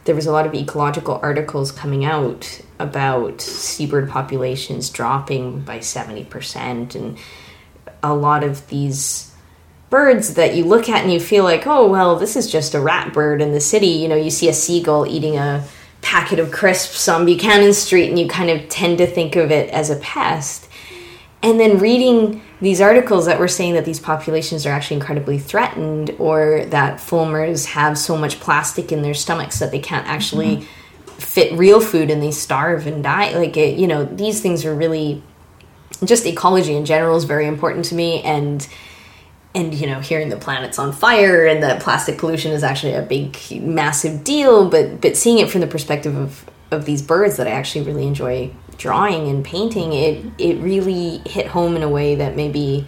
there 0.04 0.14
was 0.14 0.26
a 0.26 0.32
lot 0.32 0.46
of 0.46 0.54
ecological 0.54 1.18
articles 1.22 1.72
coming 1.72 2.04
out 2.04 2.60
about 2.78 3.40
seabird 3.40 4.08
populations 4.08 4.90
dropping 4.90 5.60
by 5.60 5.78
70% 5.78 6.94
and 6.94 7.18
a 8.02 8.14
lot 8.14 8.44
of 8.44 8.68
these 8.68 9.34
birds 9.90 10.34
that 10.34 10.54
you 10.54 10.64
look 10.64 10.88
at 10.88 11.02
and 11.04 11.12
you 11.12 11.20
feel 11.20 11.44
like 11.44 11.66
oh 11.66 11.88
well 11.88 12.16
this 12.16 12.36
is 12.36 12.50
just 12.50 12.74
a 12.74 12.80
rat 12.80 13.12
bird 13.12 13.40
in 13.40 13.52
the 13.52 13.60
city 13.60 13.86
you 13.86 14.08
know 14.08 14.16
you 14.16 14.30
see 14.30 14.48
a 14.48 14.52
seagull 14.52 15.06
eating 15.06 15.36
a 15.36 15.64
packet 16.02 16.38
of 16.38 16.50
crisps 16.50 17.08
on 17.08 17.24
buchanan 17.24 17.72
street 17.72 18.08
and 18.08 18.18
you 18.18 18.26
kind 18.26 18.50
of 18.50 18.68
tend 18.68 18.98
to 18.98 19.06
think 19.06 19.36
of 19.36 19.50
it 19.50 19.70
as 19.70 19.90
a 19.90 19.96
pest 19.96 20.68
and 21.42 21.60
then 21.60 21.78
reading 21.78 22.42
these 22.60 22.80
articles 22.80 23.26
that 23.26 23.38
were 23.38 23.48
saying 23.48 23.74
that 23.74 23.84
these 23.84 24.00
populations 24.00 24.64
are 24.64 24.70
actually 24.70 24.96
incredibly 24.96 25.38
threatened 25.38 26.14
or 26.18 26.64
that 26.66 26.98
fulmars 26.98 27.66
have 27.66 27.98
so 27.98 28.16
much 28.16 28.40
plastic 28.40 28.92
in 28.92 29.02
their 29.02 29.14
stomachs 29.14 29.58
that 29.58 29.70
they 29.70 29.78
can't 29.78 30.06
actually 30.06 30.58
mm-hmm. 30.58 31.18
fit 31.18 31.52
real 31.58 31.80
food 31.80 32.10
and 32.10 32.22
they 32.22 32.30
starve 32.30 32.86
and 32.86 33.02
die. 33.02 33.36
Like 33.36 33.56
it, 33.56 33.78
you 33.78 33.86
know 33.86 34.04
these 34.04 34.40
things 34.40 34.64
are 34.64 34.74
really 34.74 35.22
just 36.04 36.26
ecology 36.26 36.74
in 36.74 36.84
general 36.84 37.16
is 37.16 37.24
very 37.24 37.46
important 37.46 37.84
to 37.86 37.94
me 37.94 38.22
and 38.22 38.66
and 39.54 39.74
you 39.74 39.86
know 39.86 40.00
hearing 40.00 40.28
the 40.28 40.36
planet's 40.36 40.78
on 40.78 40.92
fire 40.92 41.46
and 41.46 41.62
that 41.62 41.80
plastic 41.80 42.18
pollution 42.18 42.52
is 42.52 42.64
actually 42.64 42.94
a 42.94 43.02
big 43.02 43.36
massive 43.62 44.24
deal 44.24 44.68
but 44.68 45.00
but 45.00 45.16
seeing 45.16 45.38
it 45.38 45.48
from 45.48 45.60
the 45.60 45.66
perspective 45.66 46.16
of 46.16 46.44
of 46.70 46.84
these 46.84 47.02
birds 47.02 47.36
that 47.36 47.46
I 47.46 47.50
actually 47.50 47.84
really 47.84 48.06
enjoy 48.06 48.50
drawing 48.78 49.28
and 49.28 49.44
painting 49.44 49.92
it 49.92 50.24
it 50.38 50.58
really 50.60 51.18
hit 51.26 51.46
home 51.46 51.76
in 51.76 51.82
a 51.82 51.88
way 51.88 52.14
that 52.14 52.36
maybe 52.36 52.86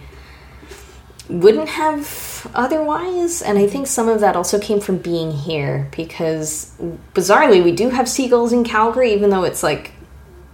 wouldn't 1.29 1.69
have 1.69 2.49
otherwise 2.55 3.41
and 3.41 3.57
I 3.57 3.67
think 3.67 3.87
some 3.87 4.07
of 4.07 4.21
that 4.21 4.35
also 4.35 4.59
came 4.59 4.79
from 4.79 4.97
being 4.97 5.31
here 5.31 5.89
because 5.95 6.73
bizarrely 7.13 7.63
we 7.63 7.71
do 7.71 7.89
have 7.89 8.07
seagulls 8.07 8.53
in 8.53 8.63
Calgary 8.63 9.13
even 9.13 9.29
though 9.29 9.43
it's 9.43 9.63
like 9.63 9.91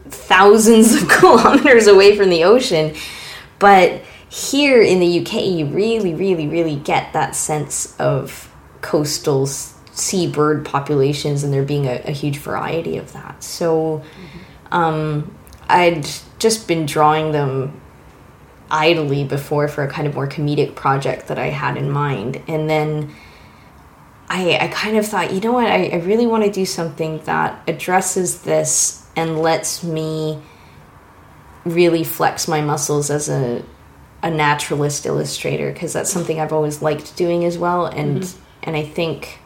thousands 0.05 1.01
of 1.01 1.07
kilometers 1.19 1.87
away 1.87 2.15
from 2.15 2.29
the 2.29 2.43
ocean 2.43 2.95
but 3.59 4.01
here 4.33 4.81
in 4.81 4.99
the 4.99 5.19
UK, 5.19 5.45
you 5.45 5.67
really, 5.67 6.15
really, 6.15 6.47
really 6.47 6.75
get 6.75 7.13
that 7.13 7.35
sense 7.35 7.95
of 7.99 8.51
coastal 8.81 9.45
seabird 9.45 10.65
populations, 10.65 11.43
and 11.43 11.53
there 11.53 11.63
being 11.63 11.85
a, 11.85 12.01
a 12.05 12.11
huge 12.11 12.39
variety 12.39 12.97
of 12.97 13.13
that. 13.13 13.43
So, 13.43 14.01
um, 14.73 15.33
I'd 15.69 16.05
just 16.39 16.67
been 16.67 16.85
drawing 16.85 17.31
them 17.31 17.79
idly 18.69 19.23
before 19.23 19.69
for 19.69 19.83
a 19.83 19.89
kind 19.89 20.07
of 20.07 20.15
more 20.15 20.27
comedic 20.27 20.75
project 20.75 21.27
that 21.27 21.39
I 21.39 21.47
had 21.47 21.77
in 21.77 21.89
mind, 21.89 22.41
and 22.47 22.69
then. 22.69 23.13
I, 24.29 24.57
I 24.57 24.67
kind 24.69 24.97
of 24.97 25.05
thought, 25.05 25.31
you 25.31 25.41
know 25.41 25.51
what, 25.51 25.67
I, 25.67 25.89
I 25.89 25.95
really 25.97 26.25
want 26.25 26.43
to 26.43 26.49
do 26.49 26.65
something 26.65 27.19
that 27.25 27.61
addresses 27.67 28.41
this 28.41 29.05
and 29.15 29.39
lets 29.39 29.83
me 29.83 30.41
really 31.65 32.03
flex 32.03 32.47
my 32.47 32.61
muscles 32.61 33.11
as 33.11 33.29
a 33.29 33.63
a 34.23 34.31
naturalist 34.31 35.05
illustrator 35.05 35.71
because 35.71 35.91
that's 35.91 36.09
something 36.09 36.39
I've 36.39 36.53
always 36.53 36.81
liked 36.81 37.15
doing 37.17 37.43
as 37.43 37.57
well. 37.57 37.85
And 37.85 38.33
and 38.63 38.75
I 38.75 38.83
think 38.83 39.39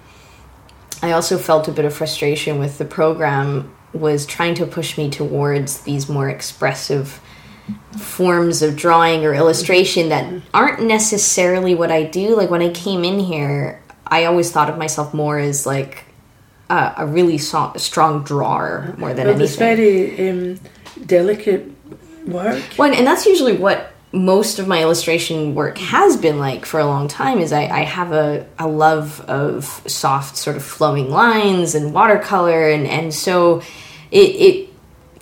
I 1.01 1.11
also 1.11 1.38
felt 1.38 1.67
a 1.67 1.71
bit 1.71 1.84
of 1.84 1.93
frustration 1.93 2.59
with 2.59 2.78
the 2.78 2.86
program 2.86 3.75
was 3.94 4.26
trying 4.26 4.56
to 4.56 4.66
push 4.66 4.98
me 4.98 5.10
towards 5.10 5.82
these 5.82 6.10
more 6.10 6.30
expressive 6.30 7.22
forms 7.98 8.62
of 8.62 8.76
drawing 8.76 9.26
or 9.26 9.34
illustration 9.34 10.10
that 10.10 10.42
aren't 10.54 10.84
necessarily 10.84 11.76
what 11.76 11.92
I 11.92 12.04
do 12.04 12.36
like 12.36 12.50
when 12.50 12.62
I 12.62 12.70
came 12.70 13.04
in 13.04 13.20
here 13.20 13.82
I 14.10 14.26
always 14.26 14.52
thought 14.52 14.70
of 14.70 14.78
myself 14.78 15.14
more 15.14 15.38
as 15.38 15.66
like 15.66 16.06
a, 16.70 16.94
a 16.98 17.06
really 17.06 17.38
so- 17.38 17.74
strong 17.78 18.24
drawer 18.24 18.96
more 18.98 19.14
than 19.14 19.28
Well, 19.28 19.42
it's 19.42 19.60
anything 19.60 20.16
very 20.16 20.30
um, 20.30 20.60
delicate 21.06 21.72
work. 22.26 22.64
Well, 22.78 22.94
and 22.94 23.06
that's 23.06 23.26
usually 23.26 23.58
what 23.58 23.94
most 24.18 24.59
of 24.59 24.68
my 24.68 24.82
illustration 24.82 25.55
work 25.55 25.78
has 25.78 26.18
been 26.18 26.39
like 26.39 26.65
for 26.65 26.80
a 26.80 26.86
long 26.86 27.07
time 27.07 27.39
is 27.39 27.53
I, 27.53 27.68
I 27.68 27.80
have 27.82 28.11
a, 28.11 28.45
a 28.57 28.68
love 28.68 29.22
of 29.22 29.65
soft 29.88 30.38
sort 30.38 30.55
of 30.55 30.63
flowing 30.63 31.09
lines 31.09 31.76
and 31.76 31.93
watercolor 31.93 32.70
and, 32.70 32.88
and 32.88 33.13
so 33.13 33.61
it, 34.11 34.18
it 34.18 34.70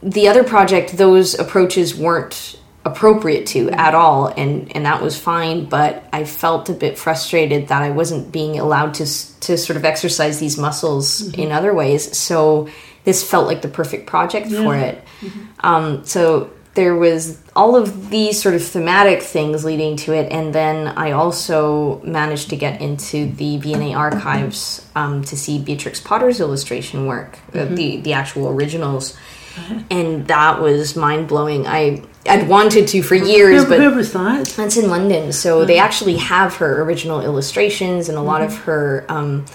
the 0.02 0.28
other 0.28 0.44
project 0.44 0.98
those 0.98 1.38
approaches 1.38 1.96
weren't 1.96 2.60
appropriate 2.86 3.48
to 3.48 3.70
at 3.72 3.96
all 3.96 4.28
and 4.28 4.76
and 4.76 4.86
that 4.86 5.02
was 5.02 5.20
fine 5.20 5.66
but 5.66 6.08
I 6.14 6.24
felt 6.24 6.70
a 6.70 6.74
bit 6.74 6.98
frustrated 6.98 7.70
that 7.70 7.82
I 7.82 7.90
wasn't 7.90 8.32
being 8.32 8.60
allowed 8.60 8.94
to 8.96 9.06
to 9.06 9.58
sort 9.58 9.78
of 9.78 9.86
exercise 9.86 10.40
these 10.40 10.58
muscles 10.58 11.22
mm-hmm. 11.22 11.42
in 11.42 11.52
other 11.52 11.74
ways 11.74 12.16
so 12.16 12.70
this 13.04 13.28
felt 13.28 13.48
like 13.48 13.62
the 13.62 13.68
perfect 13.68 14.08
project 14.08 14.48
yeah. 14.48 14.64
for 14.64 14.76
it 14.76 15.04
mm-hmm. 15.22 15.46
um, 15.62 16.06
so 16.06 16.52
there 16.76 16.96
was 16.96 17.42
all 17.56 17.78
of 17.78 18.10
these 18.10 18.42
sort 18.42 18.54
of 18.54 18.64
thematic 18.64 19.22
things 19.22 19.64
leading 19.64 19.96
to 19.96 20.14
it, 20.14 20.30
and 20.32 20.54
then 20.54 20.90
I 20.90 21.12
also 21.12 22.02
managed 22.02 22.50
to 22.50 22.58
get 22.58 22.82
into 22.82 23.32
the 23.32 23.58
V&A 23.58 23.94
archives 23.94 24.86
um, 24.94 25.24
to 25.24 25.38
see 25.38 25.60
Beatrix 25.60 26.02
Potter's 26.02 26.42
illustration 26.42 27.08
work, 27.08 27.40
uh, 27.54 27.60
mm-hmm. 27.60 27.76
the 27.76 27.98
the 27.98 28.14
actual 28.14 28.50
originals, 28.50 29.16
uh-huh. 29.58 29.80
and 29.90 30.28
that 30.28 30.62
was 30.62 30.98
mind 30.98 31.30
blowing. 31.30 31.66
I 31.66 32.04
I'd 32.28 32.50
wanted 32.50 32.90
to 32.90 33.02
for 33.02 33.16
years, 33.16 33.62
where, 33.62 33.70
but 33.70 33.80
where 33.80 33.96
was 33.96 34.12
that? 34.12 34.48
That's 34.48 34.76
in 34.76 34.90
London. 34.90 35.32
So 35.32 35.60
uh-huh. 35.60 35.68
they 35.68 35.78
actually 35.78 36.18
have 36.18 36.56
her 36.56 36.82
original 36.82 37.22
illustrations 37.22 38.10
and 38.10 38.18
a 38.18 38.22
lot 38.22 38.42
mm-hmm. 38.42 38.52
of 38.52 38.60
her, 38.66 39.06
um, 39.08 39.46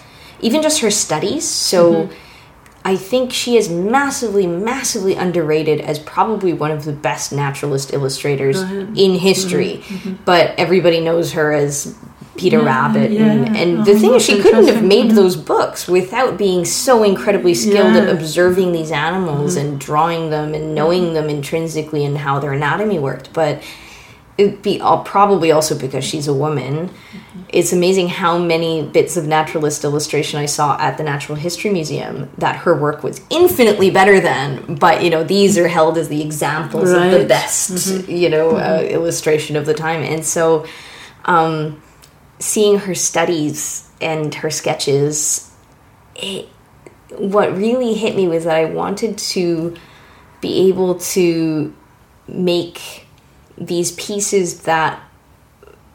even 0.41 0.63
just 0.63 0.81
her 0.81 0.91
studies. 0.91 1.47
So. 1.47 1.93
Mm-hmm 1.93 2.15
I 2.85 2.97
think 2.97 3.33
she 3.33 3.57
is 3.57 3.69
massively, 3.69 4.47
massively 4.47 5.15
underrated 5.15 5.81
as 5.81 5.99
probably 5.99 6.53
one 6.53 6.71
of 6.71 6.85
the 6.85 6.93
best 6.93 7.33
naturalist 7.33 7.93
illustrators 7.93 8.61
in 8.61 9.19
history. 9.19 9.83
Mm-hmm. 9.83 9.95
mm-hmm. 9.95 10.25
But 10.25 10.55
everybody 10.59 11.01
knows 11.01 11.33
her 11.33 11.53
as 11.53 11.97
Peter 12.37 12.59
yeah, 12.59 12.65
Rabbit. 12.65 13.11
Yeah. 13.11 13.27
And, 13.27 13.57
and 13.57 13.79
oh, 13.81 13.85
the 13.85 13.99
thing 13.99 14.15
is, 14.15 14.25
she 14.25 14.41
couldn't 14.41 14.67
have 14.67 14.83
made 14.83 15.07
mm-hmm. 15.07 15.17
those 15.17 15.37
books 15.37 15.87
without 15.87 16.39
being 16.39 16.65
so 16.65 17.03
incredibly 17.03 17.55
skilled 17.55 17.95
yeah. 17.95 18.03
at 18.03 18.09
observing 18.09 18.73
these 18.73 18.91
animals 18.91 19.57
mm-hmm. 19.57 19.69
and 19.69 19.81
drawing 19.81 20.31
them 20.31 20.55
and 20.55 20.75
knowing 20.75 21.13
them 21.13 21.29
intrinsically 21.29 22.05
and 22.05 22.17
how 22.17 22.39
their 22.39 22.53
anatomy 22.53 22.99
worked. 22.99 23.33
But 23.33 23.63
it'd 24.41 24.63
be 24.63 24.81
all, 24.81 25.03
probably 25.05 25.53
also 25.53 25.79
because 25.79 26.03
she's 26.03 26.27
a 26.27 26.33
woman. 26.33 26.89
Mm-hmm. 26.89 27.41
It's 27.51 27.73
amazing 27.73 28.09
how 28.09 28.39
many 28.39 28.83
bits 28.83 29.17
of 29.17 29.27
naturalist 29.27 29.85
illustration 29.85 30.41
I 30.41 30.47
saw 30.47 30.79
at 30.81 30.97
the 30.97 31.05
Natural 31.05 31.37
History 31.37 31.71
Museum 31.71 32.31
that 32.39 32.57
her 32.57 32.75
work 32.75 33.03
was 33.03 33.21
infinitely 33.29 33.91
better 33.91 34.19
than. 34.19 34.77
But 34.77 35.05
you 35.05 35.11
know, 35.11 35.25
these 35.25 35.59
are 35.59 35.69
held 35.69 35.99
as 35.99 36.09
the 36.09 36.23
examples 36.23 36.91
right. 36.91 37.13
of 37.13 37.21
the 37.21 37.27
best, 37.27 37.71
mm-hmm. 37.71 38.11
you 38.11 38.31
know, 38.31 38.57
uh, 38.57 38.79
mm-hmm. 38.79 38.87
uh, 38.87 38.89
illustration 38.89 39.57
of 39.57 39.67
the 39.67 39.75
time. 39.75 40.03
And 40.03 40.25
so, 40.25 40.67
um, 41.27 41.83
seeing 42.39 42.79
her 42.79 42.95
studies 42.95 43.91
and 44.01 44.35
her 44.37 44.51
sketches, 44.51 45.55
it, 46.15 46.49
what 47.19 47.55
really 47.55 47.93
hit 47.93 48.17
me 48.17 48.27
was 48.27 48.45
that 48.45 48.57
I 48.57 48.65
wanted 48.65 49.19
to 49.19 49.77
be 50.41 50.69
able 50.69 50.95
to 50.99 51.75
make 52.27 53.07
these 53.61 53.93
pieces 53.93 54.63
that 54.63 55.01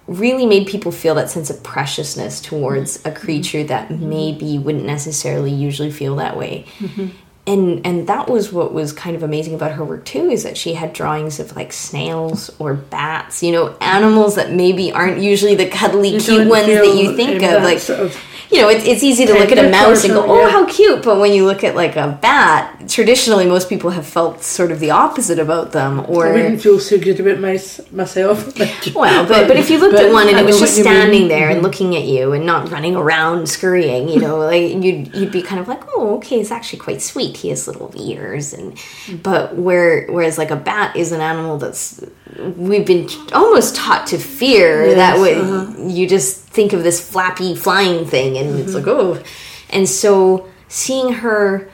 really 0.08 0.46
made 0.46 0.68
people 0.68 0.92
feel 0.92 1.16
that 1.16 1.30
sense 1.30 1.50
of 1.50 1.64
preciousness 1.64 2.40
towards 2.40 3.04
a 3.06 3.12
creature 3.12 3.64
that 3.64 3.90
mm-hmm. 3.90 4.10
maybe 4.10 4.58
wouldn't 4.58 4.86
necessarily 4.86 5.52
usually 5.52 5.92
feel 5.92 6.16
that 6.18 6.38
way. 6.38 6.66
Mm-hmm. 6.78 7.08
And 7.48 7.86
and 7.86 8.08
that 8.08 8.28
was 8.28 8.52
what 8.52 8.74
was 8.74 8.92
kind 8.92 9.16
of 9.16 9.22
amazing 9.22 9.54
about 9.54 9.74
her 9.74 9.84
work 9.84 10.06
too 10.06 10.30
is 10.30 10.44
that 10.44 10.58
she 10.58 10.74
had 10.74 10.94
drawings 10.94 11.40
of 11.40 11.56
like 11.56 11.74
snails 11.74 12.50
or 12.58 12.74
bats, 12.74 13.44
you 13.44 13.52
know, 13.52 13.78
animals 13.82 14.36
that 14.36 14.52
maybe 14.52 14.92
aren't 14.92 15.20
usually 15.20 15.54
the 15.54 15.68
cuddly 15.68 16.10
you 16.10 16.20
cute 16.20 16.48
ones 16.48 16.66
that 16.66 16.96
you 16.96 17.16
think 17.16 17.44
of 17.44 17.62
like 17.62 17.80
sort 17.80 18.00
of 18.00 18.18
you 18.52 18.62
know, 18.62 18.70
it's, 18.70 18.86
it's 18.86 19.04
easy 19.04 19.26
to 19.26 19.34
look 19.34 19.52
at 19.52 19.58
a 19.58 19.70
mouse 19.70 20.04
and 20.04 20.14
go, 20.14 20.24
oh, 20.28 20.50
how 20.50 20.66
cute. 20.66 21.04
But 21.04 21.20
when 21.20 21.34
you 21.34 21.46
look 21.46 21.64
at 21.64 21.76
like 21.76 21.96
a 21.96 22.18
bat, 22.22 22.90
traditionally 22.90 23.46
most 23.46 23.70
people 23.70 23.90
have 23.92 24.06
felt 24.06 24.44
sort 24.44 24.72
of 24.72 24.80
the 24.80 24.92
opposite 24.92 25.40
about 25.40 25.72
them. 25.72 26.06
Or 26.08 26.28
I 26.28 26.32
wouldn't 26.32 26.62
feel 26.62 26.80
so 26.80 26.98
good 27.00 27.20
about 27.20 27.40
mice 27.40 27.80
myself. 27.92 28.58
well, 28.96 29.28
but, 29.28 29.48
but 29.48 29.58
if 29.58 29.70
you 29.70 29.80
looked 29.80 30.00
at 30.00 30.12
one 30.12 30.30
and 30.30 30.38
it 30.38 30.46
was 30.46 30.60
just 30.60 30.78
standing 30.78 31.28
there 31.28 31.48
and 31.48 31.58
mm-hmm. 31.58 31.66
looking 31.66 31.96
at 31.96 32.04
you 32.04 32.34
and 32.34 32.46
not 32.46 32.70
running 32.72 32.96
around 32.96 33.50
scurrying, 33.50 34.10
you 34.10 34.20
know, 34.20 34.38
like 34.38 34.72
you'd 34.84 35.16
you'd 35.16 35.32
be 35.32 35.42
kind 35.42 35.60
of 35.60 35.68
like, 35.68 35.84
oh, 35.96 36.18
okay, 36.18 36.40
it's 36.40 36.52
actually 36.52 36.80
quite 36.80 37.02
sweet. 37.02 37.38
He 37.38 37.50
has 37.50 37.68
little 37.68 37.92
ears, 37.96 38.54
and 38.54 38.74
mm-hmm. 38.74 39.18
but 39.18 39.56
where 39.56 40.08
whereas 40.08 40.38
like 40.38 40.52
a 40.52 40.56
bat 40.56 40.96
is 40.96 41.12
an 41.12 41.22
animal 41.22 41.58
that's 41.58 42.04
we've 42.40 42.86
been 42.86 43.08
almost 43.34 43.76
taught 43.76 44.08
to 44.08 44.18
fear 44.18 44.86
yes, 44.86 44.96
that 44.96 45.22
way 45.22 45.36
uh-huh. 45.36 45.88
you 45.88 46.08
just 46.08 46.42
think 46.42 46.74
of 46.74 46.84
this 46.84 47.10
flappy 47.10 47.56
flying 47.56 48.06
thing 48.06 48.38
and 48.38 48.50
mm-hmm. 48.50 48.62
it's 48.62 48.74
like 48.74 48.88
oh 48.88 49.22
and 49.70 49.88
so 49.88 50.48
seeing 50.68 51.14
her 51.14 51.70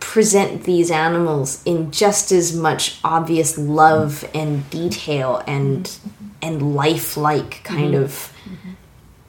present 0.00 0.64
these 0.64 0.90
animals 0.90 1.62
in 1.64 1.90
just 1.90 2.30
as 2.30 2.54
much 2.54 2.98
obvious 3.02 3.56
love 3.56 4.28
and 4.34 4.68
detail 4.70 5.42
and 5.46 5.98
and 6.42 6.74
lifelike 6.74 7.62
kind 7.64 7.94
mm-hmm. 7.94 8.04
of 8.04 8.32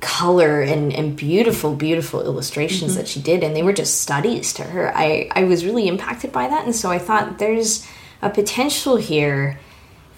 color 0.02 0.62
and, 0.62 0.94
and 0.94 1.16
beautiful 1.16 1.76
beautiful 1.76 2.22
illustrations 2.22 2.92
mm-hmm. 2.92 3.00
that 3.00 3.08
she 3.08 3.22
did 3.22 3.44
and 3.44 3.56
they 3.56 3.64
were 3.64 3.74
just 3.74 4.02
studies 4.02 4.54
to 4.54 4.64
her 4.64 4.96
i 4.96 5.28
i 5.32 5.44
was 5.44 5.66
really 5.66 5.88
impacted 5.88 6.32
by 6.32 6.48
that 6.48 6.66
and 6.66 6.76
so 6.76 6.92
i 6.92 7.00
thought 7.00 7.40
there's 7.40 7.88
a 8.22 8.30
potential 8.30 8.98
here 8.98 9.58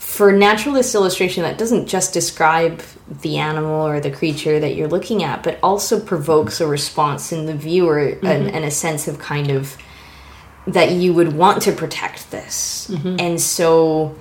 for 0.08 0.32
naturalist 0.32 0.96
illustration 0.96 1.44
that 1.44 1.58
doesn't 1.58 1.86
just 1.86 2.14
describe 2.14 2.82
the 3.22 3.38
animal 3.38 3.86
or 3.86 4.00
the 4.00 4.10
creature 4.10 4.58
that 4.58 4.74
you're 4.74 4.88
looking 4.88 5.22
at 5.22 5.44
but 5.44 5.60
also 5.62 6.00
provokes 6.00 6.62
a 6.62 6.66
response 6.66 7.34
in 7.34 7.46
the 7.46 7.54
viewer 7.54 8.12
mm-hmm. 8.12 8.26
and, 8.26 8.50
and, 8.50 8.64
a 8.64 8.72
sense 8.72 9.10
of 9.10 9.20
kind 9.20 9.52
of 9.52 9.78
that 10.66 10.92
you 10.92 11.14
would 11.14 11.34
want 11.34 11.62
to 11.62 11.74
protect 11.74 12.32
this 12.32 12.90
mm-hmm. 12.90 13.18
and 13.20 13.42
so 13.42 14.16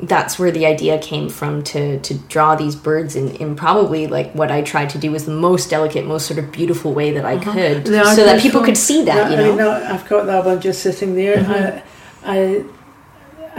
that's 0.00 0.38
where 0.38 0.50
the 0.50 0.64
idea 0.64 0.98
came 0.98 1.28
from 1.28 1.62
to 1.62 2.00
to 2.00 2.14
draw 2.14 2.54
these 2.54 2.74
birds 2.74 3.14
in, 3.14 3.36
in 3.36 3.54
probably 3.54 4.06
like 4.06 4.32
what 4.32 4.50
I 4.50 4.62
tried 4.62 4.88
to 4.90 4.98
do 4.98 5.10
was 5.10 5.26
the 5.26 5.32
most 5.32 5.68
delicate, 5.68 6.06
most 6.06 6.26
sort 6.26 6.38
of 6.38 6.52
beautiful 6.52 6.94
way 6.94 7.10
that 7.10 7.24
I 7.26 7.34
uh-huh. 7.34 7.52
could, 7.52 7.86
so 7.86 8.24
that 8.24 8.40
people 8.40 8.62
could 8.62 8.76
see 8.76 9.04
that. 9.04 9.30
you 9.32 9.56
know, 9.56 9.72
I 9.72 9.80
have 9.80 10.08
got 10.08 10.26
that 10.26 10.44
one 10.44 10.60
just 10.60 10.82
sitting 10.82 11.16
there. 11.16 11.38
Mm-hmm. 11.38 12.24
I, 12.24 12.38
I 12.38 12.64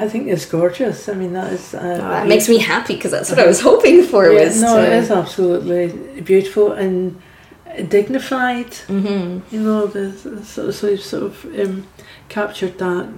I 0.04 0.08
think 0.10 0.28
it's 0.28 0.46
gorgeous. 0.46 1.10
I 1.10 1.14
mean, 1.14 1.34
that 1.34 1.54
is. 1.54 1.74
Uh, 1.74 2.00
oh, 2.02 2.10
that 2.10 2.28
makes 2.28 2.48
me 2.48 2.58
happy 2.58 2.96
because 2.96 3.12
that's 3.12 3.30
what 3.30 3.40
I 3.40 3.48
was 3.48 3.62
hoping 3.62 4.04
for. 4.04 4.32
Yeah, 4.32 4.46
was 4.46 4.62
no, 4.62 4.78
to... 4.78 4.86
it 4.86 4.94
is 4.94 5.12
absolutely 5.12 6.22
beautiful 6.22 6.72
and 6.72 7.22
dignified. 7.90 8.72
Mm-hmm. 8.88 9.56
You 9.56 9.62
know, 9.62 9.88
the, 9.88 10.44
so, 10.44 10.72
so 10.72 10.88
you've 10.88 11.02
sort 11.02 11.24
of 11.24 11.46
um, 11.60 11.88
captured 12.30 12.78
that. 12.80 13.14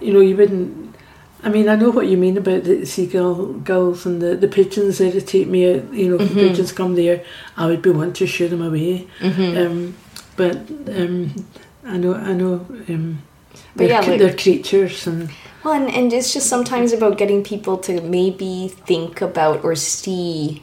You 0.00 0.12
know, 0.12 0.20
you 0.20 0.36
wouldn't. 0.36 0.96
I 1.42 1.48
mean, 1.48 1.68
I 1.68 1.76
know 1.76 1.90
what 1.90 2.06
you 2.06 2.18
mean 2.18 2.36
about 2.36 2.64
the 2.64 2.84
seagull 2.84 3.54
gulls 3.54 4.04
and 4.04 4.20
the, 4.20 4.36
the 4.36 4.48
pigeons 4.48 5.00
irritate 5.00 5.48
me. 5.48 5.62
You 5.62 6.08
know, 6.10 6.16
if 6.16 6.22
mm-hmm. 6.22 6.34
the 6.34 6.48
pigeons 6.48 6.72
come 6.72 6.94
there, 6.96 7.24
I 7.56 7.66
would 7.66 7.80
be 7.80 7.90
wanting 7.90 8.12
to 8.14 8.26
shoot 8.26 8.48
them 8.48 8.62
away. 8.62 9.08
Mm-hmm. 9.20 9.56
Um, 9.56 9.96
but 10.36 10.56
um, 10.94 11.46
I 11.84 11.96
know, 11.96 12.14
I 12.14 12.32
know. 12.32 12.66
Um, 12.88 13.22
they're, 13.74 13.88
yeah, 13.88 14.00
like, 14.00 14.18
they're 14.18 14.36
creatures 14.36 15.06
and 15.06 15.30
well, 15.64 15.74
and, 15.74 15.90
and 15.90 16.12
it's 16.12 16.32
just 16.32 16.48
sometimes 16.48 16.92
about 16.92 17.18
getting 17.18 17.44
people 17.44 17.78
to 17.78 18.00
maybe 18.00 18.68
think 18.68 19.20
about 19.20 19.64
or 19.64 19.74
see 19.74 20.62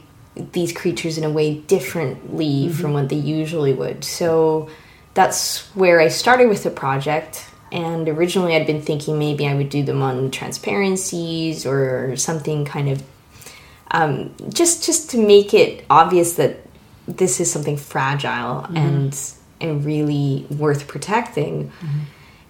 these 0.52 0.72
creatures 0.72 1.18
in 1.18 1.24
a 1.24 1.30
way 1.30 1.54
differently 1.54 2.66
mm-hmm. 2.66 2.72
from 2.72 2.92
what 2.92 3.08
they 3.08 3.16
usually 3.16 3.72
would. 3.72 4.04
So 4.04 4.68
that's 5.14 5.66
where 5.74 6.00
I 6.00 6.08
started 6.08 6.48
with 6.48 6.62
the 6.62 6.70
project. 6.70 7.44
And 7.70 8.08
originally, 8.08 8.56
I'd 8.56 8.66
been 8.66 8.82
thinking 8.82 9.18
maybe 9.18 9.46
I 9.46 9.54
would 9.54 9.68
do 9.68 9.82
them 9.82 10.02
on 10.02 10.30
transparencies 10.30 11.66
or 11.66 12.16
something 12.16 12.64
kind 12.64 12.88
of 12.88 13.02
um, 13.90 14.34
just 14.52 14.84
just 14.84 15.10
to 15.10 15.18
make 15.18 15.54
it 15.54 15.84
obvious 15.88 16.34
that 16.34 16.58
this 17.06 17.40
is 17.40 17.50
something 17.50 17.76
fragile 17.76 18.62
mm-hmm. 18.62 18.76
and 18.76 19.32
and 19.60 19.84
really 19.84 20.46
worth 20.50 20.86
protecting. 20.86 21.68
Mm-hmm. 21.68 21.98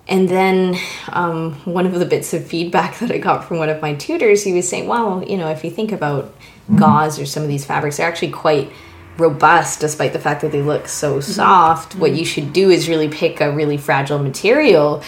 And 0.09 0.29
then 0.29 0.77
um, 1.11 1.53
one 1.65 1.85
of 1.85 1.93
the 1.93 2.07
bits 2.07 2.33
of 2.33 2.47
feedback 2.47 2.99
that 3.01 3.11
I 3.11 3.19
got 3.19 3.45
from 3.45 3.59
one 3.59 3.69
of 3.69 3.83
my 3.83 3.95
tutors, 3.95 4.43
he 4.43 4.55
was 4.55 4.67
saying, 4.69 4.89
"Well, 4.89 5.23
you 5.25 5.37
know, 5.37 5.49
if 5.49 5.65
you 5.65 5.71
think 5.71 5.93
about 5.93 6.35
gauze 6.75 7.19
or 7.19 7.27
some 7.27 7.43
of 7.43 7.49
these 7.49 7.65
fabrics, 7.65 7.99
they're 7.99 8.09
actually 8.09 8.31
quite 8.31 8.73
robust, 9.19 9.81
despite 9.81 10.13
the 10.13 10.19
fact 10.19 10.43
that 10.43 10.53
they 10.53 10.63
look 10.63 10.89
so 10.89 11.19
mm-hmm. 11.19 11.21
soft. 11.21 11.91
Mm-hmm. 11.91 12.01
What 12.01 12.15
you 12.15 12.25
should 12.25 12.53
do 12.53 12.71
is 12.71 12.89
really 12.89 13.09
pick 13.09 13.41
a 13.41 13.53
really 13.53 13.77
fragile 13.77 14.19
material." 14.19 15.03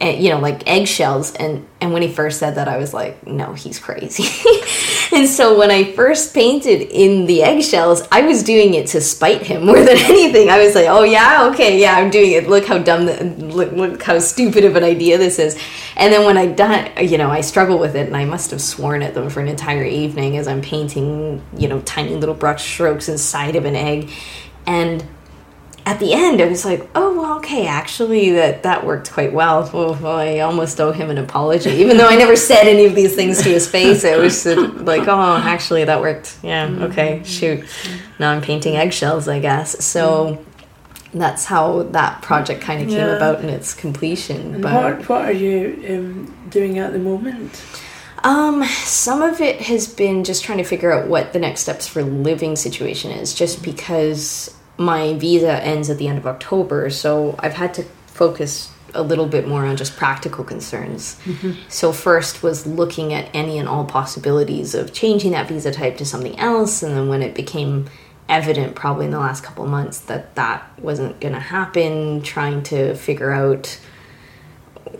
You 0.00 0.30
know, 0.30 0.38
like 0.38 0.68
eggshells. 0.68 1.34
And, 1.34 1.66
and 1.80 1.92
when 1.92 2.02
he 2.02 2.08
first 2.08 2.38
said 2.38 2.54
that, 2.54 2.68
I 2.68 2.76
was 2.76 2.94
like, 2.94 3.26
no, 3.26 3.52
he's 3.54 3.78
crazy. 3.78 4.24
and 5.16 5.28
so 5.28 5.58
when 5.58 5.70
I 5.70 5.92
first 5.92 6.34
painted 6.34 6.82
in 6.82 7.26
the 7.26 7.42
eggshells, 7.42 8.06
I 8.12 8.22
was 8.22 8.42
doing 8.42 8.74
it 8.74 8.88
to 8.88 9.00
spite 9.00 9.42
him 9.42 9.66
more 9.66 9.78
than 9.78 9.96
anything. 9.96 10.50
I 10.50 10.58
was 10.58 10.74
like, 10.74 10.86
oh 10.86 11.02
yeah, 11.02 11.48
okay, 11.52 11.80
yeah, 11.80 11.96
I'm 11.96 12.10
doing 12.10 12.32
it. 12.32 12.48
Look 12.48 12.66
how 12.66 12.78
dumb, 12.78 13.06
the, 13.06 13.24
look, 13.24 13.72
look 13.72 14.02
how 14.02 14.18
stupid 14.20 14.64
of 14.64 14.76
an 14.76 14.84
idea 14.84 15.18
this 15.18 15.38
is. 15.38 15.60
And 15.96 16.12
then 16.12 16.24
when 16.24 16.38
I 16.38 16.46
done, 16.46 16.90
you 17.04 17.18
know, 17.18 17.30
I 17.30 17.40
struggle 17.40 17.78
with 17.78 17.96
it, 17.96 18.06
and 18.06 18.16
I 18.16 18.24
must 18.24 18.52
have 18.52 18.60
sworn 18.60 19.02
at 19.02 19.14
them 19.14 19.28
for 19.28 19.40
an 19.40 19.48
entire 19.48 19.84
evening 19.84 20.36
as 20.36 20.46
I'm 20.46 20.62
painting, 20.62 21.42
you 21.56 21.66
know, 21.66 21.80
tiny 21.80 22.14
little 22.14 22.36
brush 22.36 22.64
strokes 22.72 23.08
inside 23.08 23.56
of 23.56 23.64
an 23.64 23.74
egg, 23.74 24.10
and 24.64 25.04
at 25.88 26.00
the 26.00 26.12
end, 26.12 26.42
I 26.42 26.48
was 26.48 26.66
like, 26.66 26.86
oh, 26.94 27.18
well, 27.18 27.38
okay, 27.38 27.66
actually, 27.66 28.32
that, 28.32 28.62
that 28.64 28.84
worked 28.84 29.10
quite 29.10 29.32
well. 29.32 29.70
well. 29.72 30.06
I 30.06 30.40
almost 30.40 30.78
owe 30.82 30.92
him 30.92 31.08
an 31.08 31.16
apology. 31.16 31.70
Even 31.70 31.96
though 31.96 32.06
I 32.06 32.14
never 32.14 32.36
said 32.36 32.68
any 32.68 32.84
of 32.84 32.94
these 32.94 33.14
things 33.14 33.42
to 33.42 33.48
his 33.48 33.66
face, 33.66 34.04
it 34.04 34.18
was 34.18 34.44
like, 34.44 35.08
oh, 35.08 35.36
actually, 35.42 35.84
that 35.84 36.02
worked. 36.02 36.36
Yeah, 36.42 36.66
okay, 36.82 37.22
shoot. 37.24 37.64
Now 38.18 38.32
I'm 38.32 38.42
painting 38.42 38.76
eggshells, 38.76 39.28
I 39.28 39.38
guess. 39.38 39.82
So 39.82 40.44
that's 41.14 41.46
how 41.46 41.84
that 41.84 42.20
project 42.20 42.60
kind 42.60 42.82
of 42.82 42.88
came 42.88 42.98
yeah. 42.98 43.16
about 43.16 43.40
in 43.40 43.48
its 43.48 43.72
completion. 43.72 44.56
And 44.56 44.62
but 44.62 44.74
what, 44.74 45.08
what 45.08 45.22
are 45.22 45.32
you 45.32 45.82
um, 45.88 46.50
doing 46.50 46.78
at 46.78 46.92
the 46.92 46.98
moment? 46.98 47.64
Um, 48.24 48.62
some 48.64 49.22
of 49.22 49.40
it 49.40 49.62
has 49.62 49.88
been 49.88 50.22
just 50.22 50.44
trying 50.44 50.58
to 50.58 50.64
figure 50.64 50.92
out 50.92 51.08
what 51.08 51.32
the 51.32 51.38
next 51.38 51.62
steps 51.62 51.88
for 51.88 52.02
living 52.02 52.56
situation 52.56 53.10
is, 53.10 53.32
just 53.32 53.62
because 53.62 54.54
my 54.78 55.14
visa 55.14 55.62
ends 55.62 55.90
at 55.90 55.98
the 55.98 56.08
end 56.08 56.18
of 56.18 56.26
October, 56.26 56.88
so 56.88 57.34
I've 57.40 57.54
had 57.54 57.74
to 57.74 57.82
focus 58.06 58.72
a 58.94 59.02
little 59.02 59.26
bit 59.26 59.46
more 59.46 59.66
on 59.66 59.76
just 59.76 59.96
practical 59.96 60.44
concerns. 60.44 61.16
Mm-hmm. 61.24 61.52
So 61.68 61.92
first 61.92 62.42
was 62.42 62.66
looking 62.66 63.12
at 63.12 63.28
any 63.34 63.58
and 63.58 63.68
all 63.68 63.84
possibilities 63.84 64.74
of 64.74 64.92
changing 64.94 65.32
that 65.32 65.48
visa 65.48 65.70
type 65.72 65.98
to 65.98 66.06
something 66.06 66.38
else, 66.38 66.82
and 66.82 66.96
then 66.96 67.08
when 67.08 67.22
it 67.22 67.34
became 67.34 67.90
evident, 68.28 68.74
probably 68.74 69.06
in 69.06 69.10
the 69.10 69.18
last 69.18 69.42
couple 69.42 69.64
of 69.64 69.70
months, 69.70 69.98
that 70.00 70.34
that 70.36 70.70
wasn't 70.80 71.18
going 71.20 71.34
to 71.34 71.40
happen, 71.40 72.22
trying 72.22 72.62
to 72.62 72.94
figure 72.94 73.32
out, 73.32 73.78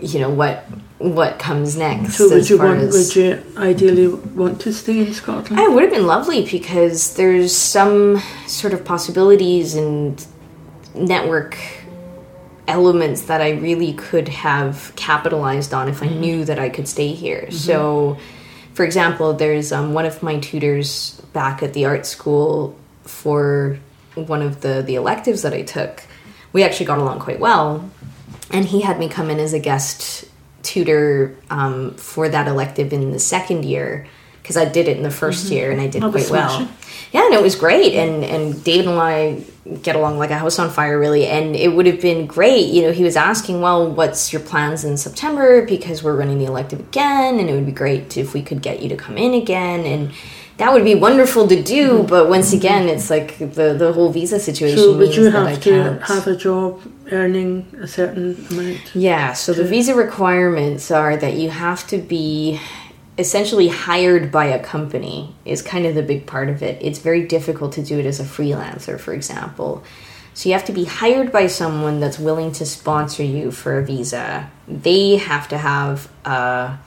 you 0.00 0.20
know, 0.20 0.30
what 0.30 0.64
what 0.98 1.38
comes 1.38 1.76
next. 1.76 2.16
So 2.16 2.28
would 2.28 2.50
you 2.50 2.58
want? 2.58 2.80
As, 2.80 2.94
would 2.94 3.16
you 3.16 3.42
ideally 3.56 4.08
want 4.08 4.60
to 4.62 4.72
stay 4.72 5.06
in 5.06 5.14
Scotland? 5.14 5.60
It 5.60 5.70
would 5.70 5.82
have 5.84 5.92
been 5.92 6.06
lovely 6.06 6.44
because 6.44 7.14
there's 7.14 7.54
some 7.54 8.20
sort 8.46 8.72
of 8.72 8.84
possibilities 8.84 9.74
and 9.74 10.24
network 10.94 11.56
elements 12.66 13.22
that 13.22 13.40
I 13.40 13.50
really 13.50 13.94
could 13.94 14.28
have 14.28 14.92
capitalized 14.94 15.72
on 15.72 15.88
if 15.88 16.02
I 16.02 16.06
mm-hmm. 16.06 16.20
knew 16.20 16.44
that 16.44 16.58
I 16.58 16.68
could 16.68 16.86
stay 16.86 17.14
here. 17.14 17.42
Mm-hmm. 17.42 17.54
So, 17.54 18.18
for 18.74 18.84
example, 18.84 19.32
there's 19.32 19.72
um, 19.72 19.94
one 19.94 20.04
of 20.04 20.22
my 20.22 20.38
tutors 20.38 21.20
back 21.32 21.62
at 21.62 21.72
the 21.72 21.86
art 21.86 22.06
school 22.06 22.76
for 23.04 23.78
one 24.14 24.42
of 24.42 24.60
the 24.60 24.82
the 24.82 24.96
electives 24.96 25.42
that 25.42 25.54
I 25.54 25.62
took. 25.62 26.02
We 26.52 26.62
actually 26.62 26.86
got 26.86 26.98
along 26.98 27.20
quite 27.20 27.40
well, 27.40 27.90
and 28.50 28.64
he 28.66 28.80
had 28.80 28.98
me 28.98 29.08
come 29.08 29.30
in 29.30 29.38
as 29.38 29.52
a 29.52 29.58
guest 29.58 30.24
tutor 30.62 31.36
um, 31.50 31.94
for 31.94 32.28
that 32.28 32.48
elective 32.48 32.92
in 32.92 33.12
the 33.12 33.18
second 33.18 33.64
year 33.64 34.06
because 34.42 34.56
I 34.56 34.64
did 34.64 34.88
it 34.88 34.96
in 34.96 35.02
the 35.02 35.08
1st 35.10 35.44
mm-hmm. 35.44 35.52
year 35.52 35.70
and 35.70 35.80
I 35.80 35.86
did 35.88 36.02
quite 36.02 36.30
well. 36.30 36.68
Yeah, 37.12 37.26
and 37.26 37.34
it 37.34 37.42
was 37.42 37.54
great. 37.54 37.94
And 37.94 38.24
and 38.24 38.62
David 38.64 38.88
and 38.88 38.98
I 38.98 39.42
get 39.82 39.96
along 39.96 40.18
like 40.18 40.30
a 40.30 40.38
house 40.38 40.58
on 40.58 40.70
fire, 40.70 40.98
really. 40.98 41.26
And 41.26 41.54
it 41.54 41.68
would 41.68 41.86
have 41.86 42.00
been 42.00 42.26
great. 42.26 42.66
You 42.66 42.82
know, 42.82 42.92
he 42.92 43.04
was 43.04 43.16
asking, 43.16 43.60
well, 43.60 43.90
what's 43.90 44.32
your 44.32 44.42
plans 44.42 44.84
in 44.84 44.96
September 44.96 45.64
because 45.64 46.02
we're 46.02 46.16
running 46.16 46.38
the 46.38 46.46
elective 46.46 46.80
again, 46.80 47.38
and 47.38 47.48
it 47.48 47.52
would 47.54 47.66
be 47.66 47.72
great 47.72 48.16
if 48.16 48.34
we 48.34 48.42
could 48.42 48.62
get 48.62 48.82
you 48.82 48.88
to 48.88 48.96
come 48.96 49.18
in 49.18 49.34
again 49.34 49.84
and 49.84 50.12
that 50.58 50.72
would 50.72 50.84
be 50.84 50.96
wonderful 50.96 51.46
to 51.48 51.62
do, 51.62 51.98
mm-hmm. 51.98 52.06
but 52.06 52.28
once 52.28 52.52
again, 52.52 52.88
it's 52.88 53.10
like 53.10 53.38
the 53.38 53.74
the 53.74 53.92
whole 53.92 54.10
visa 54.10 54.38
situation. 54.38 54.78
So, 54.78 54.96
would 54.96 55.14
you 55.14 55.30
have 55.30 55.60
to 55.62 55.98
have 56.00 56.26
a 56.26 56.36
job 56.36 56.82
earning 57.12 57.66
a 57.80 57.86
certain 57.86 58.44
amount? 58.50 58.94
Yeah. 58.94 59.32
So 59.32 59.52
the 59.52 59.64
visa 59.64 59.94
requirements 59.94 60.90
are 60.90 61.16
that 61.16 61.34
you 61.34 61.50
have 61.50 61.86
to 61.88 61.98
be 61.98 62.60
essentially 63.18 63.68
hired 63.68 64.30
by 64.30 64.46
a 64.46 64.62
company. 64.62 65.34
Is 65.44 65.60
kind 65.60 65.84
of 65.86 65.94
the 65.94 66.02
big 66.02 66.26
part 66.26 66.48
of 66.48 66.62
it. 66.62 66.80
It's 66.80 67.00
very 67.00 67.26
difficult 67.26 67.72
to 67.72 67.82
do 67.82 67.98
it 67.98 68.06
as 68.06 68.20
a 68.20 68.24
freelancer, 68.24 68.98
for 68.98 69.12
example. 69.12 69.84
So 70.34 70.48
you 70.48 70.52
have 70.52 70.66
to 70.66 70.72
be 70.72 70.84
hired 70.84 71.32
by 71.32 71.48
someone 71.48 71.98
that's 71.98 72.18
willing 72.18 72.52
to 72.52 72.64
sponsor 72.64 73.24
you 73.24 73.50
for 73.50 73.78
a 73.78 73.84
visa. 73.84 74.48
They 74.68 75.16
have 75.16 75.48
to 75.48 75.58
have 75.58 76.08
a 76.24 76.78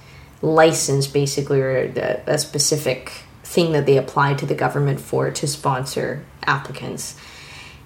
license, 0.42 1.08
basically, 1.08 1.60
or 1.60 1.78
a, 1.78 2.24
a 2.28 2.38
specific 2.38 3.12
thing 3.44 3.74
that 3.74 3.86
they 3.86 3.98
apply 3.98 4.36
to 4.36 4.46
the 4.46 4.56
government 4.56 5.02
for 5.02 5.30
to 5.32 5.48
sponsor 5.48 6.24
applicants 6.44 7.20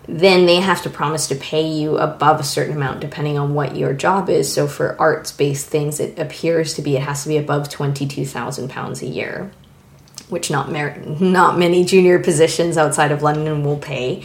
then 0.08 0.46
they 0.46 0.58
have 0.58 0.84
to 0.84 0.90
promise 0.90 1.28
to 1.28 1.36
pay 1.36 1.68
you 1.68 1.98
above 1.98 2.40
a 2.40 2.44
certain 2.44 2.76
amount 2.76 3.00
depending 3.00 3.38
on 3.38 3.54
what 3.54 3.76
your 3.76 3.94
job 3.94 4.30
is. 4.30 4.54
So 4.54 4.68
for 4.68 4.96
arts 5.00 5.32
based 5.32 5.68
things, 5.68 6.00
it 6.00 6.20
appears 6.20 6.76
to 6.76 6.82
be 6.82 6.96
it 6.96 7.02
has 7.02 7.24
to 7.24 7.30
be 7.30 7.38
above 7.38 7.70
twenty 7.70 8.06
two 8.08 8.26
thousand 8.26 8.70
pounds 8.70 9.02
a 9.02 9.08
year, 9.08 9.52
which 10.30 10.52
not 10.52 10.72
mer- 10.72 10.98
not 11.20 11.58
many 11.58 11.84
junior 11.84 12.20
positions 12.20 12.78
outside 12.78 13.12
of 13.12 13.22
London 13.22 13.64
will 13.64 13.78
pay. 13.78 14.24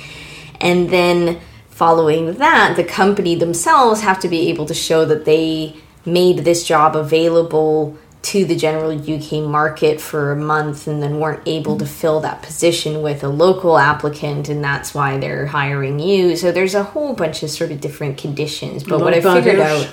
And 0.61 0.91
then 0.91 1.41
following 1.71 2.35
that, 2.35 2.75
the 2.77 2.85
company 2.85 3.35
themselves 3.35 4.03
have 4.03 4.21
to 4.21 4.29
be 4.29 4.51
able 4.51 4.67
to 4.67 4.75
show 4.75 5.07
that 5.07 5.25
they 5.25 5.77
made 6.05 6.41
this 6.41 6.67
job 6.67 6.95
available 6.97 7.97
to 8.23 8.45
the 8.45 8.55
general 8.55 8.93
UK 8.93 9.43
market 9.43 10.01
for 10.01 10.33
a 10.33 10.37
month 10.37 10.87
and 10.87 11.03
then 11.03 11.19
weren't 11.21 11.43
able 11.47 11.79
to 11.79 11.87
fill 11.87 12.21
that 12.21 12.43
position 12.43 13.01
with 13.01 13.25
a 13.25 13.29
local 13.29 13.79
applicant 13.79 14.49
and 14.49 14.63
that's 14.63 14.95
why 14.95 15.19
they're 15.19 15.47
hiring 15.47 15.99
you. 15.99 16.37
So 16.37 16.53
there's 16.53 16.75
a 16.75 16.83
whole 16.83 17.15
bunch 17.15 17.43
of 17.43 17.51
sort 17.51 17.73
of 17.73 17.81
different 17.81 18.19
conditions. 18.19 18.85
But 18.85 19.01
what 19.01 19.15
I 19.15 19.21
figured 19.21 19.59
out 19.59 19.89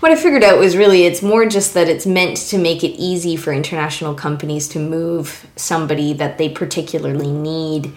what 0.00 0.10
I 0.10 0.16
figured 0.16 0.42
out 0.42 0.58
was 0.58 0.76
really 0.76 1.04
it's 1.04 1.22
more 1.22 1.46
just 1.46 1.74
that 1.74 1.88
it's 1.88 2.06
meant 2.06 2.36
to 2.36 2.58
make 2.58 2.82
it 2.82 2.90
easy 2.98 3.36
for 3.36 3.52
international 3.52 4.14
companies 4.14 4.66
to 4.70 4.80
move 4.80 5.46
somebody 5.54 6.12
that 6.14 6.38
they 6.38 6.48
particularly 6.48 7.30
need 7.30 7.92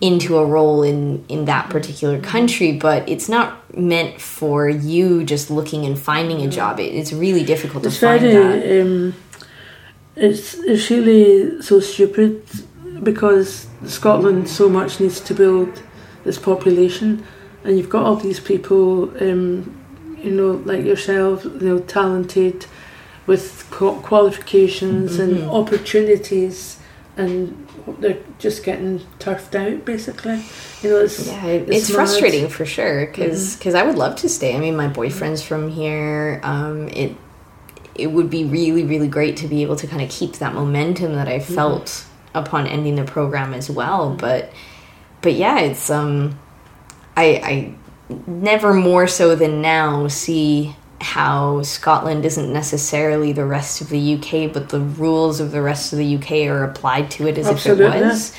into 0.00 0.36
a 0.36 0.44
role 0.44 0.82
in 0.82 1.24
in 1.28 1.46
that 1.46 1.70
particular 1.70 2.20
country 2.20 2.72
but 2.72 3.08
it's 3.08 3.28
not 3.28 3.66
meant 3.76 4.20
for 4.20 4.68
you 4.68 5.24
just 5.24 5.50
looking 5.50 5.84
and 5.84 5.98
finding 5.98 6.40
a 6.42 6.48
job. 6.48 6.80
It, 6.80 6.94
it's 6.94 7.12
really 7.12 7.44
difficult 7.44 7.84
it's 7.84 7.98
to 7.98 8.06
find 8.06 8.20
very, 8.20 8.60
that. 8.60 8.82
um, 8.82 9.14
it's 10.16 10.54
it's 10.54 10.90
really 10.90 11.60
so 11.62 11.80
stupid 11.80 12.42
because 13.02 13.66
Scotland 13.84 14.48
so 14.48 14.68
much 14.68 15.00
needs 15.00 15.20
to 15.20 15.34
build 15.34 15.82
this 16.24 16.38
population 16.38 17.24
and 17.64 17.76
you've 17.76 17.90
got 17.90 18.04
all 18.04 18.16
these 18.16 18.40
people 18.40 19.10
um, 19.22 19.76
you 20.22 20.30
know 20.30 20.52
like 20.64 20.84
yourself 20.84 21.44
you 21.44 21.60
know 21.60 21.78
talented 21.80 22.66
with 23.26 23.66
qualifications 23.70 25.18
mm-hmm. 25.18 25.22
and 25.22 25.50
opportunities 25.50 26.78
and 27.16 27.66
they're 27.98 28.22
just 28.38 28.64
getting 28.64 29.00
turfed 29.18 29.54
out 29.54 29.84
basically 29.84 30.42
you 30.82 30.90
know 30.90 31.00
it's 31.00 31.26
yeah 31.26 31.46
it's, 31.46 31.70
it's 31.70 31.90
frustrating 31.90 32.48
for 32.48 32.66
sure 32.66 33.06
because 33.06 33.56
because 33.56 33.74
mm-hmm. 33.74 33.84
i 33.84 33.86
would 33.86 33.96
love 33.96 34.16
to 34.16 34.28
stay 34.28 34.54
i 34.54 34.58
mean 34.58 34.76
my 34.76 34.88
boyfriend's 34.88 35.42
from 35.42 35.70
here 35.70 36.40
um 36.42 36.88
it 36.88 37.16
it 37.94 38.08
would 38.08 38.28
be 38.28 38.44
really 38.44 38.84
really 38.84 39.08
great 39.08 39.36
to 39.38 39.48
be 39.48 39.62
able 39.62 39.76
to 39.76 39.86
kind 39.86 40.02
of 40.02 40.10
keep 40.10 40.34
that 40.34 40.54
momentum 40.54 41.14
that 41.14 41.28
i 41.28 41.38
mm-hmm. 41.38 41.54
felt 41.54 41.86
mm-hmm. 41.86 42.38
upon 42.38 42.66
ending 42.66 42.96
the 42.96 43.04
program 43.04 43.54
as 43.54 43.70
well 43.70 44.14
but 44.14 44.52
but 45.22 45.32
yeah 45.32 45.58
it's 45.60 45.90
um 45.90 46.38
i 47.16 47.24
i 47.24 47.74
never 48.26 48.74
more 48.74 49.06
so 49.06 49.34
than 49.34 49.60
now 49.62 50.06
see 50.06 50.76
how 51.00 51.62
Scotland 51.62 52.24
isn't 52.24 52.52
necessarily 52.52 53.32
the 53.32 53.44
rest 53.44 53.80
of 53.80 53.88
the 53.88 54.14
UK, 54.14 54.52
but 54.52 54.70
the 54.70 54.80
rules 54.80 55.40
of 55.40 55.52
the 55.52 55.62
rest 55.62 55.92
of 55.92 55.98
the 55.98 56.16
UK 56.16 56.48
are 56.48 56.64
applied 56.64 57.10
to 57.12 57.26
it 57.26 57.38
as 57.38 57.46
Absolutely. 57.46 57.86
if 57.86 57.94
it 57.94 58.04
was. 58.04 58.36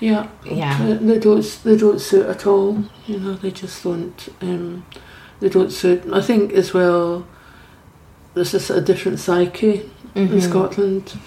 Yeah, 0.00 0.28
yeah. 0.44 0.96
They 1.00 1.18
don't. 1.18 1.60
They 1.64 1.76
don't 1.76 2.00
suit 2.00 2.26
at 2.26 2.46
all. 2.46 2.84
You 3.06 3.18
know, 3.18 3.34
they 3.34 3.50
just 3.50 3.82
don't. 3.82 4.28
Um, 4.40 4.86
they 5.40 5.48
don't 5.48 5.70
suit. 5.70 6.04
I 6.12 6.20
think 6.20 6.52
as 6.52 6.72
well. 6.72 7.26
There's 8.34 8.52
just 8.52 8.70
a 8.70 8.80
different 8.80 9.18
psyche 9.18 9.90
mm-hmm. 10.14 10.34
in 10.34 10.40
Scotland. 10.40 11.18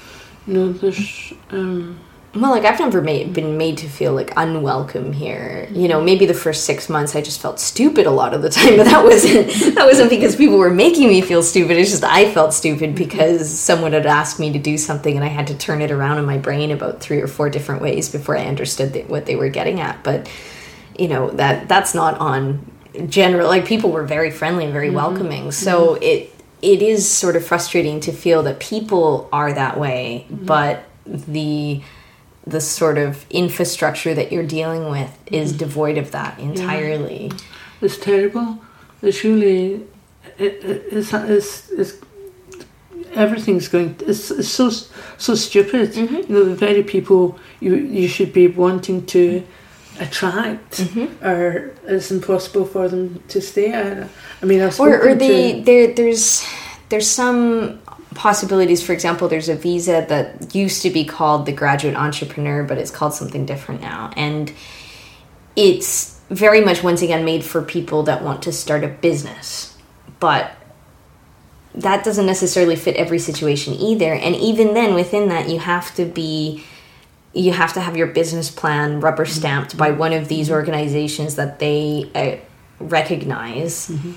You 0.47 0.53
know, 0.53 0.71
there's. 0.71 1.33
Um, 1.49 1.99
well, 2.33 2.51
like 2.51 2.63
I've 2.63 2.79
never 2.79 3.01
made, 3.01 3.33
been 3.33 3.57
made 3.57 3.77
to 3.79 3.89
feel 3.89 4.13
like 4.13 4.31
unwelcome 4.37 5.11
here. 5.11 5.67
You 5.71 5.89
know, 5.89 6.01
maybe 6.01 6.25
the 6.25 6.33
first 6.33 6.63
six 6.63 6.87
months 6.87 7.13
I 7.13 7.21
just 7.21 7.41
felt 7.41 7.59
stupid 7.59 8.05
a 8.05 8.11
lot 8.11 8.33
of 8.33 8.41
the 8.41 8.49
time, 8.49 8.77
but 8.77 8.85
that 8.85 9.03
wasn't 9.03 9.75
that 9.75 9.85
wasn't 9.85 10.09
because 10.09 10.37
people 10.37 10.57
were 10.57 10.69
making 10.69 11.09
me 11.09 11.21
feel 11.21 11.43
stupid. 11.43 11.75
It's 11.77 11.91
just 11.91 12.05
I 12.05 12.31
felt 12.33 12.53
stupid 12.53 12.95
because 12.95 13.59
someone 13.59 13.91
had 13.91 14.05
asked 14.05 14.39
me 14.39 14.53
to 14.53 14.59
do 14.59 14.77
something 14.77 15.13
and 15.13 15.25
I 15.25 15.27
had 15.27 15.47
to 15.47 15.57
turn 15.57 15.81
it 15.81 15.91
around 15.91 16.19
in 16.19 16.25
my 16.25 16.37
brain 16.37 16.71
about 16.71 17.01
three 17.01 17.19
or 17.19 17.27
four 17.27 17.49
different 17.49 17.81
ways 17.81 18.07
before 18.07 18.37
I 18.37 18.45
understood 18.45 19.09
what 19.09 19.25
they 19.25 19.35
were 19.35 19.49
getting 19.49 19.81
at. 19.81 20.01
But 20.01 20.29
you 20.97 21.09
know 21.09 21.31
that 21.31 21.67
that's 21.67 21.93
not 21.93 22.17
on 22.19 22.65
general. 23.07 23.47
Like 23.49 23.65
people 23.65 23.91
were 23.91 24.05
very 24.05 24.31
friendly 24.31 24.63
and 24.63 24.71
very 24.71 24.87
mm-hmm. 24.87 24.95
welcoming, 24.95 25.51
so 25.51 25.95
mm-hmm. 25.95 26.03
it 26.03 26.35
it 26.61 26.81
is 26.81 27.11
sort 27.11 27.35
of 27.35 27.45
frustrating 27.45 27.99
to 28.01 28.13
feel 28.13 28.43
that 28.43 28.61
people 28.61 29.27
are 29.33 29.51
that 29.51 29.77
way, 29.77 30.27
but 30.29 30.85
the 31.05 31.81
the 32.45 32.61
sort 32.61 32.97
of 32.97 33.25
infrastructure 33.29 34.13
that 34.13 34.31
you're 34.31 34.45
dealing 34.45 34.89
with 34.89 35.17
is 35.27 35.53
devoid 35.53 35.97
of 35.97 36.11
that 36.11 36.39
entirely. 36.39 37.31
It's 37.81 37.97
terrible. 37.97 38.59
It's 39.01 39.23
really, 39.23 39.85
it, 40.37 40.53
it, 40.63 40.85
it's, 40.91 41.13
it's, 41.13 41.69
it's, 41.71 41.93
everything's 43.13 43.67
going, 43.67 43.95
it's, 44.05 44.31
it's 44.31 44.47
so, 44.47 44.69
so 45.17 45.35
stupid. 45.35 45.93
Mm-hmm. 45.93 46.15
You 46.15 46.39
know, 46.39 46.45
the 46.45 46.55
very 46.55 46.83
people 46.83 47.39
you, 47.59 47.75
you 47.75 48.07
should 48.07 48.33
be 48.33 48.47
wanting 48.47 49.05
to 49.07 49.43
attract 49.99 50.71
Mm-hmm. 50.77 51.25
are, 51.25 51.73
it's 51.85 52.11
impossible 52.11 52.65
for 52.65 52.87
them 52.87 53.21
to 53.27 53.41
stay. 53.41 53.73
I, 53.73 54.07
I 54.41 54.45
mean, 54.45 54.61
I've 54.61 54.79
or, 54.79 55.09
or 55.09 55.15
the 55.15 55.61
there 55.61 55.93
there's 55.93 56.45
there's 56.89 57.07
some 57.07 57.81
possibilities. 58.15 58.83
For 58.83 58.93
example 58.93 59.27
there's 59.27 59.49
a 59.49 59.55
visa 59.55 60.05
that 60.09 60.53
used 60.53 60.81
to 60.83 60.89
be 60.89 61.05
called 61.05 61.45
the 61.45 61.51
graduate 61.51 61.95
entrepreneur 61.95 62.63
but 62.63 62.77
it's 62.77 62.91
called 62.91 63.13
something 63.13 63.45
different 63.45 63.81
now. 63.81 64.11
And 64.15 64.51
it's 65.55 66.19
very 66.29 66.61
much 66.61 66.81
once 66.83 67.01
again 67.01 67.25
made 67.25 67.43
for 67.43 67.61
people 67.61 68.03
that 68.03 68.23
want 68.23 68.43
to 68.43 68.51
start 68.51 68.83
a 68.83 68.87
business. 68.87 69.77
But 70.19 70.53
that 71.75 72.03
doesn't 72.03 72.25
necessarily 72.25 72.75
fit 72.75 72.95
every 72.95 73.19
situation 73.19 73.73
either. 73.73 74.13
And 74.13 74.35
even 74.35 74.73
then 74.73 74.93
within 74.93 75.29
that 75.29 75.49
you 75.49 75.59
have 75.59 75.93
to 75.95 76.05
be 76.05 76.63
you 77.33 77.53
have 77.53 77.73
to 77.73 77.79
have 77.81 77.95
your 77.95 78.07
business 78.07 78.49
plan 78.49 78.99
rubber 78.99 79.25
stamped 79.25 79.77
by 79.77 79.89
mm-hmm. 79.89 79.99
one 79.99 80.13
of 80.13 80.27
these 80.27 80.47
mm-hmm. 80.47 80.55
organizations 80.55 81.35
that 81.35 81.59
they 81.59 82.09
uh, 82.13 82.35
recognize 82.79 83.87
mm-hmm. 83.87 84.11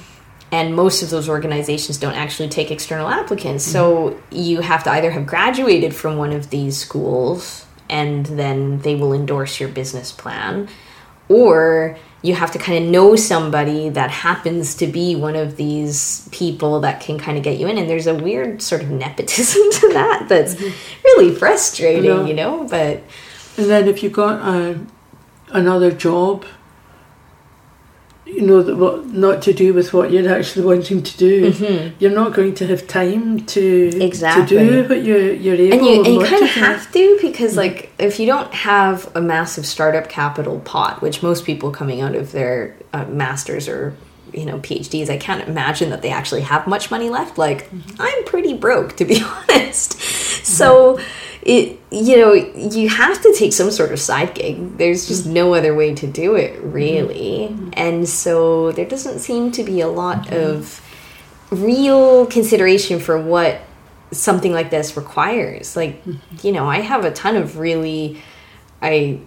And 0.52 0.74
most 0.74 1.02
of 1.02 1.10
those 1.10 1.28
organizations 1.28 1.98
don't 1.98 2.14
actually 2.14 2.48
take 2.48 2.70
external 2.70 3.08
applicants. 3.08 3.64
So 3.64 4.10
mm-hmm. 4.10 4.36
you 4.36 4.60
have 4.60 4.84
to 4.84 4.90
either 4.90 5.10
have 5.10 5.26
graduated 5.26 5.94
from 5.94 6.16
one 6.16 6.32
of 6.32 6.50
these 6.50 6.76
schools 6.76 7.66
and 7.88 8.26
then 8.26 8.78
they 8.80 8.94
will 8.94 9.12
endorse 9.12 9.60
your 9.60 9.68
business 9.68 10.12
plan 10.12 10.68
or 11.28 11.96
you 12.22 12.34
have 12.34 12.52
to 12.52 12.58
kind 12.58 12.82
of 12.82 12.90
know 12.90 13.16
somebody 13.16 13.90
that 13.90 14.10
happens 14.10 14.74
to 14.76 14.86
be 14.86 15.14
one 15.14 15.36
of 15.36 15.56
these 15.56 16.26
people 16.32 16.80
that 16.80 17.00
can 17.00 17.18
kind 17.18 17.36
of 17.36 17.44
get 17.44 17.58
you 17.58 17.66
in. 17.66 17.76
And 17.76 17.88
there's 17.88 18.06
a 18.06 18.14
weird 18.14 18.62
sort 18.62 18.82
of 18.82 18.90
nepotism 18.90 19.62
to 19.72 19.88
that 19.92 20.26
that's 20.28 20.54
mm-hmm. 20.54 21.02
really 21.04 21.34
frustrating 21.34 22.04
Yeah. 22.04 22.26
you 22.26 22.34
know? 22.34 22.64
But 22.64 23.02
and 23.56 23.66
then 23.70 23.88
if 23.88 24.02
you 24.02 24.10
got 24.10 24.40
a, 24.40 24.80
another 25.50 25.92
job, 25.92 26.44
you 28.34 28.42
know, 28.42 28.62
that 28.62 28.76
what 28.76 29.06
not 29.06 29.42
to 29.42 29.52
do 29.52 29.72
with 29.72 29.92
what 29.92 30.10
you're 30.10 30.28
actually 30.32 30.64
wanting 30.64 31.02
to 31.02 31.16
do, 31.16 31.92
you're 31.98 32.10
not 32.10 32.34
going 32.34 32.54
to 32.56 32.66
have 32.66 32.86
time 32.86 33.44
to 33.46 33.64
Mm-hmm. 33.90 34.02
Exactly. 34.02 34.56
to 34.58 34.82
do 34.82 34.88
what 34.88 35.04
you're 35.04 35.32
you're 35.32 35.54
able 35.54 35.76
and 35.76 35.86
you, 35.86 36.04
and 36.04 36.14
you 36.14 36.20
kind 36.24 36.42
of 36.42 36.52
do. 36.54 36.60
have 36.60 36.92
to 36.92 37.18
because 37.20 37.56
like 37.56 37.92
if 37.98 38.18
you 38.20 38.26
don't 38.26 38.52
have 38.52 39.10
a 39.16 39.20
massive 39.20 39.66
startup 39.66 40.08
capital 40.08 40.60
pot 40.60 41.00
which 41.02 41.22
most 41.22 41.44
people 41.44 41.70
coming 41.70 42.00
out 42.00 42.14
of 42.14 42.32
their 42.32 42.76
uh, 42.92 43.04
masters 43.06 43.68
or 43.68 43.96
you 44.32 44.44
know 44.44 44.58
phds 44.60 45.08
i 45.10 45.16
can't 45.16 45.46
imagine 45.48 45.90
that 45.90 46.02
they 46.02 46.10
actually 46.10 46.40
have 46.42 46.66
much 46.66 46.90
money 46.90 47.08
left 47.10 47.38
like 47.38 47.70
i'm 47.98 48.24
pretty 48.24 48.54
broke 48.54 48.96
to 48.96 49.04
be 49.04 49.22
honest 49.50 49.92
so 50.44 50.98
it 51.44 51.78
you 51.90 52.16
know 52.16 52.32
you 52.32 52.88
have 52.88 53.20
to 53.20 53.34
take 53.38 53.52
some 53.52 53.70
sort 53.70 53.92
of 53.92 54.00
side 54.00 54.34
gig. 54.34 54.78
There's 54.78 55.06
just 55.06 55.26
no 55.26 55.54
other 55.54 55.74
way 55.74 55.94
to 55.94 56.06
do 56.06 56.34
it 56.34 56.60
really. 56.62 57.48
Mm-hmm. 57.50 57.70
And 57.74 58.08
so 58.08 58.72
there 58.72 58.86
doesn't 58.86 59.18
seem 59.18 59.52
to 59.52 59.62
be 59.62 59.80
a 59.80 59.88
lot 59.88 60.32
of 60.32 60.80
real 61.50 62.26
consideration 62.26 62.98
for 62.98 63.20
what 63.20 63.60
something 64.10 64.52
like 64.52 64.70
this 64.70 64.96
requires. 64.96 65.76
Like 65.76 66.02
mm-hmm. 66.04 66.46
you 66.46 66.52
know 66.52 66.68
i 66.68 66.80
have 66.80 67.04
a 67.04 67.12
ton 67.12 67.36
of 67.36 67.58
really 67.58 68.22
i 68.80 69.20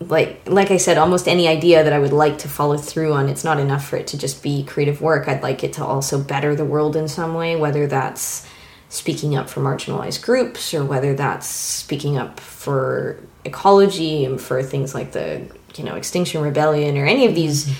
like 0.00 0.42
like 0.46 0.70
i 0.70 0.76
said 0.76 0.98
almost 0.98 1.28
any 1.28 1.46
idea 1.46 1.84
that 1.84 1.92
i 1.92 1.98
would 1.98 2.12
like 2.12 2.38
to 2.38 2.48
follow 2.48 2.76
through 2.76 3.12
on 3.12 3.28
it's 3.28 3.44
not 3.44 3.60
enough 3.60 3.86
for 3.86 3.96
it 3.96 4.08
to 4.08 4.18
just 4.18 4.42
be 4.42 4.64
creative 4.64 5.00
work. 5.00 5.28
I'd 5.28 5.42
like 5.42 5.62
it 5.62 5.74
to 5.74 5.84
also 5.84 6.20
better 6.20 6.56
the 6.56 6.64
world 6.64 6.96
in 6.96 7.08
some 7.08 7.34
way 7.34 7.56
whether 7.56 7.86
that's 7.86 8.46
speaking 8.92 9.34
up 9.34 9.48
for 9.48 9.62
marginalized 9.62 10.22
groups 10.22 10.74
or 10.74 10.84
whether 10.84 11.14
that's 11.14 11.46
speaking 11.46 12.18
up 12.18 12.38
for 12.38 13.18
ecology 13.42 14.22
and 14.26 14.38
for 14.38 14.62
things 14.62 14.94
like 14.94 15.12
the 15.12 15.40
you 15.76 15.82
know 15.82 15.94
extinction 15.94 16.42
rebellion 16.42 16.98
or 16.98 17.06
any 17.06 17.24
of 17.24 17.34
these 17.34 17.74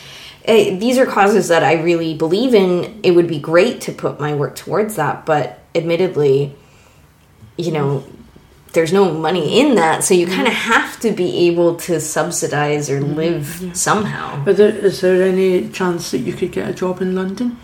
eh, 0.47 0.75
these 0.79 0.97
are 0.97 1.05
causes 1.05 1.49
that 1.49 1.63
i 1.63 1.75
really 1.75 2.15
believe 2.15 2.55
in. 2.55 2.99
It 3.03 3.11
would 3.11 3.29
be 3.29 3.39
great 3.39 3.83
to 3.83 3.93
put 3.93 4.19
my 4.19 4.33
work 4.35 4.57
towards 4.57 4.97
that 4.97 5.27
but 5.27 5.59
admittedly 5.75 6.57
you 7.59 7.73
know 7.73 8.05
there's 8.73 8.93
no 8.93 9.13
money 9.13 9.61
in 9.61 9.75
that 9.75 10.03
so 10.03 10.15
you 10.15 10.27
kind 10.27 10.47
of 10.47 10.55
have 10.55 10.99
to 11.01 11.13
be 11.13 11.47
able 11.47 11.77
to 11.77 12.01
subsidize 12.01 12.89
or 12.89 13.03
live 13.03 13.73
somehow. 13.75 14.43
But 14.43 14.57
there, 14.57 14.71
is 14.71 15.03
there 15.03 15.23
any 15.23 15.69
chance 15.69 16.11
that 16.13 16.21
you 16.21 16.33
could 16.33 16.53
get 16.53 16.71
a 16.71 16.73
job 16.73 17.03
in 17.03 17.15
London? 17.15 17.59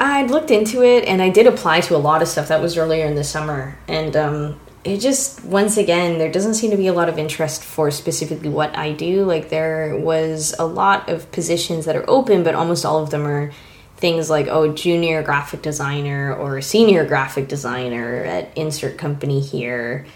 I'd 0.00 0.30
looked 0.30 0.50
into 0.50 0.82
it 0.82 1.04
and 1.04 1.20
I 1.20 1.28
did 1.28 1.46
apply 1.46 1.80
to 1.82 1.94
a 1.94 1.98
lot 1.98 2.22
of 2.22 2.28
stuff 2.28 2.48
that 2.48 2.62
was 2.62 2.78
earlier 2.78 3.04
in 3.04 3.16
the 3.16 3.24
summer. 3.24 3.78
And 3.86 4.16
um, 4.16 4.60
it 4.82 4.96
just, 4.98 5.44
once 5.44 5.76
again, 5.76 6.16
there 6.16 6.32
doesn't 6.32 6.54
seem 6.54 6.70
to 6.70 6.78
be 6.78 6.86
a 6.86 6.92
lot 6.94 7.10
of 7.10 7.18
interest 7.18 7.62
for 7.62 7.90
specifically 7.90 8.48
what 8.48 8.74
I 8.76 8.92
do. 8.92 9.24
Like, 9.24 9.50
there 9.50 9.94
was 9.98 10.54
a 10.58 10.64
lot 10.64 11.10
of 11.10 11.30
positions 11.32 11.84
that 11.84 11.96
are 11.96 12.08
open, 12.08 12.42
but 12.42 12.54
almost 12.54 12.86
all 12.86 13.02
of 13.02 13.10
them 13.10 13.26
are 13.26 13.52
things 13.98 14.30
like, 14.30 14.46
oh, 14.48 14.72
junior 14.72 15.22
graphic 15.22 15.60
designer 15.60 16.34
or 16.34 16.62
senior 16.62 17.04
graphic 17.04 17.46
designer 17.46 18.24
at 18.24 18.56
insert 18.56 18.96
company 18.96 19.40
here. 19.40 20.06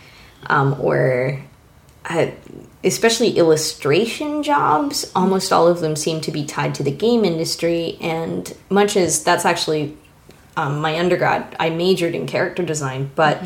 Um, 0.47 0.81
or 0.81 1.43
uh, 2.07 2.31
especially 2.85 3.31
illustration 3.31 4.43
jobs, 4.43 5.11
almost 5.15 5.53
all 5.53 5.67
of 5.67 5.81
them 5.81 5.97
seem 5.97 6.21
to 6.21 6.31
be 6.31 6.45
tied 6.45 6.75
to 6.77 6.83
the 6.83 6.91
game 6.91 7.25
industry. 7.25 7.97
And 8.01 8.55
much 8.69 8.97
as 8.97 9.25
that's 9.25 9.45
actually 9.45 9.97
um, 10.57 10.81
my 10.81 10.99
undergrad, 10.99 11.57
I 11.59 11.71
majored 11.71 12.15
in 12.15 12.27
character 12.27 12.63
design, 12.63 13.11
but 13.15 13.43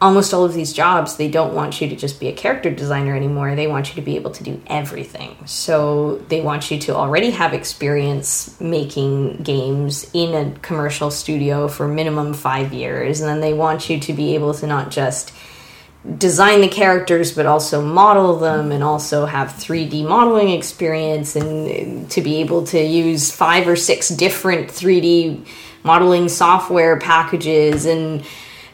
almost 0.00 0.32
all 0.32 0.44
of 0.44 0.54
these 0.54 0.72
jobs, 0.72 1.16
they 1.16 1.30
don't 1.30 1.54
want 1.54 1.80
you 1.80 1.88
to 1.88 1.94
just 1.94 2.18
be 2.18 2.28
a 2.28 2.32
character 2.32 2.70
designer 2.70 3.14
anymore. 3.14 3.54
They 3.54 3.66
want 3.66 3.90
you 3.90 3.94
to 3.96 4.02
be 4.02 4.16
able 4.16 4.30
to 4.30 4.42
do 4.42 4.60
everything. 4.66 5.36
So 5.46 6.16
they 6.28 6.40
want 6.40 6.70
you 6.70 6.78
to 6.80 6.94
already 6.96 7.30
have 7.30 7.52
experience 7.52 8.58
making 8.60 9.42
games 9.42 10.10
in 10.14 10.34
a 10.34 10.58
commercial 10.60 11.10
studio 11.10 11.68
for 11.68 11.86
minimum 11.86 12.32
five 12.32 12.72
years. 12.72 13.20
And 13.20 13.28
then 13.28 13.40
they 13.40 13.52
want 13.52 13.90
you 13.90 14.00
to 14.00 14.12
be 14.14 14.34
able 14.34 14.54
to 14.54 14.66
not 14.66 14.90
just 14.90 15.34
design 16.16 16.62
the 16.62 16.68
characters 16.68 17.32
but 17.32 17.44
also 17.44 17.82
model 17.82 18.38
them 18.38 18.72
and 18.72 18.82
also 18.82 19.26
have 19.26 19.48
3D 19.48 20.06
modeling 20.06 20.48
experience 20.50 21.36
and 21.36 22.10
to 22.10 22.22
be 22.22 22.36
able 22.36 22.64
to 22.64 22.80
use 22.82 23.30
five 23.30 23.68
or 23.68 23.76
six 23.76 24.08
different 24.08 24.68
3D 24.68 25.46
modeling 25.82 26.28
software 26.28 26.98
packages 26.98 27.84
and 27.84 28.24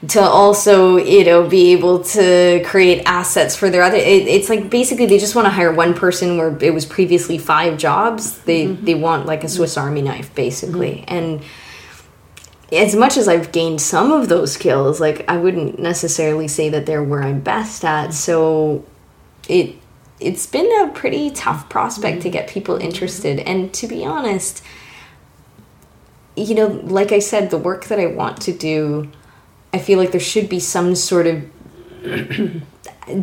to 0.08 0.20
also 0.20 0.98
you 0.98 1.24
know 1.24 1.48
be 1.48 1.72
able 1.72 2.04
to 2.04 2.62
create 2.66 3.02
assets 3.06 3.56
for 3.56 3.70
their 3.70 3.82
other 3.82 3.96
it, 3.96 4.28
it's 4.28 4.48
like 4.48 4.70
basically 4.70 5.06
they 5.06 5.18
just 5.18 5.34
want 5.34 5.46
to 5.46 5.50
hire 5.50 5.72
one 5.72 5.94
person 5.94 6.36
where 6.36 6.56
it 6.62 6.72
was 6.72 6.84
previously 6.84 7.38
five 7.38 7.78
jobs. 7.78 8.38
They 8.40 8.66
mm-hmm. 8.66 8.84
they 8.84 8.94
want 8.94 9.26
like 9.26 9.42
a 9.42 9.48
swiss 9.48 9.76
army 9.76 10.02
knife 10.02 10.34
basically. 10.34 11.04
Mm-hmm. 11.06 11.14
And 11.14 11.42
as 12.72 12.96
much 12.96 13.16
as 13.16 13.28
I've 13.28 13.52
gained 13.52 13.80
some 13.80 14.10
of 14.10 14.28
those 14.28 14.52
skills, 14.52 15.00
like 15.00 15.28
I 15.28 15.36
wouldn't 15.36 15.78
necessarily 15.78 16.48
say 16.48 16.68
that 16.70 16.86
they're 16.86 17.02
where 17.02 17.22
I'm 17.22 17.40
best 17.40 17.84
at. 17.84 18.12
So 18.12 18.84
it 19.48 19.76
it's 20.18 20.46
been 20.46 20.70
a 20.82 20.92
pretty 20.92 21.30
tough 21.30 21.68
prospect 21.68 22.22
to 22.22 22.28
mm-hmm. 22.28 22.32
get 22.32 22.48
people 22.48 22.76
interested. 22.76 23.38
And 23.40 23.72
to 23.74 23.86
be 23.86 24.04
honest, 24.04 24.62
you 26.36 26.54
know, 26.54 26.66
like 26.66 27.12
I 27.12 27.18
said, 27.18 27.50
the 27.50 27.58
work 27.58 27.86
that 27.86 28.00
I 28.00 28.06
want 28.06 28.40
to 28.42 28.52
do, 28.52 29.10
I 29.72 29.78
feel 29.78 29.98
like 29.98 30.12
there 30.12 30.20
should 30.20 30.48
be 30.48 30.60
some 30.60 30.94
sort 30.94 31.26
of 31.26 31.44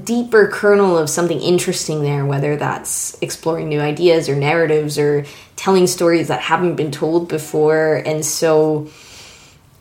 deeper 0.05 0.47
kernel 0.47 0.97
of 0.97 1.09
something 1.09 1.41
interesting 1.41 2.03
there, 2.03 2.25
whether 2.25 2.55
that's 2.55 3.17
exploring 3.21 3.69
new 3.69 3.79
ideas 3.79 4.29
or 4.29 4.35
narratives 4.35 4.97
or 4.97 5.25
telling 5.55 5.87
stories 5.87 6.27
that 6.27 6.41
haven't 6.41 6.75
been 6.75 6.91
told 6.91 7.27
before. 7.27 7.95
And 8.05 8.25
so 8.25 8.89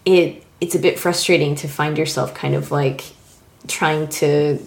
it 0.04 0.44
it's 0.60 0.74
a 0.74 0.78
bit 0.78 0.98
frustrating 0.98 1.54
to 1.56 1.68
find 1.68 1.98
yourself 1.98 2.34
kind 2.34 2.54
of 2.54 2.70
like 2.70 3.04
trying 3.68 4.08
to 4.08 4.58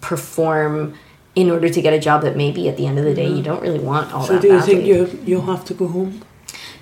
perform 0.00 0.94
in 1.34 1.50
order 1.50 1.68
to 1.68 1.80
get 1.82 1.92
a 1.92 1.98
job 1.98 2.22
that 2.22 2.36
maybe 2.36 2.68
at 2.68 2.76
the 2.76 2.86
end 2.86 2.98
of 2.98 3.04
the 3.04 3.14
day 3.14 3.28
you 3.28 3.42
don't 3.42 3.62
really 3.62 3.78
want 3.78 4.12
all 4.12 4.24
So 4.24 4.34
that 4.34 4.42
do 4.42 4.48
you 4.48 4.58
badly. 4.58 4.74
think 4.74 4.86
you 4.86 5.22
you'll 5.24 5.42
have 5.42 5.64
to 5.66 5.74
go 5.74 5.86
home? 5.88 6.22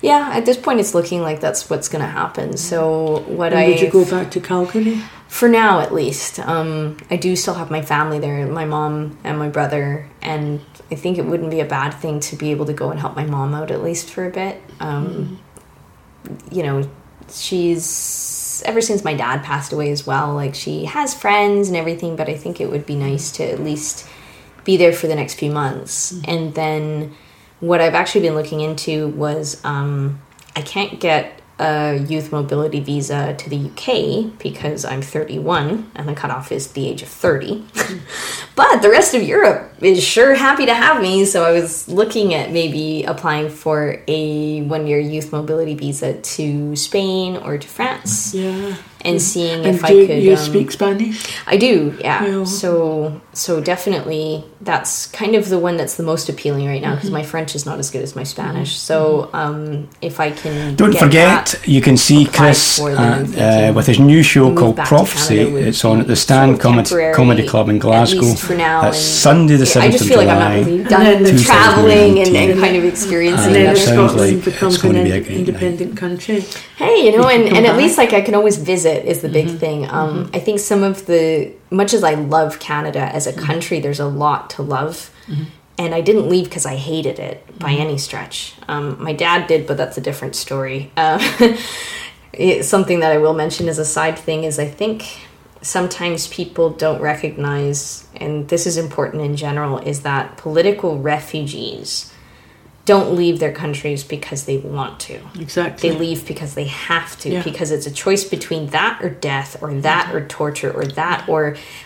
yeah, 0.00 0.30
at 0.32 0.46
this 0.46 0.56
point 0.56 0.80
it's 0.80 0.94
looking 0.94 1.22
like 1.22 1.40
that's 1.40 1.68
what's 1.68 1.88
going 1.88 2.02
to 2.04 2.10
happen. 2.10 2.56
So 2.56 3.20
what 3.26 3.52
I 3.52 3.68
would 3.68 3.80
you 3.80 3.90
go 3.90 4.04
back 4.04 4.30
to 4.32 4.40
Calgary? 4.40 5.02
for 5.28 5.46
now 5.46 5.78
at 5.80 5.92
least 5.92 6.38
um, 6.40 6.96
i 7.10 7.16
do 7.16 7.36
still 7.36 7.52
have 7.52 7.70
my 7.70 7.82
family 7.82 8.18
there 8.18 8.46
my 8.46 8.64
mom 8.64 9.18
and 9.24 9.38
my 9.38 9.48
brother 9.50 10.08
and 10.22 10.58
i 10.90 10.94
think 10.94 11.18
it 11.18 11.26
wouldn't 11.26 11.50
be 11.50 11.60
a 11.60 11.66
bad 11.66 11.90
thing 11.92 12.18
to 12.18 12.34
be 12.34 12.50
able 12.50 12.64
to 12.64 12.72
go 12.72 12.90
and 12.90 12.98
help 12.98 13.14
my 13.14 13.26
mom 13.26 13.52
out 13.54 13.70
at 13.70 13.82
least 13.82 14.08
for 14.08 14.24
a 14.26 14.30
bit 14.30 14.58
um, 14.80 15.38
you 16.50 16.62
know 16.62 16.88
she's 17.32 18.62
ever 18.64 18.80
since 18.80 19.04
my 19.04 19.14
dad 19.14 19.42
passed 19.42 19.72
away 19.72 19.90
as 19.90 20.06
well. 20.06 20.34
Like 20.34 20.54
she 20.54 20.84
has 20.86 21.14
friends 21.14 21.68
and 21.68 21.76
everything, 21.76 22.16
but 22.16 22.28
I 22.28 22.36
think 22.36 22.60
it 22.60 22.70
would 22.70 22.86
be 22.86 22.96
nice 22.96 23.30
to 23.32 23.44
at 23.44 23.60
least 23.60 24.06
be 24.64 24.76
there 24.76 24.92
for 24.92 25.06
the 25.06 25.14
next 25.14 25.34
few 25.34 25.50
months. 25.50 26.18
And 26.24 26.54
then 26.54 27.14
what 27.60 27.80
I've 27.80 27.94
actually 27.94 28.22
been 28.22 28.34
looking 28.34 28.60
into 28.60 29.08
was 29.08 29.60
um, 29.64 30.20
I 30.54 30.62
can't 30.62 31.00
get 31.00 31.37
a 31.58 31.96
youth 31.96 32.30
mobility 32.30 32.80
visa 32.80 33.34
to 33.34 33.50
the 33.50 33.56
UK 33.56 34.38
because 34.38 34.84
I'm 34.84 35.02
31 35.02 35.90
and 35.94 36.08
the 36.08 36.14
cutoff 36.14 36.52
is 36.52 36.72
the 36.72 36.86
age 36.86 37.02
of 37.02 37.08
30. 37.08 37.64
but 38.54 38.80
the 38.82 38.90
rest 38.90 39.14
of 39.14 39.22
Europe 39.22 39.72
is 39.80 40.02
sure 40.02 40.34
happy 40.34 40.66
to 40.66 40.74
have 40.74 41.02
me. 41.02 41.24
So 41.24 41.44
I 41.44 41.52
was 41.52 41.88
looking 41.88 42.34
at 42.34 42.52
maybe 42.52 43.04
applying 43.04 43.48
for 43.48 44.02
a 44.06 44.62
one 44.62 44.86
year 44.86 45.00
youth 45.00 45.32
mobility 45.32 45.74
visa 45.74 46.20
to 46.20 46.76
Spain 46.76 47.36
or 47.36 47.58
to 47.58 47.66
France 47.68 48.34
Yeah. 48.34 48.76
And 49.04 49.20
seeing 49.22 49.64
And 49.64 49.74
if 49.76 49.80
do 49.80 49.86
I 49.86 49.88
could. 50.06 50.06
Do 50.08 50.14
you 50.20 50.32
um, 50.32 50.36
speak 50.38 50.70
Spanish? 50.72 51.24
I 51.46 51.56
do, 51.56 51.96
yeah. 52.00 52.24
Yeah. 52.26 52.44
So 52.44 53.20
so 53.32 53.60
definitely 53.60 54.44
that's 54.60 55.06
kind 55.06 55.36
of 55.36 55.48
the 55.48 55.58
one 55.58 55.76
that's 55.76 55.96
the 55.96 56.02
most 56.02 56.28
appealing 56.28 56.66
right 56.66 56.82
now 56.82 56.88
Mm-hmm. 56.88 56.96
because 56.96 57.10
my 57.12 57.22
French 57.22 57.54
is 57.54 57.64
not 57.64 57.78
as 57.78 57.90
good 57.90 58.02
as 58.02 58.16
my 58.16 58.24
Spanish. 58.24 58.76
So 58.76 59.30
um, 59.32 59.88
if 60.02 60.18
I 60.18 60.30
can 60.32 60.74
Don't 60.74 60.90
get 60.90 61.02
forget, 61.02 61.46
that- 61.46 61.68
you 61.68 61.80
can 61.80 61.96
see 61.96 62.26
Chris 62.26 62.78
for, 62.78 62.90
then 62.94 63.12
I'm 63.28 63.34
at, 63.38 63.70
uh, 63.70 63.72
with 63.74 63.86
his 63.86 64.00
new 64.00 64.22
show 64.24 64.52
called 64.54 64.76
Prophecy. 64.78 65.38
It's 65.40 65.84
on 65.84 66.00
at 66.00 66.06
the 66.08 66.16
Stand 66.16 66.60
sort 66.60 66.62
Comedy, 66.62 67.12
Comedy 67.14 67.46
Club 67.46 67.68
in 67.68 67.76
at 67.76 67.82
Glasgow. 67.82 68.20
least 68.22 68.42
for 68.42 68.54
now, 68.54 68.82
That's 68.82 68.96
and- 68.98 69.06
Sunday 69.06 69.56
the 69.56 69.64
I 69.64 69.88
7th 69.88 69.92
just 69.92 70.02
of 70.04 70.08
feel 70.08 70.18
like 70.18 70.26
July. 70.28 70.34
I'm 70.34 70.58
not 70.60 70.66
really 70.66 70.80
And 70.80 70.88
done 70.88 71.04
then 71.04 71.22
the 71.22 71.42
traveling 71.44 72.18
and, 72.18 72.26
2019. 72.26 72.50
and 72.50 72.60
kind 72.60 72.76
of 72.76 72.84
experiencing 72.84 73.46
And 73.46 73.54
then 73.54 73.64
that 73.64 73.70
other 73.70 73.78
sounds 73.80 74.12
Scotland 74.12 74.46
like 74.46 74.62
it's 74.62 74.78
going 74.82 74.96
an 74.96 75.04
to 75.04 75.10
be 75.10 75.12
a 75.12 75.16
in- 75.18 75.22
great 75.24 75.38
independent 75.38 75.96
country. 75.96 76.40
Hey, 76.76 77.04
you 77.04 77.12
know, 77.16 77.28
and, 77.28 77.46
come 77.48 77.56
and 77.58 77.66
at 77.66 77.76
least 77.76 77.96
like 77.98 78.12
I 78.12 78.22
can 78.22 78.34
always 78.34 78.56
visit 78.56 78.87
is 78.88 79.20
the 79.22 79.28
big 79.28 79.46
Mm-hmm. 79.46 79.56
thing. 79.58 79.90
Um, 79.90 80.30
I 80.34 80.38
think 80.40 80.60
some 80.60 80.82
of 80.82 81.06
the 81.06 81.52
much 81.70 81.92
as 81.94 82.02
I 82.04 82.14
love 82.14 82.58
Canada 82.58 83.00
as 83.00 83.26
Mm-hmm. 83.26 83.38
a 83.38 83.46
country, 83.46 83.80
there's 83.80 84.00
a 84.00 84.06
lot 84.08 84.50
to 84.50 84.62
love. 84.62 85.10
And 85.80 85.94
I 85.94 86.00
didn't 86.00 86.28
leave 86.28 86.46
because 86.46 86.66
I 86.66 86.74
hated 86.76 87.18
it 87.20 87.46
by 87.58 87.70
Mm-hmm. 87.72 87.80
any 87.82 87.98
stretch. 87.98 88.54
Um, 88.68 89.02
my 89.02 89.12
dad 89.12 89.46
did, 89.46 89.66
but 89.66 89.76
that's 89.76 89.96
a 89.98 90.00
different 90.00 90.34
story. 90.36 90.90
Uh, 92.38 92.62
something 92.62 93.00
that 93.00 93.10
I 93.10 93.18
will 93.18 93.34
mention 93.34 93.68
as 93.68 93.78
a 93.78 93.84
side 93.84 94.16
thing 94.18 94.44
is 94.44 94.58
I 94.58 94.66
think 94.68 95.02
sometimes 95.62 96.28
people 96.28 96.70
don't 96.70 97.00
recognize, 97.00 98.06
and 98.14 98.46
this 98.48 98.66
is 98.66 98.76
important 98.76 99.22
in 99.24 99.34
general, 99.36 99.78
is 99.78 100.02
that 100.02 100.36
political 100.36 100.98
refugees 100.98 102.12
don't 102.92 103.14
leave 103.14 103.38
their 103.38 103.52
countries 103.52 104.02
because 104.02 104.40
they 104.48 104.56
want 104.56 104.98
to. 105.08 105.16
Exactly. 105.38 105.90
they 105.90 105.94
leave 106.04 106.20
because 106.26 106.54
they 106.54 106.68
have 106.90 107.10
to 107.22 107.28
Yeah. 107.28 107.42
because 107.42 107.70
it's 107.70 107.86
a 107.86 107.90
choice 108.04 108.24
between 108.36 108.62
that 108.78 108.94
or 109.02 109.10
death 109.10 109.50
or 109.62 109.70
that 109.88 110.04
or 110.14 110.20
torture 110.26 110.72
or 110.78 110.86
that 111.00 111.28
or 111.28 111.42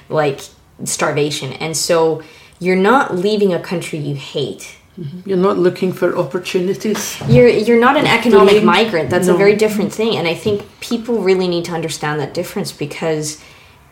like 0.08 0.40
starvation. 0.84 1.52
And 1.64 1.76
so 1.76 2.22
you're 2.60 2.82
not 2.92 3.04
leaving 3.26 3.52
a 3.52 3.58
country 3.70 3.98
you 3.98 4.14
hate. 4.14 4.64
Mm-hmm. 5.00 5.28
You're 5.28 5.44
not 5.48 5.58
looking 5.58 5.92
for 5.92 6.08
opportunities. 6.24 7.00
you're 7.34 7.48
you're 7.66 7.80
not 7.88 7.96
an 8.02 8.06
economic 8.18 8.62
migrant. 8.62 9.10
That's 9.10 9.28
a 9.34 9.34
very 9.44 9.56
different 9.64 9.92
thing. 9.98 10.12
And 10.18 10.26
i 10.34 10.36
think 10.44 10.56
people 10.92 11.14
really 11.28 11.48
need 11.54 11.64
to 11.70 11.72
understand 11.80 12.20
that 12.20 12.32
difference 12.40 12.70
because 12.86 13.26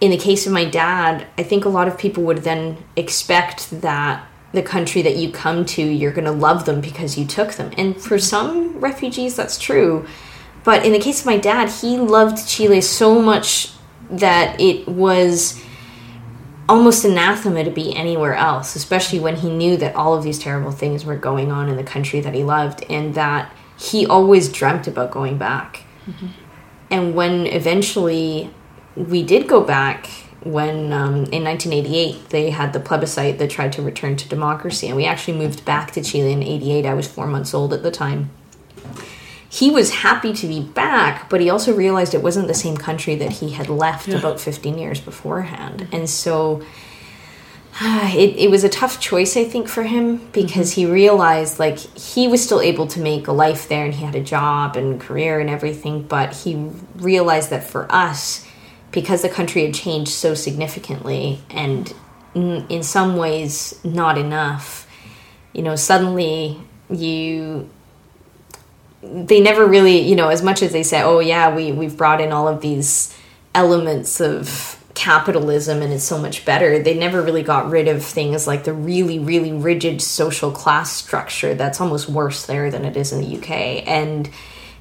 in 0.04 0.10
the 0.14 0.20
case 0.28 0.42
of 0.48 0.52
my 0.60 0.66
dad 0.82 1.12
i 1.40 1.42
think 1.50 1.60
a 1.64 1.72
lot 1.78 1.86
of 1.90 1.94
people 2.04 2.22
would 2.28 2.42
then 2.50 2.62
expect 3.04 3.58
that 3.88 4.14
the 4.52 4.62
country 4.62 5.02
that 5.02 5.16
you 5.16 5.30
come 5.30 5.64
to 5.64 5.82
you're 5.82 6.12
going 6.12 6.24
to 6.24 6.32
love 6.32 6.64
them 6.64 6.80
because 6.80 7.16
you 7.16 7.24
took 7.24 7.52
them. 7.52 7.72
And 7.76 8.00
for 8.00 8.18
some 8.18 8.78
refugees 8.80 9.36
that's 9.36 9.58
true. 9.58 10.06
But 10.64 10.84
in 10.84 10.92
the 10.92 10.98
case 10.98 11.20
of 11.20 11.26
my 11.26 11.38
dad 11.38 11.68
he 11.70 11.96
loved 11.96 12.46
chile 12.48 12.80
so 12.80 13.20
much 13.20 13.72
that 14.10 14.60
it 14.60 14.88
was 14.88 15.62
almost 16.68 17.04
anathema 17.04 17.64
to 17.64 17.70
be 17.70 17.94
anywhere 17.96 18.34
else, 18.34 18.76
especially 18.76 19.18
when 19.18 19.36
he 19.36 19.50
knew 19.50 19.76
that 19.76 19.94
all 19.96 20.14
of 20.14 20.22
these 20.22 20.38
terrible 20.38 20.70
things 20.70 21.04
were 21.04 21.16
going 21.16 21.50
on 21.50 21.68
in 21.68 21.76
the 21.76 21.82
country 21.82 22.20
that 22.20 22.32
he 22.32 22.44
loved 22.44 22.84
and 22.88 23.14
that 23.14 23.52
he 23.76 24.06
always 24.06 24.48
dreamt 24.48 24.86
about 24.86 25.10
going 25.10 25.36
back. 25.36 25.84
Mm-hmm. 26.06 26.26
And 26.90 27.14
when 27.14 27.46
eventually 27.46 28.52
we 28.94 29.22
did 29.22 29.48
go 29.48 29.62
back, 29.62 30.08
when 30.42 30.92
um, 30.92 31.24
in 31.26 31.44
1988 31.44 32.30
they 32.30 32.50
had 32.50 32.72
the 32.72 32.80
plebiscite 32.80 33.38
that 33.38 33.50
tried 33.50 33.72
to 33.74 33.82
return 33.82 34.16
to 34.16 34.28
democracy, 34.28 34.86
and 34.88 34.96
we 34.96 35.04
actually 35.06 35.36
moved 35.38 35.64
back 35.64 35.90
to 35.92 36.02
Chile 36.02 36.32
in 36.32 36.42
88. 36.42 36.86
I 36.86 36.94
was 36.94 37.06
four 37.08 37.26
months 37.26 37.54
old 37.54 37.72
at 37.72 37.82
the 37.82 37.90
time 37.90 38.30
he 39.52 39.68
was 39.68 39.90
happy 39.90 40.32
to 40.32 40.46
be 40.46 40.60
back, 40.60 41.28
but 41.28 41.40
he 41.40 41.50
also 41.50 41.74
realized 41.74 42.14
it 42.14 42.22
wasn't 42.22 42.46
the 42.46 42.54
same 42.54 42.76
country 42.76 43.16
that 43.16 43.32
he 43.32 43.50
had 43.50 43.68
left 43.68 44.06
Yeah. 44.06 44.18
about 44.18 44.38
15 44.38 44.78
years 44.78 45.00
beforehand. 45.00 45.88
And 45.90 46.08
so 46.08 46.62
it, 47.82 48.36
it 48.36 48.48
was 48.48 48.62
a 48.62 48.68
tough 48.68 49.00
choice, 49.00 49.36
I 49.36 49.42
think, 49.42 49.68
for 49.68 49.82
him 49.82 50.28
because 50.32 50.74
he 50.74 50.86
realized 50.86 51.58
like 51.58 51.78
he 51.78 52.28
was 52.28 52.44
still 52.44 52.60
able 52.60 52.86
to 52.88 53.00
make 53.00 53.26
a 53.26 53.32
life 53.32 53.68
there 53.68 53.84
and 53.84 53.92
he 53.94 54.04
had 54.04 54.14
a 54.14 54.22
job 54.22 54.76
and 54.76 55.00
career 55.00 55.40
and 55.40 55.50
everything, 55.50 56.04
but 56.04 56.32
he 56.32 56.54
realized 56.96 57.50
that 57.50 57.64
for 57.64 57.90
us, 57.90 58.46
because 58.92 59.22
the 59.22 59.28
country 59.28 59.64
had 59.64 59.74
changed 59.74 60.10
so 60.10 60.34
significantly 60.34 61.40
and 61.50 61.94
in, 62.34 62.82
some 62.82 63.16
ways 63.16 63.78
not 63.84 64.16
enough, 64.18 64.88
you 65.52 65.62
know, 65.62 65.76
suddenly 65.76 66.60
you 66.88 67.68
they 69.02 69.40
never 69.40 69.66
really, 69.66 70.00
you 70.00 70.14
know, 70.14 70.28
as 70.28 70.42
much 70.42 70.62
as 70.62 70.72
they 70.72 70.82
say, 70.82 71.02
"Oh 71.02 71.20
yeah, 71.20 71.54
we 71.54 71.72
we've 71.72 71.96
brought 71.96 72.20
in 72.20 72.32
all 72.32 72.48
of 72.48 72.60
these 72.60 73.16
elements 73.54 74.20
of 74.20 74.76
capitalism 74.94 75.80
and 75.80 75.92
it's 75.92 76.04
so 76.04 76.18
much 76.18 76.44
better." 76.44 76.82
They 76.82 76.94
never 76.94 77.22
really 77.22 77.42
got 77.42 77.70
rid 77.70 77.88
of 77.88 78.04
things 78.04 78.46
like 78.46 78.64
the 78.64 78.74
really 78.74 79.18
really 79.18 79.52
rigid 79.52 80.02
social 80.02 80.50
class 80.50 80.92
structure 80.92 81.54
that's 81.54 81.80
almost 81.80 82.08
worse 82.08 82.44
there 82.46 82.70
than 82.70 82.84
it 82.84 82.96
is 82.96 83.12
in 83.12 83.20
the 83.20 83.38
UK 83.38 83.82
and 83.86 84.28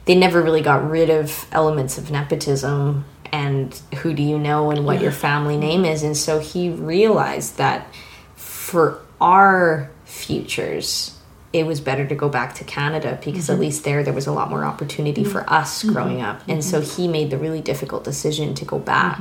they 0.06 0.16
never 0.16 0.42
really 0.42 0.62
got 0.62 0.90
rid 0.90 1.10
of 1.10 1.46
elements 1.52 1.98
of 1.98 2.12
nepotism 2.12 3.06
and 3.32 3.74
who 3.98 4.14
do 4.14 4.24
you 4.24 4.38
know 4.38 4.72
and 4.72 4.86
what 4.86 5.02
your 5.02 5.12
family 5.12 5.58
name 5.58 5.86
is. 5.86 6.04
And 6.04 6.16
so 6.16 6.40
he 6.40 6.70
realized 6.70 7.58
that 7.58 7.88
for 8.36 9.02
our 9.22 9.90
futures 10.06 11.16
it 11.52 11.66
was 11.66 11.82
better 11.82 12.06
to 12.06 12.16
go 12.16 12.30
back 12.30 12.54
to 12.56 12.64
Canada 12.64 13.20
because 13.24 13.50
at 13.50 13.54
mm-hmm. 13.54 13.64
least 13.64 13.84
there 13.84 14.04
there 14.04 14.14
was 14.14 14.28
a 14.28 14.32
lot 14.32 14.50
more 14.50 14.64
opportunity 14.64 15.24
mm-hmm. 15.24 15.32
for 15.32 15.50
us 15.50 15.84
mm-hmm. 15.84 15.94
growing 15.94 16.22
up. 16.22 16.42
And 16.48 16.64
so 16.64 16.82
he 16.82 17.08
made 17.08 17.32
the 17.32 17.38
really 17.38 17.62
difficult 17.62 18.04
decision 18.04 18.54
to 18.56 18.66
go 18.66 18.78
back. 18.78 19.20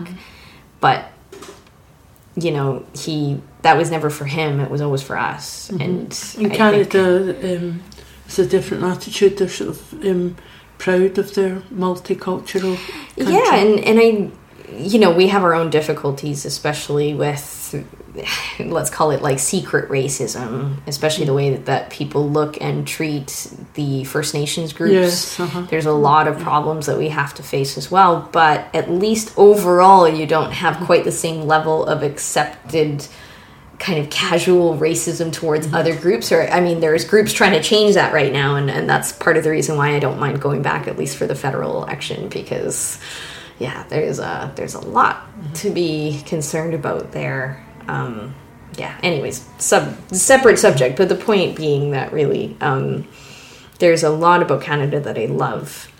But 0.81 1.11
you 2.37 2.53
know, 2.53 2.85
he 2.95 3.41
that 3.63 3.77
was 3.77 3.91
never 3.91 4.11
for 4.11 4.27
him, 4.27 4.61
it 4.61 4.71
was 4.71 4.81
always 4.81 5.03
for 5.03 5.17
us. 5.17 5.71
And 5.71 5.81
In 5.81 6.07
I 6.07 6.15
think- 6.15 6.55
Canada, 6.55 7.57
um, 7.57 7.83
it's 8.27 8.39
a 8.39 8.47
different 8.47 8.85
attitude. 8.85 9.39
They're 9.39 9.49
sort 9.49 9.71
of 9.71 10.05
um, 10.05 10.37
proud 10.79 11.19
of 11.19 11.35
their 11.35 11.57
multicultural. 11.73 12.77
Country. 13.17 13.35
Yeah, 13.35 13.57
and 13.57 13.81
and 13.81 13.99
I, 13.99 14.31
you 14.73 14.99
know, 14.99 15.13
we 15.13 15.29
have 15.29 15.43
our 15.43 15.55
own 15.55 15.71
difficulties, 15.71 16.45
especially 16.45 17.15
with, 17.15 17.75
let's 18.61 18.91
call 18.91 19.11
it 19.11 19.23
like 19.23 19.39
secret 19.39 19.89
racism, 19.89 20.77
especially 20.87 21.25
the 21.25 21.35
way 21.35 21.51
that, 21.51 21.67
that 21.67 21.91
people 21.91 22.29
look 22.29 22.61
and 22.61 22.87
treat 22.87 23.51
the 23.75 24.05
First 24.05 24.35
Nations 24.35 24.73
groups. 24.73 24.93
Yes, 24.93 25.41
uh-huh. 25.41 25.63
There's 25.71 25.87
a 25.87 25.93
lot 25.93 26.29
of 26.29 26.39
problems 26.39 26.87
that 26.87 26.99
we 26.99 27.09
have 27.09 27.35
to 27.35 27.43
face 27.43 27.79
as 27.79 27.91
well, 27.91 28.29
but 28.31 28.67
at 28.75 28.91
least 28.91 29.33
overall, 29.37 30.07
you 30.09 30.27
don't 30.27 30.53
have 30.53 30.85
quite 30.85 31.05
the 31.05 31.13
same 31.13 31.43
level 31.43 31.87
of 31.87 32.03
accepted 32.03 33.07
kind 33.79 33.99
of 33.99 34.11
casual 34.11 34.77
racism 34.77 35.33
towards 35.33 35.73
other 35.73 35.97
groups 35.97 36.33
or 36.33 36.43
i 36.49 36.61
mean 36.61 36.81
there's 36.81 37.05
groups 37.05 37.33
trying 37.33 37.53
to 37.53 37.63
change 37.63 37.95
that 37.95 38.13
right 38.13 38.33
now 38.33 38.57
and, 38.57 38.71
and 38.71 38.89
that's 38.89 39.13
part 39.13 39.37
of 39.37 39.45
the 39.45 39.51
reason 39.51 39.77
why 39.77 39.95
i 39.95 39.99
don't 39.99 40.19
mind 40.19 40.41
going 40.41 40.63
back 40.63 40.89
at 40.89 40.99
least 40.99 41.17
for 41.17 41.27
the 41.27 41.35
federal 41.35 41.83
election 41.83 42.29
because 42.29 42.99
yeah 43.59 43.85
there's 43.89 44.19
a 44.19 44.53
there's 44.57 44.75
a 44.75 44.81
lot 44.81 45.27
to 45.55 45.71
be 45.71 46.23
concerned 46.27 46.75
about 46.75 47.13
there. 47.13 47.65
Um, 47.87 48.35
yeah 48.77 48.99
anyways 49.03 49.49
sub 49.59 49.97
separate 50.13 50.59
subject 50.59 50.97
but 50.97 51.09
the 51.09 51.15
point 51.15 51.57
being 51.57 51.93
that 51.93 52.13
really 52.13 52.57
um, 52.61 53.07
there's 53.79 54.03
a 54.03 54.11
lot 54.11 54.43
about 54.43 54.63
canada 54.63 55.01
that 55.01 55.19
i 55.19 55.27
love 55.27 55.91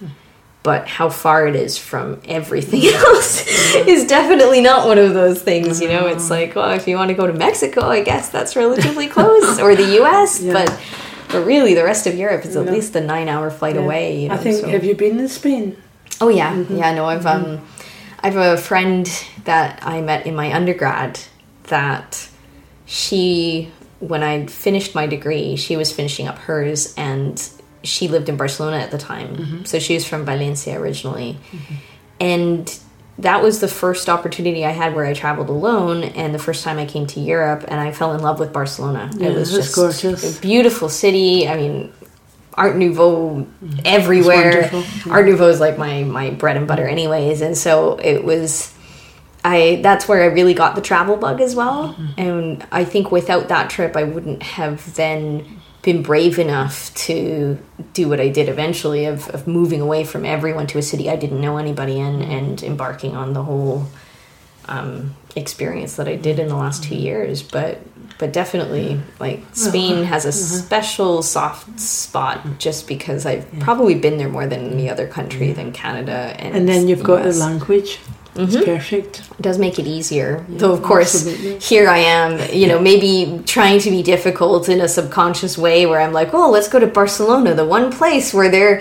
but 0.63 0.87
how 0.87 1.09
far 1.09 1.47
it 1.47 1.57
is 1.57 1.79
from 1.79 2.21
everything 2.27 2.85
else 2.95 3.43
mm-hmm. 3.43 3.89
is 3.89 4.07
definitely 4.07 4.61
not 4.61 4.87
one 4.87 4.99
of 4.99 5.15
those 5.15 5.41
things. 5.41 5.81
You 5.81 5.89
know, 5.89 6.07
it's 6.07 6.25
mm-hmm. 6.25 6.33
like, 6.33 6.55
well, 6.55 6.73
if 6.73 6.87
you 6.89 6.97
want 6.97 7.09
to 7.09 7.15
go 7.15 7.27
to 7.27 7.33
Mexico, 7.33 7.83
I 7.83 8.03
guess 8.03 8.29
that's 8.29 8.57
relatively 8.57 9.07
close, 9.09 9.61
or 9.61 9.75
the 9.75 9.95
U.S. 9.97 10.41
Yeah. 10.41 10.53
But 10.53 10.81
but 11.31 11.45
really, 11.45 11.75
the 11.75 11.85
rest 11.85 12.07
of 12.07 12.15
Europe 12.15 12.45
is 12.45 12.57
at 12.57 12.65
Yeah. 12.65 12.73
least 12.73 12.97
a 12.97 13.01
nine-hour 13.01 13.51
flight 13.51 13.75
Yeah. 13.75 13.83
away. 13.83 14.23
You 14.23 14.29
know, 14.29 14.35
I 14.35 14.39
think. 14.39 14.61
so- 14.61 14.69
Have 14.69 14.85
you 14.85 14.95
been 14.95 15.19
to 15.19 15.29
Spain? 15.29 15.77
Oh 16.21 16.29
yeah, 16.29 16.55
mm-hmm. 16.55 16.77
yeah. 16.77 16.95
No, 16.95 17.05
I've 17.05 17.27
um, 17.27 17.61
I 18.21 18.31
have 18.31 18.37
a 18.37 18.61
friend 18.61 19.07
that 19.45 19.81
I 19.83 20.01
met 20.01 20.27
in 20.27 20.35
my 20.35 20.53
undergrad 20.53 21.21
that 21.65 22.29
she, 22.87 23.71
when 24.01 24.23
I 24.23 24.47
finished 24.47 24.95
my 24.95 25.07
degree, 25.07 25.57
she 25.57 25.77
was 25.77 25.93
finishing 25.93 26.27
up 26.27 26.39
hers, 26.39 26.95
and 26.97 27.39
she 27.85 28.09
lived 28.09 28.29
in 28.29 28.37
Barcelona 28.37 28.79
at 28.79 28.91
the 28.91 28.99
time. 28.99 29.65
So 29.67 29.79
she 29.79 29.95
was 29.95 30.05
from 30.07 30.25
Valencia 30.25 30.79
originally, 30.81 31.39
and 32.21 32.79
that 33.19 33.43
was 33.43 33.61
the 33.61 33.69
first 33.69 34.09
opportunity 34.09 34.65
I 34.65 34.71
had 34.71 34.95
where 34.95 35.05
I 35.05 35.13
traveled 35.15 35.49
alone, 35.49 36.05
and 36.05 36.35
the 36.35 36.39
first 36.39 36.63
time 36.65 36.79
I 36.79 36.87
came 36.87 37.07
to 37.09 37.21
Europe, 37.21 37.65
and 37.69 37.81
I 37.81 37.91
fell 37.93 38.15
in 38.15 38.21
love 38.23 38.39
with 38.39 38.53
Barcelona. 38.53 39.11
Yeah, 39.17 39.29
it 39.31 39.35
was 39.37 39.51
just 39.53 39.75
gorgeous. 39.75 40.39
a 40.39 40.41
beautiful 40.41 40.89
city. 40.89 41.49
I 41.49 41.57
mean, 41.57 41.93
Art 42.55 42.77
Nouveau 42.77 43.47
everywhere. 43.85 44.63
Mm-hmm. 44.65 44.77
wonderful. 44.77 45.13
Art 45.13 45.27
Nouveau 45.27 45.49
is 45.49 45.61
like 45.61 45.79
my 45.79 46.05
my 46.05 46.31
bread 46.31 46.57
and 46.57 46.67
butter, 46.69 46.87
anyways, 46.87 47.41
and 47.41 47.57
so 47.57 47.97
it 48.03 48.25
was. 48.25 48.73
I 49.45 49.79
that's 49.85 50.09
where 50.09 50.23
I 50.23 50.27
really 50.27 50.53
got 50.53 50.75
the 50.75 50.81
travel 50.81 51.17
bug 51.17 51.41
as 51.41 51.55
well, 51.55 51.95
Mm-hmm. 51.95 52.21
and 52.21 52.67
I 52.73 52.85
think 52.85 53.13
without 53.13 53.49
that 53.49 53.71
trip, 53.71 53.97
I 53.97 54.03
wouldn't 54.03 54.43
have 54.43 54.95
then 54.97 55.58
been 55.83 56.03
brave 56.03 56.39
enough 56.39 56.93
to 56.95 57.59
do 57.93 58.09
what 58.09 58.21
I 58.21 58.29
did 58.29 58.49
eventually 58.49 59.05
of, 59.05 59.29
of 59.31 59.47
moving 59.47 59.81
away 59.81 60.05
from 60.05 60.25
everyone 60.25 60.67
to 60.69 60.79
a 60.79 60.83
city 60.83 61.09
I 61.09 61.17
didn't 61.17 61.41
know 61.41 61.57
anybody 61.57 61.99
in 61.99 62.19
mm-hmm. 62.19 62.31
and 62.31 62.63
embarking 62.63 63.17
on 63.17 63.33
the 63.33 63.43
whole 63.45 63.87
um, 64.67 65.15
experience 65.37 65.97
that 65.97 66.09
I 66.09 66.17
did 66.17 66.39
in 66.39 66.49
the 66.49 66.57
last 66.57 66.85
two 66.85 66.95
mm-hmm. 66.95 67.05
years. 67.05 67.43
But 67.43 67.81
but 68.19 68.33
definitely, 68.33 69.01
like 69.21 69.45
Spain 69.53 70.03
has 70.05 70.25
a 70.25 70.29
mm-hmm. 70.29 70.67
special 70.67 71.23
soft 71.23 71.79
spot 71.79 72.59
just 72.59 72.89
because 72.89 73.25
I've 73.25 73.47
probably 73.61 73.95
been 73.95 74.19
there 74.19 74.29
more 74.29 74.47
than 74.47 74.73
any 74.73 74.91
other 74.91 75.07
country 75.07 75.53
than 75.53 75.73
Canada 75.73 76.35
and 76.39 76.57
And 76.57 76.69
then 76.69 76.89
you've 76.89 77.05
got 77.05 77.23
the 77.23 77.33
language. 77.33 78.01
It's 78.39 78.55
Mhm. 78.57 78.65
perfect. 78.65 79.23
It 79.39 79.43
does 79.43 79.59
make 79.59 79.79
it 79.79 79.87
easier. 79.87 80.45
Yeah, 80.49 80.59
Though, 80.59 80.73
of 80.73 80.83
course, 80.83 81.15
absolutely. 81.15 81.59
here 81.59 81.89
I 81.89 81.99
am, 81.99 82.39
you 82.53 82.67
know, 82.69 82.79
maybe 82.79 83.43
trying 83.47 83.81
to 83.81 83.91
be 83.91 84.03
difficult 84.03 84.69
in 84.69 84.81
a 84.81 84.89
subconscious 84.89 85.59
way 85.59 85.87
where 85.87 86.01
I'm 86.01 86.13
like, 86.13 86.33
oh, 86.33 86.49
let's 86.51 86.69
go 86.69 86.79
to 86.79 86.87
Barcelona, 86.87 87.55
the 87.55 87.65
one 87.67 87.91
place 87.91 88.33
where 88.33 88.49
they're 88.49 88.81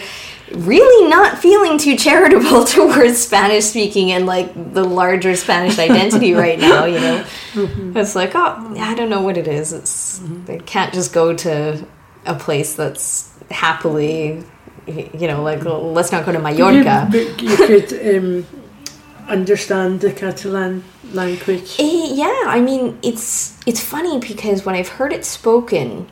really 0.53 1.09
not 1.09 1.39
feeling 1.39 1.77
too 1.77 1.97
charitable 1.97 2.63
towards 2.75 3.17
Spanish 3.17 3.65
speaking 3.65 4.11
and 4.11 4.25
like 4.25 4.49
the 4.73 4.83
larger 4.83 5.35
Spanish 5.35 5.77
identity 5.87 6.33
right 6.33 6.59
now, 6.59 6.85
you 6.85 6.99
know. 6.99 7.23
Mm-hmm. 7.53 7.97
It's 7.97 8.15
like, 8.15 8.31
oh, 8.35 8.75
I 8.79 8.93
don't 8.95 9.09
know 9.09 9.21
what 9.21 9.37
it 9.37 9.47
is. 9.47 9.73
It's 9.73 10.21
they 10.45 10.59
can't 10.59 10.93
just 10.93 11.13
go 11.13 11.33
to 11.33 11.83
a 12.25 12.35
place 12.35 12.75
that's 12.75 13.29
happily, 13.49 14.43
you 14.87 15.27
know, 15.27 15.41
like 15.43 15.65
let's 15.65 16.11
not 16.11 16.25
go 16.25 16.31
to 16.31 16.39
Mallorca. 16.39 17.09
You, 17.11 17.25
but 17.25 17.41
you 17.41 17.57
could 17.57 18.15
um, 18.17 18.45
understand 19.27 20.01
the 20.01 20.11
Catalan 20.11 20.83
language. 21.11 21.79
Eh, 21.79 22.07
yeah, 22.13 22.43
I 22.45 22.61
mean 22.61 22.97
it's 23.03 23.57
it's 23.65 23.83
funny 23.83 24.19
because 24.19 24.65
when 24.65 24.75
I've 24.75 24.89
heard 24.89 25.13
it 25.13 25.25
spoken, 25.25 26.07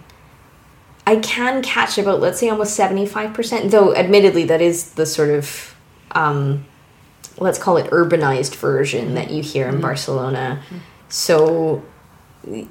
I 1.07 1.17
can 1.17 1.61
catch 1.61 1.97
about 1.97 2.19
let's 2.19 2.39
say 2.39 2.49
almost 2.49 2.75
seventy 2.75 3.05
five 3.05 3.33
percent. 3.33 3.71
Though 3.71 3.95
admittedly, 3.95 4.45
that 4.45 4.61
is 4.61 4.91
the 4.91 5.05
sort 5.05 5.29
of 5.29 5.75
um, 6.11 6.65
let's 7.37 7.57
call 7.59 7.77
it 7.77 7.89
urbanized 7.91 8.55
version 8.55 9.15
that 9.15 9.31
you 9.31 9.41
hear 9.41 9.67
in 9.67 9.73
mm-hmm. 9.73 9.81
Barcelona. 9.81 10.61
Mm-hmm. 10.65 10.77
So 11.09 11.83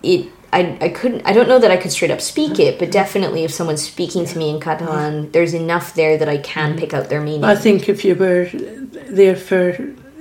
it. 0.03 0.30
I, 0.53 0.78
I 0.80 0.88
couldn't 0.90 1.26
I 1.26 1.32
don't 1.32 1.49
know 1.49 1.59
that 1.59 1.72
I 1.72 1.76
could 1.76 1.90
straight 1.90 2.12
up 2.12 2.20
speak 2.20 2.61
it, 2.61 2.78
but 2.78 2.84
mm-hmm. 2.84 2.92
definitely 2.92 3.42
if 3.42 3.53
someone's 3.53 3.82
speaking 3.82 4.24
to 4.24 4.38
me 4.38 4.51
in 4.51 4.61
Catalan, 4.61 5.32
there's 5.32 5.53
enough 5.53 5.95
there 5.95 6.16
that 6.16 6.28
I 6.28 6.38
can 6.38 6.78
pick 6.78 6.95
out 6.95 7.09
their 7.09 7.20
meaning. 7.20 7.42
I 7.42 7.57
think 7.57 7.88
if 7.88 8.05
you 8.05 8.14
were 8.14 8.49
there 8.53 9.34
for 9.34 9.72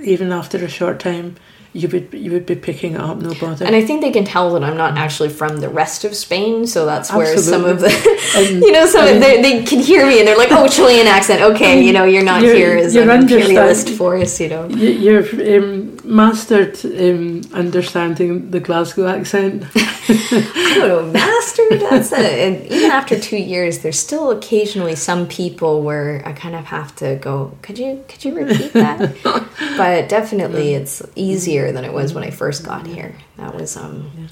even 0.04 0.32
after 0.32 0.58
a 0.64 0.68
short 0.68 1.00
time, 1.00 1.36
you 1.72 1.88
would 1.88 2.14
you 2.14 2.30
would 2.30 2.46
be 2.46 2.54
picking 2.54 2.94
it 2.94 3.00
up, 3.00 3.18
no 3.18 3.34
bother. 3.34 3.64
And 3.66 3.74
I 3.74 3.84
think 3.84 4.00
they 4.00 4.12
can 4.12 4.24
tell 4.24 4.52
that 4.52 4.62
I'm 4.62 4.76
not 4.76 4.96
actually 4.96 5.28
from 5.30 5.56
the 5.58 5.68
rest 5.68 6.04
of 6.04 6.14
Spain, 6.14 6.66
so 6.68 6.86
that's 6.86 7.12
where 7.12 7.36
some 7.36 7.64
of 7.64 7.80
the, 7.80 7.88
And- 8.36 8.62
you 8.62 8.70
know, 8.70 8.86
some 8.86 9.06
and- 9.06 9.16
of 9.16 9.20
they, 9.22 9.42
they 9.42 9.64
can 9.64 9.80
hear 9.80 10.06
me 10.06 10.20
and 10.20 10.28
they're 10.28 10.36
like, 10.38 10.52
"Oh, 10.52 10.68
Chilean 10.68 11.06
accent. 11.08 11.42
Okay, 11.42 11.82
you 11.86 11.92
know, 11.92 12.04
you're 12.04 12.22
not 12.22 12.42
You're- 12.42 12.56
here 12.56 12.76
as 12.76 12.94
you're 12.94 13.10
an 13.10 13.22
imperialist 13.22 13.88
force, 13.90 14.40
you 14.40 14.48
know." 14.48 14.68
You- 14.68 14.90
You've 14.90 15.32
um, 15.64 15.93
mastered 16.04 16.78
um, 16.84 17.42
understanding 17.52 18.50
the 18.50 18.60
Glasgow 18.60 19.06
accent. 19.06 19.64
I 19.74 20.74
don't 20.76 20.88
know, 20.88 21.12
mastered. 21.12 21.80
That's 21.80 22.12
a, 22.20 22.46
and 22.46 22.66
even 22.66 22.90
after 22.90 23.18
two 23.18 23.38
years, 23.38 23.80
there's 23.80 23.98
still 23.98 24.30
occasionally 24.30 24.94
some 24.96 25.26
people 25.26 25.82
where 25.82 26.22
I 26.24 26.32
kind 26.32 26.54
of 26.54 26.66
have 26.66 26.94
to 26.96 27.16
go. 27.16 27.56
Could 27.62 27.78
you 27.78 28.04
could 28.08 28.24
you 28.24 28.34
repeat 28.34 28.72
that? 28.74 29.16
but 29.76 30.08
definitely, 30.08 30.74
it's 30.74 31.02
easier 31.14 31.72
than 31.72 31.84
it 31.84 31.92
was 31.92 32.14
when 32.14 32.24
I 32.24 32.30
first 32.30 32.64
got 32.64 32.86
here. 32.86 33.16
That 33.36 33.54
was 33.54 33.76
um, 33.76 34.28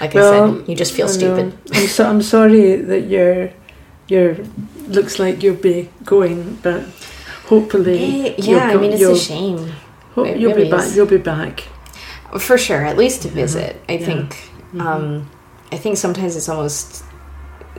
like 0.00 0.14
I 0.14 0.20
said, 0.20 0.68
you 0.68 0.74
just 0.74 0.92
feel 0.92 1.08
stupid. 1.08 1.58
I'm 1.72 1.86
so 1.86 2.08
I'm 2.08 2.22
sorry 2.22 2.76
that 2.76 3.02
you're 3.02 3.50
you're 4.08 4.36
looks 4.88 5.18
like 5.18 5.42
you'll 5.42 5.56
be 5.56 5.90
going, 6.04 6.56
but 6.62 6.84
hopefully 7.46 8.34
you'll 8.40 8.58
yeah, 8.58 8.68
I 8.68 8.76
mean, 8.76 8.92
it's 8.92 9.02
a 9.02 9.16
shame. 9.16 9.72
It 10.18 10.38
you'll 10.38 10.52
really 10.52 10.64
be 10.64 10.70
back. 10.70 10.84
is. 10.86 10.96
You'll 10.96 11.06
be 11.06 11.18
back. 11.18 11.64
for 12.38 12.58
sure 12.58 12.84
at 12.84 12.96
least 12.96 13.22
to 13.22 13.28
visit 13.28 13.80
i 13.88 13.92
Yeah. 13.92 13.98
Mm-hmm. 13.98 14.28
think 14.28 14.80
um 14.80 15.30
i 15.70 15.76
think 15.76 15.96
sometimes 15.96 16.34
it's 16.36 16.48
almost 16.48 17.04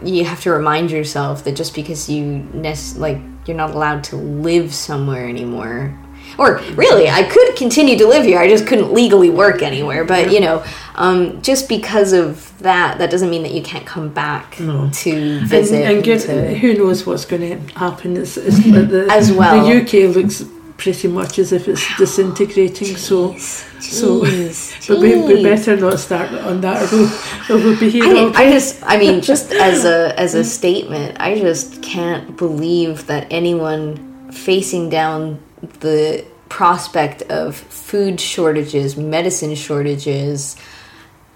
you 0.04 0.24
have 0.26 0.40
to 0.42 0.50
remind 0.52 0.92
yourself 0.92 1.44
that 1.44 1.56
just 1.58 1.74
because 1.76 2.10
you 2.10 2.24
nec- 2.54 2.96
like 2.98 3.20
you're 3.46 3.58
not 3.58 3.72
allowed 3.72 4.04
to 4.06 4.16
live 4.16 4.74
somewhere 4.74 5.28
anymore 5.28 5.94
or 6.38 6.60
really 6.76 7.08
i 7.10 7.22
could 7.24 7.56
continue 7.58 7.98
to 7.98 8.08
live 8.08 8.24
here 8.26 8.40
i 8.40 8.48
just 8.48 8.66
couldn't 8.66 8.92
legally 8.94 9.30
work 9.30 9.62
anywhere 9.62 10.04
but 10.06 10.32
you 10.32 10.40
know 10.40 10.64
um, 10.96 11.42
just 11.42 11.68
because 11.68 12.14
of 12.14 12.58
that 12.60 12.98
that 13.00 13.12
doesn't 13.12 13.30
mean 13.30 13.44
that 13.44 13.52
you 13.52 13.62
can't 13.62 13.86
come 13.86 14.08
back 14.10 14.58
No. 14.60 14.90
to 15.04 15.12
And, 15.12 15.48
visit 15.48 15.84
and 15.84 16.02
get, 16.04 16.22
to- 16.22 16.56
who 16.58 16.74
knows 16.76 17.06
what's 17.06 17.26
going 17.26 17.42
to 17.42 17.74
happen? 17.78 18.16
It's, 18.16 18.38
it's 18.38 18.64
the, 18.64 18.82
the, 18.94 19.08
As 19.12 19.32
well. 19.34 19.66
The 19.68 19.82
UK 19.82 20.16
looks 20.16 20.44
pretty 20.78 21.08
much 21.08 21.40
as 21.40 21.52
if 21.52 21.68
it's 21.68 21.98
disintegrating. 21.98 22.98
So, 22.98 23.38
so, 23.38 24.22
Jeez, 24.22 24.88
but 24.88 25.00
we, 25.00 25.16
we 25.22 25.44
better 25.44 25.78
not 25.78 26.00
start 26.00 26.32
on 26.32 26.62
that. 26.62 26.92
Or 26.92 26.98
we'll, 26.98 27.12
or 27.50 27.64
we'll 27.64 27.80
be 27.80 27.90
here 27.90 28.04
all 28.04 28.36
I, 28.36 28.44
I 28.44 28.52
just 28.52 28.84
I 28.84 28.98
mean 28.98 29.22
just 29.32 29.52
as 29.52 29.86
a 29.86 30.18
as 30.20 30.36
a 30.36 30.44
statement 30.44 31.18
I 31.20 31.40
just 31.40 31.82
can't 31.82 32.36
believe 32.38 33.08
that 33.08 33.28
anyone 33.32 34.32
facing 34.32 34.90
down 34.90 35.42
the 35.80 36.26
prospect 36.50 37.24
of 37.24 37.56
food 37.56 38.20
shortages 38.20 38.98
medicine 38.98 39.56
shortages 39.56 40.56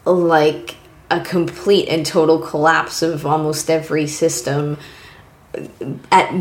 like 0.05 0.75
a 1.11 1.19
complete 1.21 1.87
and 1.89 2.05
total 2.05 2.39
collapse 2.39 3.01
of 3.01 3.25
almost 3.25 3.69
every 3.69 4.05
system 4.05 4.77
at 6.11 6.31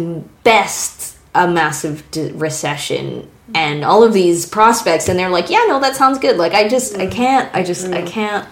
best 0.44 1.17
a 1.34 1.46
massive 1.48 2.08
d- 2.10 2.32
recession 2.32 3.28
and 3.54 3.84
all 3.84 4.02
of 4.02 4.12
these 4.12 4.44
prospects 4.46 5.08
and 5.08 5.18
they're 5.18 5.30
like 5.30 5.50
yeah 5.50 5.64
no 5.68 5.80
that 5.80 5.96
sounds 5.96 6.18
good. 6.18 6.36
Like 6.36 6.52
i 6.52 6.68
just 6.68 6.96
i 6.96 7.06
mm. 7.06 7.12
can't 7.12 7.54
i 7.54 7.62
just 7.62 7.86
i 7.86 8.02
mm. 8.02 8.06
can't. 8.06 8.48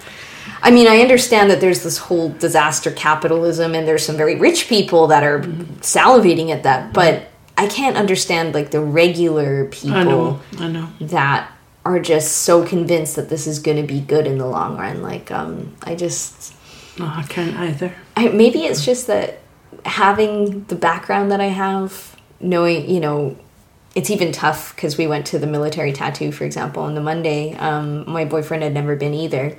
I 0.63 0.71
mean 0.71 0.87
i 0.87 1.01
understand 1.01 1.51
that 1.51 1.61
there's 1.61 1.83
this 1.83 1.99
whole 1.99 2.31
disaster 2.31 2.91
capitalism 2.91 3.75
and 3.75 3.87
there's 3.87 4.05
some 4.05 4.17
very 4.17 4.37
rich 4.37 4.69
people 4.69 5.07
that 5.09 5.23
are 5.23 5.41
mm-hmm. 5.41 5.75
salivating 5.81 6.51
at 6.51 6.63
that 6.63 6.93
but 6.93 7.29
i 7.59 7.67
can't 7.67 7.97
understand 7.97 8.55
like 8.55 8.71
the 8.71 8.81
regular 8.81 9.67
people 9.67 9.97
I 9.97 10.05
know, 10.05 10.41
I 10.59 10.69
know. 10.69 10.89
that 11.01 11.53
are 11.87 12.01
just 12.01 12.39
so 12.39 12.67
convinced 12.67 13.15
that 13.15 13.29
this 13.29 13.47
is 13.47 13.61
going 13.61 13.77
to 13.77 13.87
be 13.87 14.01
good 14.01 14.27
in 14.27 14.39
the 14.39 14.47
long 14.47 14.77
run. 14.77 15.03
Like 15.03 15.31
um 15.31 15.77
i 15.85 15.95
just 15.95 16.53
No, 16.99 17.07
I 17.07 17.23
can't 17.23 17.57
either. 17.57 17.95
I, 18.17 18.29
maybe 18.29 18.65
it's 18.65 18.85
just 18.85 19.07
that 19.07 19.39
having 19.85 20.65
the 20.65 20.75
background 20.75 21.31
that 21.31 21.41
I 21.41 21.47
have, 21.47 22.16
knowing, 22.41 22.89
you 22.89 23.01
know, 23.01 23.37
it's 23.95 24.11
even 24.11 24.31
tough 24.31 24.75
because 24.75 24.99
we 24.99 25.07
went 25.07 25.27
to 25.27 25.39
the 25.39 25.47
military 25.47 25.93
tattoo, 25.93 26.31
for 26.31 26.45
example, 26.45 26.83
on 26.83 26.95
the 26.95 27.01
Monday. 27.01 27.55
Um, 27.55 28.09
my 28.11 28.25
boyfriend 28.25 28.63
had 28.63 28.75
never 28.75 28.95
been 28.95 29.15
either. 29.15 29.57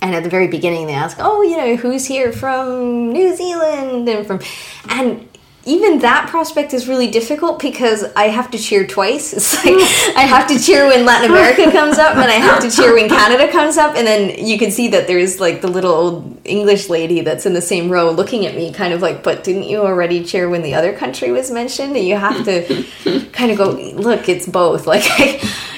And 0.00 0.14
at 0.14 0.22
the 0.22 0.30
very 0.30 0.46
beginning, 0.46 0.86
they 0.86 0.94
ask, 0.94 1.16
"Oh, 1.20 1.42
you 1.42 1.56
know, 1.56 1.74
who's 1.74 2.06
here 2.06 2.32
from 2.32 3.12
New 3.12 3.34
Zealand 3.34 4.08
and 4.08 4.26
from," 4.26 4.40
and 4.88 5.27
even 5.68 5.98
that 5.98 6.28
prospect 6.30 6.72
is 6.72 6.88
really 6.88 7.10
difficult 7.10 7.60
because 7.60 8.02
I 8.16 8.28
have 8.28 8.50
to 8.52 8.58
cheer 8.58 8.86
twice. 8.86 9.32
It's 9.38 9.54
like 9.64 9.74
I 10.16 10.22
have 10.22 10.48
to 10.48 10.58
cheer 10.58 10.86
when 10.86 11.04
Latin 11.04 11.30
America 11.30 11.70
comes 11.70 11.98
up, 11.98 12.16
and 12.16 12.30
I 12.30 12.40
have 12.48 12.60
to 12.62 12.70
cheer 12.70 12.94
when 12.94 13.08
Canada 13.08 13.52
comes 13.52 13.76
up, 13.76 13.94
and 13.94 14.06
then 14.06 14.44
you 14.44 14.58
can 14.58 14.70
see 14.70 14.88
that 14.88 15.06
there's 15.06 15.38
like 15.38 15.60
the 15.60 15.68
little 15.68 15.92
old 15.92 16.40
English 16.44 16.88
lady 16.88 17.20
that's 17.20 17.44
in 17.44 17.52
the 17.52 17.60
same 17.60 17.90
row 17.90 18.10
looking 18.10 18.46
at 18.46 18.56
me, 18.56 18.72
kind 18.72 18.94
of 18.94 19.02
like, 19.02 19.22
"But 19.22 19.44
didn't 19.44 19.64
you 19.64 19.80
already 19.80 20.24
cheer 20.24 20.48
when 20.48 20.62
the 20.62 20.74
other 20.74 20.92
country 20.92 21.30
was 21.30 21.50
mentioned?" 21.50 21.94
And 21.96 22.06
you 22.06 22.16
have 22.16 22.44
to 22.46 22.84
kind 23.32 23.50
of 23.52 23.58
go, 23.58 23.70
"Look, 23.94 24.28
it's 24.28 24.46
both." 24.46 24.86
Like, 24.88 25.04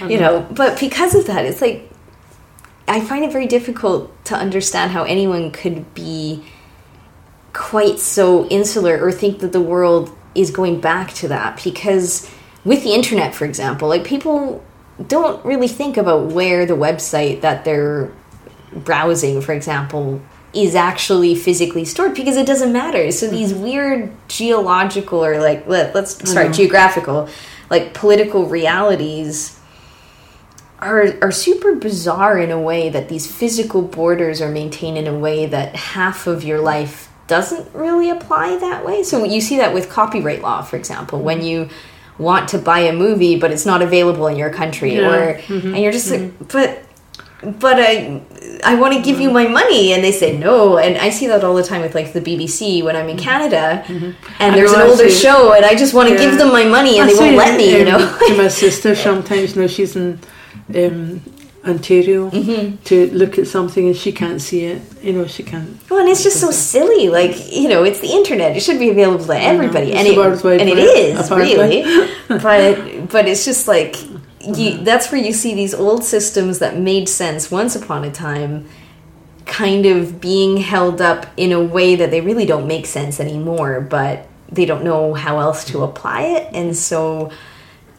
you 0.09 0.21
know, 0.21 0.41
mm-hmm. 0.41 0.55
but 0.55 0.79
because 0.79 1.17
of 1.17 1.27
that, 1.27 1.45
it's 1.45 1.61
like 1.61 1.91
I 2.87 3.01
find 3.01 3.25
it 3.25 3.33
very 3.33 3.47
difficult 3.47 4.25
to 4.27 4.37
understand 4.37 4.93
how 4.93 5.03
anyone 5.03 5.51
could 5.51 5.93
be 5.95 6.45
quite 7.53 7.99
so 7.99 8.47
insular 8.49 9.03
or 9.03 9.11
think 9.11 9.41
that 9.41 9.53
the 9.53 9.61
world 9.61 10.17
is 10.35 10.51
going 10.51 10.81
back 10.81 11.13
to 11.13 11.29
that 11.29 11.63
because 11.63 12.31
with 12.65 12.85
the 12.85 12.93
internet 12.93 13.35
for 13.35 13.45
example 13.45 13.89
like 13.89 14.05
people 14.05 14.65
don't 15.09 15.45
really 15.45 15.67
think 15.67 15.97
about 15.97 16.27
where 16.27 16.65
the 16.67 16.75
website 16.75 17.41
that 17.41 17.65
they're 17.65 18.13
browsing 18.73 19.41
for 19.41 19.53
example 19.53 20.21
is 20.53 20.75
actually 20.75 21.35
physically 21.35 21.85
stored 21.85 22.15
because 22.15 22.37
it 22.37 22.47
doesn't 22.47 22.73
matter. 22.73 23.11
So 23.13 23.27
mm-hmm. 23.27 23.37
these 23.37 23.55
weird 23.55 24.13
geological 24.29 25.25
or 25.25 25.41
like 25.41 25.67
let, 25.67 25.95
let's 25.95 26.29
start 26.29 26.53
geographical 26.53 27.29
like 27.71 27.95
political 27.95 28.47
realities 28.47 29.59
are 30.81 31.15
are 31.23 31.31
super 31.31 31.77
bizarre 31.77 32.39
in 32.39 32.51
a 32.51 32.61
way 32.61 32.89
that 32.89 33.09
these 33.09 33.31
physical 33.33 33.83
borders 33.83 34.41
are 34.41 34.51
maintained 34.51 34.99
in 34.99 35.07
a 35.07 35.17
way 35.17 35.47
that 35.47 35.77
half 35.77 36.27
of 36.27 36.43
your 36.43 36.61
life 36.61 37.10
doesn't 37.31 37.67
really 37.75 38.11
apply 38.11 38.57
that 38.67 38.85
way. 38.85 39.03
So 39.05 39.25
you 39.25 39.41
see 39.41 39.57
that 39.63 39.73
with 39.73 39.89
copyright 39.89 40.43
law, 40.43 40.61
for 40.63 40.77
example, 40.77 41.19
when 41.29 41.41
you 41.43 41.69
want 42.19 42.45
to 42.55 42.59
buy 42.59 42.81
a 42.81 42.93
movie 43.05 43.35
but 43.43 43.51
it's 43.55 43.65
not 43.73 43.81
available 43.89 44.27
in 44.33 44.37
your 44.37 44.51
country 44.61 44.93
Yeah. 44.97 45.11
or 45.13 45.23
Mhm. 45.49 45.65
and 45.75 45.79
you're 45.83 45.97
just 46.01 46.11
like 46.11 46.25
but 46.57 46.71
but 47.67 47.77
I 47.91 48.21
I 48.71 48.75
want 48.81 48.93
to 48.99 49.01
give 49.09 49.19
you 49.25 49.31
my 49.41 49.47
money 49.61 49.85
and 49.95 50.01
they 50.07 50.13
say 50.23 50.31
no 50.37 50.77
and 50.85 50.93
I 51.07 51.09
see 51.19 51.27
that 51.33 51.43
all 51.47 51.55
the 51.63 51.67
time 51.73 51.81
with 51.87 51.95
like 52.01 52.11
the 52.13 52.21
BBC 52.29 52.83
when 52.87 52.95
I'm 53.01 53.09
in 53.15 53.17
Canada 53.31 53.65
and 54.43 54.51
there's 54.57 54.75
an 54.79 54.83
older 54.91 55.09
see. 55.09 55.23
show 55.27 55.41
and 55.57 55.65
I 55.73 55.75
just 55.83 55.93
want 55.97 56.07
to 56.11 56.15
Yeah. 56.15 56.25
give 56.25 56.35
them 56.41 56.51
my 56.61 56.65
money 56.77 56.95
and 56.99 57.09
I 57.09 57.13
they 57.15 57.19
won't 57.21 57.37
let 57.47 57.55
me 57.61 57.67
you 57.79 57.85
know 57.91 58.01
to 58.29 58.35
my 58.45 58.49
sister 58.65 58.91
sometimes, 58.95 59.47
you 59.55 59.63
know, 59.63 59.69
she's 59.77 59.97
in 59.97 60.09
um, 60.83 61.23
Ontario 61.67 62.31
Mm-hmm. 62.31 62.77
to 62.85 63.11
look 63.13 63.39
at 63.39 63.47
something 63.47 63.87
and 63.87 63.97
she 63.97 64.13
can't 64.13 64.41
see 64.41 64.65
it. 64.65 64.81
You 65.03 65.13
know, 65.13 65.27
she 65.27 65.43
can't. 65.43 65.79
Well, 65.91 66.01
and 66.01 66.09
it's 66.09 66.23
just 66.23 66.41
so 66.41 66.51
silly. 66.51 67.09
Like 67.11 67.53
you 67.53 67.69
know, 67.69 67.85
it's 67.85 68.01
the 68.01 68.11
internet. 68.11 68.57
It 68.57 68.61
should 68.63 68.79
be 68.79 68.91
available 68.91 69.25
to 69.27 69.39
everybody, 69.39 69.93
and 69.93 70.07
it 70.07 70.17
and 70.61 70.69
it 70.71 70.79
is 70.79 71.31
really. 71.31 71.83
but 72.29 73.11
but 73.11 73.29
it's 73.29 73.45
just 73.45 73.69
like 73.69 73.97
Mm-hmm. 74.41 74.55
you. 74.55 74.79
That's 74.85 75.13
where 75.13 75.21
you 75.21 75.35
see 75.35 75.55
these 75.55 75.75
old 75.75 76.03
systems 76.03 76.61
that 76.61 76.79
made 76.79 77.11
sense 77.11 77.51
once 77.51 77.77
upon 77.77 78.05
a 78.05 78.11
time, 78.11 78.67
kind 79.45 79.85
of 79.85 80.19
being 80.19 80.57
held 80.57 81.03
up 81.03 81.27
in 81.37 81.53
a 81.53 81.61
way 81.63 81.95
that 81.97 82.11
they 82.11 82.23
really 82.23 82.47
don't 82.47 82.67
make 82.67 82.87
sense 82.87 83.21
anymore. 83.21 83.83
But 83.83 84.27
they 84.51 84.65
don't 84.65 84.83
know 84.83 85.13
how 85.13 85.41
else 85.41 85.65
to 85.67 85.83
apply 85.83 86.23
it, 86.23 86.49
and 86.55 86.75
so 86.75 87.31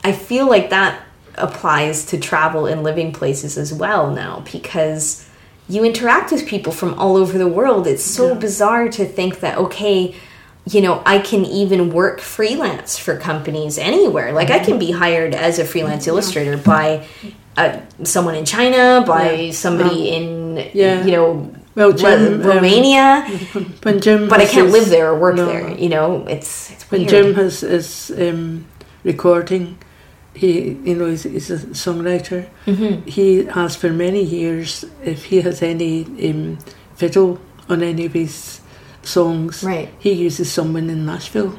I 0.04 0.14
feel 0.14 0.50
like 0.50 0.72
that 0.72 1.04
applies 1.36 2.06
to 2.08 2.18
travel 2.20 2.66
and 2.66 2.84
living 2.84 3.12
places 3.14 3.58
as 3.58 3.74
well 3.74 4.12
now 4.12 4.44
because 4.52 5.28
you 5.70 5.84
interact 5.86 6.32
with 6.32 6.46
people 6.48 6.74
from 6.74 6.94
all 6.96 7.16
over 7.16 7.38
the 7.38 7.48
world. 7.48 7.88
It's 7.88 8.04
so 8.04 8.36
bizarre 8.36 8.90
to 8.90 9.06
think 9.06 9.40
that, 9.40 9.58
okay, 9.58 10.16
you 10.70 10.82
know, 10.82 11.02
I 11.06 11.20
can 11.20 11.46
even 11.46 11.92
work 11.92 12.20
freelance 12.20 12.98
for 12.98 13.18
companies 13.18 13.78
anywhere. 13.78 14.32
Like, 14.34 14.50
I 14.52 14.60
can 14.60 14.78
be 14.78 14.92
hired 14.92 15.34
as 15.34 15.60
a 15.60 15.66
freelance 15.66 16.08
illustrator 16.08 16.58
by 16.58 17.08
uh, 17.58 17.80
someone 18.04 18.36
in 18.36 18.46
China, 18.46 19.04
by 19.08 19.32
Yeah. 19.32 19.52
somebody 19.54 20.10
in, 20.10 20.70
Yeah. 20.74 21.04
you 21.06 21.12
know, 21.14 21.52
Well, 21.76 21.94
Jim, 21.94 22.42
Ro- 22.42 22.52
um, 22.52 22.56
Romania, 22.58 23.26
Jim, 24.00 24.28
but 24.28 24.42
I 24.42 24.46
can't 24.46 24.66
his- 24.68 24.74
live 24.74 24.90
there 24.90 25.10
or 25.10 25.18
work 25.18 25.36
no. 25.36 25.46
there. 25.46 25.70
You 25.72 25.90
know, 25.90 26.26
it's, 26.28 26.70
it's 26.72 26.84
When. 26.92 27.08
Jim 27.08 27.34
has 27.36 27.64
is 27.64 28.12
um, 28.20 28.66
recording, 29.06 29.78
he 30.34 30.72
you 30.84 30.96
know 30.96 31.08
he's, 31.10 31.24
he's 31.24 31.52
a 31.52 31.58
songwriter. 31.58 32.48
Mhm. 32.66 33.08
He 33.08 33.46
has 33.46 33.76
for 33.76 33.90
many 33.90 34.24
years, 34.24 34.86
if 35.04 35.26
he 35.26 35.42
has 35.42 35.62
any 35.62 36.06
um, 36.30 36.58
fiddle 36.96 37.40
on 37.70 37.82
any 37.84 38.06
of 38.06 38.14
his 38.14 38.62
songs, 39.04 39.64
Right. 39.64 39.90
he 40.00 40.12
uses 40.14 40.52
someone 40.52 40.90
in 40.90 41.06
Nashville. 41.06 41.58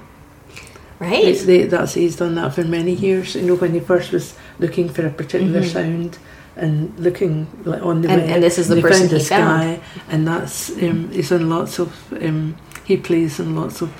Right? 0.98 1.24
It's 1.24 1.44
they, 1.44 1.64
that's 1.64 1.94
he's 1.94 2.16
done 2.16 2.36
that 2.36 2.54
for 2.54 2.62
many 2.64 2.92
years. 2.92 3.34
You 3.34 3.42
know, 3.42 3.56
when 3.56 3.72
he 3.74 3.80
first 3.80 4.12
was 4.12 4.34
looking 4.60 4.88
for 4.88 5.04
a 5.06 5.10
particular 5.10 5.64
sound 5.64 6.18
and 6.54 6.92
looking 7.00 7.46
like 7.64 7.82
on 7.82 8.02
the 8.02 8.08
Mm-hmm. 8.08 8.18
And- 8.18 8.22
web, 8.22 8.34
and 8.34 8.42
this 8.42 8.58
is 8.58 8.68
the 8.68 8.80
person 8.80 8.98
found 9.08 9.10
he 9.10 9.16
this 9.18 9.28
found. 9.28 9.60
guy, 9.78 9.80
and 10.08 10.26
that's 10.28 10.70
um, 10.70 11.10
he's 11.10 11.32
on 11.32 11.48
lots 11.50 11.78
of 11.80 11.90
um, 12.22 12.56
he 12.84 12.96
plays 12.96 13.40
in 13.40 13.56
lots 13.56 13.82
of 13.82 13.90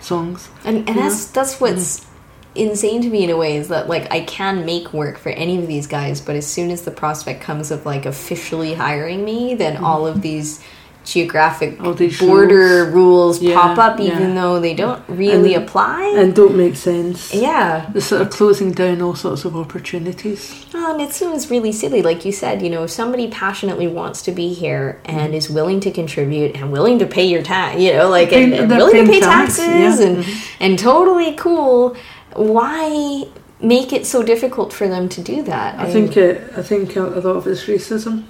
songs. 0.00 0.48
and 0.64 0.88
and 0.88 0.98
that's 0.98 1.26
that's 1.26 1.60
what's 1.60 2.04
insane 2.54 3.02
to 3.02 3.08
me 3.08 3.24
in 3.24 3.30
a 3.30 3.36
way 3.36 3.56
is 3.56 3.68
that 3.68 3.88
like 3.88 4.10
I 4.12 4.20
can 4.20 4.64
make 4.66 4.92
work 4.92 5.18
for 5.18 5.30
any 5.30 5.58
of 5.58 5.66
these 5.66 5.86
guys, 5.86 6.20
but 6.20 6.36
as 6.36 6.46
soon 6.46 6.70
as 6.70 6.82
the 6.82 6.90
prospect 6.90 7.40
comes 7.42 7.70
of 7.70 7.86
like 7.86 8.06
officially 8.06 8.74
hiring 8.74 9.24
me, 9.24 9.54
then 9.54 9.76
all 9.78 10.06
of 10.06 10.22
these 10.22 10.62
geographic 11.04 11.78
Mm-hmm. 11.78 11.94
These 11.96 12.20
border 12.20 12.84
rules, 12.92 13.42
Yeah, 13.42 13.54
pop 13.60 13.76
up 13.78 13.98
even 13.98 14.28
yeah. 14.28 14.34
though 14.34 14.60
they 14.60 14.72
don't 14.72 15.02
really 15.08 15.54
And- 15.54 15.64
apply. 15.64 16.14
and 16.16 16.32
don't 16.32 16.56
make 16.56 16.76
sense. 16.76 17.34
yeah. 17.34 17.90
They're 17.92 18.00
sort 18.00 18.22
of 18.22 18.30
closing 18.30 18.70
down 18.70 19.02
all 19.02 19.16
sorts 19.16 19.44
of 19.44 19.56
opportunities. 19.56 20.64
Oh, 20.74 20.92
and 20.92 21.00
it 21.02 21.12
seems 21.12 21.50
really 21.50 21.72
silly. 21.72 22.02
Like 22.02 22.24
you 22.24 22.30
said, 22.30 22.62
you 22.62 22.70
know, 22.70 22.84
if 22.84 22.90
somebody 22.90 23.26
passionately 23.28 23.88
wants 23.88 24.22
to 24.22 24.30
be 24.32 24.52
here 24.54 25.00
Mm-hmm. 25.04 25.18
and 25.18 25.34
is 25.34 25.50
willing 25.50 25.80
to 25.80 25.90
contribute 25.90 26.54
and 26.54 26.70
willing 26.70 27.00
to 27.00 27.06
pay 27.06 27.24
your 27.26 27.42
tax, 27.42 27.80
you 27.80 27.92
know, 27.94 28.08
like 28.08 28.32
and, 28.32 28.52
and 28.54 28.68
willing 28.70 29.04
to 29.04 29.10
pay 29.10 29.20
tax, 29.20 29.56
taxes 29.56 29.66
yeah. 30.00 30.06
Mm-hmm. 30.06 30.30
and 30.60 30.70
and 30.72 30.78
totally 30.78 31.34
cool, 31.34 31.96
why 32.34 33.26
make 33.60 33.92
it 33.92 34.06
so 34.06 34.22
difficult 34.22 34.72
for 34.72 34.88
them 34.88 35.08
to 35.10 35.22
do 35.22 35.42
that? 35.42 35.78
I 35.78 35.90
think 35.90 36.16
uh, 36.16 36.58
I 36.58 36.62
think 36.62 36.96
a, 36.96 37.00
lot 37.00 37.36
of 37.36 37.46
it's 37.46 37.64
racism, 37.64 38.24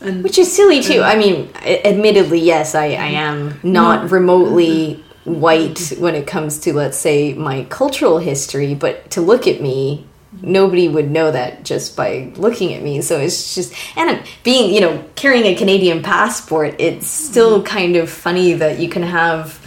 and 0.00 0.22
which 0.22 0.38
is 0.38 0.54
silly 0.54 0.82
too. 0.82 1.02
I 1.02 1.16
mean, 1.16 1.50
admittedly, 1.64 2.40
yes, 2.40 2.74
I, 2.74 2.86
I 2.86 3.08
am 3.08 3.58
not 3.62 4.10
remotely 4.10 5.02
white 5.24 5.92
when 5.98 6.14
it 6.14 6.26
comes 6.26 6.58
to, 6.60 6.72
let's 6.72 6.98
say, 6.98 7.34
my 7.34 7.64
cultural 7.64 8.18
history, 8.18 8.74
but 8.74 9.10
to 9.12 9.20
look 9.20 9.46
at 9.46 9.60
me, 9.60 10.06
nobody 10.40 10.88
would 10.88 11.10
know 11.10 11.30
that 11.30 11.64
just 11.64 11.96
by 11.96 12.32
looking 12.36 12.74
at 12.74 12.82
me. 12.82 13.00
So 13.02 13.18
it's 13.18 13.54
just, 13.54 13.72
and 13.96 14.22
being, 14.42 14.74
you 14.74 14.80
know, 14.80 15.04
carrying 15.14 15.44
a 15.46 15.54
Canadian 15.54 16.02
passport, 16.02 16.74
it's 16.78 17.06
still 17.06 17.62
kind 17.62 17.96
of 17.96 18.10
funny 18.10 18.54
that 18.54 18.78
you 18.78 18.88
can 18.88 19.02
have 19.02 19.60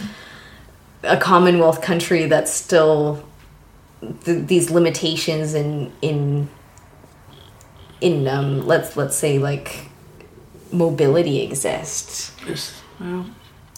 a 1.02 1.16
Commonwealth 1.16 1.80
country 1.82 2.26
that's 2.26 2.52
still 2.52 3.25
th- 4.00 4.46
these 4.46 4.70
limitations 4.70 5.54
in 5.54 5.92
in 6.02 6.48
in 8.00 8.28
um 8.28 8.66
let's 8.66 8.96
let's 8.96 9.16
say 9.16 9.38
like 9.38 9.88
mobility 10.72 11.42
exists. 11.42 12.32
it's, 12.46 12.82
well, 13.00 13.26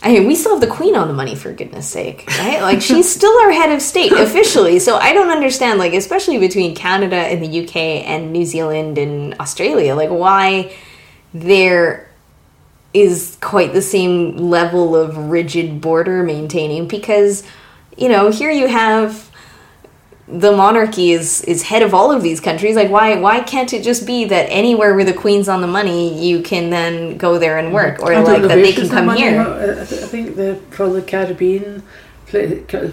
I 0.02 0.12
mean, 0.12 0.28
we 0.28 0.36
still 0.36 0.52
have 0.52 0.60
the 0.60 0.72
queen 0.72 0.94
on 0.94 1.08
the 1.08 1.14
money 1.14 1.34
for 1.34 1.52
goodness 1.52 1.88
sake, 1.88 2.24
right? 2.38 2.62
Like 2.62 2.80
she's 2.80 3.12
still 3.14 3.36
our 3.40 3.50
head 3.50 3.72
of 3.72 3.82
state 3.82 4.12
officially. 4.12 4.78
So 4.78 4.96
I 4.96 5.12
don't 5.12 5.30
understand, 5.30 5.78
like 5.78 5.92
especially 5.92 6.38
between 6.38 6.74
Canada 6.74 7.16
and 7.16 7.42
the 7.42 7.64
UK 7.64 7.76
and 8.06 8.32
New 8.32 8.44
Zealand 8.44 8.96
and 8.96 9.34
Australia, 9.40 9.96
like 9.96 10.10
why 10.10 10.72
there 11.34 12.08
is 12.94 13.36
quite 13.40 13.72
the 13.72 13.82
same 13.82 14.36
level 14.36 14.94
of 14.96 15.16
rigid 15.30 15.80
border 15.80 16.22
maintaining 16.22 16.88
because 16.88 17.42
you 17.98 18.08
know 18.08 18.30
here 18.30 18.50
you 18.50 18.66
have 18.66 19.30
the 20.30 20.52
monarchy 20.52 21.12
is 21.12 21.40
is 21.42 21.62
head 21.62 21.82
of 21.82 21.94
all 21.94 22.12
of 22.12 22.22
these 22.22 22.38
countries 22.38 22.76
like 22.76 22.90
why 22.90 23.18
why 23.18 23.40
can't 23.40 23.72
it 23.72 23.82
just 23.82 24.06
be 24.06 24.26
that 24.26 24.44
anywhere 24.50 24.94
where 24.94 25.04
the 25.04 25.12
queen's 25.12 25.48
on 25.48 25.62
the 25.62 25.66
money 25.66 26.28
you 26.28 26.42
can 26.42 26.68
then 26.68 27.16
go 27.16 27.38
there 27.38 27.56
and 27.56 27.72
work? 27.72 27.96
Mm-hmm. 27.98 28.04
Or 28.04 28.12
I 28.12 28.20
like 28.20 28.42
that 28.42 28.48
they 28.56 28.72
can 28.72 28.88
come 28.88 29.06
money, 29.06 29.22
here 29.22 29.40
uh, 29.40 29.82
I, 29.82 29.86
th- 29.86 30.02
I 30.02 30.06
think 30.06 30.36
the 30.36 30.60
probably 30.70 31.02
Caribbean 31.02 31.82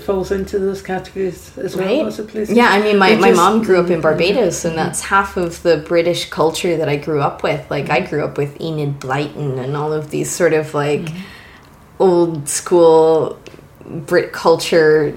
falls 0.06 0.32
into 0.32 0.60
those 0.60 0.82
categories 0.82 1.58
as 1.58 1.76
well. 1.76 1.86
right. 1.86 2.04
Lots 2.04 2.20
of 2.20 2.30
places. 2.30 2.56
yeah 2.56 2.70
i 2.70 2.82
mean 2.82 2.98
my, 2.98 3.16
my 3.16 3.30
just- 3.30 3.38
mom 3.38 3.64
grew 3.64 3.80
up 3.82 3.88
in 3.88 3.94
mm-hmm. 3.94 4.02
barbados 4.02 4.64
and 4.64 4.78
that's 4.78 5.02
half 5.02 5.36
of 5.36 5.62
the 5.62 5.76
british 5.76 6.30
culture 6.30 6.78
that 6.78 6.88
i 6.88 6.96
grew 6.96 7.20
up 7.22 7.44
with. 7.44 7.70
Like 7.70 7.90
i 7.90 8.00
grew 8.00 8.24
up 8.24 8.38
with 8.38 8.60
enid 8.62 9.02
blyton 9.02 9.60
and 9.62 9.76
all 9.76 9.92
of 9.92 10.10
these 10.10 10.32
sort 10.32 10.54
of 10.54 10.74
like 10.74 11.02
mm-hmm. 11.02 12.02
old 12.02 12.48
school 12.48 13.38
Brit 13.88 14.32
culture, 14.34 15.16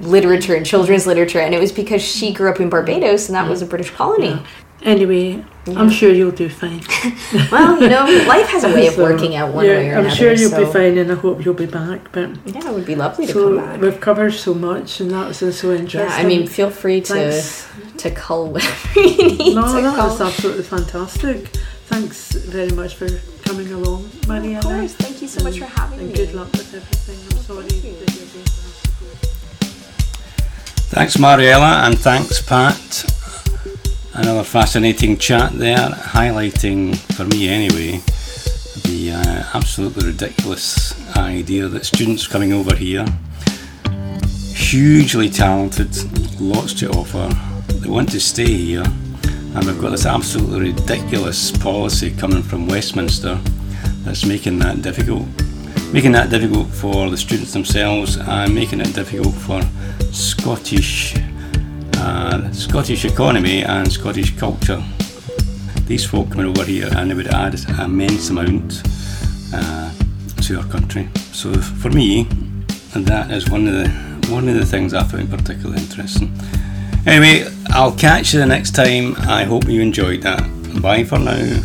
literature, 0.00 0.54
and 0.54 0.66
children's 0.66 1.06
literature, 1.06 1.40
and 1.40 1.54
it 1.54 1.60
was 1.60 1.72
because 1.72 2.02
she 2.02 2.32
grew 2.32 2.50
up 2.50 2.60
in 2.60 2.68
Barbados, 2.68 3.28
and 3.28 3.36
that 3.36 3.48
was 3.48 3.62
a 3.62 3.66
British 3.66 3.90
colony. 3.90 4.42
Anyway, 4.82 5.44
I'm 5.76 5.90
sure 5.90 6.10
you'll 6.10 6.30
do 6.30 6.48
fine. 6.48 6.80
Well, 7.52 7.80
you 7.82 7.88
know, 7.90 8.04
life 8.26 8.48
has 8.48 8.64
a 8.64 8.68
way 8.68 8.86
of 8.86 8.94
So, 8.96 9.02
working 9.02 9.36
out 9.36 9.52
one 9.54 9.66
yeah, 9.66 9.72
way 9.72 9.88
or 9.88 9.92
another. 9.92 10.08
I'm 10.08 10.14
sure 10.16 10.32
you'll 10.32 10.50
so- 10.50 10.64
be 10.66 10.72
fine, 10.72 10.96
and 10.98 11.12
I 11.12 11.14
hope 11.16 11.44
you'll 11.44 11.54
be 11.54 11.66
back. 11.66 12.10
But 12.12 12.30
Yeah, 12.46 12.66
it 12.70 12.74
would 12.74 12.86
be 12.86 12.94
lovely 12.96 13.26
to 13.26 13.32
so 13.32 13.56
come 13.58 13.66
back. 13.66 13.80
we've 13.80 14.00
covered 14.00 14.32
so 14.32 14.54
much, 14.54 15.00
and 15.00 15.10
that's 15.10 15.38
so 15.38 15.50
so 15.50 15.70
interesting. 15.72 16.00
Yeah, 16.10 16.16
I 16.16 16.24
mean, 16.24 16.46
feel 16.46 16.70
free 16.70 17.02
to 17.02 17.12
Thanks. 17.12 17.68
to 17.98 18.10
cull 18.10 18.48
whatever 18.52 18.88
you 19.00 19.16
need 19.36 19.54
no, 19.54 19.66
to 19.66 19.82
that 19.82 19.96
cull. 19.96 20.08
was 20.08 20.20
absolutely 20.20 20.64
fantastic. 20.64 21.46
Thanks 21.86 22.32
very 22.32 22.70
much 22.70 22.94
for 22.94 23.08
coming 23.50 23.72
along, 23.72 24.08
Mariana. 24.28 24.58
Of 24.58 24.64
course, 24.64 24.94
thank 24.94 25.20
you 25.20 25.26
so 25.26 25.42
much 25.42 25.58
for 25.58 25.64
having 25.64 25.98
and 25.98 26.08
me. 26.10 26.14
good 26.14 26.34
luck 26.34 26.52
with 26.52 26.72
everything. 26.72 27.18
I'm 27.36 27.42
sorry 27.42 27.64
thank 27.64 27.84
you. 27.84 27.94
that 27.98 28.14
you're 28.14 28.28
going 28.30 28.46
to 28.46 28.52
have 28.62 28.82
to 28.82 28.90
go. 29.00 29.10
Thanks, 30.94 31.18
Mariella, 31.18 31.82
and 31.84 31.98
thanks, 31.98 32.40
Pat. 32.40 33.04
Another 34.14 34.44
fascinating 34.44 35.18
chat 35.18 35.50
there, 35.54 35.88
highlighting, 35.88 36.96
for 37.16 37.24
me 37.24 37.48
anyway, 37.48 38.00
the 38.84 39.14
uh, 39.14 39.58
absolutely 39.58 40.06
ridiculous 40.06 40.94
idea 41.16 41.66
that 41.66 41.84
students 41.84 42.28
coming 42.28 42.52
over 42.52 42.76
here, 42.76 43.04
hugely 44.54 45.28
talented, 45.28 45.90
lots 46.40 46.72
to 46.74 46.88
offer, 46.90 47.28
they 47.80 47.88
want 47.88 48.12
to 48.12 48.20
stay 48.20 48.52
here, 48.52 48.84
and 49.54 49.64
we've 49.64 49.80
got 49.80 49.90
this 49.90 50.06
absolutely 50.06 50.72
ridiculous 50.72 51.50
policy 51.50 52.10
coming 52.10 52.42
from 52.42 52.68
Westminster 52.68 53.40
that's 54.04 54.24
making 54.24 54.58
that 54.60 54.80
difficult. 54.82 55.26
Making 55.92 56.12
that 56.12 56.30
difficult 56.30 56.68
for 56.68 57.10
the 57.10 57.16
students 57.16 57.52
themselves 57.52 58.16
and 58.16 58.54
making 58.54 58.80
it 58.80 58.94
difficult 58.94 59.34
for 59.34 59.60
Scottish 60.12 61.16
uh, 61.96 62.50
Scottish 62.52 63.04
economy 63.04 63.62
and 63.62 63.90
Scottish 63.90 64.36
culture. 64.36 64.82
These 65.86 66.06
folk 66.06 66.30
coming 66.30 66.46
over 66.46 66.64
here 66.64 66.88
and 66.96 67.10
they 67.10 67.14
would 67.14 67.28
add 67.28 67.58
an 67.70 67.80
immense 67.80 68.30
amount 68.30 68.82
uh, 69.52 69.92
to 70.42 70.58
our 70.58 70.66
country. 70.66 71.08
So 71.32 71.52
for 71.52 71.90
me, 71.90 72.24
that 72.94 73.30
is 73.30 73.50
one 73.50 73.66
of 73.66 73.74
the 73.74 74.10
one 74.30 74.48
of 74.48 74.54
the 74.54 74.64
things 74.64 74.94
I 74.94 75.02
found 75.02 75.28
particularly 75.28 75.82
interesting. 75.82 76.32
Anyway, 77.06 77.50
I'll 77.70 77.96
catch 77.96 78.34
you 78.34 78.40
the 78.40 78.46
next 78.46 78.72
time. 78.72 79.16
I 79.20 79.44
hope 79.44 79.64
you 79.66 79.80
enjoyed 79.80 80.22
that. 80.22 80.42
Bye 80.82 81.04
for 81.04 81.18
now. 81.18 81.62